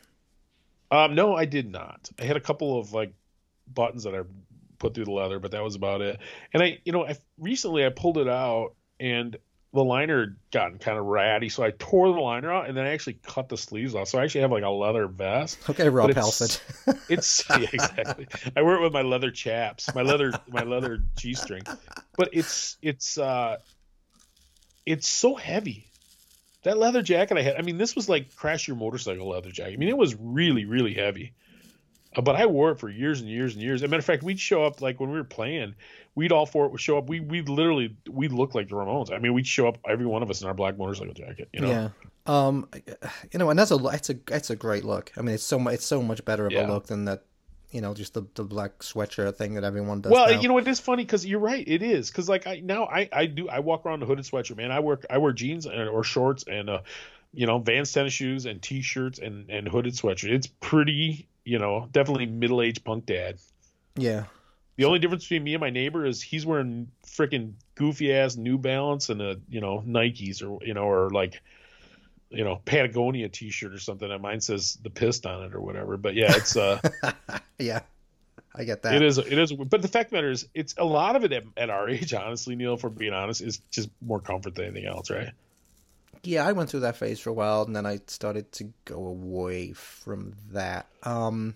Um, 0.90 1.14
no, 1.14 1.34
I 1.34 1.44
did 1.44 1.70
not. 1.70 2.10
I 2.20 2.24
had 2.24 2.36
a 2.36 2.40
couple 2.40 2.78
of 2.78 2.92
like 2.92 3.12
buttons 3.72 4.04
that 4.04 4.14
I 4.14 4.20
put 4.78 4.94
through 4.94 5.04
the 5.06 5.12
leather, 5.12 5.38
but 5.38 5.50
that 5.52 5.62
was 5.62 5.74
about 5.74 6.00
it. 6.02 6.18
And 6.52 6.62
I, 6.62 6.78
you 6.84 6.92
know, 6.92 7.06
I 7.06 7.16
recently 7.38 7.84
I 7.84 7.90
pulled 7.90 8.18
it 8.18 8.28
out 8.28 8.74
and 9.00 9.36
the 9.72 9.82
liner 9.82 10.20
had 10.20 10.36
gotten 10.52 10.78
kind 10.78 10.96
of 10.98 11.04
ratty, 11.06 11.48
so 11.48 11.64
I 11.64 11.72
tore 11.72 12.06
the 12.12 12.20
liner 12.20 12.52
out 12.52 12.68
and 12.68 12.76
then 12.76 12.84
I 12.86 12.90
actually 12.90 13.18
cut 13.26 13.48
the 13.48 13.56
sleeves 13.56 13.96
off. 13.96 14.06
So 14.06 14.18
I 14.20 14.24
actually 14.24 14.42
have 14.42 14.52
like 14.52 14.62
a 14.62 14.68
leather 14.70 15.08
vest. 15.08 15.58
Okay, 15.70 15.88
Rob 15.88 16.14
But 16.14 16.16
it's- 16.16 16.60
It's 17.08 17.44
yeah, 17.50 17.66
exactly. 17.72 18.28
I 18.56 18.62
wear 18.62 18.76
it 18.76 18.82
with 18.82 18.92
my 18.92 19.02
leather 19.02 19.30
chaps, 19.32 19.92
my 19.94 20.02
leather 20.02 20.32
my 20.48 20.62
leather 20.62 21.02
G 21.16 21.34
string. 21.34 21.62
But 22.16 22.28
it's 22.32 22.76
it's 22.82 23.18
uh 23.18 23.56
it's 24.86 25.08
so 25.08 25.34
heavy. 25.34 25.86
That 26.64 26.78
leather 26.78 27.02
jacket 27.02 27.38
I 27.38 27.42
had, 27.42 27.56
I 27.56 27.62
mean, 27.62 27.78
this 27.78 27.94
was 27.94 28.08
like 28.08 28.34
crash 28.34 28.66
your 28.66 28.76
motorcycle 28.76 29.28
leather 29.28 29.50
jacket. 29.50 29.74
I 29.74 29.76
mean, 29.76 29.88
it 29.88 29.96
was 29.96 30.14
really, 30.16 30.64
really 30.64 30.94
heavy. 30.94 31.32
Uh, 32.16 32.20
but 32.22 32.36
I 32.36 32.46
wore 32.46 32.70
it 32.72 32.78
for 32.78 32.88
years 32.88 33.20
and 33.20 33.28
years 33.28 33.54
and 33.54 33.62
years. 33.62 33.82
As 33.82 33.86
a 33.86 33.88
matter 33.88 33.98
of 33.98 34.04
fact, 34.04 34.22
we'd 34.22 34.38
show 34.40 34.64
up 34.64 34.80
like 34.80 35.00
when 35.00 35.10
we 35.10 35.16
were 35.16 35.24
playing, 35.24 35.74
we'd 36.14 36.32
all 36.32 36.46
four 36.46 36.68
would 36.68 36.80
show 36.80 36.96
up. 36.98 37.08
We 37.08 37.20
we 37.20 37.42
literally 37.42 37.96
we 38.08 38.28
looked 38.28 38.54
like 38.54 38.68
the 38.68 38.76
Ramones. 38.76 39.12
I 39.12 39.18
mean, 39.18 39.34
we'd 39.34 39.46
show 39.46 39.68
up 39.68 39.78
every 39.88 40.06
one 40.06 40.22
of 40.22 40.30
us 40.30 40.40
in 40.42 40.48
our 40.48 40.54
black 40.54 40.78
motorcycle 40.78 41.14
jacket. 41.14 41.48
You 41.52 41.60
know, 41.60 41.68
Yeah. 41.68 41.88
Um, 42.26 42.68
you 43.32 43.38
know, 43.38 43.50
and 43.50 43.58
that's 43.58 43.70
a 43.70 43.86
it's 43.88 44.10
a 44.10 44.16
it's 44.30 44.48
a 44.50 44.56
great 44.56 44.84
look. 44.84 45.12
I 45.16 45.22
mean, 45.22 45.34
it's 45.34 45.44
so 45.44 45.58
much 45.58 45.74
it's 45.74 45.86
so 45.86 46.02
much 46.02 46.24
better 46.24 46.46
of 46.46 46.52
Yeah. 46.52 46.66
a 46.66 46.68
look 46.72 46.86
than 46.86 47.04
that. 47.06 47.24
You 47.74 47.80
know, 47.80 47.92
just 47.92 48.14
the 48.14 48.24
the 48.36 48.44
black 48.44 48.78
sweatshirt 48.78 49.34
thing 49.34 49.54
that 49.54 49.64
everyone 49.64 50.00
does. 50.00 50.12
Well, 50.12 50.32
now. 50.32 50.40
you 50.40 50.46
know 50.46 50.58
it 50.58 50.68
is 50.68 50.78
funny 50.78 51.04
because 51.04 51.26
you're 51.26 51.40
right. 51.40 51.64
It 51.66 51.82
is 51.82 52.08
because 52.08 52.28
like 52.28 52.46
I 52.46 52.60
now 52.60 52.84
I 52.84 53.08
I 53.12 53.26
do 53.26 53.48
I 53.48 53.58
walk 53.58 53.84
around 53.84 53.94
in 53.98 54.02
a 54.04 54.06
hooded 54.06 54.24
sweatshirt, 54.24 54.56
man. 54.56 54.70
I 54.70 54.78
work 54.78 55.04
I 55.10 55.18
wear 55.18 55.32
jeans 55.32 55.66
and, 55.66 55.88
or 55.88 56.04
shorts 56.04 56.44
and 56.46 56.70
uh 56.70 56.82
you 57.32 57.48
know 57.48 57.58
Vans 57.58 57.90
tennis 57.90 58.12
shoes 58.12 58.46
and 58.46 58.62
t-shirts 58.62 59.18
and 59.18 59.50
and 59.50 59.66
hooded 59.66 59.94
sweatshirt. 59.94 60.30
It's 60.30 60.46
pretty 60.46 61.26
you 61.44 61.58
know 61.58 61.88
definitely 61.90 62.26
middle 62.26 62.62
aged 62.62 62.84
punk 62.84 63.06
dad. 63.06 63.38
yeah, 63.96 64.26
The 64.76 64.84
only 64.84 65.00
difference 65.00 65.24
between 65.24 65.42
me 65.42 65.54
and 65.54 65.60
my 65.60 65.70
neighbor 65.70 66.06
is 66.06 66.22
he's 66.22 66.46
wearing 66.46 66.92
freaking 67.04 67.54
goofy 67.74 68.14
ass 68.14 68.36
New 68.36 68.56
Balance 68.56 69.08
and 69.08 69.20
a 69.20 69.40
you 69.48 69.60
know 69.60 69.82
Nikes 69.84 70.44
or 70.48 70.64
you 70.64 70.74
know 70.74 70.84
or 70.84 71.10
like 71.10 71.42
you 72.30 72.44
know 72.44 72.60
Patagonia 72.64 73.28
t-shirt 73.28 73.72
or 73.72 73.78
something 73.78 74.10
and 74.10 74.22
mine 74.22 74.40
says 74.40 74.78
the 74.82 74.90
Pist 74.90 75.26
on 75.26 75.44
it 75.44 75.54
or 75.54 75.60
whatever. 75.60 75.96
But 75.96 76.14
yeah, 76.14 76.34
it's 76.34 76.56
uh 76.56 76.80
yeah, 77.58 77.80
I 78.54 78.64
get 78.64 78.82
that. 78.82 78.94
it 78.94 79.02
is 79.02 79.18
it 79.18 79.38
is 79.38 79.52
but 79.52 79.82
the 79.82 79.88
fact 79.88 80.06
of 80.06 80.10
the 80.10 80.16
matter 80.16 80.30
is 80.30 80.48
it's 80.54 80.74
a 80.78 80.84
lot 80.84 81.16
of 81.16 81.24
it 81.24 81.32
at, 81.32 81.44
at 81.56 81.70
our 81.70 81.88
age 81.88 82.12
honestly 82.14 82.56
Neil 82.56 82.76
for 82.76 82.90
being 82.90 83.12
honest 83.12 83.40
is 83.40 83.58
just 83.70 83.88
more 84.00 84.20
comfort 84.20 84.54
than 84.54 84.66
anything 84.66 84.86
else 84.86 85.10
right 85.10 85.32
Yeah, 86.22 86.46
I 86.46 86.52
went 86.52 86.70
through 86.70 86.80
that 86.80 86.96
phase 86.96 87.20
for 87.20 87.30
a 87.30 87.34
while, 87.34 87.62
and 87.64 87.76
then 87.76 87.84
I 87.84 88.00
started 88.06 88.50
to 88.52 88.72
go 88.86 89.06
away 89.06 89.72
from 89.72 90.32
that. 90.52 90.86
Um, 91.02 91.54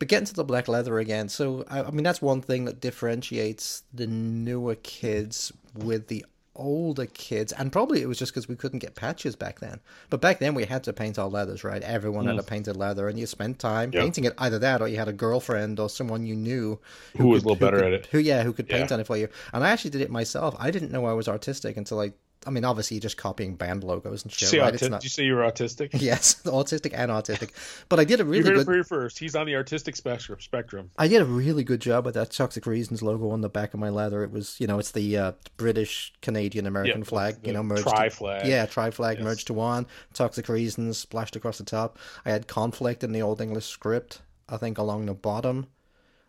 but 0.00 0.08
getting 0.08 0.26
to 0.26 0.34
the 0.34 0.42
black 0.44 0.66
leather 0.66 0.98
again, 0.98 1.28
so 1.28 1.64
I, 1.68 1.82
I 1.82 1.90
mean 1.90 2.02
that's 2.02 2.20
one 2.20 2.40
thing 2.40 2.64
that 2.64 2.80
differentiates 2.80 3.84
the 3.94 4.06
newer 4.08 4.74
kids 4.74 5.52
with 5.74 6.08
the 6.08 6.24
older 6.60 7.06
kids, 7.06 7.52
and 7.52 7.72
probably 7.72 8.02
it 8.02 8.06
was 8.08 8.18
just 8.18 8.32
because 8.32 8.48
we 8.48 8.54
couldn't 8.56 8.78
get 8.80 8.94
patches 8.94 9.34
back 9.34 9.60
then. 9.60 9.80
But 10.10 10.20
back 10.20 10.38
then 10.38 10.54
we 10.54 10.64
had 10.64 10.84
to 10.84 10.92
paint 10.92 11.18
our 11.18 11.28
leathers, 11.28 11.64
right? 11.64 11.82
Everyone 11.82 12.26
had 12.26 12.38
a 12.38 12.42
painted 12.42 12.76
leather, 12.76 13.08
and 13.08 13.18
you 13.18 13.26
spent 13.26 13.58
time 13.58 13.90
Yeah. 13.92 14.02
painting 14.02 14.24
it. 14.24 14.34
Either 14.38 14.58
that, 14.60 14.80
or 14.82 14.88
you 14.88 14.96
had 14.98 15.08
a 15.08 15.12
girlfriend 15.12 15.80
or 15.80 15.88
someone 15.88 16.26
you 16.26 16.36
knew 16.36 16.78
who 17.16 17.26
was 17.28 17.42
a 17.42 17.46
little 17.48 17.56
better 17.56 17.78
could- 17.78 17.86
at 17.86 17.92
it 17.92 18.06
Who 18.12 18.18
yeah, 18.18 18.42
who 18.44 18.52
could 18.52 18.68
paint 18.68 18.92
on 18.92 19.00
it 19.00 19.06
for 19.06 19.16
you. 19.16 19.28
And 19.52 19.64
I 19.64 19.70
actually 19.70 19.90
did 19.90 20.02
it 20.02 20.10
myself. 20.10 20.54
I 20.58 20.70
didn't 20.70 20.92
know 20.92 21.06
I 21.06 21.12
was 21.14 21.26
artistic 21.28 21.76
until 21.76 22.00
I. 22.00 22.12
I 22.46 22.50
mean, 22.50 22.64
obviously, 22.64 22.94
you're 22.96 23.02
just 23.02 23.18
copying 23.18 23.54
band 23.54 23.84
logos 23.84 24.22
and 24.22 24.32
shit, 24.32 24.48
say 24.48 24.58
right? 24.60 24.72
It's 24.72 24.82
not. 24.88 25.00
did 25.00 25.04
you 25.04 25.10
say 25.10 25.24
you 25.24 25.34
were 25.34 25.42
autistic 25.42 25.90
Yes, 26.00 26.42
autistic 26.44 26.92
and 26.94 27.10
autistic. 27.10 27.50
But 27.90 28.00
I 28.00 28.04
did 28.04 28.18
a 28.20 28.24
really 28.24 28.38
you 28.38 28.44
heard 28.44 28.52
it 28.54 28.56
good. 28.60 28.64
for 28.66 28.74
your 28.74 28.84
first 28.84 29.18
he's 29.18 29.36
on 29.36 29.44
the 29.46 29.54
artistic 29.56 29.94
spectrum 29.94 30.38
spectrum 30.40 30.90
I 30.96 31.06
did 31.08 31.20
a 31.20 31.26
really 31.26 31.64
good 31.64 31.80
job 31.82 32.06
with 32.06 32.14
that 32.14 32.30
Toxic 32.30 32.64
Reasons 32.66 33.02
logo 33.02 33.28
on 33.30 33.42
the 33.42 33.50
back 33.50 33.74
of 33.74 33.80
my 33.80 33.90
leather. 33.90 34.24
It 34.24 34.30
was, 34.30 34.58
you 34.58 34.66
know, 34.66 34.78
it's 34.78 34.92
the 34.92 35.16
uh, 35.18 35.32
British, 35.58 36.12
Canadian, 36.22 36.66
American 36.66 37.00
Yeah, 37.00 37.04
flag, 37.04 37.36
you 37.46 37.52
know, 37.52 37.62
merged. 37.62 37.82
tri-flag. 37.82 38.46
yeah, 38.46 38.64
tri 38.66 38.90
flag 38.90 39.18
Yes. 39.18 39.24
merged 39.24 39.46
to 39.48 39.54
one. 39.54 39.86
Toxic 40.14 40.48
Reasons 40.48 40.96
splashed 40.96 41.36
across 41.36 41.58
the 41.58 41.64
top. 41.64 41.98
I 42.24 42.30
had 42.30 42.46
conflict 42.46 43.04
in 43.04 43.12
the 43.12 43.20
Old 43.22 43.40
English 43.42 43.66
script. 43.66 44.22
I 44.48 44.56
think 44.56 44.78
along 44.78 45.06
the 45.06 45.14
bottom. 45.14 45.66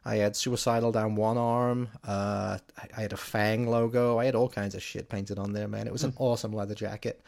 I 0.03 0.15
had 0.15 0.35
suicidal 0.35 0.91
down 0.91 1.15
one 1.15 1.37
arm. 1.37 1.89
Uh, 2.03 2.57
I, 2.97 3.01
had 3.01 3.13
a 3.13 3.17
Fang 3.17 3.67
logo. 3.69 4.17
I 4.17 4.25
had 4.25 4.33
all 4.35 4.49
kinds 4.49 4.73
of 4.73 4.81
shit 4.81 5.09
painted 5.09 5.37
on 5.37 5.53
there, 5.53 5.67
man. 5.67 5.85
It 5.87 5.93
was 5.93 6.03
an 6.03 6.11
Hmm. 6.11 6.23
awesome 6.23 6.53
leather 6.53 6.73
jacket. 6.75 7.21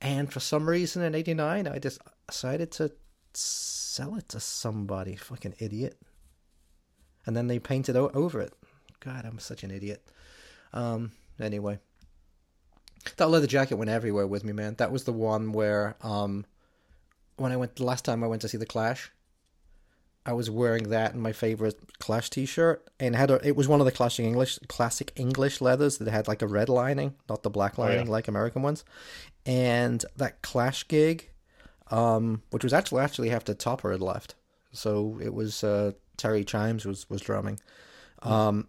And 0.00 0.32
for 0.32 0.40
some 0.40 0.66
reason 0.68 1.02
in 1.02 1.14
'89, 1.14 1.66
I 1.68 1.78
just 1.78 2.00
decided 2.26 2.70
to 2.72 2.90
sell 3.34 4.14
it 4.16 4.28
to 4.30 4.40
somebody. 4.40 5.14
Fucking 5.16 5.56
idiot. 5.58 5.98
And 7.26 7.36
then 7.36 7.48
they 7.48 7.58
painted 7.58 7.96
o- 7.96 8.10
over 8.14 8.40
it. 8.40 8.54
God, 9.00 9.26
I'm 9.26 9.38
such 9.38 9.62
an 9.62 9.70
idiot. 9.70 10.02
Um. 10.72 11.12
Anyway, 11.38 11.78
that 13.16 13.28
leather 13.28 13.46
jacket 13.46 13.76
went 13.76 13.90
everywhere 13.90 14.26
with 14.26 14.44
me, 14.44 14.52
man. 14.52 14.74
That 14.76 14.92
was 14.92 15.04
the 15.04 15.12
one 15.12 15.52
where, 15.52 15.96
um, 16.02 16.44
when 17.36 17.50
I 17.52 17.56
went 17.56 17.76
the 17.76 17.84
last 17.84 18.04
time 18.04 18.22
I 18.22 18.26
went 18.26 18.42
to 18.42 18.48
see 18.48 18.58
the 18.58 18.66
Clash, 18.66 19.10
I 20.26 20.32
was 20.34 20.50
wearing 20.50 20.90
that 20.90 21.14
and 21.14 21.22
my 21.22 21.32
favorite 21.32 21.98
Clash 21.98 22.28
T-shirt, 22.30 22.86
and 23.00 23.14
it 23.14 23.18
had 23.18 23.30
a, 23.30 23.46
it 23.46 23.56
was 23.56 23.66
one 23.68 23.80
of 23.80 23.86
the 23.86 23.92
classic 23.92 24.24
English 24.26 24.58
classic 24.68 25.12
English 25.16 25.60
leathers 25.60 25.98
that 25.98 26.10
had 26.10 26.28
like 26.28 26.42
a 26.42 26.46
red 26.46 26.68
lining, 26.68 27.14
not 27.28 27.42
the 27.42 27.50
black 27.50 27.78
Oh, 27.78 27.82
yeah. 27.84 27.90
lining 27.90 28.06
like 28.10 28.28
American 28.28 28.62
ones. 28.62 28.84
And 29.46 30.04
that 30.16 30.42
Clash 30.42 30.86
gig, 30.88 31.30
um, 31.90 32.42
which 32.50 32.62
was 32.62 32.72
actually 32.74 33.00
actually 33.02 33.30
after 33.30 33.54
Topper 33.54 33.90
had 33.92 34.02
left, 34.02 34.34
so 34.72 35.18
it 35.22 35.32
was 35.32 35.64
uh, 35.64 35.92
Terry 36.18 36.44
Chimes 36.44 36.84
was 36.84 37.08
was 37.08 37.22
drumming. 37.22 37.58
Um, 38.22 38.68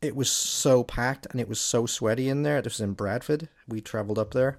it 0.00 0.14
was 0.14 0.30
so 0.30 0.84
packed 0.84 1.26
and 1.30 1.40
it 1.40 1.48
was 1.48 1.60
so 1.60 1.86
sweaty 1.86 2.28
in 2.28 2.42
there. 2.44 2.62
This 2.62 2.74
was 2.74 2.80
in 2.82 2.92
Bradford. 2.92 3.48
We 3.66 3.80
traveled 3.80 4.18
up 4.18 4.32
there 4.32 4.58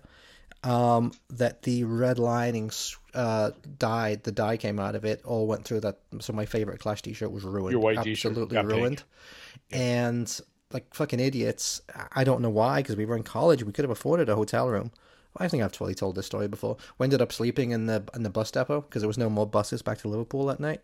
um, 0.65 1.11
that 1.29 1.61
the 1.61 1.83
red 1.83 2.19
lining 2.19 2.71
uh, 3.13 3.51
dyed, 3.77 4.23
the 4.23 4.31
dye 4.31 4.57
came 4.57 4.79
out 4.79 4.95
of 4.95 5.05
it, 5.05 5.23
all 5.23 5.47
went 5.47 5.63
through 5.63 5.81
that. 5.81 5.99
So 6.19 6.33
my 6.33 6.45
favorite 6.45 6.79
Clash 6.79 7.03
t-shirt 7.03 7.31
was 7.31 7.43
ruined. 7.43 7.71
Your 7.71 7.81
white 7.81 7.97
absolutely 7.99 8.57
ruined. 8.57 9.03
And 9.71 10.39
like 10.71 10.93
fucking 10.93 11.19
idiots, 11.19 11.81
I 12.11 12.23
don't 12.23 12.41
know 12.41 12.49
why, 12.49 12.81
because 12.81 12.95
we 12.95 13.05
were 13.05 13.15
in 13.15 13.23
college, 13.23 13.63
we 13.63 13.71
could 13.71 13.85
have 13.85 13.91
afforded 13.91 14.27
a 14.27 14.35
hotel 14.35 14.67
room. 14.67 14.91
I 15.37 15.47
think 15.47 15.63
I've 15.63 15.71
totally 15.71 15.95
told 15.95 16.15
this 16.15 16.25
story 16.25 16.47
before. 16.47 16.77
We 16.97 17.03
ended 17.03 17.21
up 17.21 17.31
sleeping 17.31 17.71
in 17.71 17.85
the 17.85 18.03
in 18.15 18.23
the 18.23 18.29
bus 18.29 18.51
depot 18.51 18.81
because 18.81 19.01
there 19.01 19.07
was 19.07 19.17
no 19.17 19.29
more 19.29 19.45
buses 19.45 19.81
back 19.81 19.97
to 19.99 20.07
Liverpool 20.07 20.45
that 20.45 20.59
night. 20.59 20.81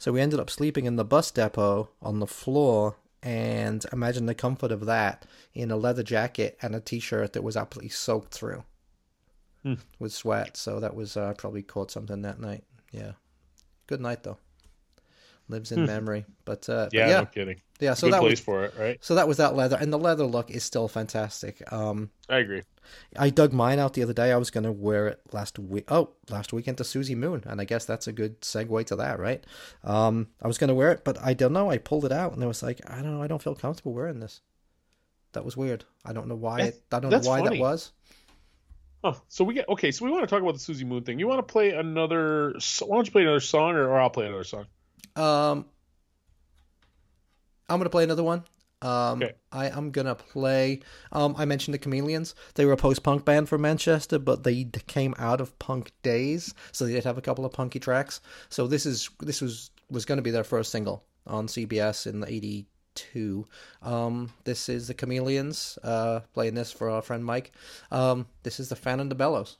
So 0.00 0.10
we 0.10 0.20
ended 0.20 0.40
up 0.40 0.50
sleeping 0.50 0.86
in 0.86 0.96
the 0.96 1.04
bus 1.04 1.30
depot 1.30 1.88
on 2.02 2.18
the 2.18 2.26
floor, 2.26 2.96
and 3.22 3.86
imagine 3.92 4.26
the 4.26 4.34
comfort 4.34 4.72
of 4.72 4.86
that 4.86 5.24
in 5.54 5.70
a 5.70 5.76
leather 5.76 6.02
jacket 6.02 6.58
and 6.60 6.74
a 6.74 6.80
t-shirt 6.80 7.32
that 7.32 7.44
was 7.44 7.56
absolutely 7.56 7.90
soaked 7.90 8.34
through 8.34 8.64
with 9.98 10.12
sweat. 10.12 10.56
So 10.56 10.80
that 10.80 10.94
was 10.94 11.16
uh, 11.16 11.34
probably 11.36 11.62
caught 11.62 11.90
something 11.90 12.22
that 12.22 12.40
night. 12.40 12.64
Yeah, 12.92 13.12
good 13.86 14.00
night 14.00 14.22
though. 14.22 14.38
Lives 15.48 15.72
in 15.72 15.84
memory, 15.84 16.24
but 16.44 16.68
uh, 16.68 16.84
but 16.84 16.94
Yeah, 16.94 17.08
yeah, 17.08 17.18
no 17.20 17.26
kidding. 17.26 17.60
yeah. 17.80 17.94
So 17.94 18.06
Good 18.06 18.14
that 18.14 18.20
place 18.20 18.30
was 18.32 18.40
for 18.40 18.64
it, 18.66 18.74
right? 18.78 18.98
so 19.00 19.16
that 19.16 19.26
was 19.26 19.38
that 19.38 19.56
leather, 19.56 19.76
and 19.80 19.92
the 19.92 19.98
leather 19.98 20.24
look 20.24 20.48
is 20.48 20.62
still 20.62 20.86
fantastic. 20.86 21.60
Um, 21.72 22.10
I 22.28 22.38
agree. 22.38 22.62
I 23.18 23.30
dug 23.30 23.52
mine 23.52 23.80
out 23.80 23.94
the 23.94 24.04
other 24.04 24.12
day. 24.12 24.30
I 24.30 24.36
was 24.36 24.50
going 24.50 24.62
to 24.62 24.70
wear 24.70 25.08
it 25.08 25.20
last 25.32 25.58
week. 25.58 25.86
Oh, 25.90 26.10
last 26.30 26.52
weekend 26.52 26.78
to 26.78 26.84
Suzi 26.84 27.16
Moon, 27.16 27.42
and 27.46 27.60
I 27.60 27.64
guess 27.64 27.84
that's 27.84 28.06
a 28.06 28.12
good 28.12 28.40
segue 28.42 28.86
to 28.86 28.96
that, 28.96 29.18
right? 29.18 29.44
Um, 29.82 30.28
I 30.40 30.46
was 30.46 30.56
going 30.56 30.68
to 30.68 30.74
wear 30.74 30.92
it, 30.92 31.02
but 31.04 31.18
I 31.20 31.34
don't 31.34 31.52
know. 31.52 31.68
I 31.68 31.78
pulled 31.78 32.04
it 32.04 32.12
out, 32.12 32.32
and 32.32 32.44
I 32.44 32.46
was 32.46 32.62
like, 32.62 32.80
I 32.88 32.96
don't 33.02 33.16
know. 33.16 33.22
I 33.22 33.26
don't 33.26 33.42
feel 33.42 33.56
comfortable 33.56 33.92
wearing 33.92 34.20
this. 34.20 34.40
That 35.32 35.44
was 35.44 35.56
weird. 35.56 35.84
I 36.04 36.12
don't 36.12 36.28
know 36.28 36.36
why. 36.36 36.58
That- 36.62 36.74
It, 36.74 36.82
I 36.92 37.00
don't 37.00 37.10
know 37.10 37.18
why 37.28 37.40
funny. 37.40 37.56
that 37.58 37.60
was. 37.62 37.90
Oh, 39.02 39.20
so 39.28 39.44
we 39.44 39.54
get 39.54 39.68
okay. 39.68 39.90
So 39.90 40.04
we 40.04 40.10
want 40.10 40.22
to 40.22 40.26
talk 40.26 40.42
about 40.42 40.54
the 40.54 40.60
Suzi 40.60 40.84
Moon 40.84 41.02
thing. 41.04 41.18
You 41.18 41.26
want 41.26 41.38
to 41.46 41.52
play 41.52 41.70
another? 41.70 42.54
Why 42.80 42.96
don't 42.96 43.06
you 43.06 43.12
play 43.12 43.22
another 43.22 43.40
song, 43.40 43.74
or, 43.74 43.88
or 43.88 44.00
I'll 44.00 44.10
play 44.10 44.26
another 44.26 44.44
song? 44.44 44.66
Um, 45.16 45.64
I'm 47.68 47.78
gonna 47.78 47.90
play 47.90 48.04
another 48.04 48.22
one. 48.22 48.44
Um, 48.82 49.22
Okay. 49.22 49.32
I 49.52 49.68
am 49.68 49.90
gonna 49.90 50.14
play. 50.14 50.80
Um, 51.12 51.34
I 51.38 51.44
mentioned 51.44 51.74
the 51.74 51.78
Chameleons. 51.78 52.34
They 52.54 52.64
were 52.64 52.72
a 52.72 52.76
post-punk 52.76 53.24
band 53.24 53.48
from 53.48 53.62
Manchester, 53.62 54.18
but 54.18 54.42
they 54.42 54.64
came 54.86 55.14
out 55.18 55.40
of 55.40 55.58
punk 55.58 55.92
days, 56.02 56.54
so 56.72 56.84
they 56.84 56.92
did 56.92 57.04
have 57.04 57.18
a 57.18 57.22
couple 57.22 57.44
of 57.44 57.52
punky 57.52 57.78
tracks. 57.78 58.20
So 58.48 58.66
this 58.66 58.86
is 58.86 59.08
this 59.20 59.40
was 59.40 59.70
was 59.90 60.04
going 60.04 60.18
to 60.18 60.22
be 60.22 60.30
their 60.30 60.44
first 60.44 60.70
single 60.70 61.04
on 61.26 61.46
CBS 61.46 62.06
in 62.06 62.20
'82. 62.96 63.46
Um, 63.82 64.32
this 64.44 64.68
is 64.68 64.88
the 64.88 64.94
Chameleons 64.94 65.78
uh, 65.82 66.20
playing 66.32 66.54
this 66.54 66.72
for 66.72 66.90
our 66.90 67.02
friend 67.02 67.24
Mike. 67.24 67.52
Um, 67.90 68.26
this 68.42 68.60
is 68.60 68.68
the 68.68 68.76
Fan 68.76 69.00
and 69.00 69.10
the 69.10 69.14
Bellows. 69.14 69.56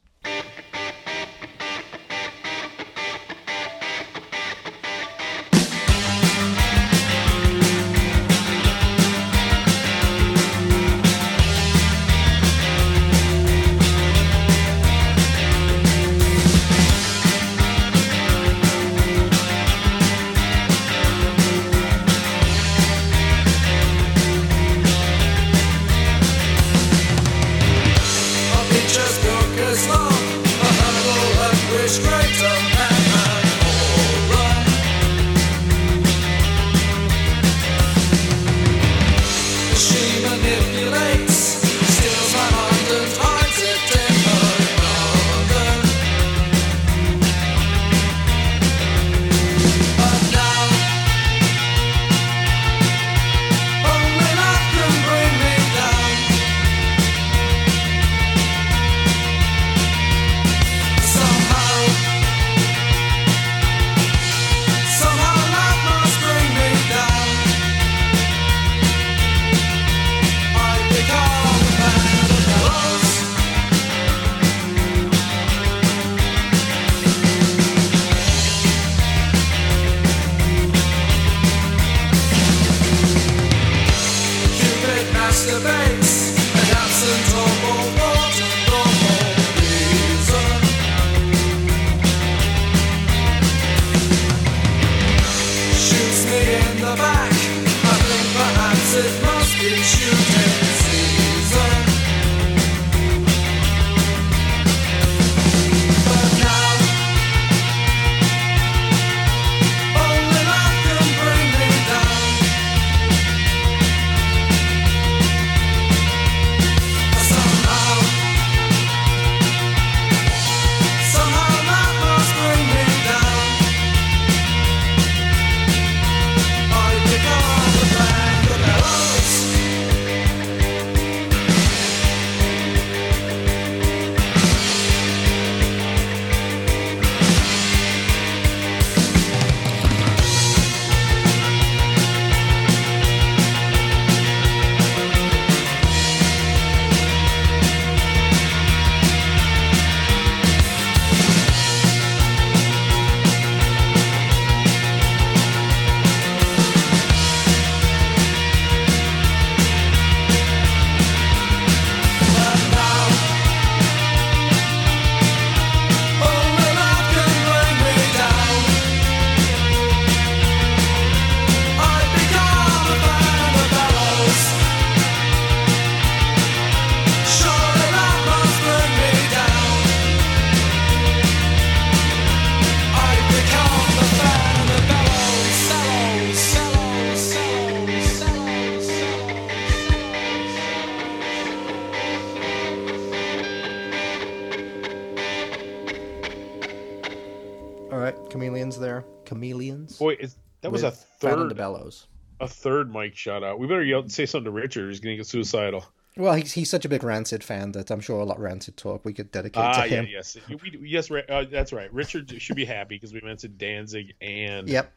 Bellows. 201.61 202.07
a 202.41 202.49
third 202.49 202.91
Mike 202.93 203.15
shout 203.17 203.45
out. 203.45 203.59
We 203.59 203.67
better 203.67 203.85
yell, 203.85 204.09
say 204.09 204.25
something 204.27 204.47
to 204.47 204.51
Richard. 204.51 204.89
He's 204.89 205.01
going 205.01 205.13
to 205.13 205.17
get 205.19 205.27
suicidal. 205.27 205.85
Well, 206.17 206.35
he's 206.35 206.53
he's 206.53 206.69
such 206.71 206.85
a 206.85 206.89
big 206.89 207.05
Rancid 207.05 207.45
fan 207.45 207.73
that 207.73 207.91
I'm 207.91 208.01
sure 208.01 208.19
a 208.21 208.25
lot 208.25 208.39
of 208.39 208.43
Rancid 208.43 208.77
talk 208.77 209.05
we 209.05 209.13
could 209.13 209.31
dedicate 209.31 209.63
Ah, 209.63 209.83
to 209.83 209.89
yeah, 209.89 209.97
him. 210.03 210.09
yes, 210.11 210.37
we, 210.49 210.79
yes, 210.83 211.11
uh, 211.11 211.45
that's 211.51 211.73
right. 211.73 211.93
Richard 211.93 212.33
should 212.43 212.57
be 212.57 212.65
happy 212.65 212.97
because 212.97 213.13
we 213.13 213.21
mentioned 213.21 213.59
Danzig 213.59 214.15
and 214.21 214.69
Yep. 214.69 214.93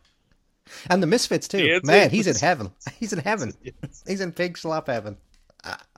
And 0.90 1.04
the 1.04 1.08
Misfits 1.08 1.48
too. 1.48 1.60
Yeah, 1.64 1.76
it's 1.78 1.86
Man, 1.86 2.10
he's 2.10 2.26
in 2.28 2.36
heaven. 2.36 2.72
He's 3.00 3.12
in 3.14 3.20
heaven. 3.20 3.54
Yes. 3.62 4.04
He's 4.08 4.22
in 4.22 4.32
pig 4.32 4.58
slop 4.58 4.88
heaven. 4.88 5.18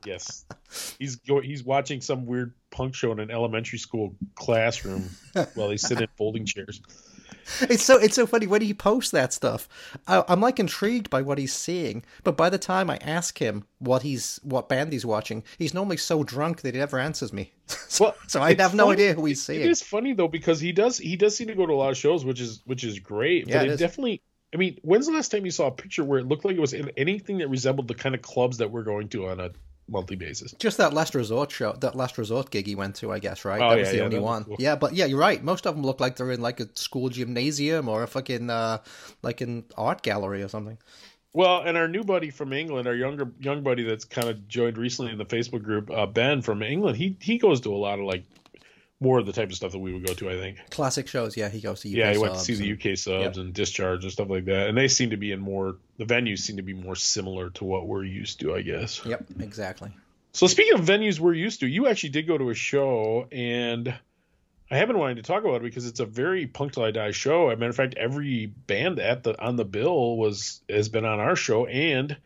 Yes, 0.05 0.45
he's 0.99 1.19
he's 1.43 1.63
watching 1.63 1.99
some 2.01 2.25
weird 2.27 2.53
punk 2.69 2.93
show 2.93 3.11
in 3.11 3.19
an 3.19 3.31
elementary 3.31 3.79
school 3.79 4.15
classroom 4.35 5.09
while 5.55 5.69
he's 5.71 5.81
sitting 5.81 6.03
in 6.03 6.09
folding 6.17 6.45
chairs. 6.45 6.81
It's 7.69 7.83
so 7.83 7.97
it's 7.97 8.15
so 8.15 8.25
funny 8.25 8.47
when 8.47 8.61
he 8.61 8.73
posts 8.73 9.11
that 9.11 9.33
stuff. 9.33 9.67
I, 10.07 10.23
I'm 10.27 10.41
like 10.41 10.59
intrigued 10.59 11.09
by 11.09 11.21
what 11.21 11.37
he's 11.37 11.53
seeing, 11.53 12.03
but 12.23 12.35
by 12.35 12.49
the 12.49 12.57
time 12.57 12.89
I 12.89 12.97
ask 12.97 13.37
him 13.37 13.65
what 13.79 14.01
he's 14.01 14.39
what 14.43 14.67
band 14.69 14.91
he's 14.93 15.05
watching, 15.05 15.43
he's 15.57 15.73
normally 15.73 15.97
so 15.97 16.23
drunk 16.23 16.61
that 16.61 16.73
he 16.73 16.79
never 16.79 16.99
answers 16.99 17.31
me. 17.31 17.51
so, 17.67 18.05
Well, 18.05 18.15
so 18.27 18.41
I 18.41 18.55
have 18.55 18.73
no 18.73 18.91
idea 18.91 19.13
who 19.13 19.25
he's 19.25 19.39
It 19.41 19.43
seeing. 19.45 19.69
is 19.69 19.81
funny 19.81 20.13
though 20.13 20.27
because 20.27 20.59
he 20.59 20.71
does 20.71 20.97
he 20.97 21.15
does 21.15 21.35
seem 21.35 21.47
to 21.47 21.55
go 21.55 21.65
to 21.65 21.73
a 21.73 21.75
lot 21.75 21.91
of 21.91 21.97
shows, 21.97 22.25
which 22.25 22.41
is 22.41 22.61
which 22.65 22.83
is 22.83 22.99
great. 22.99 23.47
Yeah, 23.47 23.59
but 23.59 23.67
it 23.67 23.71
it, 23.73 23.77
definitely. 23.77 24.21
I 24.53 24.57
mean, 24.57 24.79
when's 24.83 25.07
the 25.07 25.13
last 25.13 25.31
time 25.31 25.43
you 25.45 25.51
saw 25.51 25.67
a 25.67 25.71
picture 25.71 26.03
where 26.03 26.19
it 26.19 26.27
looked 26.27 26.45
like 26.45 26.55
it 26.55 26.61
was 26.61 26.73
in 26.73 26.89
anything 26.95 27.39
that 27.39 27.49
resembled 27.49 27.87
the 27.87 27.95
kind 27.95 28.15
of 28.15 28.21
clubs 28.21 28.57
that 28.57 28.71
we're 28.71 28.83
going 28.83 29.09
to 29.09 29.27
on 29.27 29.39
a 29.39 29.51
monthly 29.87 30.15
basis? 30.15 30.53
Just 30.53 30.77
that 30.77 30.93
last 30.93 31.15
resort 31.15 31.51
show, 31.51 31.73
that 31.73 31.95
last 31.95 32.17
resort 32.17 32.49
gig 32.49 32.65
he 32.65 32.75
went 32.75 32.95
to, 32.95 33.11
I 33.11 33.19
guess, 33.19 33.45
right? 33.45 33.61
Oh, 33.61 33.69
that 33.69 33.79
was 33.79 33.87
yeah, 33.87 33.91
the 33.91 33.97
yeah, 33.97 34.03
only 34.03 34.19
one. 34.19 34.43
cool. 34.43 34.55
Yeah, 34.59 34.75
but 34.75 34.93
yeah, 34.93 35.05
you're 35.05 35.19
right. 35.19 35.43
Most 35.43 35.65
of 35.65 35.75
them 35.75 35.83
look 35.83 35.99
like 35.99 36.15
they're 36.15 36.31
in 36.31 36.41
like 36.41 36.59
a 36.59 36.67
school 36.75 37.09
gymnasium 37.09 37.89
or 37.89 38.03
a 38.03 38.07
fucking 38.07 38.49
uh, 38.49 38.79
like 39.21 39.41
an 39.41 39.65
art 39.77 40.01
gallery 40.01 40.43
or 40.43 40.47
something. 40.47 40.77
Well, 41.33 41.63
and 41.63 41.75
our 41.75 41.89
new 41.89 42.05
buddy 42.05 42.29
from 42.29 42.53
England, 42.53 42.87
our 42.87 42.95
younger 42.95 43.29
young 43.39 43.61
buddy 43.61 43.83
that's 43.83 44.05
kind 44.05 44.29
of 44.29 44.47
joined 44.47 44.77
recently 44.77 45.11
in 45.11 45.17
the 45.17 45.25
Facebook 45.25 45.63
group, 45.63 45.91
uh, 45.91 46.05
Ben 46.05 46.41
from 46.41 46.63
England, 46.63 46.97
he 46.97 47.17
he 47.19 47.37
goes 47.37 47.59
to 47.61 47.73
a 47.73 47.75
lot 47.75 47.99
of 47.99 48.05
like 48.05 48.23
more 49.05 49.19
of 49.19 49.25
the 49.25 49.31
type 49.31 49.49
of 49.49 49.55
stuff 49.55 49.71
that 49.71 49.79
we 49.79 49.93
would 49.93 50.05
go 50.05 50.13
to. 50.13 50.29
I 50.29 50.33
think. 50.33 50.57
Classic 50.71 51.07
shows. 51.07 51.37
Yeah, 51.37 51.49
he 51.49 51.61
goes 51.61 51.81
to 51.81 51.89
UK 51.89 51.95
yeah, 51.95 52.11
he 52.11 52.17
went 52.17 52.33
to 52.33 52.39
see 52.39 52.55
the 52.55 52.73
UK 52.73 52.97
subs 52.97 53.37
and 53.37 53.53
Discharge 53.53 54.03
and 54.03 54.11
stuff 54.11 54.29
like 54.29 54.45
that, 54.45 54.67
and 54.67 54.77
they 54.77 54.87
seem 54.87 55.11
to 55.11 55.17
be 55.17 55.31
in 55.31 55.39
more. 55.39 55.77
The 55.97 56.05
venues 56.05 56.39
seem 56.39 56.57
to 56.57 56.63
be 56.63 56.73
more 56.73 56.95
similar 56.95 57.51
to 57.51 57.63
what 57.63 57.87
we're 57.87 58.03
used 58.03 58.41
to, 58.41 58.55
I 58.55 58.61
guess. 58.61 59.05
Yep, 59.05 59.25
exactly. 59.39 59.91
So 60.33 60.47
speaking 60.47 60.73
of 60.73 60.81
venues 60.81 61.19
we're 61.19 61.33
used 61.33 61.61
to, 61.61 61.67
you 61.67 61.87
actually 61.87 62.09
did 62.09 62.27
go 62.27 62.37
to 62.37 62.49
a 62.49 62.55
show, 62.55 63.27
and 63.31 63.93
I 64.69 64.77
have 64.77 64.87
been 64.87 64.97
wanting 64.97 65.17
to 65.17 65.21
talk 65.21 65.43
about 65.43 65.57
it 65.57 65.63
because 65.63 65.85
it's 65.85 65.99
a 65.99 66.05
very 66.05 66.47
punk 66.47 66.73
till 66.73 66.83
I 66.83 66.91
die 66.91 67.11
show. 67.11 67.49
As 67.49 67.53
a 67.53 67.57
matter 67.57 67.69
of 67.69 67.75
fact, 67.75 67.93
every 67.95 68.47
band 68.47 68.99
at 68.99 69.23
the 69.23 69.41
on 69.41 69.55
the 69.55 69.65
bill 69.65 70.17
was 70.17 70.61
has 70.67 70.89
been 70.89 71.05
on 71.05 71.19
our 71.19 71.35
show, 71.35 71.67
and 71.67 72.17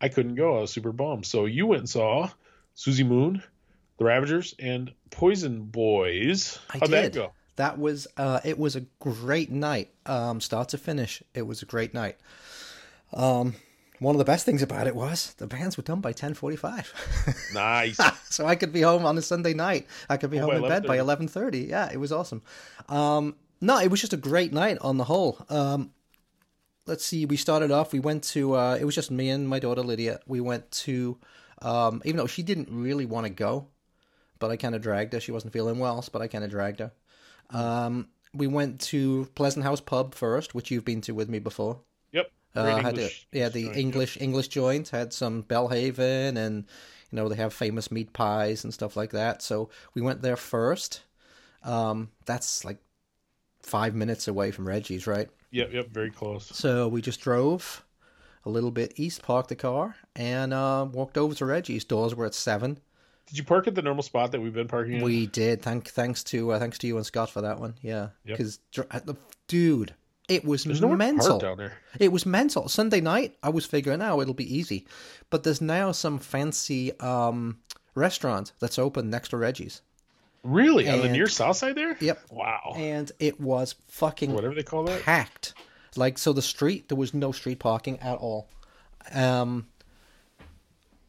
I 0.00 0.08
couldn't 0.08 0.34
go. 0.34 0.58
I 0.58 0.60
was 0.62 0.72
super 0.72 0.92
bummed. 0.92 1.24
So 1.24 1.46
you 1.46 1.66
went 1.66 1.80
and 1.80 1.88
saw 1.88 2.28
Suzi 2.76 3.06
Moon, 3.06 3.42
the 3.98 4.04
Ravagers, 4.04 4.54
and 4.58 4.92
Poison 5.10 5.62
Boys. 5.62 6.58
I 6.70 6.78
How'd 6.78 6.90
did. 6.90 7.12
that 7.12 7.14
go? 7.14 7.32
That 7.56 7.78
was 7.78 8.06
uh, 8.16 8.40
it 8.44 8.58
was 8.58 8.76
a 8.76 8.82
great 9.00 9.50
night, 9.50 9.90
um, 10.04 10.40
start 10.40 10.68
to 10.70 10.78
finish. 10.78 11.22
It 11.34 11.46
was 11.46 11.62
a 11.62 11.66
great 11.66 11.94
night. 11.94 12.16
Um, 13.14 13.54
one 13.98 14.14
of 14.14 14.18
the 14.18 14.26
best 14.26 14.44
things 14.44 14.60
about 14.62 14.86
it 14.86 14.94
was 14.94 15.32
the 15.34 15.46
bands 15.46 15.78
were 15.78 15.82
done 15.82 16.00
by 16.02 16.12
ten 16.12 16.34
forty 16.34 16.56
five, 16.56 16.92
Nice. 17.54 17.98
so 18.28 18.46
I 18.46 18.56
could 18.56 18.72
be 18.72 18.82
home 18.82 19.06
on 19.06 19.16
a 19.16 19.22
Sunday 19.22 19.54
night. 19.54 19.86
I 20.10 20.18
could 20.18 20.30
be 20.30 20.36
home 20.36 20.50
by 20.50 20.56
in 20.56 20.62
bed 20.68 20.86
by 20.86 20.96
11:30. 20.96 21.00
eleven 21.00 21.28
thirty. 21.28 21.60
Yeah, 21.60 21.90
it 21.90 21.96
was 21.96 22.12
awesome. 22.12 22.42
Um, 22.90 23.36
no, 23.62 23.78
it 23.78 23.90
was 23.90 24.00
just 24.02 24.12
a 24.12 24.18
great 24.18 24.52
night 24.52 24.76
on 24.82 24.98
the 24.98 25.04
whole. 25.04 25.38
Um, 25.48 25.92
let's 26.86 27.06
see. 27.06 27.24
We 27.24 27.38
started 27.38 27.70
off. 27.70 27.94
We 27.94 28.00
went 28.00 28.22
to. 28.24 28.54
Uh, 28.54 28.76
it 28.78 28.84
was 28.84 28.94
just 28.94 29.10
me 29.10 29.30
and 29.30 29.48
my 29.48 29.60
daughter 29.60 29.82
Lydia. 29.82 30.20
We 30.26 30.40
went 30.42 30.70
to. 30.72 31.16
Um, 31.62 32.02
even 32.04 32.18
though 32.18 32.26
she 32.26 32.42
didn't 32.42 32.68
really 32.70 33.06
want 33.06 33.24
to 33.26 33.30
go, 33.30 33.68
but 34.38 34.50
I 34.50 34.56
kind 34.56 34.74
of 34.74 34.82
dragged 34.82 35.12
her. 35.12 35.20
She 35.20 35.32
wasn't 35.32 35.52
feeling 35.52 35.78
well, 35.78 36.04
but 36.12 36.22
I 36.22 36.28
kind 36.28 36.44
of 36.44 36.50
dragged 36.50 36.80
her. 36.80 36.92
Um, 37.50 38.08
we 38.34 38.46
went 38.46 38.80
to 38.82 39.28
Pleasant 39.34 39.64
House 39.64 39.80
Pub 39.80 40.14
first, 40.14 40.54
which 40.54 40.70
you've 40.70 40.84
been 40.84 41.00
to 41.02 41.12
with 41.12 41.28
me 41.28 41.38
before. 41.38 41.80
yep. 42.12 42.30
Uh, 42.54 42.76
had 42.76 42.94
English 42.94 43.26
yeah, 43.32 43.48
the 43.48 43.64
joint, 43.64 43.76
English 43.76 44.18
English 44.20 44.48
joint 44.48 44.88
had 44.88 45.12
some 45.12 45.42
Belhaven, 45.42 46.36
and 46.36 46.64
you 47.10 47.16
know 47.16 47.28
they 47.28 47.36
have 47.36 47.52
famous 47.52 47.90
meat 47.90 48.12
pies 48.12 48.64
and 48.64 48.72
stuff 48.72 48.96
like 48.96 49.10
that. 49.10 49.42
So 49.42 49.68
we 49.94 50.02
went 50.02 50.22
there 50.22 50.36
first. 50.36 51.02
Um, 51.62 52.10
that's 52.24 52.64
like 52.64 52.78
five 53.62 53.94
minutes 53.94 54.28
away 54.28 54.52
from 54.52 54.66
Reggie's, 54.66 55.06
right? 55.06 55.28
Yep, 55.50 55.72
yep, 55.72 55.88
very 55.90 56.10
close. 56.10 56.46
So 56.46 56.88
we 56.88 57.02
just 57.02 57.20
drove 57.20 57.84
a 58.44 58.50
little 58.50 58.70
bit 58.70 58.92
east, 58.96 59.22
parked 59.22 59.48
the 59.48 59.56
car, 59.56 59.96
and 60.14 60.54
uh, 60.54 60.86
walked 60.90 61.18
over 61.18 61.34
to 61.34 61.44
Reggie's. 61.44 61.84
Doors 61.84 62.14
were 62.14 62.26
at 62.26 62.34
seven. 62.34 62.78
Did 63.26 63.38
you 63.38 63.44
park 63.44 63.66
at 63.66 63.74
the 63.74 63.82
normal 63.82 64.02
spot 64.02 64.32
that 64.32 64.40
we've 64.40 64.54
been 64.54 64.68
parking 64.68 64.94
in? 64.94 65.02
We 65.02 65.26
did. 65.26 65.60
Thank, 65.62 65.88
thanks 65.88 66.22
to 66.24 66.52
uh, 66.52 66.58
thanks 66.58 66.78
to 66.78 66.86
you 66.86 66.96
and 66.96 67.04
Scott 67.04 67.28
for 67.30 67.40
that 67.42 67.58
one. 67.58 67.74
Yeah, 67.82 68.08
Yep. 68.24 68.38
because 68.38 68.60
dude, 69.48 69.94
it 70.28 70.44
was 70.44 70.64
There's 70.64 70.80
mental. 70.80 71.38
there. 71.56 71.72
It 71.98 72.12
was 72.12 72.24
mental. 72.26 72.68
Sunday 72.68 73.00
night, 73.00 73.36
I 73.42 73.48
was 73.48 73.66
figuring 73.66 74.00
out 74.02 74.20
it'll 74.20 74.34
be 74.34 74.56
easy, 74.56 74.86
but 75.30 75.42
there's 75.42 75.60
now 75.60 75.92
some 75.92 76.18
fancy 76.18 76.98
um, 77.00 77.58
restaurant 77.94 78.52
that's 78.60 78.78
open 78.78 79.10
next 79.10 79.30
to 79.30 79.36
Reggie's, 79.36 79.82
Really? 80.44 80.88
On 80.88 81.00
the 81.00 81.08
near 81.08 81.26
south 81.26 81.56
side 81.56 81.74
there? 81.74 81.96
Yep. 82.00 82.20
Wow. 82.30 82.74
and 82.76 83.10
it 83.18 83.40
was 83.40 83.74
fucking 83.88 84.32
Whatever 84.32 84.54
they 84.54 84.62
call 84.62 84.84
that. 84.84 85.02
packed. 85.02 85.54
Like 85.96 86.18
so, 86.18 86.32
the 86.32 86.42
street 86.42 86.88
there 86.88 86.96
was 86.98 87.12
no 87.14 87.32
street 87.32 87.58
parking 87.58 87.98
at 88.00 88.18
all. 88.18 88.48
Um, 89.12 89.66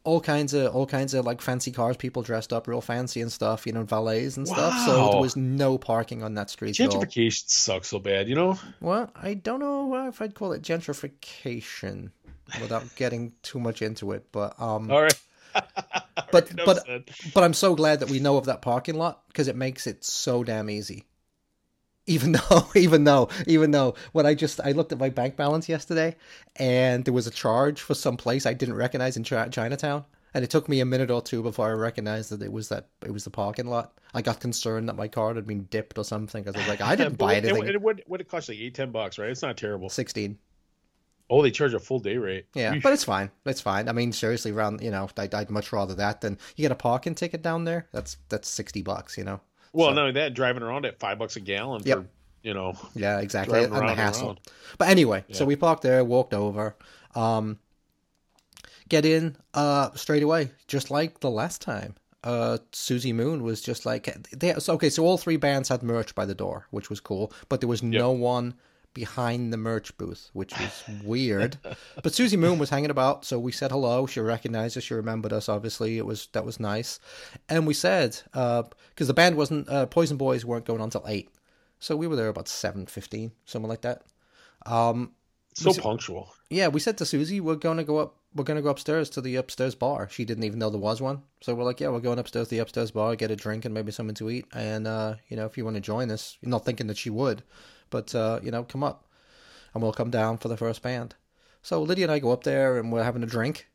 all 0.08 0.22
kinds 0.22 0.54
of 0.54 0.74
all 0.74 0.86
kinds 0.86 1.12
of 1.12 1.26
like 1.26 1.42
fancy 1.42 1.70
cars, 1.70 1.96
people 1.96 2.22
dressed 2.22 2.50
up 2.50 2.66
real 2.66 2.80
fancy 2.80 3.20
and 3.20 3.30
stuff, 3.30 3.66
you 3.66 3.72
know, 3.74 3.84
valets 3.84 4.38
and 4.38 4.48
stuff. 4.48 4.74
So 4.86 5.10
there 5.10 5.20
was 5.20 5.36
no 5.36 5.76
parking 5.76 6.22
on 6.22 6.32
that 6.34 6.48
street. 6.48 6.76
Gentrification 6.76 7.48
sucks 7.48 7.88
so 7.88 7.98
bad, 7.98 8.26
you 8.26 8.34
know? 8.34 8.58
Well, 8.80 9.10
I 9.14 9.34
don't 9.34 9.60
know 9.60 10.08
if 10.08 10.22
I'd 10.22 10.34
call 10.34 10.52
it 10.52 10.62
gentrification 10.62 12.10
without 12.58 12.84
getting 12.96 13.32
too 13.42 13.60
much 13.60 13.82
into 13.82 14.12
it, 14.12 14.24
but 14.32 14.58
um, 14.58 14.90
All 14.90 15.02
right. 15.02 15.20
but 16.32 16.50
but 16.64 16.86
but 17.34 17.44
I'm 17.44 17.54
so 17.54 17.74
glad 17.74 18.00
that 18.00 18.08
we 18.08 18.18
know 18.18 18.38
of 18.38 18.46
that 18.46 18.62
parking 18.62 18.94
lot 18.96 19.28
because 19.28 19.46
it 19.46 19.56
makes 19.56 19.86
it 19.86 20.04
so 20.04 20.42
damn 20.42 20.70
easy. 20.70 21.04
Even 22.08 22.32
though, 22.50 22.66
even 22.74 23.04
though, 23.04 23.28
even 23.46 23.70
though, 23.70 23.94
when 24.12 24.26
I 24.26 24.34
just 24.34 24.60
I 24.64 24.72
looked 24.72 24.92
at 24.92 24.98
my 24.98 25.10
bank 25.10 25.36
balance 25.36 25.68
yesterday, 25.68 26.16
and 26.56 27.04
there 27.04 27.14
was 27.14 27.26
a 27.26 27.30
charge 27.30 27.80
for 27.80 27.94
some 27.94 28.16
place 28.16 28.46
I 28.46 28.54
didn't 28.54 28.76
recognize 28.76 29.16
in 29.16 29.24
Chi- 29.24 29.48
Chinatown, 29.48 30.04
and 30.34 30.42
it 30.42 30.50
took 30.50 30.68
me 30.68 30.80
a 30.80 30.86
minute 30.86 31.10
or 31.10 31.22
two 31.22 31.42
before 31.42 31.68
I 31.68 31.72
recognized 31.72 32.30
that 32.30 32.42
it 32.42 32.50
was 32.50 32.70
that 32.70 32.88
it 33.04 33.12
was 33.12 33.24
the 33.24 33.30
parking 33.30 33.66
lot. 33.66 33.98
I 34.14 34.22
got 34.22 34.40
concerned 34.40 34.88
that 34.88 34.96
my 34.96 35.06
card 35.06 35.36
had 35.36 35.46
been 35.46 35.64
dipped 35.64 35.98
or 35.98 36.04
something 36.04 36.42
because 36.42 36.56
I 36.56 36.60
was 36.60 36.68
like, 36.68 36.80
I 36.80 36.96
didn't 36.96 37.18
buy 37.18 37.36
anything. 37.36 37.68
And, 37.68 37.82
what 37.82 38.00
what 38.06 38.20
it 38.20 38.28
costs 38.28 38.48
like 38.48 38.58
eight 38.58 38.74
ten 38.74 38.90
bucks, 38.90 39.18
right? 39.18 39.30
It's 39.30 39.42
not 39.42 39.56
terrible. 39.56 39.90
Sixteen. 39.90 40.38
Oh, 41.30 41.42
they 41.42 41.50
charge 41.50 41.74
a 41.74 41.78
full 41.78 41.98
day 41.98 42.16
rate. 42.16 42.46
Yeah, 42.54 42.74
but 42.82 42.92
it's 42.94 43.04
fine. 43.04 43.30
It's 43.44 43.60
fine. 43.60 43.88
I 43.88 43.92
mean, 43.92 44.12
seriously, 44.12 44.50
around 44.50 44.80
you 44.80 44.90
know, 44.90 45.08
I'd, 45.18 45.34
I'd 45.34 45.50
much 45.50 45.72
rather 45.72 45.94
that 45.96 46.22
than 46.22 46.38
you 46.56 46.62
get 46.62 46.72
a 46.72 46.76
parking 46.76 47.14
ticket 47.14 47.42
down 47.42 47.64
there. 47.64 47.86
That's 47.92 48.16
that's 48.28 48.48
sixty 48.48 48.82
bucks. 48.82 49.18
You 49.18 49.24
know. 49.24 49.40
Well, 49.72 49.90
so- 49.90 49.94
not 49.94 50.00
only 50.02 50.12
that, 50.12 50.34
driving 50.34 50.62
around 50.62 50.86
at 50.86 50.98
five 50.98 51.18
bucks 51.18 51.36
a 51.36 51.40
gallon 51.40 51.82
Yep. 51.84 51.98
for 51.98 52.06
you 52.42 52.54
know. 52.54 52.74
Yeah, 52.94 53.20
exactly. 53.20 53.64
And 53.64 53.72
the 53.72 53.80
and 53.80 53.90
hassle. 53.90 54.38
But 54.78 54.88
anyway, 54.88 55.24
so 55.32 55.44
we 55.44 55.56
parked 55.56 55.82
there, 55.82 56.04
walked 56.04 56.32
over, 56.34 56.76
um, 57.14 57.58
get 58.88 59.04
in 59.04 59.36
uh, 59.54 59.90
straight 59.94 60.22
away, 60.22 60.50
just 60.66 60.90
like 60.90 61.20
the 61.20 61.30
last 61.30 61.60
time. 61.60 61.94
Uh, 62.24 62.58
Suzi 62.72 63.14
Moon 63.14 63.42
was 63.42 63.60
just 63.60 63.86
like 63.86 64.04
they. 64.32 64.54
Okay, 64.54 64.90
so 64.90 65.04
all 65.04 65.18
three 65.18 65.36
bands 65.36 65.68
had 65.68 65.82
merch 65.82 66.14
by 66.14 66.24
the 66.24 66.34
door, 66.34 66.66
which 66.70 66.90
was 66.90 67.00
cool, 67.00 67.32
but 67.48 67.60
there 67.60 67.68
was 67.68 67.82
no 67.82 68.10
one 68.10 68.54
behind 68.98 69.52
the 69.52 69.56
merch 69.56 69.96
booth, 69.96 70.28
which 70.32 70.52
was 70.58 70.82
weird. 71.04 71.56
but 71.62 72.12
Suzi 72.12 72.36
Moon 72.36 72.58
was 72.58 72.70
hanging 72.70 72.90
about, 72.90 73.24
so 73.24 73.38
we 73.38 73.52
said 73.52 73.70
hello. 73.70 74.06
She 74.06 74.18
recognized 74.18 74.76
us. 74.76 74.82
She 74.82 74.94
remembered 74.94 75.32
us. 75.32 75.48
Obviously, 75.48 75.98
it 75.98 76.04
was 76.06 76.26
that 76.32 76.44
was 76.44 76.58
nice. 76.58 76.98
And 77.48 77.64
we 77.64 77.74
said 77.74 78.20
because 78.32 79.06
the 79.06 79.14
band 79.14 79.36
wasn't 79.36 79.68
uh, 79.68 79.86
Poison 79.86 80.16
Boys 80.16 80.44
weren't 80.44 80.64
going 80.64 80.80
on 80.80 80.86
until 80.86 81.04
eight, 81.06 81.28
so 81.78 81.96
we 81.96 82.08
were 82.08 82.16
there 82.16 82.28
about 82.28 82.48
seven 82.48 82.86
fifteen, 82.86 83.30
something 83.44 83.68
like 83.68 83.82
that. 83.82 84.02
So 85.54 85.72
punctual. 85.74 86.32
Yeah, 86.50 86.68
we 86.68 86.80
said 86.80 86.98
to 86.98 87.04
Suzi, 87.04 87.40
we're 87.40 87.56
going 87.56 87.78
to 87.78 87.84
go 87.84 87.98
up. 87.98 88.16
We're 88.34 88.44
going 88.44 88.56
to 88.56 88.62
go 88.62 88.68
upstairs 88.70 89.08
to 89.10 89.20
the 89.20 89.36
upstairs 89.36 89.74
bar. 89.74 90.08
She 90.10 90.24
didn't 90.24 90.44
even 90.44 90.58
know 90.58 90.70
there 90.70 90.78
was 90.78 91.00
one. 91.00 91.22
So 91.40 91.54
we're 91.54 91.64
like, 91.64 91.80
yeah, 91.80 91.88
we're 91.88 92.00
going 92.00 92.18
upstairs 92.18 92.48
to 92.48 92.54
the 92.54 92.60
upstairs 92.60 92.90
bar, 92.90 93.16
get 93.16 93.30
a 93.30 93.36
drink 93.36 93.64
and 93.64 93.72
maybe 93.74 93.90
something 93.90 94.14
to 94.16 94.30
eat. 94.30 94.44
And 94.52 94.86
uh, 94.86 95.14
you 95.28 95.36
know, 95.36 95.46
if 95.46 95.56
you 95.56 95.64
want 95.64 95.76
to 95.76 95.80
join 95.80 96.10
us, 96.10 96.36
you're 96.40 96.50
not 96.50 96.64
thinking 96.64 96.86
that 96.88 96.98
she 96.98 97.10
would, 97.10 97.42
but 97.90 98.14
uh, 98.14 98.40
you 98.42 98.50
know, 98.50 98.64
come 98.64 98.82
up, 98.84 99.04
and 99.74 99.82
we'll 99.82 99.92
come 99.92 100.10
down 100.10 100.38
for 100.38 100.48
the 100.48 100.56
first 100.56 100.82
band. 100.82 101.14
So 101.62 101.82
Lydia 101.82 102.04
and 102.06 102.12
I 102.12 102.18
go 102.18 102.30
up 102.32 102.44
there 102.44 102.78
and 102.78 102.92
we're 102.92 103.02
having 103.04 103.22
a 103.22 103.26
drink, 103.26 103.66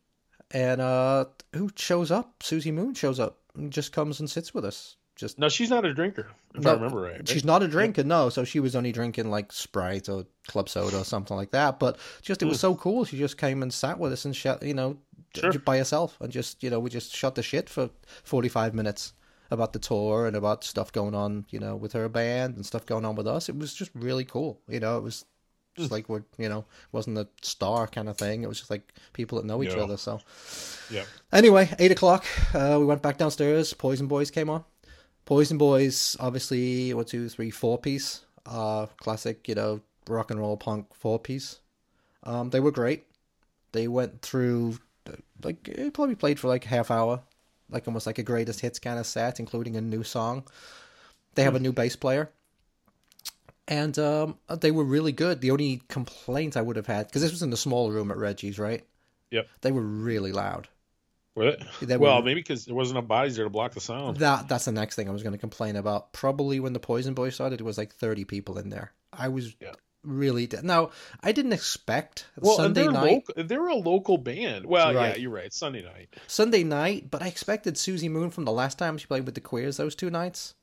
and 0.51 0.81
uh, 0.81 1.25
who 1.53 1.69
shows 1.75 2.11
up? 2.11 2.39
Suzi 2.39 2.73
Moon 2.73 2.93
shows 2.93 3.19
up 3.19 3.39
and 3.55 3.71
just 3.71 3.91
comes 3.91 4.19
and 4.19 4.29
sits 4.29 4.53
with 4.53 4.65
us. 4.65 4.95
just 5.15 5.37
No, 5.37 5.49
she's 5.49 5.69
not 5.69 5.85
a 5.85 5.93
drinker. 5.93 6.27
If 6.55 6.63
No, 6.63 6.71
I 6.71 6.73
remember 6.73 7.01
right. 7.01 7.27
She's 7.27 7.45
not 7.45 7.61
a 7.63 7.67
drinker, 7.67 8.03
no. 8.03 8.29
So 8.29 8.43
she 8.43 8.59
was 8.59 8.75
only 8.75 8.91
drinking 8.91 9.29
like 9.29 9.51
Sprite 9.51 10.09
or 10.09 10.25
club 10.47 10.69
soda 10.69 10.99
or 10.99 11.03
something 11.03 11.35
like 11.37 11.51
that. 11.51 11.79
But 11.79 11.97
just 12.21 12.41
it 12.41 12.45
was 12.45 12.59
so 12.59 12.75
cool. 12.75 13.05
She 13.05 13.17
just 13.17 13.37
came 13.37 13.61
and 13.61 13.73
sat 13.73 13.99
with 13.99 14.13
us 14.13 14.25
and 14.25 14.35
shut, 14.35 14.63
you 14.63 14.73
know, 14.73 14.97
Sure. 15.35 15.51
by 15.53 15.79
herself 15.79 16.15
and 16.21 16.31
just 16.31 16.61
you 16.61 16.69
know 16.69 16.79
we 16.79 16.91
just 16.91 17.15
shot 17.15 17.33
the 17.33 17.41
shit 17.41 17.67
for 17.67 17.89
forty 18.23 18.49
five 18.49 18.75
minutes 18.75 19.13
about 19.53 19.71
the 19.73 19.79
tour 19.79 20.25
and 20.27 20.35
about 20.35 20.63
stuff 20.63 20.91
going 20.91 21.15
on, 21.15 21.45
you 21.49 21.59
know, 21.59 21.75
with 21.75 21.93
her 21.93 22.09
band 22.09 22.55
and 22.55 22.65
stuff 22.65 22.85
going 22.85 23.05
on 23.05 23.15
with 23.15 23.27
us. 23.27 23.47
It 23.49 23.57
was 23.57 23.73
just 23.73 23.91
really 23.93 24.25
cool. 24.25 24.59
You 24.67 24.79
know, 24.81 24.97
it 24.97 25.03
was 25.03 25.25
just 25.75 25.89
like 25.91 26.07
we're 26.09 26.23
you 26.37 26.49
know 26.49 26.65
wasn't 26.91 27.17
a 27.17 27.27
star 27.41 27.87
kind 27.87 28.09
of 28.09 28.17
thing. 28.17 28.43
It 28.43 28.47
was 28.47 28.59
just 28.59 28.69
like 28.69 28.93
people 29.13 29.37
that 29.37 29.45
know 29.45 29.63
each 29.63 29.75
Yeah. 29.75 29.83
other. 29.83 29.97
So 29.97 30.19
Yeah. 30.89 31.05
Anyway, 31.31 31.69
eight 31.79 31.91
o'clock. 31.91 32.25
Uh, 32.53 32.77
we 32.79 32.85
went 32.85 33.01
back 33.01 33.17
downstairs. 33.17 33.73
Poison 33.73 34.07
Boys 34.07 34.29
came 34.29 34.49
on. 34.49 34.63
Poison 35.25 35.57
Boys, 35.57 36.17
obviously, 36.19 36.93
one, 36.93 37.05
two, 37.05 37.29
three, 37.29 37.49
four 37.49 37.77
piece. 37.77 38.25
Uh, 38.45 38.87
classic, 38.97 39.47
you 39.47 39.55
know, 39.55 39.79
rock 40.09 40.29
and 40.31 40.39
roll 40.39 40.57
punk 40.57 40.93
four 40.93 41.17
piece. 41.17 41.59
Um, 42.23 42.49
they 42.49 42.59
were 42.59 42.71
great. 42.71 43.05
They 43.71 43.87
went 43.87 44.21
through, 44.21 44.77
like, 45.41 45.67
it 45.67 45.93
probably 45.93 46.15
played 46.15 46.39
for 46.39 46.49
like 46.49 46.65
half 46.65 46.91
hour, 46.91 47.21
like 47.73 47.87
almost 47.87 48.05
like 48.07 48.19
a 48.19 48.23
greatest 48.23 48.61
hits 48.61 48.79
kind 48.79 48.99
of 48.99 49.05
set, 49.05 49.39
including 49.39 49.75
a 49.75 49.81
new 49.81 50.03
song. 50.03 50.43
They 51.35 51.43
have 51.43 51.55
a 51.55 51.59
new 51.59 51.73
bass 51.73 51.95
player. 51.95 52.29
And 53.67 53.97
um, 53.97 54.37
they 54.49 54.71
were 54.71 54.83
really 54.83 55.13
good. 55.13 55.41
The 55.41 55.51
only 55.51 55.81
complaint 55.87 56.57
I 56.57 56.61
would 56.61 56.75
have 56.75 56.87
had, 56.87 57.07
because 57.07 57.21
this 57.21 57.31
was 57.31 57.41
in 57.41 57.49
the 57.49 57.57
small 57.57 57.91
room 57.91 58.11
at 58.11 58.17
Reggie's, 58.17 58.59
right? 58.59 58.85
Yep. 59.31 59.47
They 59.61 59.71
were 59.71 59.81
really 59.81 60.31
loud. 60.31 60.67
Were 61.35 61.53
they? 61.53 61.85
They 61.85 61.97
well, 61.97 62.17
were- 62.17 62.25
maybe 62.25 62.41
because 62.41 62.65
there 62.65 62.75
wasn't 62.75 62.97
enough 62.97 63.07
bodies 63.07 63.35
there 63.35 63.45
to 63.45 63.49
block 63.49 63.73
the 63.73 63.81
sound. 63.81 64.17
That 64.17 64.47
that's 64.47 64.65
the 64.65 64.71
next 64.71 64.95
thing 64.95 65.09
I 65.09 65.11
was 65.11 65.23
going 65.23 65.33
to 65.33 65.39
complain 65.39 65.75
about. 65.75 66.13
Probably 66.13 66.59
when 66.59 66.73
the 66.73 66.79
Poison 66.79 67.13
Boys 67.13 67.33
started, 67.35 67.59
it 67.59 67.63
was 67.63 67.77
like 67.77 67.93
thirty 67.93 68.25
people 68.25 68.59
in 68.59 68.69
there. 68.69 68.91
I 69.11 69.29
was 69.29 69.55
Yeah. 69.59 69.73
Really 70.03 70.47
did. 70.47 70.63
now. 70.63 70.91
I 71.21 71.31
didn't 71.31 71.53
expect 71.53 72.27
well, 72.37 72.57
Sunday 72.57 72.81
they're 72.83 72.91
night. 72.91 73.23
local. 73.27 73.43
They're 73.45 73.67
a 73.67 73.75
local 73.75 74.17
band. 74.17 74.65
Well, 74.65 74.93
Right. 74.93 75.15
yeah, 75.15 75.21
you're 75.21 75.31
right. 75.31 75.53
Sunday 75.53 75.81
night. 75.81 76.09
Sunday 76.27 76.63
night, 76.63 77.09
but 77.09 77.21
I 77.21 77.27
expected 77.27 77.75
Suzi 77.75 78.09
Moon 78.09 78.29
from 78.29 78.43
the 78.43 78.51
last 78.51 78.77
time 78.77 78.97
she 78.97 79.07
played 79.07 79.25
with 79.25 79.35
the 79.35 79.41
Queers. 79.41 79.77
Those 79.77 79.95
two 79.95 80.09
nights, 80.09 80.55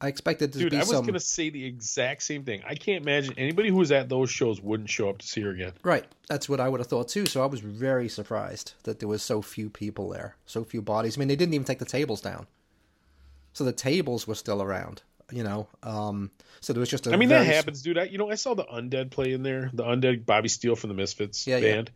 I 0.00 0.06
expected 0.08 0.52
to 0.52 0.58
Dude, 0.60 0.70
be 0.70 0.76
I 0.76 0.80
was 0.80 0.90
some 0.90 1.06
gonna 1.06 1.18
say 1.18 1.50
the 1.50 1.64
exact 1.64 2.22
same 2.22 2.44
thing. 2.44 2.62
I 2.64 2.76
can't 2.76 3.02
imagine 3.02 3.34
anybody 3.36 3.68
who 3.70 3.76
was 3.76 3.90
at 3.90 4.08
those 4.08 4.30
shows 4.30 4.60
wouldn't 4.60 4.90
show 4.90 5.08
up 5.08 5.18
to 5.18 5.26
see 5.26 5.40
her 5.40 5.50
again. 5.50 5.72
right. 5.82 6.04
That's 6.28 6.48
what 6.48 6.60
I 6.60 6.68
would 6.68 6.78
have 6.80 6.86
thought 6.86 7.08
too. 7.08 7.26
So 7.26 7.42
I 7.42 7.46
was 7.46 7.60
very 7.60 8.08
surprised 8.08 8.74
that 8.84 9.00
there 9.00 9.08
was 9.08 9.22
so 9.22 9.42
few 9.42 9.70
people 9.70 10.08
there, 10.10 10.36
so 10.46 10.62
few 10.62 10.82
bodies. 10.82 11.16
I 11.16 11.20
mean, 11.20 11.28
they 11.28 11.36
didn't 11.36 11.54
even 11.54 11.64
take 11.66 11.80
the 11.80 11.84
tables 11.84 12.20
down, 12.20 12.46
so 13.52 13.64
the 13.64 13.72
tables 13.72 14.26
were 14.28 14.34
still 14.36 14.62
around. 14.62 15.02
You 15.32 15.42
know, 15.42 15.68
um, 15.82 16.30
so 16.60 16.72
there 16.74 16.80
was 16.80 16.88
just 16.90 17.06
a 17.06 17.12
I 17.12 17.16
mean, 17.16 17.30
that 17.30 17.46
happens, 17.46 17.80
dude. 17.82 17.96
I, 17.98 18.04
you 18.04 18.18
know, 18.18 18.30
I 18.30 18.34
saw 18.34 18.54
the 18.54 18.64
Undead 18.64 19.10
play 19.10 19.32
in 19.32 19.42
there, 19.42 19.70
the 19.72 19.82
Undead 19.82 20.26
Bobby 20.26 20.48
Steele 20.48 20.76
from 20.76 20.88
the 20.88 20.94
Misfits 20.94 21.46
Yeah, 21.46 21.56
yeah. 21.56 21.74
band, 21.76 21.90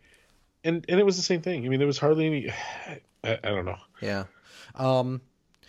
and 0.63 0.85
and 0.89 0.99
it 0.99 1.05
was 1.05 1.15
the 1.15 1.21
same 1.23 1.41
thing. 1.41 1.63
I 1.65 1.69
mean, 1.69 1.79
there 1.79 1.87
was 1.87 1.99
hardly 1.99 2.25
any. 2.25 2.49
I, 3.23 3.33
I 3.43 3.49
don't 3.49 3.65
know. 3.65 3.77
Yeah. 4.01 4.23
Um, 4.75 5.21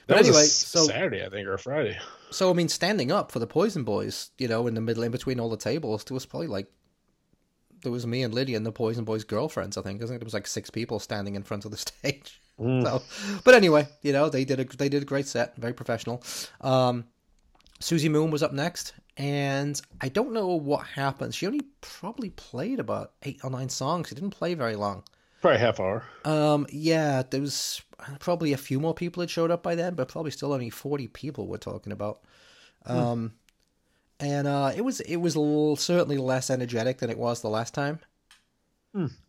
That 0.06 0.14
But 0.14 0.18
was 0.18 0.26
a 0.26 0.30
anyway, 0.30 0.44
so- 0.46 0.84
Saturday, 0.86 1.24
I 1.24 1.28
think, 1.28 1.46
or 1.48 1.54
a 1.54 1.58
Friday. 1.58 1.98
So 2.30 2.48
I 2.48 2.52
mean, 2.54 2.68
standing 2.68 3.10
up 3.12 3.32
for 3.32 3.40
the 3.40 3.46
Poison 3.46 3.82
Boys, 3.84 4.30
you 4.38 4.46
know, 4.48 4.66
in 4.66 4.74
the 4.74 4.80
middle, 4.80 5.02
in 5.02 5.10
between 5.10 5.38
all 5.40 5.50
the 5.50 5.56
tables, 5.56 6.04
there 6.04 6.14
was 6.14 6.24
probably 6.26 6.46
like 6.46 6.66
there 7.82 7.90
was 7.92 8.06
me 8.06 8.22
and 8.22 8.32
Lydia 8.34 8.56
and 8.56 8.64
the 8.64 8.72
Poison 8.72 9.04
Boys' 9.04 9.24
girlfriends. 9.24 9.76
I 9.76 9.82
think 9.82 10.02
I 10.02 10.06
think 10.06 10.20
there 10.20 10.24
was 10.26 10.34
like 10.34 10.46
six 10.46 10.70
people 10.70 10.98
standing 10.98 11.34
in 11.34 11.42
front 11.42 11.64
of 11.64 11.70
the 11.72 11.76
stage. 11.88 12.40
So, 12.58 13.02
but 13.44 13.54
anyway, 13.54 13.88
you 14.02 14.12
know, 14.12 14.28
they 14.28 14.44
did 14.44 14.60
a 14.60 14.64
they 14.64 14.88
did 14.88 15.02
a 15.02 15.06
great 15.06 15.26
set, 15.26 15.56
very 15.56 15.72
professional. 15.72 16.22
Um, 16.60 17.04
Suzi 17.80 18.10
Moon 18.10 18.30
was 18.30 18.42
up 18.42 18.52
next, 18.52 18.92
and 19.16 19.80
I 20.00 20.08
don't 20.08 20.32
know 20.32 20.48
what 20.48 20.86
happened. 20.86 21.34
She 21.34 21.46
only 21.46 21.62
probably 21.80 22.30
played 22.30 22.78
about 22.78 23.12
eight 23.22 23.40
or 23.42 23.50
nine 23.50 23.68
songs. 23.70 24.08
She 24.08 24.14
didn't 24.14 24.30
play 24.30 24.54
very 24.54 24.76
long. 24.76 25.02
Probably 25.40 25.58
half 25.58 25.80
hour. 25.80 26.04
Um, 26.24 26.66
yeah, 26.70 27.22
there 27.28 27.40
was 27.40 27.80
probably 28.18 28.52
a 28.52 28.58
few 28.58 28.78
more 28.78 28.92
people 28.92 29.22
had 29.22 29.30
showed 29.30 29.50
up 29.50 29.62
by 29.62 29.74
then, 29.74 29.94
but 29.94 30.08
probably 30.08 30.30
still 30.30 30.52
only 30.52 30.68
forty 30.68 31.08
people 31.08 31.46
we're 31.46 31.56
talking 31.56 31.92
about. 31.92 32.20
Um, 32.84 33.32
and 34.20 34.46
uh, 34.46 34.72
it 34.76 34.82
was 34.82 35.00
it 35.00 35.16
was 35.16 35.36
little, 35.36 35.76
certainly 35.76 36.18
less 36.18 36.50
energetic 36.50 36.98
than 36.98 37.08
it 37.08 37.18
was 37.18 37.40
the 37.40 37.48
last 37.48 37.72
time. 37.72 38.00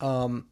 Um, 0.02 0.48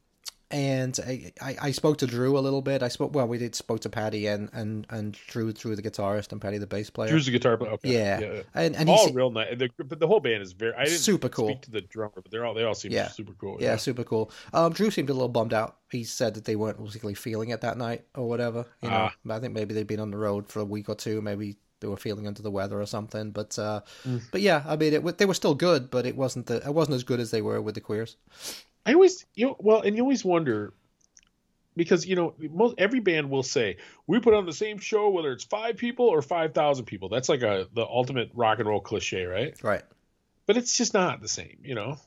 and 0.52 1.00
I, 1.06 1.32
I 1.42 1.56
I 1.62 1.72
spoke 1.72 1.98
to 2.00 2.08
Drew 2.08 2.38
a 2.38 2.40
little 2.42 2.62
bit. 2.62 2.82
I 2.82 2.88
spoke 2.88 3.14
well, 3.14 3.28
we 3.28 3.38
did 3.38 3.54
spoke 3.56 3.82
to 3.82 3.90
Patty 3.90 4.28
and 4.28 4.50
and 4.54 4.88
and 4.90 5.18
Drew 5.28 5.54
Drew 5.54 5.76
the 5.76 5.82
guitarist 5.84 6.32
and 6.32 6.42
Patty 6.42 6.58
the 6.58 6.68
bass 6.68 6.90
player. 6.90 7.10
Drew's 7.10 7.26
the 7.28 7.32
guitar 7.32 7.58
player. 7.58 7.72
Okay. 7.74 7.94
yeah. 7.94 8.42
and 8.56 8.76
and 8.76 8.90
all 8.90 9.06
he's 9.06 9.16
real 9.16 9.30
nice. 9.30 9.58
The, 9.58 9.70
but 9.84 10.00
the 10.00 10.08
whole 10.08 10.20
band 10.20 10.42
is 10.42 10.54
very. 10.54 10.74
I 10.74 10.86
didn't 10.86 11.00
Super 11.00 11.30
cool. 11.30 11.50
Speak 11.50 11.62
to 11.62 11.72
the 11.72 11.82
drummer, 11.82 12.14
but 12.16 12.32
they're 12.32 12.46
all 12.46 12.54
they 12.54 12.64
all 12.64 12.74
seem 12.76 12.92
Yeah. 12.92 13.10
super 13.10 13.34
cool. 13.34 13.58
yeah, 13.60 13.76
super 13.76 14.04
cool. 14.04 14.32
Um, 14.54 14.74
Drew 14.74 14.90
seemed 14.92 15.10
a 15.10 15.14
little 15.14 15.30
bummed 15.30 15.54
out. 15.54 15.78
He 15.92 16.04
said 16.04 16.34
that 16.36 16.46
they 16.46 16.56
weren't 16.56 16.78
particularly 16.78 17.16
feeling 17.16 17.50
it 17.50 17.62
that 17.62 17.78
night 17.78 18.06
or 18.16 18.28
whatever. 18.28 18.66
You 18.82 18.90
know, 18.90 19.10
Ah. 19.12 19.14
I 19.30 19.40
think 19.40 19.54
maybe 19.54 19.74
they'd 19.74 19.88
been 19.88 20.00
on 20.00 20.12
the 20.12 20.18
road 20.18 20.48
for 20.50 20.60
a 20.60 20.66
week 20.66 20.90
or 20.90 20.96
two. 20.96 21.22
Maybe 21.22 21.58
they 21.82 21.88
were 21.88 21.96
feeling 21.98 22.28
under 22.28 22.42
the 22.42 22.52
weather 22.52 22.82
or 22.82 22.86
something. 22.86 23.32
But 23.32 23.58
uh, 23.58 23.82
Mm. 24.06 24.22
but 24.32 24.42
yeah, 24.42 24.64
I 24.68 24.76
mean, 24.76 24.94
it, 24.94 25.18
they 25.18 25.26
were 25.26 25.34
still 25.34 25.56
good, 25.56 25.90
but 25.90 26.06
it 26.06 26.16
wasn't 26.16 26.48
the 26.48 26.58
it 26.58 26.74
wasn't 26.74 26.96
as 26.96 27.04
good 27.04 27.20
as 27.20 27.32
they 27.32 27.42
were 27.42 27.62
with 27.62 27.76
the 27.76 27.82
Queers. 27.82 28.18
I 28.90 28.94
always 28.94 29.26
you 29.36 29.46
know, 29.48 29.56
well, 29.60 29.82
and 29.82 29.96
you 29.96 30.02
always 30.02 30.26
wonder 30.26 30.74
because 31.76 32.08
you 32.08 32.16
know 32.16 32.34
most 32.40 32.76
every 32.80 33.00
band 33.00 33.30
will 33.30 33.44
say 33.44 33.78
we 34.08 34.20
put 34.20 34.34
on 34.34 34.48
the 34.48 34.54
same 34.54 34.80
show 34.80 35.10
whether 35.10 35.32
it's 35.32 35.44
five 35.44 35.78
people 35.78 36.08
or 36.08 36.24
five 36.24 36.56
thousand 36.56 36.86
people. 36.86 37.08
That's 37.08 37.30
like 37.30 37.44
a 37.44 37.68
the 37.74 37.86
ultimate 37.86 38.32
rock 38.34 38.58
and 38.58 38.68
roll 38.68 38.82
cliche, 38.82 39.26
right? 39.26 39.56
Right. 39.62 39.84
But 40.48 40.58
it's 40.58 40.76
just 40.76 40.96
not 40.96 41.22
the 41.22 41.28
same, 41.28 41.60
you 41.64 41.76
know. 41.76 41.98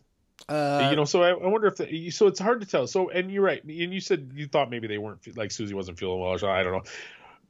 Uh, 0.49 0.89
you 0.91 0.97
know, 0.97 1.05
so 1.05 1.23
I, 1.23 1.31
I 1.31 1.47
wonder 1.47 1.69
if 1.69 1.77
the, 1.77 2.11
so 2.11 2.27
it's 2.27 2.41
hard 2.41 2.63
to 2.63 2.67
tell. 2.67 2.89
So 2.89 3.11
and 3.11 3.31
you're 3.31 3.45
right, 3.45 3.63
and 3.63 3.95
you 3.95 4.01
said 4.01 4.33
you 4.35 4.49
thought 4.49 4.71
maybe 4.71 4.89
they 4.89 4.99
weren't 4.99 5.37
like 5.37 5.51
Suzi 5.51 5.73
wasn't 5.73 6.01
feeling 6.01 6.21
well. 6.21 6.33
Or 6.33 6.51
I 6.51 6.65
don't 6.65 6.73
know. 6.73 6.83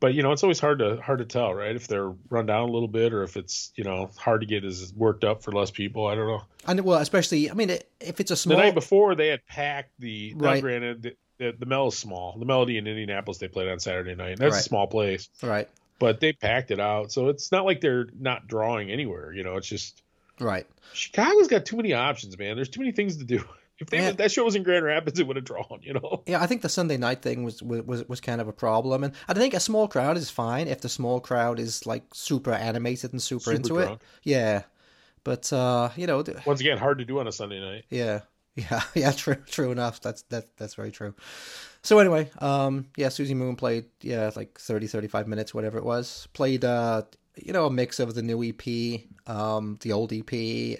But 0.02 0.14
you 0.14 0.24
know, 0.24 0.32
it's 0.32 0.42
always 0.42 0.58
hard 0.58 0.80
to 0.80 1.00
hard 1.00 1.20
to 1.20 1.24
tell, 1.24 1.54
right? 1.54 1.76
If 1.76 1.86
they're 1.86 2.08
run 2.28 2.44
down 2.46 2.68
a 2.68 2.72
little 2.72 2.88
bit, 2.88 3.12
or 3.14 3.22
if 3.22 3.36
it's 3.36 3.70
you 3.76 3.84
know 3.84 4.10
hard 4.18 4.40
to 4.40 4.46
get 4.48 4.64
as 4.64 4.92
worked 4.96 5.22
up 5.22 5.44
for 5.44 5.52
less 5.52 5.70
people. 5.70 6.08
I 6.08 6.16
don't 6.16 6.26
know. 6.26 6.42
and 6.66 6.80
well, 6.80 6.98
especially 6.98 7.48
I 7.48 7.54
mean, 7.54 7.70
if 8.00 8.18
it's 8.18 8.32
a 8.32 8.36
small 8.36 8.56
The 8.56 8.64
night 8.64 8.74
before, 8.74 9.14
they 9.14 9.28
had 9.28 9.46
packed 9.46 9.92
the. 10.00 10.34
Right. 10.36 10.60
granted, 10.60 11.02
the, 11.04 11.16
the, 11.38 11.54
the 11.56 11.66
Mel 11.66 11.86
is 11.86 11.96
small. 11.96 12.36
The 12.36 12.44
Melody 12.44 12.78
Inn 12.78 12.88
Indianapolis 12.88 13.38
they 13.38 13.46
played 13.46 13.68
on 13.68 13.78
Saturday 13.78 14.16
night. 14.16 14.38
That's 14.40 14.54
Right. 14.54 14.60
a 14.60 14.64
small 14.64 14.88
place, 14.88 15.28
right, 15.40 15.68
but 16.00 16.18
they 16.18 16.32
packed 16.32 16.72
it 16.72 16.80
out. 16.80 17.12
So 17.12 17.28
it's 17.28 17.52
not 17.52 17.64
like 17.64 17.80
they're 17.80 18.08
not 18.18 18.48
drawing 18.48 18.90
anywhere. 18.90 19.32
You 19.32 19.44
know, 19.44 19.56
it's 19.56 19.68
just 19.68 20.02
right. 20.40 20.66
Chicago's 20.94 21.46
got 21.46 21.64
too 21.64 21.76
many 21.76 21.92
options, 21.92 22.36
man. 22.36 22.56
There's 22.56 22.68
too 22.70 22.80
many 22.80 22.90
things 22.90 23.18
to 23.18 23.24
do. 23.24 23.44
If 23.82 23.90
they, 23.90 23.98
Yeah. 23.98 24.12
that 24.12 24.30
show 24.32 24.44
was 24.44 24.54
in 24.54 24.62
Grand 24.62 24.84
Rapids, 24.84 25.18
it 25.20 25.26
would 25.26 25.36
have 25.36 25.44
drawn. 25.44 25.80
You 25.82 25.94
know. 25.94 26.22
Yeah, 26.26 26.42
I 26.42 26.46
think 26.46 26.62
the 26.62 26.68
Sunday 26.68 26.96
night 26.96 27.22
thing 27.22 27.44
was 27.44 27.62
was 27.62 28.08
was 28.08 28.20
kind 28.20 28.40
of 28.40 28.48
a 28.48 28.52
problem, 28.52 29.04
and 29.04 29.12
I 29.28 29.34
think 29.34 29.54
a 29.54 29.60
small 29.60 29.88
crowd 29.88 30.16
is 30.16 30.30
fine 30.30 30.68
if 30.68 30.80
the 30.80 30.88
small 30.88 31.20
crowd 31.20 31.58
is 31.60 31.84
like 31.86 32.04
super 32.14 32.52
animated 32.52 33.12
and 33.12 33.20
super, 33.22 33.42
Super 33.44 33.56
into 33.56 33.68
drunk. 33.74 34.00
it. 34.00 34.06
Yeah, 34.30 34.62
but 35.24 35.52
uh, 35.52 35.90
you 35.96 36.06
know, 36.06 36.24
Once 36.46 36.60
again, 36.60 36.78
hard 36.78 36.98
to 36.98 37.04
do 37.04 37.18
on 37.20 37.26
a 37.28 37.32
Sunday 37.32 37.60
night. 37.60 37.84
yeah, 37.90 38.20
yeah, 38.56 38.82
yeah. 38.94 39.12
True, 39.12 39.36
true 39.46 39.70
enough. 39.72 40.00
That's 40.00 40.22
that 40.30 40.56
that's 40.56 40.74
very 40.74 40.90
true. 40.92 41.14
So 41.84 41.98
anyway, 41.98 42.30
um, 42.38 42.86
yeah, 42.96 43.08
Suzi 43.08 43.34
Moon 43.34 43.56
played 43.56 43.86
yeah 44.00 44.30
like 44.36 44.58
30, 44.60 44.86
35 44.86 45.26
minutes, 45.26 45.52
whatever 45.52 45.78
it 45.78 45.84
was. 45.84 46.28
Played 46.32 46.64
uh, 46.64 47.02
you 47.36 47.52
know, 47.52 47.66
a 47.66 47.70
mix 47.70 47.98
of 47.98 48.14
the 48.14 48.22
new 48.22 48.42
EP, 48.42 49.02
um, 49.26 49.78
the 49.80 49.92
old 49.92 50.12
EP, 50.12 50.32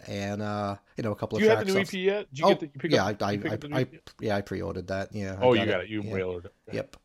and 0.06 0.42
uh, 0.42 0.76
you 0.96 1.02
know, 1.02 1.12
a 1.12 1.16
couple 1.16 1.38
Do 1.38 1.44
of 1.44 1.50
you 1.50 1.56
have 1.56 1.66
the 1.66 1.72
new 1.72 1.80
EP 1.80 1.92
yet? 1.92 2.28
Did 2.30 2.38
you 2.38 2.44
oh, 2.44 2.48
get 2.50 2.60
the, 2.60 2.88
you 2.88 2.94
yeah, 2.94 3.06
up, 3.06 3.22
I, 3.22 3.26
I, 3.26 3.32
you 3.32 3.50
I, 3.50 3.56
the 3.56 3.74
I, 3.74 3.86
yeah, 4.20 4.36
I 4.36 4.40
pre-ordered 4.42 4.88
that. 4.88 5.14
Yeah. 5.14 5.36
I 5.38 5.42
Oh, 5.42 5.52
you 5.54 5.64
got 5.64 5.80
it. 5.80 5.84
it. 5.84 5.90
You 5.90 6.02
yeah. 6.02 6.12
mailered 6.12 6.44
it. 6.46 6.54
Okay. 6.68 6.76
Yep. 6.76 6.96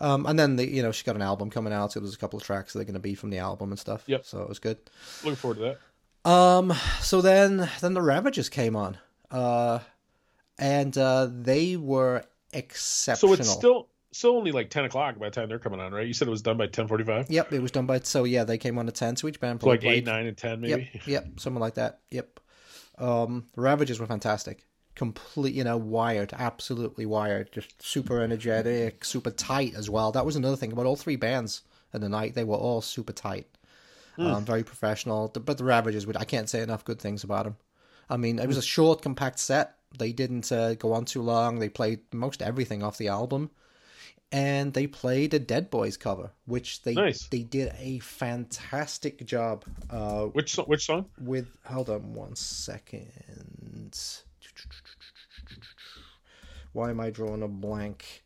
Um, 0.00 0.26
and 0.26 0.38
then 0.38 0.56
the, 0.56 0.68
you 0.68 0.82
know 0.82 0.92
she 0.92 1.04
got 1.04 1.16
an 1.16 1.22
album 1.22 1.50
coming 1.50 1.72
out, 1.72 1.92
so 1.92 2.00
there's 2.00 2.14
a 2.14 2.18
couple 2.18 2.38
of 2.38 2.44
tracks 2.44 2.72
that 2.72 2.80
are 2.80 2.84
going 2.84 2.94
to 2.94 3.00
be 3.00 3.14
from 3.14 3.30
the 3.30 3.38
album 3.38 3.70
and 3.70 3.78
stuff. 3.78 4.04
Yep. 4.06 4.24
So 4.24 4.42
it 4.42 4.48
was 4.48 4.58
good. 4.58 4.78
Looking 5.22 5.36
forward 5.36 5.58
to 5.58 5.76
that. 6.24 6.30
Um, 6.30 6.72
so 7.00 7.20
then 7.20 7.68
then 7.80 7.94
the 7.94 8.02
Ravagers 8.02 8.48
came 8.48 8.76
on, 8.76 8.98
uh, 9.30 9.80
and 10.58 10.96
uh, 10.98 11.28
they 11.30 11.76
were 11.76 12.24
exceptional. 12.52 13.36
So 13.36 13.40
it's 13.40 13.50
still 13.50 13.88
still 14.12 14.36
only 14.36 14.52
like 14.52 14.70
ten 14.70 14.84
o'clock 14.84 15.18
by 15.18 15.26
the 15.26 15.30
time 15.30 15.48
they're 15.48 15.58
coming 15.58 15.80
on, 15.80 15.92
right? 15.92 16.06
You 16.06 16.14
said 16.14 16.28
it 16.28 16.30
was 16.30 16.42
done 16.42 16.56
by 16.56 16.66
ten 16.66 16.88
forty 16.88 17.04
five. 17.04 17.30
Yep, 17.30 17.52
it 17.52 17.60
was 17.60 17.70
done 17.70 17.86
by 17.86 18.00
so 18.00 18.24
yeah 18.24 18.44
they 18.44 18.58
came 18.58 18.78
on 18.78 18.88
at 18.88 18.94
ten. 18.94 19.16
So 19.16 19.28
each 19.28 19.40
band 19.40 19.60
So 19.60 19.68
like 19.68 19.80
played 19.80 19.98
eight, 19.98 20.06
nine, 20.06 20.26
and 20.26 20.36
ten, 20.36 20.60
maybe. 20.60 20.90
Yep, 20.94 21.06
yep, 21.06 21.40
something 21.40 21.60
like 21.60 21.74
that. 21.74 22.00
Yep. 22.10 22.40
Um, 22.98 23.46
the 23.54 23.60
Ravagers 23.60 24.00
were 24.00 24.06
fantastic. 24.06 24.66
Complete, 24.94 25.54
you 25.54 25.62
know, 25.62 25.76
wired, 25.76 26.32
absolutely 26.36 27.06
wired, 27.06 27.52
just 27.52 27.80
super 27.80 28.20
energetic, 28.20 29.04
super 29.04 29.30
tight 29.30 29.74
as 29.76 29.88
well. 29.88 30.10
That 30.10 30.26
was 30.26 30.34
another 30.34 30.56
thing 30.56 30.72
about 30.72 30.86
all 30.86 30.96
three 30.96 31.14
bands 31.14 31.62
in 31.94 32.00
the 32.00 32.08
night. 32.08 32.34
They 32.34 32.42
were 32.42 32.56
all 32.56 32.80
super 32.80 33.12
tight, 33.12 33.46
um, 34.18 34.44
very 34.44 34.64
professional. 34.64 35.28
But 35.28 35.56
the 35.56 35.64
Ravagers, 35.64 36.06
would 36.06 36.16
I 36.16 36.24
can't 36.24 36.48
say 36.48 36.62
enough 36.62 36.84
good 36.84 37.00
things 37.00 37.22
about 37.22 37.44
them. 37.44 37.56
I 38.10 38.16
mean, 38.16 38.40
it 38.40 38.48
was 38.48 38.56
a 38.56 38.62
short, 38.62 39.02
compact 39.02 39.38
set. 39.38 39.76
They 39.96 40.12
didn't 40.12 40.50
uh, 40.50 40.74
go 40.74 40.92
on 40.92 41.04
too 41.04 41.22
long. 41.22 41.60
They 41.60 41.68
played 41.68 42.00
most 42.12 42.42
everything 42.42 42.82
off 42.82 42.98
the 42.98 43.08
album. 43.08 43.50
And 44.30 44.72
they 44.74 44.86
played 44.86 45.32
a 45.34 45.38
Dead 45.38 45.70
Boys 45.70 45.96
cover, 45.96 46.32
which 46.46 46.82
they 46.82 46.94
Nice. 46.94 47.26
they 47.28 47.42
did 47.42 47.72
a 47.78 47.98
fantastic 48.00 49.24
job 49.26 49.64
uh, 49.90 50.24
Which 50.26 50.54
so- 50.54 50.64
which 50.64 50.84
song? 50.86 51.06
with. 51.18 51.48
Hold 51.64 51.88
on 51.90 52.12
one 52.14 52.36
second. 52.36 53.98
Why 56.72 56.90
am 56.90 57.00
I 57.00 57.10
drawing 57.10 57.42
a 57.42 57.48
blank? 57.48 58.24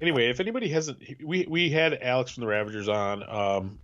Anyway, 0.00 0.28
if 0.30 0.40
anybody 0.40 0.68
hasn't, 0.68 0.98
we 1.24 1.46
we 1.48 1.70
had 1.70 1.94
Alex 2.02 2.32
from 2.32 2.40
the 2.42 2.46
Ravagers 2.46 2.88
on, 2.88 3.22
um, 3.28 3.78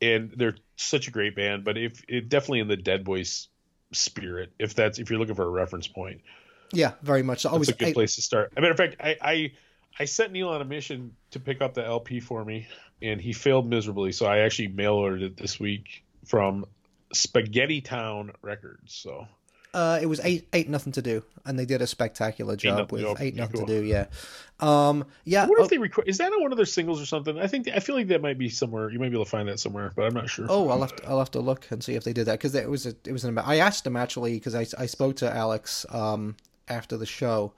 and 0.00 0.32
they're 0.36 0.56
such 0.76 1.08
a 1.08 1.10
great 1.10 1.34
band. 1.36 1.64
But 1.64 1.76
if 1.76 2.02
it 2.08 2.28
definitely 2.28 2.60
in 2.60 2.68
the 2.68 2.76
Dead 2.76 3.04
Boys 3.04 3.48
spirit, 3.92 4.52
if 4.58 4.74
that's 4.74 4.98
if 4.98 5.10
you're 5.10 5.18
looking 5.18 5.34
for 5.34 5.44
a 5.44 5.48
reference 5.50 5.86
point, 5.88 6.22
Yeah, 6.72 6.92
very 7.02 7.22
much. 7.22 7.40
so. 7.42 7.50
I 7.50 7.58
was 7.58 7.68
a 7.68 7.72
good 7.74 7.88
I- 7.88 7.92
place 7.92 8.14
to 8.16 8.22
start. 8.22 8.52
As 8.52 8.58
a 8.58 8.60
matter 8.60 8.72
of 8.72 8.76
fact, 8.78 8.96
I, 9.00 9.16
I 9.20 9.52
I 9.98 10.06
sent 10.06 10.32
Neil 10.32 10.48
on 10.48 10.60
a 10.60 10.64
mission 10.64 11.14
to 11.30 11.40
pick 11.40 11.62
up 11.62 11.74
the 11.74 11.84
LP 11.84 12.20
for 12.20 12.44
me, 12.44 12.66
and 13.00 13.20
he 13.20 13.32
failed 13.32 13.68
miserably. 13.68 14.12
So 14.12 14.26
I 14.26 14.38
actually 14.38 14.68
mail 14.68 14.94
ordered 14.94 15.22
it 15.22 15.36
this 15.36 15.60
week 15.60 16.04
from 16.24 16.66
Spaghetty 17.14 17.84
Town 17.84 18.32
Records. 18.42 18.94
So 18.94 19.26
Uh, 19.72 19.98
it 20.00 20.06
was 20.06 20.20
eight 20.24 20.48
Ain't 20.52 20.68
Nothing 20.68 20.92
to 20.92 21.02
Do, 21.02 21.22
and 21.44 21.58
they 21.58 21.64
did 21.64 21.82
a 21.82 21.86
spectacular 21.86 22.56
job 22.56 22.90
with 22.92 23.02
to 23.02 23.22
Ain't 23.22 23.36
Nothing 23.36 23.58
Cool. 23.58 23.66
to 23.66 23.80
do. 23.80 23.86
Yeah, 23.86 24.06
um, 24.60 25.04
yeah. 25.24 25.46
What 25.46 25.60
oh, 25.60 25.64
if 25.64 25.70
they 25.70 25.78
record. 25.78 26.08
Is 26.08 26.18
that 26.18 26.32
on 26.32 26.42
one 26.42 26.52
of 26.52 26.56
their 26.56 26.66
singles 26.66 27.00
or 27.00 27.06
something? 27.06 27.38
I 27.38 27.46
think 27.46 27.68
I 27.68 27.80
feel 27.80 27.94
like 27.94 28.08
that 28.08 28.22
might 28.22 28.38
be 28.38 28.48
somewhere. 28.48 28.90
You 28.90 28.98
might 28.98 29.10
be 29.10 29.16
able 29.16 29.24
to 29.24 29.30
find 29.30 29.48
that 29.48 29.58
somewhere, 29.60 29.92
but 29.94 30.06
I'm 30.06 30.14
not 30.14 30.28
sure. 30.30 30.46
oh, 30.48 30.68
I'll 30.70 30.80
have 30.80 30.94
to 30.96 31.08
I'll 31.08 31.18
have 31.18 31.30
to 31.32 31.40
look 31.40 31.66
and 31.70 31.82
see 31.82 31.94
if 31.94 32.04
they 32.04 32.12
did 32.12 32.26
that 32.26 32.38
because 32.38 32.54
it 32.54 32.68
was 32.68 32.86
a, 32.86 32.94
it 33.04 33.12
was 33.12 33.24
an. 33.24 33.38
I 33.38 33.56
asked 33.56 33.84
them 33.84 33.96
actually 33.96 34.34
because 34.34 34.54
I 34.54 34.66
I 34.78 34.86
spoke 34.86 35.16
to 35.16 35.32
Alex 35.32 35.86
um 35.90 36.36
after 36.68 36.96
the 36.96 37.06
show, 37.06 37.52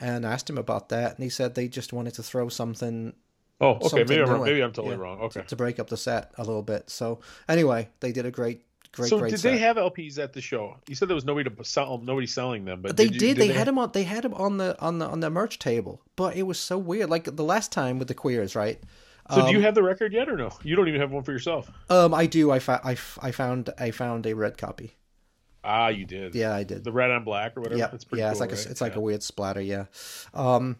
and 0.00 0.26
I 0.26 0.32
asked 0.32 0.48
him 0.50 0.58
about 0.58 0.88
that, 0.90 1.14
and 1.16 1.22
he 1.24 1.30
said 1.30 1.54
they 1.54 1.68
just 1.68 1.92
wanted 1.92 2.14
to 2.14 2.22
throw 2.22 2.48
something 2.48 3.14
Oh, 3.60 3.70
okay. 3.70 3.88
something 3.88 4.06
Maybe 4.08 4.22
I'm, 4.30 4.42
maybe 4.42 4.62
I'm 4.62 4.72
totally 4.72 4.96
Yeah. 4.96 5.02
wrong. 5.02 5.20
Okay. 5.22 5.42
to 5.48 5.56
break 5.56 5.78
up 5.78 5.88
the 5.88 5.96
set 5.96 6.32
a 6.36 6.44
little 6.44 6.62
bit. 6.62 6.90
So 6.90 7.20
anyway, 7.48 7.88
they 8.00 8.12
did 8.12 8.26
a 8.26 8.30
great 8.30 8.62
great 8.92 8.92
great. 8.92 9.08
so 9.10 9.18
great 9.18 9.30
did 9.30 9.40
set. 9.40 9.50
they 9.52 9.58
have 9.58 9.76
LPs 9.76 10.18
at 10.18 10.32
the 10.32 10.40
show? 10.40 10.76
You 10.88 10.94
said 10.94 11.08
there 11.08 11.14
was 11.14 11.24
nobody 11.24 11.48
to 11.50 11.64
sell, 11.64 11.98
nobody 11.98 12.26
selling 12.26 12.64
them, 12.66 12.82
but 12.82 12.96
they 12.96 13.04
you- 13.04 13.10
did. 13.18 13.36
They, 13.38 13.48
they 13.48 13.54
had 13.54 13.66
them 13.66 13.78
on. 13.78 13.90
They 13.92 14.04
had 14.04 14.24
him 14.24 14.34
on 14.34 14.56
the 14.58 14.78
on 14.80 14.98
the 14.98 15.06
on 15.06 15.20
the 15.20 15.30
merch 15.30 15.58
table, 15.58 16.02
but 16.16 16.36
it 16.36 16.42
was 16.42 16.58
so 16.58 16.76
weird. 16.78 17.08
Like 17.10 17.24
the 17.36 17.44
last 17.44 17.72
time 17.72 17.98
with 17.98 18.08
the 18.08 18.14
queers, 18.14 18.54
right? 18.54 18.78
So 19.34 19.44
do 19.46 19.52
you 19.52 19.60
have 19.62 19.74
the 19.74 19.82
record 19.82 20.12
yet 20.12 20.28
or 20.28 20.36
no? 20.36 20.50
You 20.62 20.76
don't 20.76 20.86
even 20.86 21.00
have 21.00 21.10
one 21.10 21.24
for 21.24 21.32
yourself. 21.32 21.68
Um, 21.90 22.14
I 22.14 22.26
do. 22.26 22.52
I, 22.52 22.60
fa- 22.60 22.80
I, 22.84 22.92
f- 22.92 23.18
I 23.20 23.32
found 23.32 23.70
I 23.78 23.90
found 23.90 24.24
a 24.24 24.34
red 24.34 24.56
copy. 24.56 24.94
Ah, 25.66 25.88
you 25.88 26.04
did. 26.06 26.34
Yeah, 26.34 26.54
I 26.54 26.62
did. 26.62 26.84
The 26.84 26.92
red 26.92 27.10
on 27.10 27.24
black 27.24 27.56
or 27.56 27.60
whatever. 27.60 27.78
yeah, 27.78 27.88
That's 27.88 28.04
pretty 28.04 28.20
yeah. 28.22 28.26
cool, 28.28 28.32
it's 28.32 28.40
like 28.40 28.50
right? 28.52 28.66
a 28.66 28.70
it's 28.70 28.80
like 28.80 28.92
Yeah. 28.92 28.98
a 28.98 29.02
weird 29.02 29.22
splatter. 29.22 29.60
Yeah. 29.60 29.84
Um. 30.34 30.76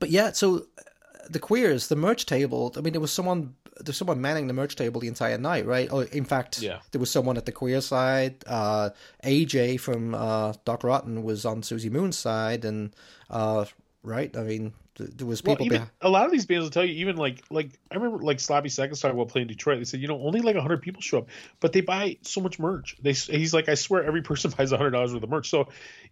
But 0.00 0.10
yeah, 0.10 0.32
so 0.32 0.56
uh, 0.56 0.82
the 1.30 1.38
queers, 1.38 1.88
the 1.88 1.96
merch 1.96 2.26
table. 2.26 2.72
I 2.76 2.80
mean, 2.80 2.92
there 2.92 3.00
was 3.00 3.12
someone 3.12 3.54
there's 3.80 3.96
someone 3.96 4.20
manning 4.20 4.46
the 4.46 4.52
merch 4.54 4.76
table 4.76 5.00
the 5.00 5.08
entire 5.08 5.36
night, 5.36 5.66
right? 5.66 5.88
Oh, 5.90 6.00
in 6.00 6.24
fact, 6.24 6.60
Yeah. 6.62 6.78
there 6.92 7.00
was 7.00 7.10
someone 7.10 7.36
at 7.36 7.44
the 7.44 7.50
queer 7.52 7.80
side. 7.80 8.44
Uh, 8.46 8.90
AJ 9.24 9.80
from 9.80 10.14
uh, 10.14 10.52
Doc 10.64 10.84
Rotten 10.84 11.24
was 11.24 11.44
on 11.44 11.62
Suzi 11.62 11.90
Moon's 11.90 12.16
side, 12.16 12.64
and 12.64 12.94
uh, 13.30 13.64
right. 14.04 14.34
I 14.36 14.42
mean, 14.42 14.72
th- 14.94 15.10
there 15.16 15.26
was 15.26 15.42
Well, 15.42 15.56
people. 15.56 15.66
even 15.66 15.76
behind. 15.78 15.90
a 16.00 16.08
lot 16.08 16.26
of 16.26 16.30
these 16.32 16.46
bands 16.46 16.62
will 16.64 16.70
tell 16.70 16.84
you, 16.84 16.94
even 16.94 17.16
like 17.16 17.42
like 17.50 17.70
I 17.90 17.96
remember 17.96 18.22
like 18.22 18.38
Sloppy 18.38 18.68
Seconds 18.68 19.00
talking 19.00 19.16
about 19.18 19.30
playing 19.30 19.48
Detroit. 19.48 19.78
They 19.78 19.84
said, 19.84 20.00
you 20.00 20.06
know, 20.08 20.20
only 20.20 20.40
like 20.40 20.54
hundred 20.56 20.82
people 20.82 21.02
show 21.02 21.18
up, 21.18 21.28
but 21.60 21.72
they 21.72 21.80
buy 21.80 22.18
so 22.22 22.40
much 22.40 22.58
merch. 22.60 22.96
They 23.02 23.12
he's 23.12 23.52
like, 23.52 23.68
I 23.68 23.74
swear, 23.74 24.04
every 24.04 24.22
person 24.22 24.52
buys 24.56 24.70
hundred 24.70 24.90
dollars 24.90 25.12
worth 25.12 25.22
of 25.24 25.30
merch. 25.30 25.50
So 25.50 25.68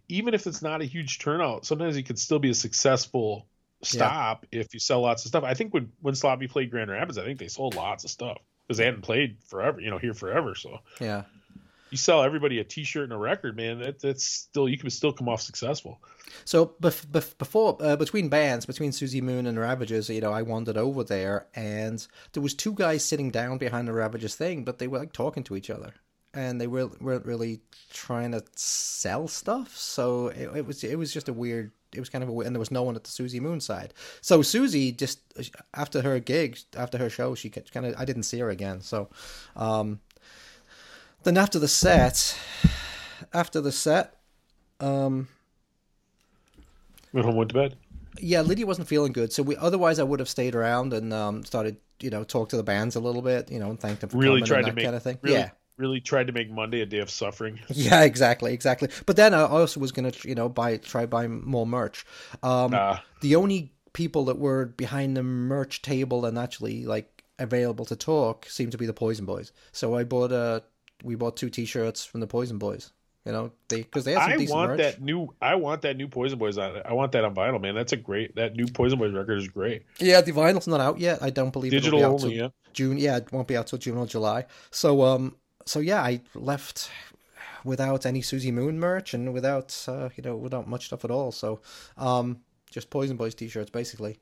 even 0.09 0.33
if 0.33 0.47
it's 0.47 0.61
not 0.61 0.81
a 0.81 0.85
huge 0.85 1.19
turnout, 1.19 1.65
sometimes 1.65 1.95
it 1.95 2.03
could 2.03 2.19
still 2.19 2.39
be 2.39 2.49
a 2.49 2.55
successful 2.55 3.47
stop 3.83 4.45
if 4.51 4.73
you 4.73 4.79
sell 4.79 5.01
lots 5.01 5.25
of 5.25 5.29
stuff. 5.29 5.43
I 5.43 5.53
think 5.53 5.73
when 5.73 5.91
when 6.01 6.15
Sloppy 6.15 6.47
played 6.47 6.71
Grand 6.71 6.89
Rapids, 6.89 7.17
I 7.17 7.23
think 7.23 7.39
they 7.39 7.47
sold 7.47 7.75
lots 7.75 8.03
of 8.03 8.09
stuff 8.09 8.37
because 8.67 8.77
they 8.77 8.85
hadn't 8.85 9.01
played 9.01 9.37
forever, 9.45 9.79
you 9.79 9.89
know, 9.89 9.97
here 9.97 10.13
forever. 10.13 10.55
So 10.55 10.79
Yeah. 10.99 11.23
You 11.93 11.97
sell 11.97 12.23
everybody 12.23 12.57
a 12.57 12.63
T-shirt 12.63 13.03
and 13.03 13.13
a 13.13 13.17
record, 13.17 13.55
man. 13.55 13.77
That, 13.77 13.99
that's 13.99 14.23
still 14.23 14.67
you 14.67 14.79
can 14.79 14.89
still 14.89 15.13
come 15.13 15.29
off 15.29 15.41
successful. 15.41 16.01
So 16.43 16.73
bef- 16.81 17.05
bef- 17.05 17.37
before 17.37 17.77
uh, 17.79 17.97
between 17.97 18.29
bands, 18.29 18.65
between 18.65 18.89
Suzi 18.89 19.21
Moon 19.21 19.45
and 19.45 19.59
Ravagers, 19.59 20.09
you 20.09 20.19
know, 20.19 20.31
I 20.31 20.41
wandered 20.41 20.75
over 20.75 21.03
there, 21.03 21.45
and 21.53 22.03
there 22.31 22.41
was 22.41 22.55
two 22.55 22.73
guys 22.73 23.05
sitting 23.05 23.29
down 23.29 23.59
behind 23.59 23.87
the 23.87 23.93
Ravagers 23.93 24.33
thing, 24.33 24.63
but 24.63 24.79
they 24.79 24.87
were 24.87 24.97
like 24.97 25.13
talking 25.13 25.43
to 25.43 25.55
each 25.55 25.69
other, 25.69 25.93
and 26.33 26.59
they 26.59 26.65
were, 26.65 26.89
weren't 26.99 27.27
really 27.27 27.61
trying 27.91 28.31
to 28.31 28.43
sell 28.55 29.27
stuff. 29.27 29.77
So 29.77 30.29
it, 30.29 30.49
it 30.55 30.65
was 30.65 30.83
it 30.83 30.97
was 30.97 31.13
just 31.13 31.29
a 31.29 31.33
weird. 31.33 31.73
It 31.93 31.99
was 31.99 32.09
kind 32.09 32.23
of 32.23 32.29
a 32.31 32.39
and 32.39 32.55
there 32.55 32.59
was 32.59 32.71
no 32.71 32.81
one 32.81 32.95
at 32.95 33.03
the 33.03 33.11
Suzi 33.11 33.39
Moon 33.39 33.61
side. 33.61 33.93
So 34.21 34.39
Suzi 34.39 34.97
just 34.97 35.19
after 35.75 36.01
her 36.01 36.17
gig, 36.17 36.57
after 36.75 36.97
her 36.97 37.11
show, 37.11 37.35
she 37.35 37.51
kind 37.51 37.85
of 37.85 37.93
I 37.99 38.05
didn't 38.05 38.23
see 38.23 38.39
her 38.39 38.49
again. 38.49 38.81
So, 38.81 39.11
um, 39.55 39.99
then 41.23 41.37
after 41.37 41.59
the 41.59 41.67
set, 41.67 42.37
after 43.33 43.61
the 43.61 43.71
set, 43.71 44.15
um. 44.79 45.27
Went 47.11 47.25
home, 47.25 47.35
went 47.35 47.49
to 47.49 47.55
bed. 47.55 47.75
yeah, 48.19 48.41
Lydia 48.41 48.65
wasn't 48.65 48.87
feeling 48.87 49.13
good, 49.13 49.31
so 49.31 49.43
we 49.43 49.55
otherwise 49.57 49.99
I 49.99 50.03
would 50.03 50.19
have 50.19 50.29
stayed 50.29 50.55
around 50.55 50.93
and 50.93 51.13
um, 51.13 51.43
started, 51.43 51.77
you 51.99 52.09
know, 52.09 52.23
talk 52.23 52.49
to 52.49 52.57
the 52.57 52.63
bands 52.63 52.95
a 52.95 52.99
little 52.99 53.21
bit, 53.21 53.51
you 53.51 53.59
know, 53.59 53.69
and 53.69 53.79
thank 53.79 53.99
them 53.99 54.09
for 54.09 54.17
Really 54.17 54.41
coming 54.41 54.55
and 54.55 54.65
to 54.65 54.71
that 54.71 54.75
make 54.75 54.85
kind 54.85 54.95
of 54.95 55.03
thing. 55.03 55.19
Really, 55.21 55.37
Yeah, 55.37 55.49
really 55.77 56.01
tried 56.01 56.27
to 56.27 56.33
make 56.33 56.49
Monday 56.49 56.81
a 56.81 56.85
day 56.87 56.99
of 56.99 57.09
suffering. 57.11 57.59
yeah, 57.69 58.01
exactly, 58.03 58.51
exactly. 58.53 58.89
But 59.05 59.15
then 59.15 59.33
I 59.35 59.41
also 59.43 59.79
was 59.79 59.91
gonna, 59.91 60.11
you 60.23 60.33
know, 60.35 60.49
buy 60.49 60.77
try 60.77 61.05
buy 61.05 61.27
more 61.27 61.67
merch. 61.67 62.03
Um, 62.41 62.73
Ah. 62.73 63.03
the 63.21 63.35
only 63.35 63.73
people 63.93 64.25
that 64.25 64.39
were 64.39 64.65
behind 64.65 65.15
the 65.15 65.21
merch 65.23 65.83
table 65.83 66.25
and 66.25 66.37
actually 66.39 66.83
like 66.85 67.23
available 67.37 67.85
to 67.85 67.95
talk 67.95 68.47
seemed 68.49 68.71
to 68.71 68.77
be 68.79 68.87
the 68.87 68.93
Poison 68.93 69.25
Boys. 69.25 69.51
So 69.71 69.95
I 69.95 70.03
bought 70.03 70.31
uh 70.31 70.61
we 71.03 71.15
bought 71.15 71.37
two 71.37 71.49
T-shirts 71.49 72.03
from 72.05 72.19
the 72.21 72.27
Poison 72.27 72.57
Boys. 72.57 72.91
You 73.25 73.31
know, 73.31 73.51
they 73.69 73.83
because 73.83 74.03
they 74.03 74.11
had 74.13 74.23
some 74.23 74.31
I 74.33 74.37
decent 74.37 74.57
want 74.57 74.71
merch. 74.71 74.79
that 74.79 75.01
new. 75.01 75.33
I 75.41 75.55
want 75.55 75.83
that 75.83 75.95
new 75.95 76.09
Poison 76.09 76.37
Boys 76.37 76.57
on. 76.57 76.81
I 76.83 76.91
want 76.91 77.13
that 77.13 77.23
on 77.23 77.33
vinyl, 77.33 77.61
man. 77.61 77.73
That's 77.73 77.93
a 77.93 77.97
great. 77.97 78.35
That 78.35 78.55
new 78.55 78.65
Poison 78.67 78.99
Boys 78.99 79.13
record 79.13 79.37
is 79.37 79.47
great. 79.47 79.83
Yeah, 79.99 80.19
the 80.19 80.33
vinyl's 80.33 80.67
not 80.67 80.81
out 80.81 80.99
yet. 80.99 81.23
I 81.23 81.29
don't 81.29 81.53
believe 81.53 81.71
Digital 81.71 81.99
it'll 81.99 82.09
be 82.11 82.15
out 82.15 82.23
only, 82.25 82.37
yeah. 82.37 82.47
June. 82.73 82.97
Yeah, 82.97 83.17
it 83.17 83.31
won't 83.31 83.47
be 83.47 83.55
out 83.55 83.67
till 83.67 83.79
June 83.79 83.97
or 83.97 84.05
July. 84.07 84.45
So 84.71 85.03
um, 85.03 85.37
so 85.65 85.79
yeah, 85.79 86.01
I 86.01 86.19
left 86.35 86.89
without 87.63 88.05
any 88.05 88.21
Suzi 88.21 88.51
Moon 88.51 88.77
merch 88.77 89.13
and 89.13 89.33
without 89.33 89.85
uh, 89.87 90.09
you 90.17 90.23
know 90.23 90.35
without 90.35 90.67
much 90.67 90.87
stuff 90.87 91.05
at 91.05 91.11
all. 91.11 91.31
So 91.31 91.61
um, 91.97 92.41
just 92.71 92.89
Poison 92.89 93.15
Boys 93.15 93.35
t-shirts 93.35 93.69
basically. 93.69 94.17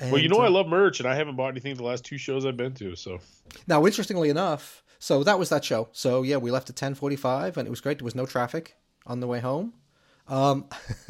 Well, 0.00 0.18
you 0.18 0.24
And, 0.24 0.30
know 0.32 0.40
I 0.40 0.48
uh, 0.48 0.50
love 0.50 0.66
merch, 0.66 0.98
and 0.98 1.08
I 1.08 1.14
haven't 1.14 1.36
bought 1.36 1.50
anything 1.50 1.76
the 1.76 1.84
last 1.84 2.04
two 2.04 2.18
shows 2.18 2.44
I've 2.44 2.56
been 2.56 2.74
to. 2.74 2.96
So 2.96 3.20
Now, 3.68 3.86
interestingly 3.86 4.28
enough, 4.28 4.82
so 5.04 5.22
that 5.22 5.38
was 5.38 5.48
that 5.50 5.62
show. 5.64 5.88
So 5.92 6.22
yeah, 6.22 6.38
we 6.38 6.50
left 6.50 6.70
at 6.70 6.76
ten 6.76 6.94
forty-five, 6.94 7.58
and 7.58 7.66
it 7.68 7.70
was 7.70 7.82
great. 7.82 7.98
There 7.98 8.04
was 8.04 8.14
no 8.14 8.26
traffic 8.26 8.76
on 9.06 9.20
the 9.20 9.26
way 9.26 9.40
home. 9.40 9.74
Um, 10.26 10.64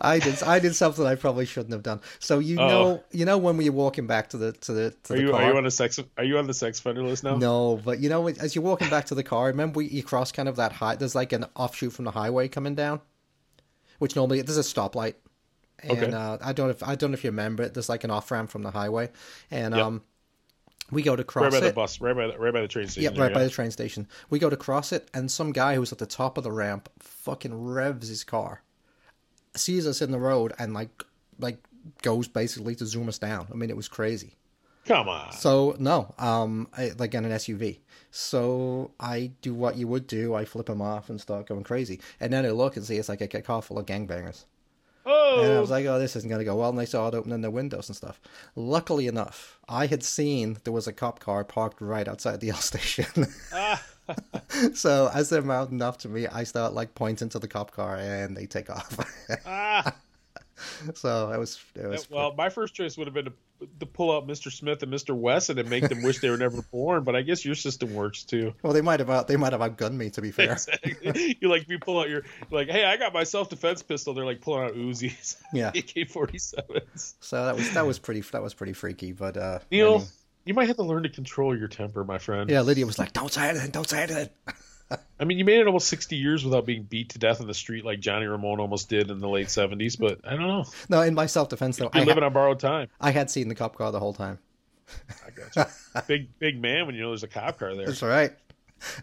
I 0.00 0.20
did 0.22 0.42
I 0.42 0.58
did 0.60 0.74
something 0.76 1.04
I 1.04 1.14
probably 1.16 1.46
shouldn't 1.46 1.72
have 1.72 1.82
done. 1.82 2.00
So 2.20 2.38
you 2.38 2.58
Uh-oh. 2.60 2.68
know 2.68 3.04
you 3.10 3.24
know 3.24 3.38
when 3.38 3.56
we 3.56 3.68
were 3.70 3.76
walking 3.76 4.06
back 4.06 4.28
to 4.30 4.36
the 4.38 4.52
to 4.52 4.72
the 4.72 4.90
to 5.04 5.14
are 5.14 5.16
the 5.16 5.22
you 5.22 5.30
car. 5.30 5.42
are 5.42 5.50
you 5.50 5.56
on 5.56 5.64
the 5.64 5.70
sex 5.70 5.98
are 6.16 6.24
you 6.24 6.38
on 6.38 6.46
the 6.46 6.54
sex 6.54 6.78
offender 6.78 7.02
list 7.02 7.24
now? 7.24 7.36
No, 7.36 7.80
but 7.84 7.98
you 7.98 8.08
know, 8.08 8.28
as 8.28 8.54
you're 8.54 8.64
walking 8.64 8.88
back 8.90 9.06
to 9.06 9.14
the 9.14 9.24
car, 9.24 9.46
remember 9.46 9.80
you 9.82 10.02
cross 10.02 10.32
kind 10.32 10.48
of 10.48 10.56
that 10.56 10.72
high. 10.72 10.96
There's 10.96 11.14
like 11.14 11.32
an 11.32 11.46
offshoot 11.56 11.92
from 11.92 12.04
the 12.04 12.10
highway 12.12 12.48
coming 12.48 12.74
down, 12.74 13.00
which 13.98 14.14
normally 14.16 14.40
there's 14.42 14.58
a 14.58 14.60
stoplight, 14.60 15.14
and 15.80 15.92
Okay. 15.92 16.12
uh, 16.12 16.38
I 16.42 16.52
don't 16.52 16.66
know 16.68 16.70
if 16.70 16.82
I 16.82 16.94
don't 16.94 17.10
know 17.10 17.14
if 17.14 17.24
you 17.24 17.30
remember 17.30 17.62
it. 17.64 17.74
There's 17.74 17.88
like 17.88 18.04
an 18.04 18.10
off 18.10 18.30
ramp 18.30 18.50
from 18.50 18.62
the 18.62 18.70
highway, 18.70 19.10
and 19.50 19.74
Yep. 19.74 19.84
um, 19.84 20.02
we 20.94 21.02
go 21.02 21.16
to 21.16 21.24
cross 21.24 21.44
right 21.44 21.60
by 21.60 21.66
it. 21.66 21.70
the 21.70 21.74
bus, 21.74 22.00
right 22.00 22.16
by 22.16 22.28
the, 22.28 22.38
right 22.38 22.52
by 22.52 22.60
the 22.60 22.68
train 22.68 22.86
station. 22.86 23.02
Yeah, 23.02 23.20
right 23.20 23.28
there, 23.28 23.34
by 23.34 23.44
the 23.44 23.50
train 23.50 23.70
station. 23.70 24.06
We 24.30 24.38
go 24.38 24.48
to 24.48 24.56
cross 24.56 24.92
it, 24.92 25.10
and 25.12 25.30
some 25.30 25.52
guy 25.52 25.74
who's 25.74 25.92
at 25.92 25.98
the 25.98 26.06
top 26.06 26.38
of 26.38 26.44
the 26.44 26.52
ramp 26.52 26.88
fucking 26.98 27.54
revs 27.54 28.08
his 28.08 28.24
car, 28.24 28.62
sees 29.54 29.86
us 29.86 30.00
in 30.00 30.10
the 30.10 30.18
road, 30.18 30.52
and 30.58 30.72
like 30.72 31.04
like 31.38 31.58
goes 32.02 32.28
basically 32.28 32.74
to 32.76 32.86
zoom 32.86 33.08
us 33.08 33.18
down. 33.18 33.48
I 33.52 33.56
mean, 33.56 33.70
it 33.70 33.76
was 33.76 33.88
crazy. 33.88 34.36
Come 34.86 35.08
on. 35.08 35.32
So 35.32 35.76
no, 35.78 36.14
um, 36.18 36.68
I, 36.76 36.92
like 36.98 37.14
in 37.14 37.24
an 37.24 37.32
SUV. 37.32 37.78
So 38.10 38.92
I 39.00 39.32
do 39.40 39.54
what 39.54 39.76
you 39.76 39.88
would 39.88 40.06
do. 40.06 40.34
I 40.34 40.44
flip 40.44 40.68
him 40.68 40.82
off 40.82 41.08
and 41.08 41.20
start 41.20 41.46
going 41.46 41.64
crazy, 41.64 42.00
and 42.20 42.32
then 42.32 42.44
I 42.44 42.50
look 42.50 42.76
and 42.76 42.84
see 42.84 42.96
it's 42.96 43.08
like 43.08 43.20
a 43.20 43.42
car 43.42 43.62
full 43.62 43.78
of 43.78 43.86
gangbangers. 43.86 44.44
Oh, 45.36 45.42
And 45.42 45.52
I 45.52 45.60
was 45.60 45.70
like, 45.70 45.86
oh, 45.86 45.98
this 45.98 46.16
isn't 46.16 46.28
going 46.28 46.38
to 46.38 46.44
go 46.44 46.56
well. 46.56 46.70
And 46.70 46.78
they 46.78 46.86
started 46.86 47.16
opening 47.16 47.40
their 47.40 47.50
windows 47.50 47.88
and 47.88 47.96
stuff. 47.96 48.20
Luckily 48.56 49.06
enough, 49.06 49.58
I 49.68 49.86
had 49.86 50.02
seen 50.02 50.58
there 50.64 50.72
was 50.72 50.86
a 50.86 50.92
cop 50.92 51.20
car 51.20 51.44
parked 51.44 51.80
right 51.80 52.06
outside 52.08 52.40
the 52.40 52.50
L 52.50 52.56
station. 52.56 53.26
so 54.74 55.10
as 55.14 55.28
they're 55.30 55.42
mounting 55.42 55.82
up 55.82 55.98
to 55.98 56.08
me, 56.08 56.26
I 56.26 56.44
start 56.44 56.72
like 56.74 56.94
pointing 56.94 57.28
to 57.30 57.38
the 57.38 57.48
cop 57.48 57.70
car 57.72 57.96
and 57.96 58.36
they 58.36 58.46
take 58.46 58.70
off. 58.70 58.98
ah, 59.46 59.94
so 60.94 61.28
that 61.30 61.38
was 61.38 61.58
it 61.74 61.86
was 61.86 62.08
well, 62.10 62.34
my 62.34 62.48
first 62.48 62.74
choice 62.74 62.96
would 62.96 63.06
have 63.06 63.14
been 63.14 63.26
to, 63.26 63.32
to 63.80 63.86
pull 63.86 64.14
out 64.14 64.26
Mr. 64.26 64.50
Smith 64.52 64.82
and 64.82 64.92
Mr. 64.92 65.14
Wesson 65.14 65.58
and 65.58 65.68
make 65.70 65.88
them 65.88 66.02
wish 66.02 66.18
they 66.20 66.30
were 66.30 66.36
never 66.36 66.62
born. 66.62 67.04
But 67.04 67.16
I 67.16 67.22
guess 67.22 67.44
your 67.44 67.54
system 67.54 67.94
works 67.94 68.24
too. 68.24 68.54
well 68.62 68.72
they 68.72 68.80
might 68.80 69.00
have 69.00 69.10
out 69.10 69.28
they 69.28 69.36
might 69.36 69.52
have 69.52 69.60
outgunned 69.60 69.94
me 69.94 70.10
to 70.10 70.22
be 70.22 70.30
fair. 70.30 70.52
Exactly. 70.52 71.36
you 71.40 71.48
like 71.48 71.68
you 71.68 71.78
pull 71.78 72.00
out 72.00 72.08
your 72.08 72.22
like, 72.50 72.68
hey, 72.68 72.84
I 72.84 72.96
got 72.96 73.12
my 73.12 73.24
self 73.24 73.48
defense 73.48 73.82
pistol. 73.82 74.14
They're 74.14 74.24
like 74.24 74.40
pulling 74.40 74.64
out 74.64 74.74
Uzis, 74.74 75.36
Yeah. 75.52 75.70
AK 75.74 76.08
forty 76.10 76.38
sevens. 76.38 77.14
So 77.20 77.44
that 77.44 77.54
was 77.56 77.72
that 77.74 77.86
was 77.86 77.98
pretty 77.98 78.20
that 78.32 78.42
was 78.42 78.54
pretty 78.54 78.72
freaky. 78.72 79.12
But 79.12 79.36
uh, 79.36 79.58
Neil, 79.70 79.94
anyway. 79.94 80.04
you 80.44 80.54
might 80.54 80.66
have 80.68 80.76
to 80.76 80.82
learn 80.82 81.02
to 81.04 81.08
control 81.08 81.56
your 81.56 81.68
temper, 81.68 82.04
my 82.04 82.18
friend. 82.18 82.50
yeah, 82.50 82.60
Lydia 82.62 82.86
was 82.86 82.98
like, 82.98 83.12
"Don't 83.12 83.32
say 83.32 83.48
anything, 83.48 83.70
don't 83.70 83.88
say 83.88 84.02
anything." 84.02 84.28
I 85.20 85.24
mean, 85.24 85.38
you 85.38 85.44
made 85.44 85.60
it 85.60 85.66
almost 85.66 85.88
sixty 85.88 86.16
years 86.16 86.44
without 86.44 86.66
being 86.66 86.82
beat 86.82 87.10
to 87.10 87.18
death 87.18 87.40
in 87.40 87.46
the 87.46 87.54
street 87.54 87.84
like 87.84 88.00
Johnny 88.00 88.26
Ramone 88.26 88.60
almost 88.60 88.88
did 88.88 89.10
in 89.10 89.18
the 89.18 89.28
late 89.28 89.50
seventies. 89.50 89.96
But 89.96 90.20
I 90.24 90.30
don't 90.30 90.46
know. 90.48 90.64
No, 90.88 91.00
in 91.02 91.14
my 91.14 91.26
self 91.26 91.48
defense 91.48 91.76
though, 91.76 91.90
I, 91.92 91.98
You're 91.98 92.06
living 92.06 92.22
ha- 92.22 92.26
on 92.28 92.32
borrowed 92.32 92.60
time. 92.60 92.88
I 93.00 93.10
had 93.10 93.30
seen 93.30 93.48
the 93.48 93.54
cop 93.54 93.76
car 93.76 93.92
the 93.92 94.00
whole 94.00 94.12
time. 94.14 94.38
I 95.26 95.30
got 95.30 95.56
you. 95.94 96.00
big 96.06 96.38
big 96.38 96.60
man 96.60 96.86
when 96.86 96.94
you 96.94 97.02
know 97.02 97.08
there's 97.10 97.22
a 97.22 97.28
cop 97.28 97.58
car 97.58 97.74
there. 97.74 97.86
That's 97.86 98.02
right. 98.02 98.32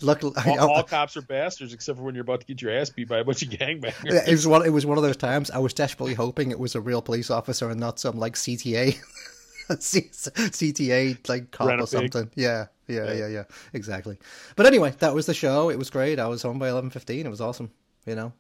Luckily, 0.02 0.34
All, 0.46 0.54
I- 0.60 0.74
all 0.76 0.84
cops 0.84 1.18
are 1.18 1.22
bastards 1.24 1.74
except 1.74 1.98
for 1.98 2.04
when 2.04 2.14
you're 2.14 2.22
about 2.24 2.42
to 2.42 2.46
get 2.46 2.62
your 2.62 2.72
ass 2.72 2.90
beat 2.92 3.08
by 3.08 3.18
a 3.18 3.24
bunch 3.24 3.42
of 3.42 3.50
gangbangers. 3.50 4.28
it 4.28 4.32
was 4.32 4.46
one. 4.46 4.64
It 4.66 4.70
was 4.70 4.86
one 4.86 4.98
of 4.98 5.04
those 5.04 5.18
times. 5.18 5.50
I 5.50 5.58
was 5.58 5.74
desperately 5.74 6.14
hoping 6.14 6.52
it 6.52 6.60
was 6.60 6.76
a 6.76 6.82
real 6.82 7.02
police 7.02 7.32
officer 7.32 7.70
and 7.70 7.80
not 7.80 8.00
some 8.00 8.18
like 8.20 8.36
CTA, 8.36 9.00
CTA 9.80 11.30
like 11.30 11.52
cop 11.52 11.80
or 11.80 11.88
something. 11.88 12.30
Yeah, 12.36 12.68
yeah, 12.88 13.06
Yeah. 13.06 13.14
yeah, 13.14 13.28
yeah, 13.28 13.44
exactly. 13.74 14.18
But 14.56 14.66
anyway, 14.66 14.94
that 15.00 15.14
was 15.14 15.26
the 15.26 15.34
show. 15.34 15.70
It 15.70 15.78
was 15.78 15.90
great. 15.90 16.20
I 16.20 16.28
was 16.28 16.42
home 16.42 16.60
by 16.60 16.70
eleven 16.70 16.90
fifteen. 16.90 17.26
It 17.26 17.30
was 17.30 17.42
awesome. 17.42 17.72
You 18.06 18.16
know, 18.16 18.34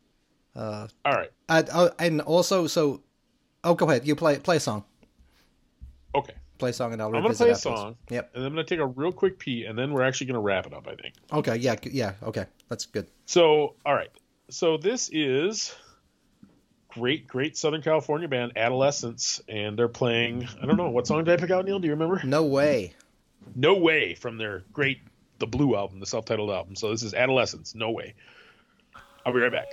uh, 0.55 0.87
All 1.05 1.13
right. 1.13 1.31
and, 1.49 1.69
oh, 1.73 1.91
and 1.99 2.21
also 2.21 2.67
so. 2.67 3.01
Oh, 3.63 3.75
go 3.75 3.87
ahead. 3.89 4.07
You 4.07 4.15
play 4.15 4.39
play 4.39 4.57
a 4.57 4.59
song. 4.59 4.83
Okay. 6.15 6.33
Play 6.57 6.71
a 6.71 6.73
song, 6.73 6.93
and 6.93 7.01
I'll 7.01 7.07
I'm 7.15 7.21
gonna 7.21 7.33
play 7.33 7.49
a 7.49 7.53
afterwards. 7.53 7.79
song. 7.81 7.95
Yep. 8.09 8.31
And 8.35 8.45
I'm 8.45 8.51
gonna 8.53 8.63
take 8.63 8.79
a 8.79 8.85
real 8.85 9.11
quick 9.11 9.37
pee, 9.39 9.65
and 9.65 9.77
then 9.77 9.93
we're 9.93 10.01
actually 10.03 10.27
gonna 10.27 10.41
wrap 10.41 10.65
it 10.65 10.73
up. 10.73 10.87
I 10.87 10.95
think. 10.95 11.13
Okay. 11.31 11.55
Yeah. 11.57 11.75
Yeah. 11.83 12.13
Okay. 12.23 12.45
That's 12.69 12.85
good. 12.85 13.07
So, 13.25 13.75
all 13.85 13.93
right. 13.93 14.09
So 14.49 14.77
this 14.77 15.09
is 15.13 15.75
great, 16.93 17.27
great 17.27 17.57
Southern 17.57 17.81
California 17.81 18.27
band, 18.27 18.53
Adolescents, 18.55 19.41
and 19.47 19.77
they're 19.77 19.87
playing. 19.87 20.47
I 20.61 20.65
don't 20.65 20.77
know 20.77 20.89
what 20.89 21.07
song 21.07 21.23
did 21.23 21.33
I 21.33 21.41
pick 21.41 21.51
out, 21.51 21.65
Neil? 21.65 21.79
Do 21.79 21.87
you 21.87 21.93
remember? 21.93 22.21
No 22.23 22.45
way. 22.45 22.93
No 23.55 23.75
Way 23.75 24.13
from 24.15 24.37
their 24.37 24.63
great 24.71 24.99
The 25.39 25.47
Blue 25.47 25.75
album, 25.75 25.99
the 25.99 26.05
self-titled 26.05 26.51
album. 26.51 26.75
So 26.75 26.91
this 26.91 27.03
is 27.03 27.13
Adolescents, 27.13 27.73
No 27.73 27.91
Way. 27.91 28.13
I'll 29.25 29.33
be 29.33 29.39
right 29.39 29.51
back. 29.51 29.67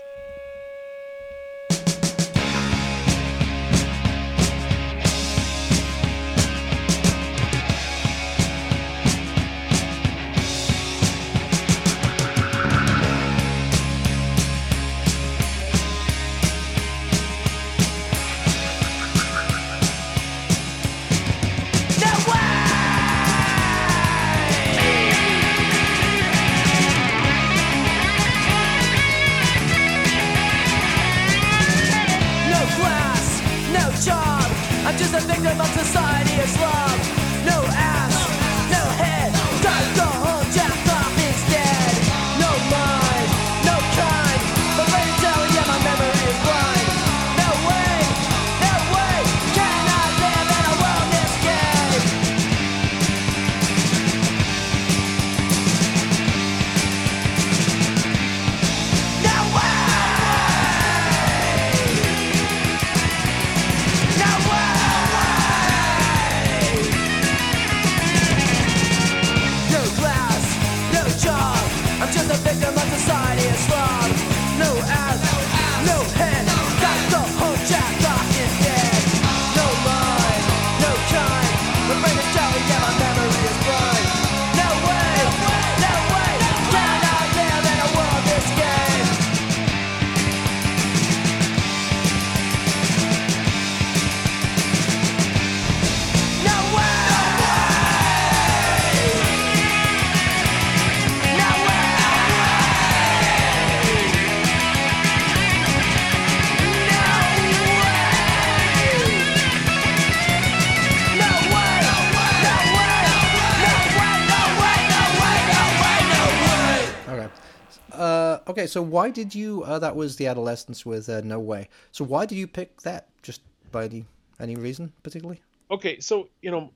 Okay, 118.59 118.66
so 118.66 118.82
why 118.82 119.10
did 119.10 119.36
you? 119.36 119.62
Uh, 119.62 119.78
that 119.78 119.94
was 119.94 120.16
the 120.16 120.26
Adolescents 120.26 120.85
with 120.85 121.09
uh, 121.09 121.20
No 121.20 121.39
Way. 121.39 121.68
So 121.93 122.05
why 122.05 122.26
did 122.26 122.39
you 122.39 122.48
pick 122.48 122.80
that? 122.80 123.06
Just 123.22 123.40
by 123.70 123.85
any 123.85 124.05
any 124.40 124.56
reason 124.56 124.93
particularly? 125.05 125.40
Okay, 125.70 126.01
so 126.01 126.28
you 126.43 126.51
know, 126.51 126.72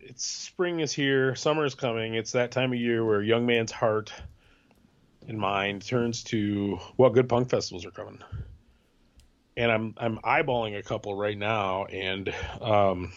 it's 0.00 0.22
spring 0.22 0.80
is 0.80 0.92
here, 0.92 1.34
summer 1.34 1.64
is 1.64 1.74
coming. 1.74 2.12
It's 2.12 2.32
that 2.32 2.50
time 2.50 2.74
of 2.74 2.78
year 2.78 3.06
where 3.06 3.22
young 3.22 3.46
man's 3.46 3.72
heart 3.72 4.12
and 5.26 5.38
mind 5.38 5.86
turns 5.86 6.24
to 6.24 6.78
what 6.96 7.14
good 7.14 7.26
punk 7.26 7.48
festivals 7.48 7.86
are 7.86 7.90
coming. 7.90 8.18
And 9.56 9.72
I'm 9.72 9.94
I'm 9.96 10.18
eyeballing 10.18 10.78
a 10.78 10.82
couple 10.82 11.16
right 11.16 11.38
now, 11.38 11.86
and 11.86 12.34
um, 12.60 13.14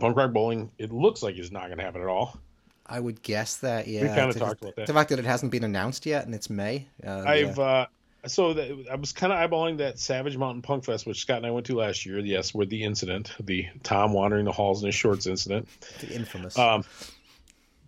punk 0.00 0.16
rock 0.16 0.32
bowling. 0.32 0.72
It 0.78 0.90
looks 0.90 1.22
like 1.22 1.36
it's 1.36 1.52
not 1.52 1.66
going 1.66 1.78
to 1.78 1.84
happen 1.84 2.02
at 2.02 2.08
all. 2.08 2.40
I 2.86 3.00
would 3.00 3.22
guess 3.22 3.56
that. 3.58 3.86
Yeah, 3.86 4.02
we 4.02 4.08
kinda 4.08 4.32
the- 4.32 4.38
talked 4.40 4.62
about 4.62 4.76
that. 4.76 4.86
The 4.86 4.92
fact 4.92 5.10
that 5.10 5.18
it 5.18 5.24
hasn't 5.24 5.52
been 5.52 5.64
announced 5.64 6.06
yet 6.06 6.26
and 6.26 6.34
it's 6.34 6.50
May. 6.50 6.86
Uh, 7.04 7.24
I've 7.26 7.56
yeah. 7.56 7.64
uh, 7.64 7.86
so 8.26 8.54
that, 8.54 8.86
I 8.90 8.94
was 8.96 9.12
kind 9.12 9.32
of 9.32 9.38
eyeballing 9.38 9.78
that 9.78 9.98
Savage 9.98 10.36
Mountain 10.36 10.62
Punk 10.62 10.84
Fest, 10.84 11.06
which 11.06 11.20
Scott 11.20 11.38
and 11.38 11.46
I 11.46 11.50
went 11.50 11.66
to 11.66 11.76
last 11.76 12.06
year. 12.06 12.18
Yes, 12.18 12.54
with 12.54 12.70
the 12.70 12.82
incident, 12.82 13.32
the 13.40 13.66
Tom 13.82 14.12
wandering 14.12 14.44
the 14.44 14.52
halls 14.52 14.82
in 14.82 14.86
his 14.86 14.94
shorts 14.94 15.26
incident. 15.26 15.68
the 16.00 16.14
infamous. 16.14 16.58
Um, 16.58 16.84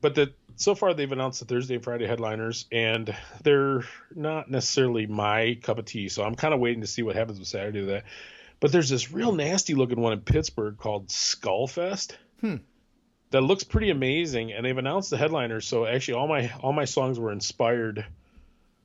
but 0.01 0.15
the 0.15 0.33
so 0.57 0.75
far 0.75 0.95
they've 0.95 1.11
announced 1.11 1.41
the 1.41 1.47
Thursday 1.47 1.75
and 1.75 1.85
Friday 1.85 2.07
headliners, 2.07 2.67
and 2.73 3.15
they're 3.43 3.85
not 4.15 4.51
necessarily 4.51 5.07
my 5.07 5.59
cup 5.63 5.79
of 5.79 5.85
tea. 5.85 6.09
So 6.09 6.25
I'm 6.25 6.35
kind 6.35 6.55
of 6.55 6.61
waiting 6.61 6.81
to 6.81 6.87
see 6.87 7.03
what 7.03 7.17
happens 7.17 7.39
with 7.39 7.49
Saturday 7.49 7.81
with 7.81 7.91
that. 7.91 8.05
But 8.59 8.73
there's 8.73 8.89
this 8.89 9.13
real 9.13 9.33
nasty 9.33 9.75
looking 9.75 10.01
one 10.01 10.15
in 10.15 10.21
Pittsburgh 10.21 10.79
called 10.79 11.09
Skullfest. 11.09 12.13
That 13.31 13.41
looks 13.41 13.65
pretty 13.65 13.91
amazing, 13.91 14.53
and 14.53 14.65
they've 14.65 14.79
announced 14.79 15.11
the 15.11 15.17
headliners. 15.17 15.67
So 15.67 15.85
actually, 15.85 16.15
all 16.15 16.29
my 16.29 16.53
all 16.61 16.73
my 16.73 16.85
songs 16.85 17.19
were 17.19 17.33
inspired. 17.33 18.05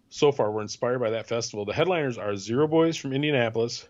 So 0.09 0.33
far, 0.33 0.51
were 0.51 0.61
inspired 0.61 0.99
by 0.99 1.11
that 1.11 1.27
festival. 1.27 1.63
The 1.63 1.73
headliners 1.73 2.17
are 2.17 2.35
Zero 2.35 2.67
Boys 2.67 2.97
from 2.97 3.13
Indianapolis. 3.13 3.87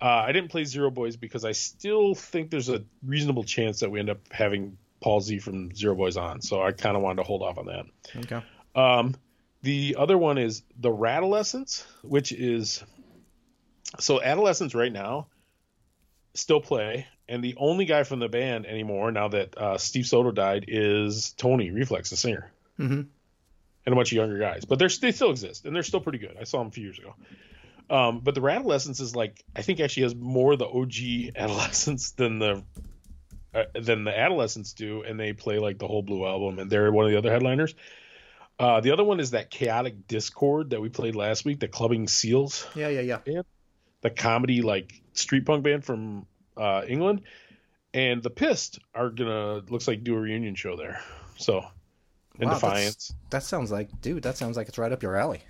Uh, 0.00 0.04
I 0.04 0.30
didn't 0.30 0.50
play 0.50 0.64
Zero 0.64 0.90
Boys 0.90 1.16
because 1.16 1.44
I 1.44 1.52
still 1.52 2.14
think 2.14 2.50
there's 2.50 2.68
a 2.68 2.84
reasonable 3.04 3.42
chance 3.42 3.80
that 3.80 3.90
we 3.90 3.98
end 3.98 4.10
up 4.10 4.18
having 4.30 4.78
Paul 5.00 5.20
Z 5.20 5.38
from 5.40 5.74
Zero 5.74 5.94
Boys 5.96 6.16
on. 6.16 6.40
So 6.40 6.62
I 6.62 6.70
kind 6.70 6.96
of 6.96 7.02
wanted 7.02 7.16
to 7.16 7.22
hold 7.24 7.42
off 7.42 7.58
on 7.58 7.66
that. 7.66 7.86
okay. 8.16 8.42
Um, 8.76 9.16
the 9.62 9.96
other 9.98 10.16
one 10.16 10.38
is 10.38 10.62
the 10.78 10.90
Radolescents, 10.90 11.84
which 12.02 12.30
is 12.30 12.84
so 13.98 14.22
Adolescents 14.22 14.74
right 14.74 14.92
now 14.92 15.26
still 16.36 16.60
play, 16.60 17.06
and 17.28 17.42
the 17.42 17.54
only 17.56 17.84
guy 17.84 18.02
from 18.04 18.18
the 18.20 18.28
band 18.28 18.66
anymore 18.66 19.10
now 19.10 19.28
that 19.28 19.56
uh, 19.58 19.78
Steve 19.78 20.06
Soto 20.06 20.30
died 20.30 20.64
is 20.68 21.32
Tony 21.32 21.70
Reflex, 21.70 22.10
the 22.10 22.16
singer, 22.16 22.50
Mhm. 22.78 23.06
and 23.86 23.92
a 23.92 23.94
bunch 23.94 24.12
of 24.12 24.16
younger 24.16 24.38
guys. 24.38 24.64
But 24.64 24.78
they're 24.78 24.88
they 25.00 25.12
still 25.12 25.30
exist, 25.30 25.64
and 25.64 25.74
they're 25.74 25.82
still 25.82 26.00
pretty 26.00 26.18
good. 26.18 26.36
I 26.40 26.44
saw 26.44 26.58
them 26.58 26.68
a 26.68 26.70
few 26.70 26.84
years 26.84 26.98
ago. 26.98 27.14
Um, 27.88 28.18
but 28.20 28.34
the 28.34 28.40
Radolescents 28.40 29.00
is 29.00 29.14
like 29.14 29.44
I 29.54 29.62
think 29.62 29.80
actually 29.80 30.04
has 30.04 30.14
more 30.14 30.52
of 30.54 30.58
the 30.58 30.66
OG 30.68 31.32
Adolescents 31.36 32.10
than 32.12 32.38
the 32.38 32.62
uh, 33.54 33.64
than 33.80 34.04
the 34.04 34.16
Adolescents 34.16 34.72
do, 34.72 35.02
and 35.02 35.18
they 35.18 35.32
play 35.32 35.58
like 35.58 35.78
the 35.78 35.86
whole 35.86 36.02
Blue 36.02 36.26
album, 36.26 36.58
and 36.58 36.70
they're 36.70 36.90
one 36.92 37.04
of 37.06 37.10
the 37.12 37.16
other 37.18 37.30
headliners. 37.30 37.74
Uh, 38.58 38.80
the 38.80 38.90
other 38.90 39.04
one 39.04 39.20
is 39.20 39.32
that 39.32 39.50
Chaotic 39.50 40.06
Discord 40.08 40.70
that 40.70 40.80
we 40.80 40.88
played 40.88 41.14
last 41.14 41.44
week, 41.44 41.60
the 41.60 41.68
Clubbing 41.68 42.08
Seals, 42.08 42.66
Yeah, 42.74 42.88
yeah, 42.88 43.18
yeah. 43.26 43.42
The 44.02 44.10
comedy 44.10 44.62
like 44.62 44.92
street 45.14 45.46
punk 45.46 45.64
band 45.64 45.84
from 45.84 46.26
uh, 46.56 46.82
England, 46.86 47.22
and 47.94 48.22
the 48.22 48.30
Pist 48.30 48.78
are 48.94 49.10
gonna 49.10 49.62
looks 49.68 49.88
like 49.88 50.04
do 50.04 50.14
a 50.16 50.20
reunion 50.20 50.54
show 50.54 50.76
there. 50.76 51.00
So, 51.38 51.64
in 52.38 52.48
Wow, 52.48 52.54
Defiance. 52.54 53.14
That 53.30 53.42
sounds 53.42 53.70
like, 53.70 53.88
dude, 54.00 54.22
that 54.22 54.36
sounds 54.36 54.56
like 54.56 54.68
it's 54.68 54.78
right 54.78 54.92
up 54.92 55.02
your 55.02 55.16
alley. 55.16 55.40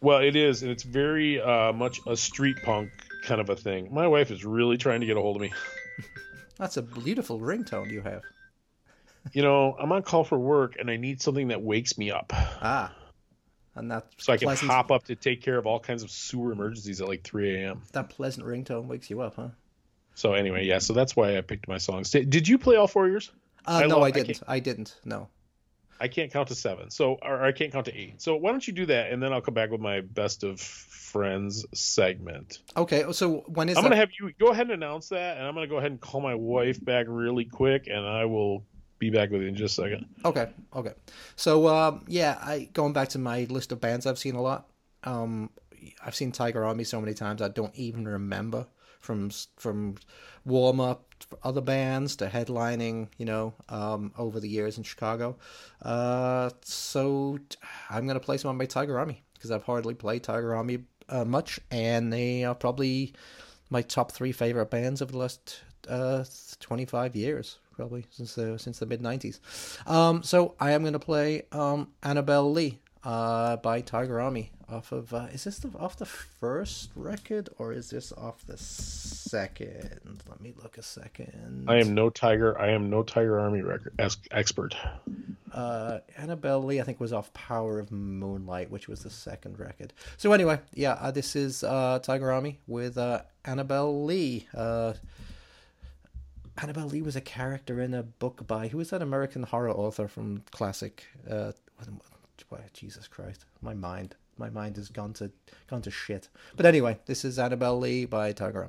Well, 0.00 0.20
it 0.20 0.34
is, 0.34 0.62
and 0.62 0.70
it's 0.70 0.82
very 0.82 1.40
uh, 1.40 1.72
much 1.72 2.00
a 2.06 2.16
street 2.16 2.56
punk 2.62 2.90
kind 3.22 3.40
of 3.40 3.50
a 3.50 3.56
thing. 3.56 3.92
My 3.92 4.06
wife 4.06 4.30
is 4.30 4.44
really 4.44 4.78
trying 4.78 5.00
to 5.00 5.06
get 5.06 5.16
a 5.16 5.20
hold 5.20 5.36
of 5.36 5.42
me. 5.42 5.52
That's 6.56 6.76
a 6.78 6.82
beautiful 6.82 7.38
ringtone 7.38 7.90
you 7.90 8.00
have. 8.02 8.22
You 9.32 9.42
know, 9.42 9.76
I'm 9.78 9.92
on 9.92 10.02
call 10.02 10.24
for 10.24 10.38
work, 10.38 10.76
and 10.78 10.90
I 10.90 10.96
need 10.96 11.20
something 11.20 11.48
that 11.48 11.60
wakes 11.60 11.98
me 11.98 12.10
up 12.10 12.32
Ah, 12.34 12.94
and 13.74 13.90
that 13.90 14.06
so 14.18 14.32
I 14.32 14.36
can 14.36 14.46
pleasant, 14.46 14.70
hop 14.70 14.90
up 14.90 15.04
to 15.04 15.14
take 15.16 15.42
care 15.42 15.58
of 15.58 15.66
all 15.66 15.80
kinds 15.80 16.02
of 16.02 16.10
sewer 16.10 16.52
emergencies 16.52 17.00
at 17.00 17.08
like 17.08 17.22
3 17.22 17.56
a.m. 17.56 17.82
that 17.92 18.08
pleasant 18.10 18.46
ringtone 18.46 18.86
wakes 18.86 19.10
you 19.10 19.20
up, 19.20 19.36
huh? 19.36 19.48
So 20.14 20.34
anyway, 20.34 20.66
yeah, 20.66 20.78
so 20.78 20.92
that's 20.92 21.14
why 21.16 21.38
I 21.38 21.40
picked 21.40 21.68
my 21.68 21.78
songs. 21.78 22.10
Did, 22.10 22.48
you 22.48 22.58
play 22.58 22.76
all 22.76 22.86
four 22.88 23.08
years? 23.08 23.30
Uh, 23.66 23.80
I 23.84 23.86
no, 23.86 23.98
lo- 23.98 24.02
I 24.04 24.08
I 24.08 24.10
didn't. 24.10 24.26
can't- 24.26 24.42
I, 24.48 24.58
didn't. 24.58 24.96
No. 25.04 25.28
I 26.02 26.08
can't 26.08 26.32
count 26.32 26.48
to 26.48 26.54
seven, 26.54 26.90
so 26.90 27.18
or 27.22 27.42
I 27.42 27.52
can't 27.52 27.70
count 27.72 27.84
to 27.86 27.94
eight. 27.94 28.22
So 28.22 28.34
why 28.36 28.50
don't 28.52 28.66
you 28.66 28.72
do 28.72 28.86
that, 28.86 29.12
and 29.12 29.22
then 29.22 29.32
I'll 29.34 29.42
come 29.42 29.52
back 29.54 29.70
with 29.70 29.82
my 29.82 30.00
best 30.00 30.44
of 30.44 30.58
friends 30.58 31.66
segment. 31.74 32.60
Okay, 32.74 33.04
so 33.12 33.44
when 33.48 33.68
is 33.68 33.76
I'm 33.76 33.82
that? 33.84 33.90
gonna 33.90 34.00
have 34.00 34.10
you 34.18 34.32
go 34.40 34.48
ahead 34.48 34.62
and 34.62 34.72
announce 34.72 35.10
that, 35.10 35.36
and 35.36 35.46
I'm 35.46 35.52
gonna 35.54 35.66
go 35.66 35.76
ahead 35.76 35.90
and 35.90 36.00
call 36.00 36.22
my 36.22 36.34
wife 36.34 36.82
back 36.82 37.04
really 37.08 37.44
quick, 37.44 37.86
and 37.86 38.06
I 38.06 38.24
will 38.24 38.64
be 39.00 39.10
back 39.10 39.30
with 39.30 39.42
you 39.42 39.48
in 39.48 39.56
just 39.56 39.78
a 39.78 39.82
second. 39.82 40.06
Okay, 40.24 40.48
okay. 40.76 40.92
So 41.34 41.66
um, 41.66 42.04
yeah, 42.06 42.38
I 42.40 42.68
going 42.72 42.92
back 42.92 43.08
to 43.10 43.18
my 43.18 43.44
list 43.50 43.72
of 43.72 43.80
bands 43.80 44.06
I've 44.06 44.18
seen 44.18 44.36
a 44.36 44.42
lot. 44.42 44.68
Um, 45.02 45.50
I've 46.04 46.14
seen 46.14 46.30
Tiger 46.30 46.64
Army 46.64 46.84
so 46.84 47.00
many 47.00 47.14
times 47.14 47.42
I 47.42 47.48
don't 47.48 47.74
even 47.74 48.06
remember 48.06 48.66
from 49.00 49.30
from 49.56 49.96
warm 50.44 50.78
up 50.78 51.06
other 51.42 51.62
bands 51.62 52.14
to 52.16 52.26
headlining. 52.26 53.08
You 53.16 53.24
know, 53.24 53.54
um, 53.70 54.12
over 54.16 54.38
the 54.38 54.48
years 54.48 54.76
in 54.76 54.84
Chicago. 54.84 55.36
Uh, 55.82 56.50
so 56.62 57.38
I'm 57.88 58.06
gonna 58.06 58.20
play 58.20 58.36
some 58.36 58.50
of 58.50 58.56
my 58.56 58.66
Tiger 58.66 58.98
Army 58.98 59.24
because 59.34 59.50
I've 59.50 59.64
hardly 59.64 59.94
played 59.94 60.22
Tiger 60.22 60.54
Army 60.54 60.84
uh, 61.08 61.24
much, 61.24 61.58
and 61.70 62.12
they 62.12 62.44
are 62.44 62.54
probably 62.54 63.14
my 63.70 63.80
top 63.80 64.12
three 64.12 64.32
favorite 64.32 64.70
bands 64.70 65.00
of 65.00 65.12
the 65.12 65.18
last 65.18 65.62
uh, 65.88 66.24
25 66.60 67.16
years, 67.16 67.58
probably 67.70 68.04
since 68.10 68.34
the 68.34 68.58
since 68.58 68.78
the 68.78 68.86
mid 68.86 69.00
90s. 69.02 69.40
Um, 69.88 70.22
so 70.22 70.54
I 70.60 70.72
am 70.72 70.82
going 70.82 70.92
to 70.94 70.98
play 70.98 71.42
um, 71.52 71.88
Annabel 72.02 72.52
Lee 72.52 72.78
uh, 73.04 73.56
by 73.56 73.80
Tiger 73.80 74.20
Army 74.20 74.50
off 74.68 74.92
of. 74.92 75.12
Uh, 75.14 75.26
is 75.32 75.44
this 75.44 75.58
the, 75.58 75.70
off 75.78 75.96
the 75.96 76.06
first 76.06 76.90
record 76.94 77.48
or 77.58 77.72
is 77.72 77.90
this 77.90 78.12
off 78.12 78.44
the 78.46 78.56
second? 78.56 80.22
Let 80.28 80.40
me 80.40 80.52
look 80.62 80.78
a 80.78 80.82
second. 80.82 81.64
I 81.68 81.76
am 81.76 81.94
no 81.94 82.10
Tiger. 82.10 82.58
I 82.60 82.70
am 82.70 82.90
no 82.90 83.02
Tiger 83.02 83.38
Army 83.40 83.62
record 83.62 83.94
es- 83.98 84.16
expert. 84.30 84.74
uh, 85.52 85.98
Annabel 86.16 86.62
Lee, 86.64 86.80
I 86.80 86.84
think, 86.84 87.00
was 87.00 87.12
off 87.12 87.32
Power 87.32 87.78
of 87.78 87.90
Moonlight, 87.90 88.70
which 88.70 88.88
was 88.88 89.02
the 89.02 89.10
second 89.10 89.58
record. 89.58 89.92
So 90.16 90.32
anyway, 90.32 90.60
yeah, 90.74 90.92
uh, 90.92 91.10
this 91.10 91.34
is 91.36 91.64
uh, 91.64 91.98
Tiger 92.02 92.30
Army 92.30 92.60
with 92.66 92.98
uh, 92.98 93.22
Annabel 93.44 94.04
Lee. 94.04 94.46
Uh, 94.54 94.92
Annabel 96.58 96.86
Lee 96.86 97.02
was 97.02 97.16
a 97.16 97.20
character 97.20 97.80
in 97.80 97.94
a 97.94 98.02
book 98.02 98.46
by 98.46 98.68
who 98.68 98.78
was 98.78 98.90
that 98.90 99.02
American 99.02 99.44
horror 99.44 99.70
author 99.70 100.08
from 100.08 100.42
classic? 100.50 101.06
Uh, 101.28 101.52
Jesus 102.72 103.08
Christ, 103.08 103.44
my 103.62 103.74
mind, 103.74 104.16
my 104.36 104.50
mind 104.50 104.76
has 104.76 104.88
gone 104.88 105.12
to 105.14 105.30
gone 105.68 105.82
to 105.82 105.90
shit. 105.90 106.28
But 106.56 106.66
anyway, 106.66 106.98
this 107.06 107.24
is 107.24 107.38
Annabel 107.38 107.78
Lee 107.78 108.04
by 108.04 108.32
Tiger 108.32 108.62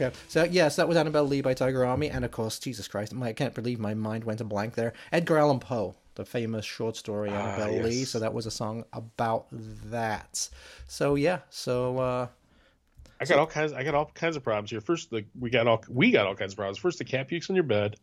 Okay, 0.00 0.16
so 0.28 0.44
yes, 0.44 0.76
that 0.76 0.88
was 0.88 0.96
Annabel 0.96 1.24
Lee 1.24 1.42
by 1.42 1.52
Tiger 1.52 1.84
Army, 1.84 2.08
and 2.08 2.24
of 2.24 2.30
course, 2.30 2.58
Jesus 2.58 2.88
Christ, 2.88 3.12
my, 3.12 3.28
I 3.28 3.32
can't 3.34 3.52
believe 3.52 3.78
my 3.78 3.92
mind 3.92 4.24
went 4.24 4.40
a 4.40 4.44
blank 4.44 4.74
there. 4.74 4.94
Edgar 5.12 5.36
Allan 5.36 5.60
Poe, 5.60 5.94
the 6.14 6.24
famous 6.24 6.64
short 6.64 6.96
story 6.96 7.28
Annabelle 7.28 7.72
yes. 7.72 7.84
Lee. 7.84 8.04
So 8.04 8.18
that 8.18 8.32
was 8.32 8.46
a 8.46 8.50
song 8.50 8.86
about 8.94 9.48
that. 9.90 10.48
So 10.86 11.16
yeah, 11.16 11.40
so 11.50 11.98
uh, 11.98 12.28
I 13.20 13.24
got 13.26 13.38
all 13.38 13.46
kinds. 13.46 13.74
I 13.74 13.82
got 13.82 13.94
all 13.94 14.10
kinds 14.14 14.36
of 14.36 14.42
problems 14.42 14.70
here. 14.70 14.80
First, 14.80 15.10
the, 15.10 15.22
we 15.38 15.50
got 15.50 15.66
all 15.66 15.84
we 15.90 16.10
got 16.10 16.26
all 16.26 16.34
kinds 16.34 16.54
of 16.54 16.56
problems. 16.56 16.78
First, 16.78 16.96
the 16.96 17.04
cat 17.04 17.28
pukes 17.28 17.50
on 17.50 17.56
your 17.56 17.62
bed. 17.62 17.96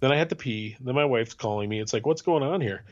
Then 0.00 0.10
I 0.10 0.16
had 0.16 0.30
to 0.30 0.36
pee. 0.36 0.76
Then 0.80 0.96
my 0.96 1.04
wife's 1.04 1.34
calling 1.34 1.68
me. 1.68 1.78
It's 1.78 1.92
like, 1.92 2.04
what's 2.04 2.22
going 2.22 2.42
on 2.42 2.60
here? 2.60 2.82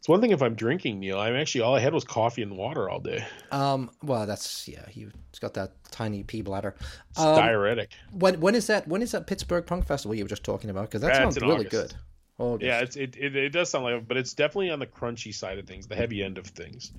It's 0.00 0.08
one 0.08 0.20
thing 0.22 0.30
if 0.30 0.40
I'm 0.42 0.54
drinking, 0.54 0.98
Neil. 1.00 1.20
I'm 1.20 1.36
actually 1.36 1.60
all 1.60 1.74
I 1.76 1.80
had 1.80 1.92
was 1.94 2.04
coffee 2.04 2.42
and 2.42 2.56
water 2.56 2.88
all 2.88 3.00
day. 3.00 3.24
um, 3.52 3.90
well, 4.02 4.26
that's 4.26 4.66
yeah, 4.66 4.88
he's 4.88 5.10
got 5.40 5.54
that 5.54 5.72
tiny 5.90 6.22
pee 6.22 6.40
bladder. 6.42 6.74
It's 7.10 7.20
Um, 7.20 7.36
diuretic. 7.36 7.90
When 8.12 8.40
when 8.40 8.54
is 8.54 8.66
that? 8.68 8.88
When 8.88 9.02
is 9.02 9.12
that 9.12 9.26
Pittsburgh 9.26 9.66
Punk 9.66 9.86
Festival 9.86 10.14
you 10.14 10.24
were 10.24 10.28
just 10.28 10.42
talking 10.42 10.70
about? 10.70 10.86
Because 10.88 11.02
that 11.02 11.08
That's 11.08 11.18
sounds 11.18 11.40
really 11.40 11.66
August. 11.66 11.70
good. 11.70 11.94
August. 12.38 12.66
Yeah, 12.66 12.80
it's, 12.80 12.96
it, 12.96 13.14
it 13.18 13.36
it 13.36 13.50
does 13.50 13.68
sound 13.68 13.84
like, 13.84 14.08
but 14.08 14.16
it's 14.16 14.32
definitely 14.32 14.70
on 14.70 14.78
the 14.78 14.86
crunchy 14.86 15.34
side 15.34 15.58
of 15.58 15.66
things, 15.66 15.86
the 15.86 15.96
heavy 15.96 16.22
end 16.22 16.38
of 16.38 16.46
things. 16.46 16.92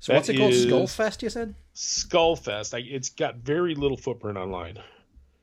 so 0.00 0.12
what's 0.12 0.28
it 0.28 0.36
called? 0.36 0.52
Skullfest, 0.52 1.22
you 1.22 1.30
said? 1.30 1.54
Skullfest. 1.74 2.74
I, 2.74 2.80
it's 2.80 3.08
got 3.08 3.36
very 3.36 3.74
little 3.74 3.96
footprint 3.96 4.36
online. 4.36 4.78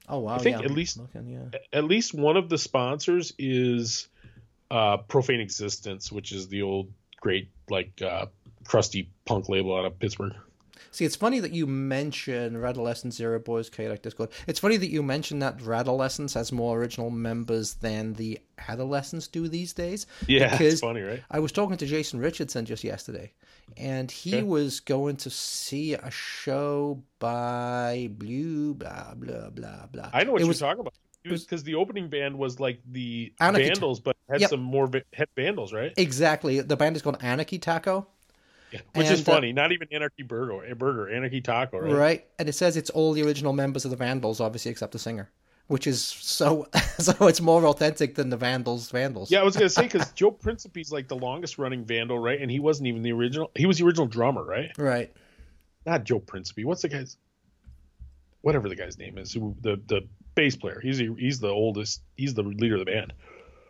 Oh 0.07 0.19
wow, 0.19 0.36
I 0.36 0.38
think 0.38 0.60
yeah, 0.60 0.65
at 0.65 0.72
least- 0.72 0.98
looking, 0.99 1.26
yeah. 1.28 1.60
At 1.73 1.86
least 1.86 2.14
one 2.14 2.38
of 2.38 2.49
the 2.49 2.60
sponsors 2.60 3.34
is 3.40 4.07
uh, 4.72 4.98
Profane 4.98 5.39
Existence, 5.41 6.11
which 6.11 6.31
is 6.31 6.48
the 6.48 6.61
old 6.61 6.91
great 7.19 7.49
like 7.69 8.02
uh, 8.02 8.26
crusty 8.64 9.10
punk 9.26 9.49
label 9.49 9.76
out 9.77 9.85
of 9.85 9.99
Pittsburgh. 9.99 10.34
See, 10.93 11.06
it's 11.06 11.15
funny 11.15 11.39
that 11.39 11.53
you 11.53 11.68
mention 11.68 12.56
Radolescents, 12.56 13.14
Zero 13.14 13.39
Boys, 13.39 13.69
Chaotic 13.69 14.02
Discord. 14.02 14.30
It's 14.48 14.60
funny 14.60 14.76
that 14.77 14.89
you 14.89 15.02
mention 15.02 15.39
that 15.39 15.60
Radolescents 15.60 16.34
has 16.34 16.52
more 16.52 16.77
original 16.77 17.10
members 17.10 17.76
than 17.76 18.14
the 18.15 18.39
Adolescents 18.68 19.27
do 19.27 19.48
these 19.48 19.72
days. 19.72 20.06
Yeah, 20.27 20.57
it's 20.61 20.81
funny, 20.81 21.02
right? 21.02 21.23
I 21.31 21.39
was 21.39 21.52
talking 21.53 21.77
to 21.77 21.85
Jason 21.85 22.19
Richardson 22.19 22.65
just 22.65 22.84
yesterday, 22.84 23.31
and 23.77 24.11
he 24.11 24.35
Okay. 24.38 24.43
was 24.43 24.81
going 24.81 25.15
to 25.18 25.30
see 25.30 25.93
a 25.93 26.11
show 26.11 27.02
by 27.19 28.10
Blue, 28.11 28.73
blah, 28.73 29.14
blah, 29.15 29.49
blah, 29.49 29.85
blah. 29.91 30.10
I 30.11 30.23
know 30.26 30.34
what 30.34 30.41
it 30.41 30.45
you're 30.45 30.49
was, 30.49 30.60
talking 30.60 30.81
about. 30.81 30.93
Because 31.23 31.64
the 31.64 31.76
opening 31.76 32.07
band 32.10 32.38
was 32.38 32.60
like 32.60 32.80
the 32.91 33.34
Anarchy- 33.39 33.68
Vandals, 33.68 33.99
but 33.99 34.15
had 34.30 34.41
Yep. 34.41 34.49
some 34.49 34.61
more 34.61 34.88
va- 34.88 35.03
had 35.14 35.27
Vandals, 35.35 35.72
right? 35.73 35.93
Exactly. 35.98 36.61
The 36.61 36.76
band 36.76 36.95
is 36.95 37.02
called 37.02 37.18
Anarchy 37.22 37.60
Taco. 37.60 38.07
Yeah. 38.72 38.80
Which 38.95 39.07
is 39.10 39.19
And, 39.19 39.30
uh, 39.30 39.31
funny. 39.34 39.52
Not 39.53 39.72
even 39.73 39.88
Anarchy 39.91 40.23
Burger, 40.23 40.65
eh, 40.65 40.73
Burger, 40.73 41.10
Anarchy 41.10 41.41
Taco, 41.41 41.80
right? 41.80 41.91
Right. 41.93 42.26
And 42.39 42.48
it 42.48 42.53
says 42.53 42.77
it's 42.77 42.89
all 42.89 43.11
the 43.14 43.22
original 43.23 43.52
members 43.53 43.84
of 43.85 43.91
the 43.91 43.98
Vandals, 43.98 44.39
obviously, 44.39 44.72
except 44.72 44.93
the 44.93 44.99
singer. 44.99 45.30
Which 45.68 45.88
is 45.88 46.02
so 46.03 46.68
so 46.99 47.27
it's 47.27 47.39
more 47.41 47.65
authentic 47.65 48.15
than 48.15 48.30
the 48.30 48.38
Vandals 48.38 48.89
Vandals. 48.91 49.30
Yeah, 49.31 49.41
I 49.41 49.43
was 49.43 49.56
gonna 49.56 49.69
say 49.69 49.84
because 49.84 50.11
Joe 50.14 50.31
Principe's 50.31 50.91
like 50.91 51.07
the 51.07 51.15
longest 51.15 51.57
running 51.57 51.85
Vandal, 51.85 52.18
right? 52.19 52.41
And 52.41 52.49
he 52.52 52.60
wasn't 52.60 52.88
even 52.88 53.03
the 53.03 53.11
original. 53.11 53.52
He 53.56 53.65
was 53.65 53.77
the 53.77 53.85
original 53.85 54.07
drummer, 54.07 54.43
right? 54.43 54.72
Right. 54.77 55.14
Not 55.85 56.03
Joe 56.03 56.19
Principe. 56.19 56.64
What's 56.65 56.81
the 56.81 56.89
guy's? 56.89 57.18
Whatever 58.41 58.69
the 58.69 58.76
guy's 58.76 58.97
name 58.97 59.18
is, 59.18 59.34
the 59.34 59.81
the 59.88 60.01
bass 60.35 60.55
player. 60.55 60.80
He's 60.81 60.97
the, 60.97 61.13
he's 61.18 61.39
the 61.39 61.49
oldest. 61.49 62.01
He's 62.15 62.34
the 62.34 62.43
leader 62.43 62.76
of 62.76 62.80
the 62.85 62.91
band. 62.91 63.13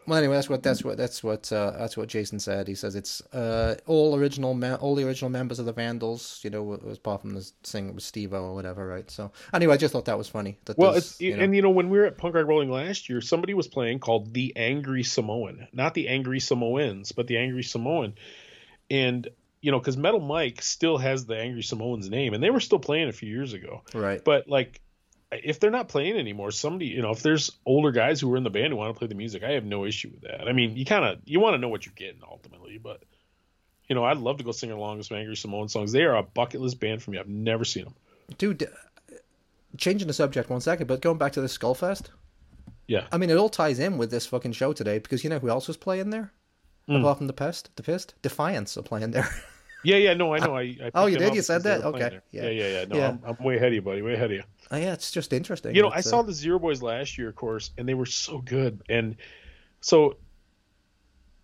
Well, 0.08 0.18
anyway, 0.18 0.34
that's 0.36 0.50
what 0.50 0.64
that's 0.64 0.84
what 0.84 0.98
that's 0.98 1.24
what 1.24 1.52
uh, 1.54 1.72
that's 1.78 1.96
what 1.96 2.10
Jason 2.10 2.40
said. 2.40 2.68
He 2.68 2.74
says 2.74 2.96
it's 2.96 3.22
uh, 3.34 3.76
all 3.86 4.16
original, 4.16 4.60
all 4.78 4.96
the 4.96 5.06
original 5.06 5.30
members 5.30 5.60
of 5.60 5.66
the 5.68 5.74
Vandals. 5.74 6.40
You 6.44 6.50
know, 6.50 6.64
was 6.64 6.98
apart 6.98 7.22
from 7.22 7.36
the 7.36 7.50
singer 7.64 7.94
was 7.94 8.04
Steve 8.04 8.34
or 8.34 8.54
whatever, 8.56 8.88
right? 8.88 9.10
So 9.12 9.32
anyway, 9.54 9.76
I 9.76 9.78
just 9.78 9.94
thought 9.94 10.06
that 10.06 10.18
was 10.18 10.28
funny. 10.28 10.58
That 10.66 10.78
Well, 10.78 10.94
it's 10.96 11.22
you 11.22 11.36
know- 11.38 11.44
and 11.44 11.56
you 11.56 11.62
know 11.62 11.70
when 11.70 11.90
we 11.90 12.00
were 12.00 12.06
at 12.06 12.18
Punk 12.18 12.34
Rock 12.34 12.48
Bowling 12.48 12.72
last 12.72 13.10
year, 13.10 13.22
somebody 13.22 13.54
was 13.54 13.68
playing 13.68 14.00
called 14.00 14.34
the 14.34 14.54
Angry 14.56 15.04
Samoan, 15.04 15.68
not 15.72 15.94
the 15.94 16.08
Angry 16.08 16.40
Samoans, 16.40 17.12
but 17.12 17.28
the 17.28 17.38
Angry 17.38 17.64
Samoan, 17.64 18.16
and 18.90 19.28
you 19.62 19.72
know 19.72 19.80
because 19.80 19.98
Metal 19.98 20.20
Mike 20.20 20.62
still 20.62 20.98
has 20.98 21.26
the 21.26 21.38
Angry 21.38 21.64
Samoans 21.64 22.10
name, 22.10 22.34
and 22.34 22.44
they 22.44 22.50
were 22.50 22.60
still 22.60 22.80
playing 22.80 23.10
a 23.10 23.14
few 23.14 23.30
years 23.30 23.54
ago. 23.54 23.82
right. 23.94 24.24
But 24.24 24.48
like, 24.48 24.82
if 25.32 25.60
they're 25.60 25.72
not 25.72 25.88
playing 25.88 26.18
anymore, 26.18 26.52
somebody 26.52 26.88
you 26.88 27.02
know 27.02 27.12
if 27.12 27.22
there's 27.22 27.52
older 27.66 27.92
guys 27.92 28.20
who 28.20 28.34
are 28.34 28.38
in 28.38 28.44
the 28.44 28.50
band 28.50 28.74
who 28.74 28.78
want 28.78 28.94
to 28.94 29.00
play 29.00 29.08
the 29.08 29.16
music, 29.16 29.44
I 29.44 29.52
have 29.52 29.66
no 29.66 29.86
issue 29.86 30.10
with 30.10 30.22
that. 30.22 30.48
I 30.48 30.54
mean, 30.54 30.76
you 30.76 30.86
kind 30.86 31.06
of 31.06 31.20
you 31.26 31.40
want 31.40 31.54
to 31.54 31.58
know 31.60 31.70
what 31.70 31.86
you're 31.86 31.94
getting 31.96 32.22
ultimately, 32.30 32.78
but. 32.78 33.04
You 33.90 33.96
know, 33.96 34.06
I'd 34.06 34.20
love 34.20 34.38
to 34.38 34.46
go 34.46 34.54
sing 34.54 34.72
along 34.72 35.00
with 35.00 35.08
some 35.08 35.18
Angry 35.18 35.36
Samoan 35.36 35.68
songs. 35.68 35.92
They 35.92 36.04
are 36.04 36.16
a 36.16 36.24
bucket 36.24 36.62
list 36.62 36.80
band 36.80 37.04
for 37.04 37.12
me. 37.12 37.18
I've 37.18 37.28
never 37.28 37.66
seen 37.66 37.84
them. 37.84 37.96
Dude, 38.38 38.70
changing 39.78 40.08
the 40.08 40.14
subject 40.14 40.50
one 40.50 40.62
second, 40.62 40.88
but 40.88 41.02
going 41.02 41.18
back 41.18 41.34
to 41.34 41.42
the 41.42 41.48
Skullfest. 41.48 42.10
Yeah. 42.88 43.08
I 43.12 43.18
mean, 43.18 43.30
it 43.30 43.38
all 43.38 43.50
ties 43.50 43.80
in 43.80 43.98
with 43.98 44.12
this 44.12 44.26
fucking 44.26 44.54
show 44.54 44.74
today 44.74 45.00
because 45.00 45.24
you 45.24 45.30
know 45.30 45.40
who 45.40 45.50
else 45.50 45.68
was 45.68 45.78
playing 45.78 46.10
there? 46.10 46.32
Hmm. 46.88 46.96
Apart 46.98 47.20
from 47.20 47.28
the 47.28 47.34
Pest, 47.34 47.70
the 47.76 47.84
Pist, 47.84 48.16
Defiance 48.22 48.78
are 48.78 48.82
playing 48.82 49.12
there. 49.12 49.30
Yeah, 49.84 49.98
yeah, 49.98 50.14
no, 50.14 50.34
I 50.34 50.40
know. 50.40 50.56
I, 50.56 50.62
I 50.62 50.92
Oh, 50.94 51.06
you 51.08 51.18
did? 51.18 51.34
You 51.34 51.42
said 51.42 51.64
that? 51.64 51.84
Okay. 51.84 52.20
Yeah. 52.32 52.44
Yeah, 52.44 52.50
yeah, 52.50 52.68
yeah. 52.68 52.86
No, 52.86 52.96
Yeah. 52.98 53.08
I'm, 53.10 53.20
I'm 53.26 53.44
way 53.44 53.56
ahead 53.56 53.70
of 53.70 53.74
you, 53.74 53.82
buddy. 53.82 54.02
Way 54.02 54.14
ahead 54.14 54.26
of 54.26 54.38
you. 54.38 54.44
oh, 54.70 54.78
yeah, 54.78 54.94
it's 54.94 55.12
just 55.12 55.34
interesting. 55.34 55.76
You 55.76 55.82
know, 55.82 55.90
I 55.90 56.00
uh, 56.00 56.02
saw 56.02 56.22
the 56.22 56.34
Zero 56.34 56.60
Boys 56.60 56.82
last 56.82 57.18
year, 57.18 57.30
of 57.30 57.36
course, 57.36 57.72
and 57.78 57.88
they 57.88 57.94
were 57.94 58.06
so 58.06 58.40
good. 58.40 58.84
And 58.90 59.16
so, 59.80 60.18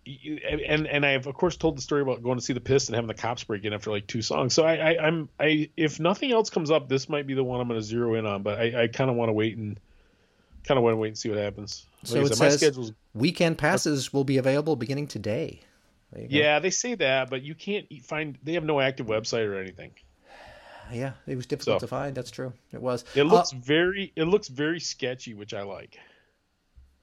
and 0.06 0.86
and 0.86 1.04
I've 1.04 1.26
of 1.26 1.34
course 1.34 1.56
told 1.56 1.76
the 1.76 1.82
story 1.82 2.02
about 2.02 2.22
going 2.22 2.38
to 2.38 2.44
see 2.44 2.52
the 2.52 2.60
Piss 2.60 2.88
and 2.88 2.94
having 2.94 3.08
the 3.08 3.14
cops 3.14 3.44
break 3.44 3.64
in 3.64 3.72
after 3.72 3.90
like 3.90 4.06
two 4.06 4.22
songs. 4.22 4.54
So 4.54 4.64
I, 4.64 4.92
I 4.92 5.06
I'm 5.06 5.28
I 5.38 5.70
if 5.76 6.00
nothing 6.00 6.32
else 6.32 6.48
comes 6.48 6.70
up, 6.70 6.88
this 6.88 7.08
might 7.08 7.26
be 7.26 7.34
the 7.34 7.44
one 7.44 7.60
I'm 7.60 7.68
going 7.68 7.80
to 7.80 7.86
zero 7.86 8.14
in 8.14 8.24
on. 8.24 8.42
But 8.42 8.58
I, 8.58 8.84
I 8.84 8.86
kind 8.86 9.10
of 9.10 9.16
want 9.16 9.28
to 9.28 9.34
wait 9.34 9.56
and 9.56 9.78
kind 10.64 10.78
of 10.78 10.84
want 10.84 10.94
to 10.94 10.98
wait 10.98 11.08
and 11.08 11.18
see 11.18 11.28
what 11.28 11.38
happens. 11.38 11.86
Like 12.02 12.08
So 12.08 12.20
it 12.20 12.28
said, 12.28 12.38
my 12.38 12.48
says 12.48 12.60
schedule's 12.60 12.92
weekend 13.14 13.58
passes 13.58 14.12
will 14.12 14.24
be 14.24 14.38
available 14.38 14.76
beginning 14.76 15.08
today. 15.08 15.60
Go. 16.14 16.26
yeah, 16.28 16.58
they 16.58 16.70
say 16.70 16.94
that, 16.94 17.28
but 17.30 17.42
you 17.42 17.54
can't 17.54 17.86
find. 18.04 18.38
They 18.42 18.54
have 18.54 18.64
no 18.64 18.80
active 18.80 19.06
website 19.06 19.46
or 19.46 19.60
anything. 19.60 19.92
Yeah, 20.90 21.12
it 21.26 21.36
was 21.36 21.46
difficult 21.46 21.80
So- 21.80 21.86
to 21.86 21.88
find. 21.88 22.14
That's 22.16 22.30
true. 22.30 22.52
It 22.72 22.80
was. 22.80 23.04
It 23.14 23.20
Uh, 23.22 23.24
looks 23.24 23.50
very 23.52 24.12
it 24.16 24.24
looks 24.24 24.48
very 24.48 24.80
sketchy, 24.80 25.34
which 25.34 25.52
I 25.52 25.62
like. 25.62 25.98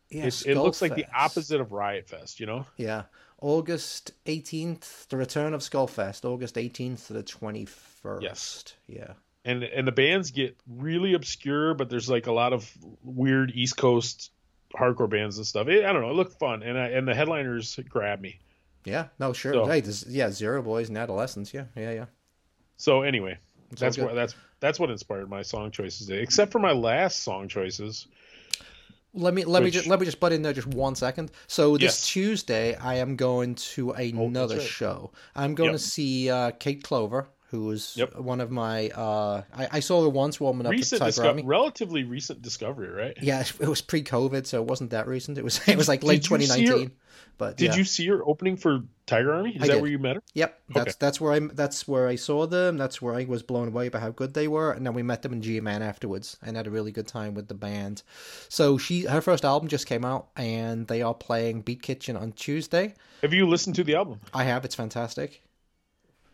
yeah, 0.09 0.25
It, 0.25 0.45
it 0.47 0.55
looks 0.57 0.81
like 0.81 0.95
the 0.95 1.05
opposite 1.15 1.61
of 1.61 1.71
Riot 1.71 2.07
Fest, 2.09 2.39
you 2.39 2.45
know? 2.47 2.65
Yeah, 2.77 3.03
August 3.41 4.11
eighteenth, 4.25 5.07
the 5.09 5.17
return 5.17 5.53
of 5.53 5.61
Skullfest, 5.61 6.25
August 6.25 6.57
eighteenth 6.57 7.05
to 7.07 7.13
the 7.13 7.21
twenty 7.23 7.65
first. 7.65 8.23
Yes. 8.23 8.63
Yeah. 8.87 9.13
And 9.43 9.63
and 9.63 9.87
the 9.87 9.91
bands 9.91 10.31
get 10.31 10.57
really 10.67 11.13
obscure, 11.13 11.75
but 11.75 11.87
there's 11.91 12.09
like 12.09 12.25
a 12.25 12.31
lot 12.31 12.53
of 12.53 12.67
weird 13.03 13.51
East 13.53 13.77
Coast 13.77 14.31
hardcore 14.73 15.07
bands 15.09 15.37
and 15.37 15.45
stuff. 15.45 15.67
It, 15.67 15.85
I 15.85 15.93
don't 15.93 16.01
know. 16.01 16.09
It 16.09 16.15
looked 16.15 16.39
fun, 16.39 16.63
and 16.63 16.75
I, 16.75 16.87
and 16.87 17.07
the 17.07 17.13
headliners 17.13 17.79
grabbed 17.87 18.23
me. 18.23 18.39
Yeah. 18.85 19.07
No, 19.19 19.33
sure. 19.33 19.53
So- 19.53 19.65
Hey, 19.65 19.81
this, 19.81 20.05
yeah, 20.07 20.29
Zero 20.31 20.61
Boys 20.61 20.89
and 20.89 20.97
Adolescents. 20.97 21.53
Yeah, 21.53 21.65
yeah, 21.75 21.91
yeah. 21.91 22.05
So 22.77 23.01
anyway, 23.01 23.37
that's 23.77 23.97
what 23.97 24.15
that's 24.15 24.35
that's 24.59 24.79
what 24.79 24.89
inspired 24.89 25.29
my 25.29 25.41
song 25.41 25.71
choices 25.71 26.07
today. 26.07 26.21
Except 26.21 26.51
for 26.51 26.59
my 26.59 26.71
last 26.71 27.23
song 27.23 27.47
choices. 27.47 28.07
Let 29.13 29.33
me 29.33 29.45
let 29.45 29.63
me 29.63 29.71
just 29.71 29.87
let 29.87 29.99
me 29.99 30.05
just 30.05 30.19
butt 30.19 30.33
in 30.33 30.41
there 30.41 30.51
just 30.51 30.67
one 30.67 30.93
second. 30.95 31.31
So 31.47 31.73
this 31.77 31.83
Yes. 31.83 32.07
Tuesday, 32.07 32.75
I 32.75 32.95
am 32.95 33.15
going 33.15 33.55
to 33.55 33.91
another 33.91 34.57
right. 34.57 34.67
show. 34.67 35.11
I'm 35.35 35.55
going 35.55 35.71
Yep. 35.71 35.79
to 35.79 35.85
see 35.85 36.29
uh, 36.29 36.51
Kate 36.51 36.83
Clover, 36.83 37.29
who 37.55 37.71
is 37.71 37.95
Yep. 37.97 38.17
one 38.17 38.41
of 38.41 38.51
my. 38.51 38.89
Uh, 38.89 39.41
I, 39.53 39.67
I 39.73 39.79
saw 39.79 40.01
her 40.03 40.09
once 40.09 40.39
warming 40.39 40.65
up 40.67 40.71
Recent, 40.71 41.01
at 41.01 41.05
disco- 41.05 41.21
Tiger 41.23 41.29
Army. 41.29 41.43
relatively 41.43 42.03
recent 42.03 42.41
discovery, 42.41 42.89
right? 42.89 43.17
Yeah, 43.21 43.41
it 43.59 43.67
was 43.67 43.81
pre-COVID, 43.81 44.45
so 44.45 44.61
it 44.61 44.67
wasn't 44.67 44.91
that 44.91 45.07
recent. 45.07 45.37
It 45.37 45.43
was 45.43 45.59
it 45.67 45.77
was 45.77 45.87
like 45.87 46.03
late 46.03 46.23
Did 46.23 46.29
you 46.31 46.37
see 46.47 46.61
her- 46.65 46.71
2019. 46.73 46.91
But 47.37 47.57
Did 47.57 47.71
yeah. 47.71 47.75
you 47.75 47.83
see 47.83 48.07
her 48.07 48.21
opening 48.25 48.55
for 48.55 48.83
Tiger 49.07 49.33
Army? 49.33 49.57
Is 49.57 49.61
I 49.63 49.67
that 49.67 49.73
did. 49.73 49.81
where 49.81 49.91
you 49.91 49.99
met 49.99 50.15
her? 50.15 50.23
Yep, 50.35 50.57
that's 50.69 50.87
Okay. 50.87 50.97
that's 51.01 51.19
where 51.19 51.33
I 51.33 51.39
that's 51.39 51.85
where 51.85 52.07
I 52.07 52.15
saw 52.15 52.47
them. 52.47 52.77
That's 52.77 53.01
where 53.01 53.13
I 53.13 53.25
was 53.25 53.43
blown 53.43 53.67
away 53.67 53.89
by 53.89 53.99
how 53.99 54.11
good 54.11 54.33
they 54.33 54.47
were, 54.47 54.71
and 54.71 54.85
then 54.85 54.93
we 54.93 55.03
met 55.03 55.21
them 55.21 55.33
in 55.33 55.41
G 55.41 55.59
Man 55.59 55.81
afterwards, 55.81 56.37
and 56.41 56.55
had 56.55 56.65
a 56.65 56.71
really 56.71 56.93
good 56.93 57.07
time 57.07 57.33
with 57.33 57.49
the 57.49 57.53
band. 57.53 58.03
So 58.47 58.77
she 58.77 59.01
her 59.01 59.19
first 59.19 59.43
album 59.43 59.67
just 59.67 59.85
came 59.85 60.05
out, 60.05 60.27
and 60.37 60.87
they 60.87 61.01
are 61.01 61.13
playing 61.13 61.61
Beat 61.63 61.81
Kitchen 61.81 62.15
on 62.15 62.31
Tuesday. 62.31 62.93
Have 63.21 63.33
you 63.33 63.49
listened 63.49 63.75
to 63.75 63.83
the 63.83 63.95
album? 63.95 64.21
I 64.33 64.45
have. 64.45 64.63
It's 64.63 64.75
fantastic. 64.75 65.41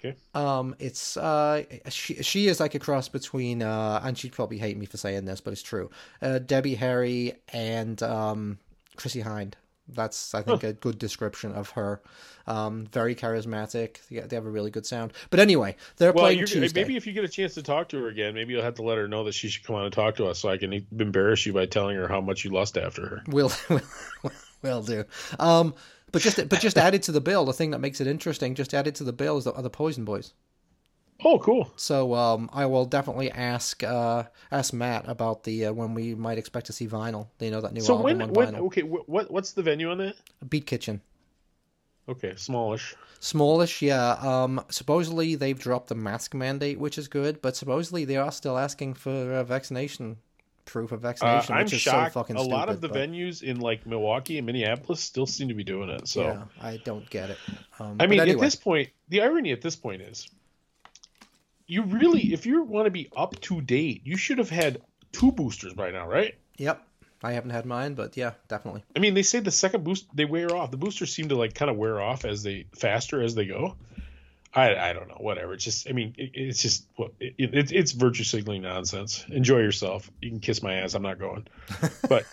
Okay. 0.04 0.16
Um, 0.34 0.76
it's 0.80 1.16
uh, 1.16 1.64
she 1.90 2.16
she 2.24 2.48
is 2.48 2.60
like 2.60 2.74
a 2.74 2.80
cross 2.80 3.08
between 3.08 3.62
uh, 3.62 4.02
and 4.04 4.18
she'd 4.18 4.32
probably 4.32 4.58
hate 4.58 4.76
me 4.78 4.88
for 4.88 4.98
saying 4.98 5.26
this, 5.26 5.42
but 5.42 5.54
it's 5.54 5.62
true. 5.62 5.92
Uh, 6.22 6.40
Debbie 6.40 6.76
Harry 6.76 7.34
and 7.54 8.02
um, 8.02 8.58
Chrissie 8.96 9.22
Hynde. 9.22 9.54
That's 9.94 10.34
I 10.34 10.42
think 10.42 10.64
a 10.64 10.74
good 10.74 10.98
description 10.98 11.52
of 11.52 11.72
her. 11.72 12.02
Um, 12.48 12.88
very 12.92 13.14
charismatic. 13.14 13.98
Yeah, 14.10 14.26
they 14.26 14.36
have 14.36 14.46
a 14.46 14.50
really 14.50 14.72
good 14.72 14.86
sound. 14.86 15.12
But 15.30 15.40
anyway, 15.40 15.76
they're 15.98 16.14
Well, 16.14 16.26
playing 16.26 16.46
Tuesday. 16.46 16.82
maybe 16.82 16.96
if 16.96 17.06
you 17.06 17.14
get 17.14 17.24
a 17.24 17.30
chance 17.30 17.54
to 17.56 17.64
talk 17.64 17.90
to 17.90 17.98
her 18.02 18.08
again, 18.08 18.34
maybe 18.34 18.54
you'll 18.54 18.64
have 18.64 18.76
to 18.76 18.84
let 18.84 18.98
her 18.98 19.08
know 19.08 19.24
that 19.26 19.34
she 19.34 19.50
should 19.50 19.64
come 19.66 19.76
on 19.76 19.84
and 19.84 19.94
talk 19.94 20.16
to 20.16 20.28
us, 20.28 20.40
so 20.40 20.50
I 20.50 20.58
can 20.58 20.86
embarrass 20.98 21.46
you 21.46 21.54
by 21.54 21.66
telling 21.66 21.98
her 21.98 22.08
how 22.08 22.22
much 22.22 22.44
you 22.46 22.52
lust 22.52 22.78
after 22.78 23.06
her. 23.08 23.24
Will 23.28 23.52
will 24.62 24.82
do. 24.82 25.04
Um, 25.40 25.74
but 26.12 26.22
just 26.22 26.38
but 26.50 26.60
just 26.60 26.78
added 26.78 27.04
to 27.04 27.12
the 27.12 27.22
bill, 27.22 27.46
the 27.46 27.54
thing 27.54 27.72
that 27.72 27.80
makes 27.80 28.02
it 28.02 28.08
interesting, 28.08 28.56
just 28.56 28.74
added 28.74 28.96
to 28.96 29.04
the 29.04 29.14
bill 29.14 29.38
is 29.38 29.46
the, 29.46 29.54
are 29.54 29.62
the 29.62 29.70
Poison 29.70 30.06
Boys. 30.06 30.34
Oh, 31.24 31.38
cool. 31.38 31.72
So 31.76 32.16
um, 32.16 32.50
I 32.52 32.66
will 32.66 32.86
definitely 32.86 33.32
ask 33.32 33.84
uh, 33.84 34.24
ask 34.52 34.74
Matt 34.74 35.08
about 35.08 35.44
the 35.44 35.68
uh, 35.68 35.74
when 35.74 35.94
we 35.94 36.16
might 36.16 36.38
expect 36.38 36.66
to 36.68 36.74
see 36.74 36.88
vinyl. 36.88 37.28
You 37.40 37.52
know 37.52 37.62
that 37.62 37.74
new 37.74 37.82
So 37.82 37.94
album 37.94 38.04
when 38.06 38.22
on 38.22 38.34
when 38.34 38.54
vinyl. 38.54 38.60
okay, 38.68 38.82
what 38.84 39.30
what's 39.30 39.52
the 39.54 39.62
venue 39.62 39.92
on 39.92 40.00
that? 40.00 40.16
Beat 40.50 40.66
Kitchen. 40.66 41.02
Okay, 42.10 42.34
smallish. 42.36 42.96
Smallish, 43.20 43.84
yeah. 43.84 44.14
Um, 44.14 44.66
supposedly 44.70 45.36
they've 45.36 45.58
dropped 45.58 45.90
the 45.90 45.96
mask 45.96 46.34
mandate, 46.34 46.80
which 46.80 46.98
is 46.98 47.08
good, 47.08 47.40
but 47.42 47.56
supposedly 47.56 48.04
they 48.04 48.18
are 48.18 48.32
still 48.32 48.58
asking 48.58 48.96
for 48.96 49.12
uh, 49.12 49.44
vaccination 49.44 50.18
proof 50.72 50.92
of 50.92 51.00
Uh, 51.00 51.10
vaccination, 51.10 51.56
I'm 51.56 51.66
which 51.66 51.74
is 51.74 51.82
shocked. 51.82 52.14
so 52.14 52.20
fucking 52.22 52.38
a 52.38 52.42
lot 52.42 52.70
of 52.70 52.80
the 52.82 52.88
but, 52.88 52.98
venues 52.98 53.44
in 53.44 53.60
like 53.60 53.86
Milwaukee 53.86 54.38
and 54.38 54.46
Minneapolis 54.46 55.02
still 55.02 55.26
seem 55.26 55.50
to 55.50 55.54
be 55.54 55.64
doing 55.64 55.90
it. 55.90 56.08
So 56.08 56.24
yeah, 56.24 56.44
I 56.62 56.78
don't 56.78 57.10
get 57.10 57.30
it. 57.32 57.38
Um, 57.80 57.98
I 58.00 58.08
mean, 58.08 58.20
but 58.20 58.30
at 58.30 58.40
this 58.40 58.56
point, 58.56 58.90
the 59.10 59.22
irony 59.22 59.52
at 59.52 59.62
this 59.62 59.76
point 59.76 60.02
is, 60.02 60.30
you 61.68 61.84
really, 61.84 62.34
if 62.34 62.46
you 62.46 62.64
want 62.64 62.86
to 62.86 62.92
be 62.92 63.10
up 63.16 63.40
to 63.42 63.62
date, 63.62 64.02
you 64.06 64.18
should 64.18 64.38
have 64.38 64.50
had 64.50 64.82
two 65.12 65.32
boosters 65.32 65.74
by 65.74 65.92
now, 65.92 66.08
right? 66.08 66.36
yep, 66.58 66.86
I 67.24 67.34
haven't 67.34 67.52
had 67.52 67.66
mine, 67.66 67.94
but 67.94 68.18
yeah, 68.18 68.34
definitely. 68.48 68.84
I 68.96 69.00
mean, 69.00 69.14
they 69.14 69.24
say 69.24 69.40
the 69.40 69.52
second 69.52 69.84
boost 69.84 70.08
they 70.16 70.26
wear 70.26 70.56
off. 70.56 70.72
The 70.72 70.78
boosters 70.78 71.14
seem 71.14 71.30
to 71.30 71.36
like 71.36 71.54
kind 71.54 71.70
of 71.70 71.78
wear 71.78 72.02
off 72.02 72.26
as 72.26 72.44
they 72.44 72.66
faster 72.76 73.22
as 73.22 73.36
they 73.36 73.46
go. 73.46 73.76
I, 74.54 74.76
I 74.76 74.94
don't 74.94 75.08
know. 75.08 75.18
Whatever. 75.20 75.54
It's 75.54 75.64
just. 75.64 75.90
I 75.90 75.94
mean, 75.94 76.14
it, 76.18 76.32
it's 76.34 76.62
just. 76.62 76.86
It, 77.20 77.54
it, 77.54 77.72
it's 77.72 77.94
virtue 77.94 78.24
signaling 78.24 78.64
nonsense. 78.64 79.26
Enjoy 79.30 79.60
yourself. 79.60 80.12
You 80.22 80.30
can 80.30 80.40
kiss 80.40 80.62
my 80.62 80.76
ass. 80.76 80.94
I'm 80.94 81.04
not 81.04 81.20
going. 81.20 81.48
But 82.10 82.26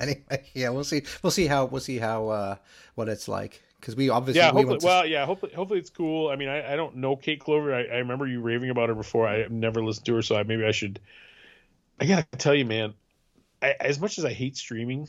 Anyway, 0.00 0.44
yeah, 0.54 0.68
we'll 0.70 0.84
see. 0.84 1.02
We'll 1.22 1.30
see 1.30 1.46
how 1.46 1.64
we'll 1.64 1.80
see 1.80 1.98
how 1.98 2.28
uh, 2.28 2.56
what 2.94 3.08
it's 3.08 3.28
like 3.28 3.60
because 3.80 3.96
we 3.96 4.10
obviously 4.10 4.40
yeah, 4.40 4.52
we 4.52 4.62
hopefully. 4.62 4.78
to, 4.80 4.86
Well, 4.86 5.06
yeah. 5.06 5.26
Hopefully, 5.26 5.52
hopefully 5.54 5.80
it's 5.80 5.90
cool. 5.90 6.28
I 6.28 6.36
mean, 6.36 6.48
I, 6.48 6.72
I 6.72 6.76
don't 6.76 6.96
know 6.96 7.16
Kate 7.16 7.40
Clover. 7.40 7.74
I, 7.74 7.84
I 7.84 7.96
remember 7.98 8.26
you 8.26 8.40
raving 8.40 8.70
about 8.70 8.88
her 8.88 8.94
before. 8.94 9.26
I 9.26 9.46
never 9.48 9.82
listened 9.82 10.06
to 10.06 10.14
her, 10.16 10.22
so 10.22 10.36
I, 10.36 10.42
maybe 10.42 10.64
I 10.64 10.72
should. 10.72 11.00
I 12.00 12.06
gotta 12.06 12.26
tell 12.36 12.54
you, 12.54 12.64
man. 12.64 12.94
I, 13.60 13.74
as 13.80 13.98
much 13.98 14.18
as 14.18 14.24
I 14.24 14.32
hate 14.32 14.56
streaming, 14.56 15.08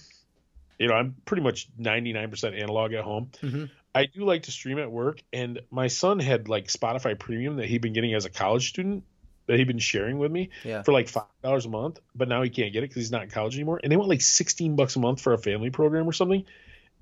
you 0.80 0.88
know, 0.88 0.96
I'm 0.96 1.16
pretty 1.26 1.44
much 1.44 1.70
99% 1.80 2.60
analog 2.60 2.94
at 2.94 3.04
home. 3.04 3.30
Mhm. 3.42 3.70
I 3.96 4.06
do 4.06 4.24
like 4.26 4.44
to 4.44 4.52
stream 4.52 4.78
at 4.80 4.92
work, 4.92 5.22
and 5.34 5.60
my 5.72 5.88
son 5.88 6.20
had 6.20 6.48
like 6.48 6.68
Spotify 6.68 7.18
Premium 7.18 7.56
that 7.58 7.66
he'd 7.68 7.82
been 7.82 7.94
getting 7.94 8.14
as 8.14 8.26
a 8.26 8.30
college 8.30 8.70
student 8.70 9.04
that 9.48 9.58
he'd 9.58 9.68
been 9.68 9.80
sharing 9.80 10.20
with 10.20 10.32
me 10.32 10.50
Yeah. 10.64 10.84
for 10.84 10.92
like 10.92 11.08
five 11.08 11.24
dollars 11.42 11.66
a 11.66 11.70
month, 11.70 12.00
but 12.14 12.28
now 12.28 12.44
he 12.44 12.50
can't 12.52 12.72
get 12.72 12.84
it 12.84 12.90
because 12.90 12.98
he's 13.02 13.12
not 13.12 13.24
in 13.24 13.30
college 13.32 13.56
anymore. 13.56 13.80
And 13.82 13.92
they 13.92 13.98
want 13.98 14.08
like 14.10 14.22
16 14.22 14.76
bucks 14.76 14.96
a 14.96 15.00
month 15.00 15.22
for 15.22 15.34
a 15.34 15.40
family 15.40 15.72
program 15.72 16.08
or 16.08 16.14
something. 16.14 16.46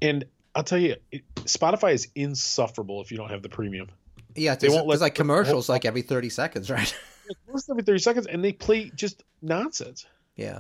And 0.01 0.23
I'll 0.55 0.63
tell 0.63 0.79
you, 0.79 0.95
it, 1.11 1.23
Spotify 1.35 1.93
is 1.93 2.07
insufferable 2.15 3.01
if 3.01 3.11
you 3.11 3.17
don't 3.17 3.29
have 3.29 3.41
the 3.41 3.49
premium. 3.49 3.89
yeah, 4.35 4.55
they 4.55 4.69
won't 4.69 4.87
let- 4.87 5.01
like 5.01 5.13
commercials 5.15 5.67
like 5.67 5.83
every 5.83 6.03
thirty 6.03 6.29
seconds, 6.29 6.69
right? 6.69 6.95
Most 7.51 7.69
every 7.69 7.83
30 7.83 7.99
seconds, 7.99 8.27
and 8.27 8.41
they 8.41 8.53
play 8.53 8.89
just 8.95 9.23
nonsense. 9.41 10.05
yeah. 10.37 10.59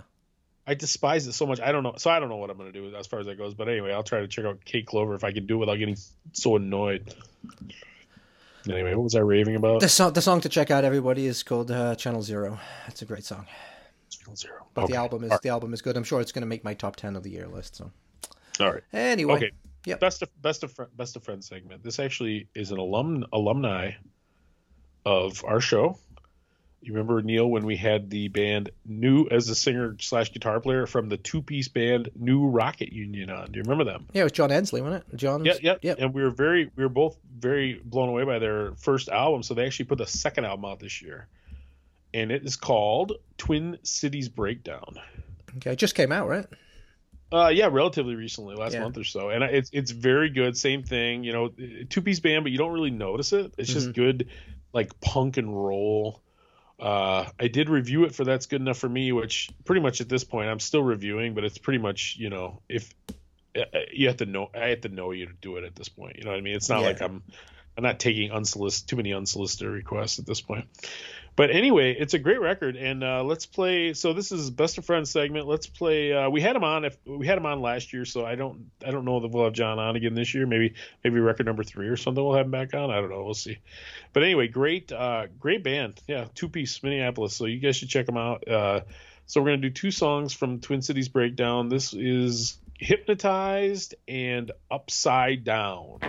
I 0.69 0.73
despise 0.73 1.25
it 1.27 1.33
so 1.33 1.45
much. 1.47 1.61
I 1.61 1.71
don't 1.71 1.81
know. 1.83 1.93
So 1.97 2.09
I 2.09 2.19
don't 2.19 2.27
know 2.27 2.35
what 2.35 2.49
I'm 2.49 2.57
going 2.57 2.71
to 2.71 2.77
do 2.77 2.93
as 2.95 3.07
far 3.07 3.19
as 3.19 3.25
that 3.27 3.37
goes. 3.37 3.53
But 3.53 3.69
anyway, 3.69 3.93
I'll 3.93 4.03
try 4.03 4.19
to 4.19 4.27
check 4.27 4.43
out 4.43 4.63
Kate 4.65 4.85
Clover 4.85 5.15
if 5.15 5.23
I 5.23 5.31
can 5.31 5.45
do 5.45 5.55
it 5.55 5.59
without 5.59 5.75
getting 5.75 5.95
so 6.33 6.57
annoyed. 6.57 7.13
Anyway, 8.69 8.93
what 8.93 9.03
was 9.03 9.15
I 9.15 9.19
raving 9.19 9.55
about? 9.55 9.79
The 9.79 9.87
song 9.87 10.11
the 10.11 10.21
song 10.21 10.41
to 10.41 10.49
check 10.49 10.69
out, 10.69 10.83
everybody, 10.83 11.25
is 11.25 11.41
called 11.41 11.71
uh, 11.71 11.95
Channel 11.95 12.21
Zero. 12.21 12.59
It's 12.87 13.01
a 13.01 13.05
great 13.05 13.23
song. 13.23 13.45
Zero. 14.35 14.65
But 14.73 14.83
Okay. 14.83 14.93
the 14.93 14.99
album 14.99 15.23
is 15.23 15.31
All 15.31 15.39
the 15.41 15.49
album 15.49 15.73
is 15.73 15.81
good. 15.81 15.95
I'm 15.95 16.03
sure 16.03 16.19
it's 16.19 16.33
going 16.33 16.41
to 16.41 16.47
make 16.47 16.65
my 16.65 16.73
top 16.73 16.97
ten 16.97 17.15
of 17.15 17.23
the 17.23 17.29
year 17.29 17.47
list. 17.47 17.77
So 17.77 17.91
right. 18.59 18.67
All 18.67 18.73
right. 18.73 18.83
anyway, 18.91 19.35
Okay. 19.35 19.51
Yep. 19.85 20.01
Best 20.01 20.21
of 20.21 20.41
best 20.41 20.63
of 20.63 20.77
best 20.97 21.15
of 21.15 21.23
friends 21.23 21.47
segment. 21.47 21.81
This 21.81 21.97
actually 21.97 22.49
is 22.55 22.71
an 22.71 22.77
alum 22.77 23.25
alumni 23.31 23.91
of 25.05 25.45
our 25.45 25.61
show. 25.61 25.97
You 26.81 26.93
remember 26.93 27.21
Neil 27.21 27.47
when 27.47 27.65
we 27.65 27.75
had 27.75 28.09
the 28.09 28.27
band 28.29 28.69
New 28.85 29.27
as 29.29 29.49
a 29.49 29.55
singer 29.55 29.95
slash 29.99 30.31
guitar 30.31 30.59
player 30.59 30.85
from 30.85 31.09
the 31.09 31.17
two 31.17 31.41
piece 31.41 31.67
band 31.67 32.09
New 32.15 32.47
Rocket 32.47 32.93
Union 32.93 33.29
on. 33.29 33.51
Do 33.51 33.57
you 33.57 33.63
remember 33.63 33.83
them? 33.83 34.07
yeah, 34.13 34.21
it 34.21 34.25
was 34.25 34.31
John 34.31 34.51
Ensley, 34.51 34.81
wasn't 34.81 35.03
it? 35.11 35.17
John. 35.17 35.43
Yeah, 35.43 35.53
yeah, 35.61 35.75
Yep. 35.81 35.97
And 35.99 36.13
we 36.13 36.21
were 36.23 36.29
very, 36.29 36.71
we 36.75 36.83
were 36.83 36.89
both 36.89 37.17
very 37.37 37.81
blown 37.83 38.09
away 38.09 38.23
by 38.25 38.39
their 38.39 38.73
first 38.75 39.09
album. 39.09 39.43
So 39.43 39.53
they 39.53 39.65
actually 39.65 39.85
put 39.85 39.97
the 39.97 40.05
second 40.07 40.45
album 40.45 40.65
out 40.65 40.79
this 40.79 41.01
year, 41.01 41.27
and 42.13 42.31
it 42.31 42.45
is 42.45 42.55
called 42.55 43.13
Twin 43.37 43.79
Cities 43.83 44.29
Breakdown. 44.29 44.95
Okay, 45.57 45.71
it 45.73 45.79
just 45.79 45.95
came 45.95 46.11
out, 46.11 46.29
right? 46.29 46.45
Uh, 47.31 47.49
yeah, 47.53 47.67
relatively 47.69 48.15
recently, 48.15 48.55
last 48.55 48.73
Yeah. 48.73 48.81
month 48.81 48.97
or 48.97 49.03
so, 49.03 49.29
and 49.29 49.43
it's 49.43 49.69
it's 49.73 49.91
very 49.91 50.29
good. 50.29 50.55
Same 50.55 50.83
thing, 50.83 51.23
you 51.25 51.33
know, 51.33 51.51
two 51.89 52.01
piece 52.01 52.21
band, 52.21 52.43
but 52.45 52.51
you 52.53 52.57
don't 52.59 52.71
really 52.71 52.91
notice 52.91 53.33
it. 53.33 53.53
It's 53.57 53.69
Mm-hmm. 53.71 53.79
just 53.79 53.93
good, 53.93 54.29
like 54.71 55.01
punk 55.01 55.35
and 55.37 55.53
roll. 55.53 56.21
Uh, 56.79 57.25
I 57.39 57.47
did 57.47 57.69
review 57.69 58.03
it 58.03 58.13
for 58.13 58.23
that's 58.23 58.45
good 58.45 58.61
enough 58.61 58.77
for 58.77 58.89
me, 58.89 59.11
which 59.11 59.49
pretty 59.65 59.81
much 59.81 59.99
at 60.01 60.09
this 60.09 60.23
point 60.23 60.49
I'm 60.49 60.59
still 60.59 60.83
reviewing, 60.83 61.33
but 61.33 61.43
it's 61.43 61.57
pretty 61.57 61.79
much 61.79 62.15
you 62.17 62.29
know 62.29 62.61
if 62.69 62.93
uh, 63.57 63.63
you 63.91 64.07
have 64.07 64.17
to 64.17 64.25
know, 64.25 64.49
I 64.53 64.67
have 64.67 64.81
to 64.81 64.89
know 64.89 65.11
you 65.11 65.25
to 65.25 65.33
do 65.41 65.57
it 65.57 65.63
at 65.63 65.75
this 65.75 65.89
point. 65.89 66.17
You 66.17 66.25
know 66.25 66.31
what 66.31 66.37
I 66.37 66.41
mean? 66.41 66.55
It's 66.55 66.69
not 66.69 66.81
Yeah. 66.81 66.87
like 66.87 67.01
I'm 67.01 67.23
I'm 67.77 67.83
not 67.83 67.99
taking 67.99 68.31
unsolicited 68.31 68.87
too 68.89 68.95
many 68.95 69.13
unsolicited 69.13 69.67
requests 69.69 70.19
at 70.19 70.25
this 70.25 70.41
point. 70.41 70.65
But 71.37 71.51
anyway, 71.51 71.93
it's 71.93 72.15
a 72.15 72.19
great 72.19 72.41
record, 72.41 72.75
and 72.77 73.03
uh, 73.03 73.23
let's 73.23 73.45
play. 73.45 73.93
So 73.93 74.11
this 74.11 74.31
is 74.31 74.49
best 74.49 74.79
of 74.79 74.85
friends 74.85 75.11
segment. 75.11 75.45
Let's 75.45 75.67
play. 75.67 76.11
Uh, 76.11 76.31
we 76.31 76.41
had 76.41 76.55
him 76.55 76.63
on. 76.63 76.83
If 76.83 76.97
we 77.05 77.27
had 77.27 77.37
him 77.37 77.45
on 77.45 77.61
last 77.61 77.93
year, 77.93 78.05
so 78.05 78.25
I 78.25 78.33
don't. 78.33 78.71
I 78.83 78.89
don't 78.89 79.05
know 79.05 79.19
that 79.19 79.27
we'll 79.27 79.43
have 79.43 79.53
John 79.53 79.77
on 79.77 79.95
again 79.95 80.15
this 80.15 80.33
year. 80.33 80.47
Maybe 80.47 80.73
maybe 81.03 81.19
record 81.19 81.45
number 81.45 81.63
three 81.63 81.89
or 81.89 81.95
something. 81.95 82.23
We'll 82.23 82.35
have 82.35 82.47
him 82.47 82.51
back 82.51 82.73
on. 82.73 82.89
I 82.89 82.95
don't 82.95 83.11
know. 83.11 83.23
We'll 83.23 83.35
see. 83.35 83.59
But 84.13 84.23
anyway, 84.23 84.47
great, 84.47 84.91
uh, 84.91 85.27
great 85.39 85.63
band. 85.63 86.01
Yeah, 86.07 86.25
two 86.33 86.49
piece 86.49 86.81
Minneapolis. 86.81 87.35
So 87.35 87.45
you 87.45 87.59
guys 87.59 87.75
should 87.75 87.89
check 87.89 88.07
them 88.07 88.17
out. 88.17 88.47
Uh, 88.47 88.81
so 89.27 89.39
we're 89.39 89.49
gonna 89.49 89.57
do 89.57 89.69
two 89.69 89.91
songs 89.91 90.33
from 90.33 90.59
Twin 90.59 90.81
Cities 90.81 91.07
Breakdown. 91.07 91.69
This 91.69 91.93
is 91.93 92.57
Hypnotized 92.79 93.93
and 94.07 94.51
Upside 94.71 95.43
Down. 95.43 95.99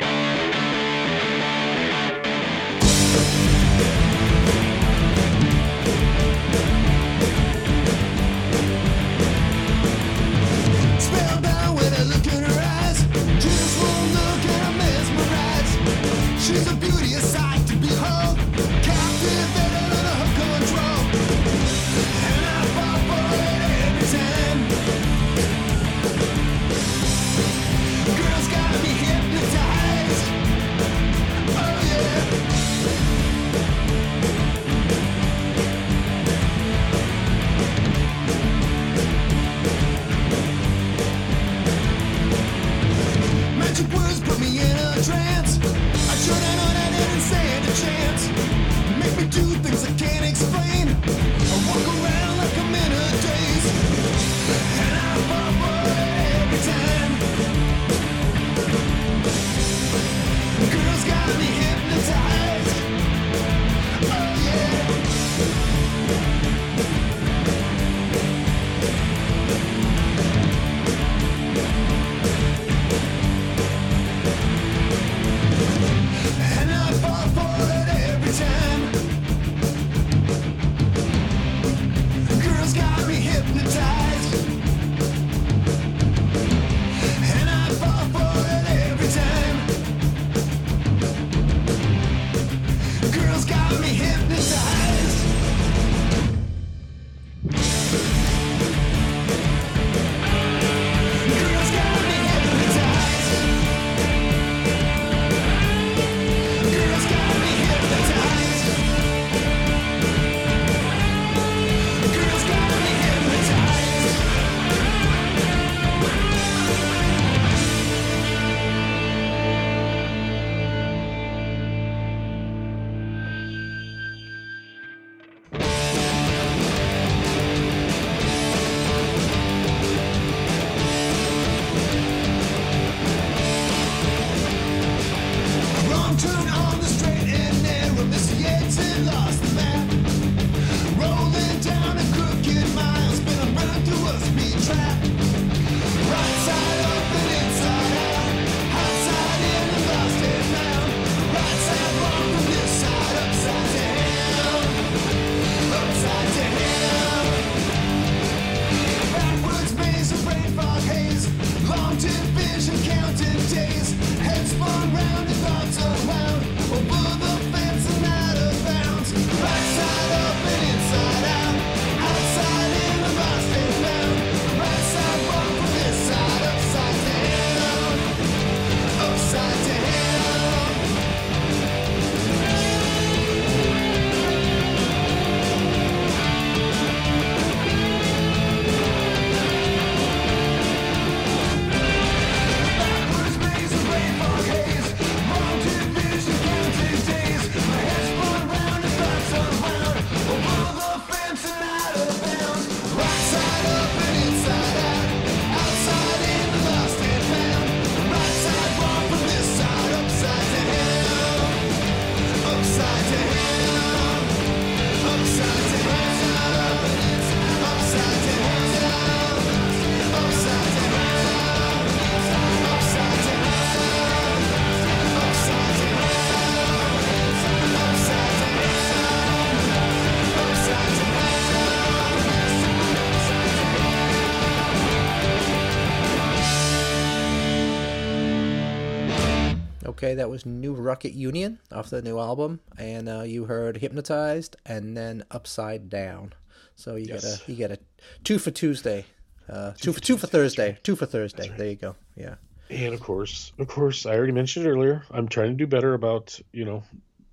Okay, 240.09 240.14
that 240.14 240.30
was 240.30 240.47
New 240.47 240.72
Rocket 240.72 241.12
Union 241.12 241.59
off 241.70 241.90
the 241.90 242.01
new 242.01 242.18
album, 242.18 242.60
and 242.78 243.10
uh, 243.10 243.24
you 243.24 243.44
heard 243.44 243.76
Hypnotized 243.76 244.56
and 244.64 244.97
then 244.97 245.22
Upside 245.30 245.90
Down. 245.90 246.32
So 246.76 246.97
you 246.97 247.09
Yes. 247.10 247.24
get 247.24 247.47
a 247.47 247.51
you 247.51 247.56
get 247.59 247.70
a 247.72 247.78
two 248.24 248.39
for 248.39 248.51
Tuesday, 248.51 249.05
uh, 249.51 249.72
two, 249.76 249.93
for 249.93 250.01
two 250.01 250.16
for 250.16 250.26
Thursday, 250.26 250.78
two 250.82 250.97
for 250.97 251.05
Thursday. 251.05 251.52
There 251.55 251.66
you 251.68 251.76
go. 251.76 251.94
Yeah. 252.16 252.36
And 252.70 252.94
of 252.94 253.01
course, 253.01 253.52
of 253.59 253.68
course, 253.68 254.06
I 254.06 254.14
already 254.14 254.32
mentioned 254.32 254.66
earlier. 254.66 255.05
I'm 255.10 255.28
trying 255.28 255.51
to 255.51 255.56
do 255.56 255.66
better 255.66 255.93
about, 255.93 256.40
you 256.55 256.64
know, 256.64 256.85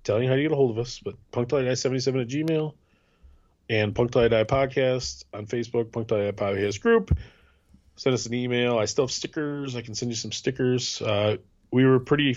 telling 0.04 0.24
you 0.24 0.28
how 0.28 0.36
to 0.36 0.42
get 0.42 0.52
a 0.52 0.54
hold 0.56 0.70
of 0.70 0.76
us. 0.78 1.00
But 1.02 1.14
punktillidie77 1.32 2.20
at 2.20 2.28
Gmail 2.28 2.74
and 3.70 3.94
Punk 3.94 4.10
Till 4.12 4.20
I 4.20 4.28
Die 4.28 4.44
Podcast 4.44 5.24
on 5.32 5.46
Facebook, 5.46 5.92
Punk 5.92 6.08
Till 6.08 6.18
I 6.18 6.30
Die 6.30 6.32
Podcast 6.32 6.82
Group. 6.82 7.16
Send 7.96 8.12
us 8.12 8.26
an 8.26 8.34
email. 8.34 8.76
I 8.78 8.84
still 8.84 9.04
have 9.06 9.12
stickers. 9.12 9.76
I 9.76 9.80
can 9.80 9.94
send 9.94 10.10
you 10.10 10.16
some 10.16 10.30
stickers. 10.32 11.00
Uh, 11.00 11.38
we 11.70 11.86
were 11.86 11.98
pretty 12.00 12.36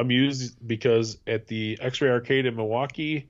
amused 0.00 0.56
because 0.66 1.18
at 1.26 1.46
the 1.46 1.78
X 1.80 2.00
Ray 2.00 2.10
Arcade 2.10 2.46
in 2.46 2.56
Milwaukee, 2.56 3.28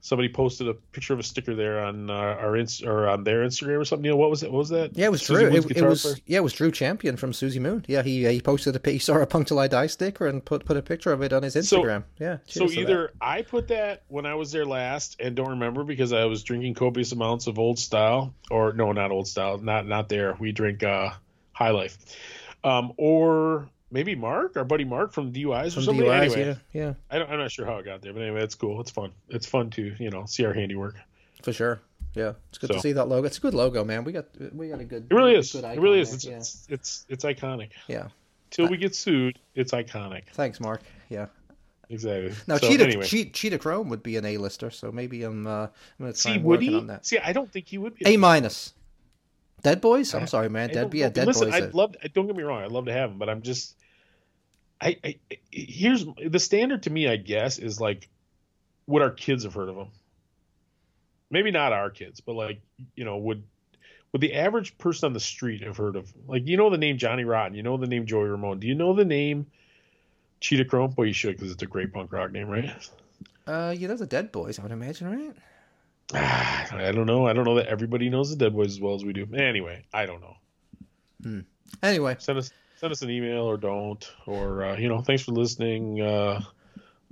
somebody 0.00 0.28
posted 0.28 0.68
a 0.68 0.74
picture 0.74 1.14
of 1.14 1.18
a 1.18 1.22
sticker 1.22 1.54
there 1.54 1.82
on 1.82 2.10
uh, 2.10 2.12
our 2.12 2.58
ins- 2.58 2.82
or 2.82 3.08
on 3.08 3.24
their 3.24 3.42
Instagram 3.46 3.80
or 3.80 3.84
something. 3.86 4.02
Neil, 4.02 4.18
what 4.18 4.28
was 4.28 4.42
it? 4.42 4.52
What 4.52 4.58
was 4.58 4.68
that? 4.68 4.94
Yeah, 4.94 5.06
it 5.06 5.10
was 5.12 5.22
Susie 5.22 5.44
Drew. 5.46 5.54
It, 5.56 5.76
it 5.78 5.82
was 5.82 6.02
player? 6.02 6.16
yeah, 6.26 6.38
it 6.38 6.42
was 6.42 6.52
Drew 6.52 6.70
Champion 6.70 7.16
from 7.16 7.32
Suzi 7.32 7.58
Moon. 7.58 7.84
Yeah, 7.88 8.02
he 8.02 8.26
uh, 8.26 8.30
he 8.30 8.40
posted 8.42 8.76
a 8.76 8.90
he 8.90 8.98
saw 8.98 9.16
a 9.16 9.26
Punk 9.26 9.46
Till 9.46 9.58
I 9.58 9.66
Die 9.68 9.86
sticker 9.86 10.26
and 10.26 10.44
put 10.44 10.66
put 10.66 10.76
a 10.76 10.82
picture 10.82 11.10
of 11.12 11.22
it 11.22 11.32
on 11.32 11.42
his 11.42 11.54
So- 11.66 11.80
Instagram. 11.82 12.04
yeah. 12.20 12.36
So 12.44 12.60
cheers 12.66 12.74
that. 12.74 12.80
either 12.82 13.12
I 13.22 13.40
put 13.42 13.68
that 13.68 14.02
when 14.08 14.26
I 14.26 14.34
was 14.34 14.52
there 14.52 14.66
last 14.66 15.16
and 15.20 15.34
don't 15.34 15.48
remember 15.50 15.84
because 15.84 16.12
I 16.12 16.26
was 16.26 16.42
drinking 16.42 16.74
copious 16.74 17.12
amounts 17.12 17.46
of 17.46 17.58
old 17.58 17.78
style, 17.78 18.34
or 18.50 18.74
no, 18.74 18.92
not 18.92 19.10
old 19.10 19.26
style, 19.26 19.56
not 19.58 19.86
not 19.86 20.10
there. 20.10 20.36
We 20.38 20.52
drink 20.52 20.82
uh, 20.82 21.10
High 21.52 21.70
Life, 21.70 21.96
um, 22.62 22.92
or 22.98 23.70
maybe 23.94 24.14
Mark, 24.14 24.56
our 24.58 24.64
buddy 24.64 24.84
Mark 24.84 25.12
from 25.14 25.32
DUIs 25.32 25.68
or 25.78 25.80
something. 25.80 26.04
DUIs, 26.04 26.32
anyway, 26.36 26.58
yeah, 26.72 26.82
yeah, 26.82 26.94
I 27.10 27.18
don't, 27.18 27.30
I'm 27.30 27.38
not 27.38 27.50
sure 27.50 27.64
how 27.64 27.76
it 27.78 27.84
got 27.86 28.02
there, 28.02 28.12
but 28.12 28.20
anyway, 28.20 28.42
it's 28.42 28.54
cool. 28.56 28.80
It's 28.82 28.90
fun. 28.90 29.12
It's 29.30 29.46
fun 29.46 29.70
to 29.70 29.94
you 29.98 30.10
know 30.10 30.26
see 30.26 30.44
our 30.44 30.52
handiwork. 30.52 30.96
for 31.42 31.52
sure. 31.54 31.80
Yeah, 32.14 32.34
it's 32.50 32.58
good 32.58 32.68
So- 32.68 32.74
to 32.74 32.80
see 32.80 32.92
that 32.92 33.08
logo. 33.08 33.26
It's 33.26 33.38
a 33.38 33.40
good 33.40 33.54
logo, 33.54 33.82
man. 33.84 34.04
We 34.04 34.12
got 34.12 34.26
we 34.54 34.68
got 34.68 34.80
a 34.80 34.84
good. 34.84 35.06
It 35.10 35.14
really 35.14 35.34
is. 35.34 35.52
Good 35.52 35.64
It 35.64 35.80
really 35.80 36.00
is. 36.00 36.12
It's, 36.12 36.24
it's 36.26 36.66
it's 36.68 37.06
it's 37.08 37.24
iconic. 37.24 37.70
yeah. 37.88 37.96
yeah. 37.96 38.08
Till 38.50 38.68
we 38.68 38.76
get 38.76 38.94
sued, 38.94 39.38
it's 39.56 39.72
iconic. 39.72 40.24
Thanks, 40.32 40.60
Mark. 40.60 40.82
Yeah. 41.08 41.26
Exactly. 41.90 42.32
Now, 42.46 42.56
So, 42.58 42.68
Cheetah, 42.68 42.84
anyway. 42.84 43.04
Che- 43.04 43.30
Cheetah 43.30 43.58
Chrome 43.58 43.88
would 43.88 44.02
be 44.02 44.16
an 44.16 44.24
A-lister, 44.24 44.70
so 44.70 44.92
maybe 44.92 45.22
I'm, 45.24 45.46
uh, 45.46 45.50
I'm 45.50 45.68
going 45.98 46.12
to 46.12 46.20
try 46.20 46.32
see, 46.34 46.38
would 46.38 46.62
he? 46.62 46.74
on 46.76 46.86
that. 46.86 47.04
See, 47.04 47.18
I 47.18 47.32
don't 47.32 47.50
think 47.50 47.66
he 47.68 47.78
would 47.78 47.94
be. 47.96 48.06
A 48.06 48.16
minus. 48.16 48.72
Dead 49.62 49.80
Boys? 49.80 50.14
I'm 50.14 50.26
sorry, 50.26 50.48
man. 50.48 50.68
Dead, 50.68 50.82
don't 50.82 50.94
yeah. 50.94 51.08
Dead 51.08 51.26
Listen, 51.26 51.48
Boys. 51.48 51.54
I'd 51.54 51.62
uh, 51.64 51.70
love. 51.72 51.96
Don't 52.14 52.26
get 52.26 52.36
me 52.36 52.42
wrong. 52.42 52.62
I'd 52.62 52.70
love 52.70 52.84
to 52.86 52.92
have 52.92 53.10
him, 53.10 53.18
but 53.18 53.28
I'm 53.28 53.42
just. 53.42 53.74
I, 54.80 54.96
I 55.04 55.18
here's 55.50 56.04
the 56.26 56.38
standard 56.38 56.84
to 56.84 56.90
me. 56.90 57.08
I 57.08 57.16
guess 57.16 57.58
is 57.58 57.80
like, 57.80 58.08
would 58.86 59.02
our 59.02 59.10
kids 59.10 59.44
have 59.44 59.54
heard 59.54 59.68
of 59.68 59.76
him? 59.76 59.88
Maybe 61.30 61.50
not 61.50 61.72
our 61.72 61.90
kids, 61.90 62.20
but 62.20 62.34
like 62.34 62.60
you 62.94 63.04
know, 63.04 63.16
would 63.18 63.42
would 64.12 64.20
the 64.20 64.34
average 64.34 64.76
person 64.78 65.06
on 65.06 65.12
the 65.12 65.20
street 65.20 65.62
have 65.62 65.76
heard 65.76 65.96
of? 65.96 66.12
Like 66.26 66.46
you 66.46 66.56
know 66.56 66.70
the 66.70 66.78
name 66.78 66.98
Johnny 66.98 67.24
Rotten, 67.24 67.54
you 67.54 67.62
know 67.62 67.76
the 67.76 67.86
name 67.86 68.06
Joey 68.06 68.28
Ramone. 68.28 68.60
Do 68.60 68.66
you 68.66 68.74
know 68.74 68.94
the 68.94 69.04
name 69.04 69.46
Cheetah 70.40 70.66
Chrome? 70.66 70.94
Well, 70.96 71.06
you 71.06 71.12
should 71.12 71.36
because 71.36 71.50
it's 71.50 71.62
a 71.62 71.66
great 71.66 71.92
punk 71.92 72.12
rock 72.12 72.32
name, 72.32 72.48
right? 72.48 72.70
uh, 73.46 73.74
yeah, 73.76 73.88
those 73.88 74.02
are 74.02 74.06
Dead 74.06 74.32
Boys, 74.32 74.58
I 74.58 74.62
would 74.62 74.72
imagine, 74.72 75.10
right? 75.10 75.36
I 76.14 76.92
don't 76.92 77.06
know. 77.06 77.26
I 77.26 77.32
don't 77.32 77.44
know 77.44 77.56
that 77.56 77.66
everybody 77.66 78.10
knows 78.10 78.30
the 78.30 78.36
Dead 78.36 78.54
Boys 78.54 78.72
as 78.72 78.80
well 78.80 78.94
as 78.94 79.04
we 79.04 79.12
do. 79.12 79.26
Anyway, 79.34 79.84
I 79.92 80.06
don't 80.06 80.20
know. 80.20 80.36
Hmm. 81.22 81.40
Anyway, 81.82 82.16
send 82.18 82.38
us 82.38 82.52
send 82.76 82.92
us 82.92 83.02
an 83.02 83.10
email 83.10 83.42
or 83.42 83.56
don't 83.56 84.12
or 84.26 84.64
uh, 84.64 84.76
you 84.76 84.88
know 84.88 85.00
thanks 85.00 85.22
for 85.22 85.32
listening 85.32 86.00
uh 86.00 86.40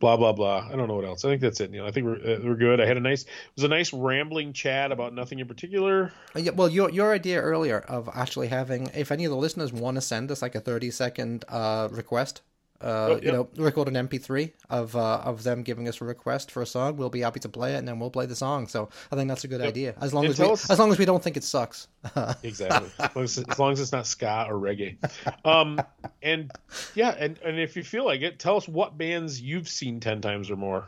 blah 0.03 0.17
blah 0.17 0.33
blah. 0.33 0.69
I 0.69 0.75
don't 0.75 0.89
know 0.89 0.97
what 0.97 1.05
else. 1.05 1.25
I 1.25 1.29
think 1.29 1.41
that's 1.41 1.61
it 1.61 1.71
neil. 1.71 1.87
I 1.87 1.93
think 1.93 2.07
we're 2.07 2.17
uh, 2.17 2.41
we're 2.43 2.57
good. 2.57 2.81
I 2.81 2.87
had 2.87 2.97
a 2.97 3.01
nice 3.01 3.23
it 3.23 3.29
was 3.55 3.65
a 3.65 3.69
nice 3.69 3.93
rambling 3.93 4.53
chat 4.53 4.91
about 4.91 5.15
nothing 5.15 5.39
in 5.39 5.47
particular. 5.47 6.13
Uh, 6.35 6.41
yeah, 6.41 6.51
well, 6.51 6.69
your 6.69 6.91
your 6.91 7.13
idea 7.15 7.41
earlier 7.41 7.79
of 7.79 8.11
actually 8.13 8.49
having, 8.49 8.91
if 8.95 9.13
any 9.13 9.25
of 9.25 9.31
the 9.31 9.37
listeners 9.37 9.73
want 9.73 9.95
to 9.95 10.01
send 10.01 10.31
us 10.33 10.43
like 10.43 10.57
a 10.57 10.61
30 10.61 10.91
second 10.91 11.45
uh, 11.49 11.89
request, 11.91 12.43
uh, 12.83 13.09
Oh, 13.13 13.21
you 13.23 13.33
know, 13.33 13.49
record 13.57 13.89
an 13.89 13.95
MP3 14.09 14.53
of 14.71 14.95
uh, 14.97 15.19
of 15.19 15.43
them 15.45 15.63
giving 15.63 15.89
us 15.89 16.01
a 16.01 16.05
request 16.05 16.51
for 16.51 16.63
a 16.63 16.67
song, 16.67 16.97
we'll 16.97 17.11
be 17.11 17.21
happy 17.21 17.41
to 17.41 17.49
play 17.49 17.75
it, 17.75 17.79
and 17.79 17.87
then 17.89 17.99
we'll 17.99 18.11
play 18.11 18.27
the 18.27 18.37
song. 18.37 18.67
So 18.67 18.89
I 19.11 19.17
think 19.17 19.29
that's 19.29 19.45
a 19.45 19.49
good 19.49 19.61
idea, 19.61 19.95
as 20.01 20.13
long 20.13 20.25
And 20.25 20.33
as 20.33 20.39
we 20.41 20.47
us- 20.47 20.71
as 20.71 20.79
long 20.79 20.91
as 20.93 20.99
we 20.99 21.05
don't 21.05 21.23
think 21.23 21.37
it 21.37 21.45
sucks. 21.45 21.89
exactly. 22.43 22.91
As, 22.99 23.15
long 23.15 23.25
as, 23.25 23.39
as 23.39 23.59
long 23.59 23.73
as 23.73 23.81
it's 23.81 23.93
not 23.93 24.07
ska 24.07 24.47
or 24.49 24.55
reggae. 24.55 24.97
Um 25.45 25.81
and 26.23 26.51
yeah 26.95 27.15
and 27.19 27.39
and 27.45 27.59
if 27.59 27.77
you 27.77 27.83
feel 27.85 28.05
like 28.05 28.21
it 28.23 28.39
tell 28.39 28.57
us 28.57 28.67
what 28.69 28.99
bands 28.99 29.41
you've 29.41 29.69
seen 29.69 30.01
10 30.01 30.21
times 30.21 30.51
or 30.51 30.57
more. 30.57 30.87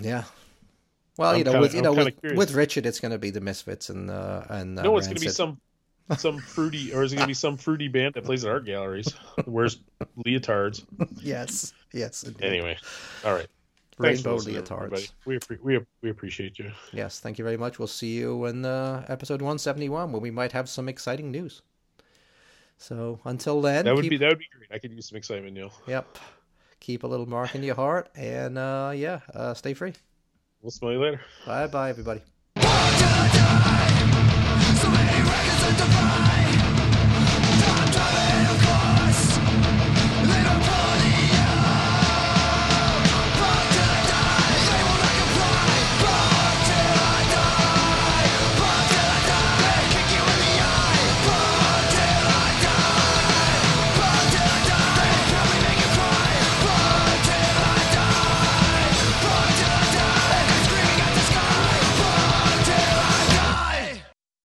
Yeah. 0.00 0.24
Well, 1.16 1.30
I'm 1.30 1.38
you 1.38 1.44
know, 1.44 1.52
kinda- 1.52 1.60
with 1.62 1.72
you 1.74 1.78
I'm 1.78 1.94
know, 1.96 2.04
with, 2.04 2.36
with 2.36 2.52
Richard, 2.54 2.86
it's 2.86 2.98
going 2.98 3.12
to 3.12 3.18
be 3.18 3.30
the 3.30 3.40
Misfits 3.40 3.88
and 3.88 4.10
uh, 4.10 4.42
and 4.48 4.78
uh, 4.78 4.82
no 4.82 4.96
it's 4.98 5.06
gonna 5.06 5.20
be 5.20 5.28
some 5.28 5.60
some 6.18 6.38
fruity 6.38 6.92
or 6.92 7.02
is 7.02 7.12
it 7.12 7.16
gonna 7.16 7.26
be 7.26 7.34
some 7.34 7.56
fruity 7.56 7.88
band 7.88 8.14
that 8.14 8.24
plays 8.24 8.44
at 8.44 8.50
art 8.50 8.64
galleries 8.66 9.14
wears 9.46 9.78
leotards 10.26 10.84
Yes, 11.22 11.72
yes. 11.92 12.22
indeed. 12.24 12.44
anyway 12.44 12.76
all 13.24 13.32
right 13.34 13.46
Rainbow 13.96 14.38
leotards. 14.38 15.12
We, 15.24 15.38
we, 15.62 15.78
we 16.02 16.10
appreciate 16.10 16.58
you. 16.58 16.72
Yes, 16.92 17.20
thank 17.20 17.38
you 17.38 17.44
very 17.44 17.56
much. 17.56 17.78
We'll 17.78 17.86
see 17.86 18.14
you 18.16 18.44
in 18.46 18.64
uh, 18.64 19.04
episode 19.08 19.40
171 19.40 20.10
when 20.10 20.20
we 20.20 20.32
might 20.32 20.50
have 20.50 20.68
some 20.68 20.88
exciting 20.88 21.30
news. 21.30 21.62
So 22.76 23.20
until 23.24 23.60
then, 23.62 23.84
That 23.84 23.94
would 23.94 24.02
keep, 24.02 24.10
be 24.10 24.16
that 24.16 24.30
would 24.30 24.40
be 24.40 24.48
great. 24.58 24.68
I 24.72 24.78
could 24.80 24.90
use 24.92 25.08
some 25.08 25.16
excitement, 25.16 25.54
Neil. 25.54 25.72
yep, 25.86 26.18
keep 26.80 27.04
a 27.04 27.06
little 27.06 27.26
mark 27.26 27.54
in 27.54 27.62
your 27.62 27.76
heart, 27.76 28.08
and 28.16 28.58
uh, 28.58 28.90
yeah, 28.96 29.20
uh, 29.32 29.54
stay 29.54 29.74
free. 29.74 29.92
We'll 30.60 30.72
smell 30.72 30.90
you 30.90 30.98
later. 31.00 31.20
Bye, 31.46 31.68
bye, 31.68 31.90
everybody. 31.90 32.20
So 35.64 36.33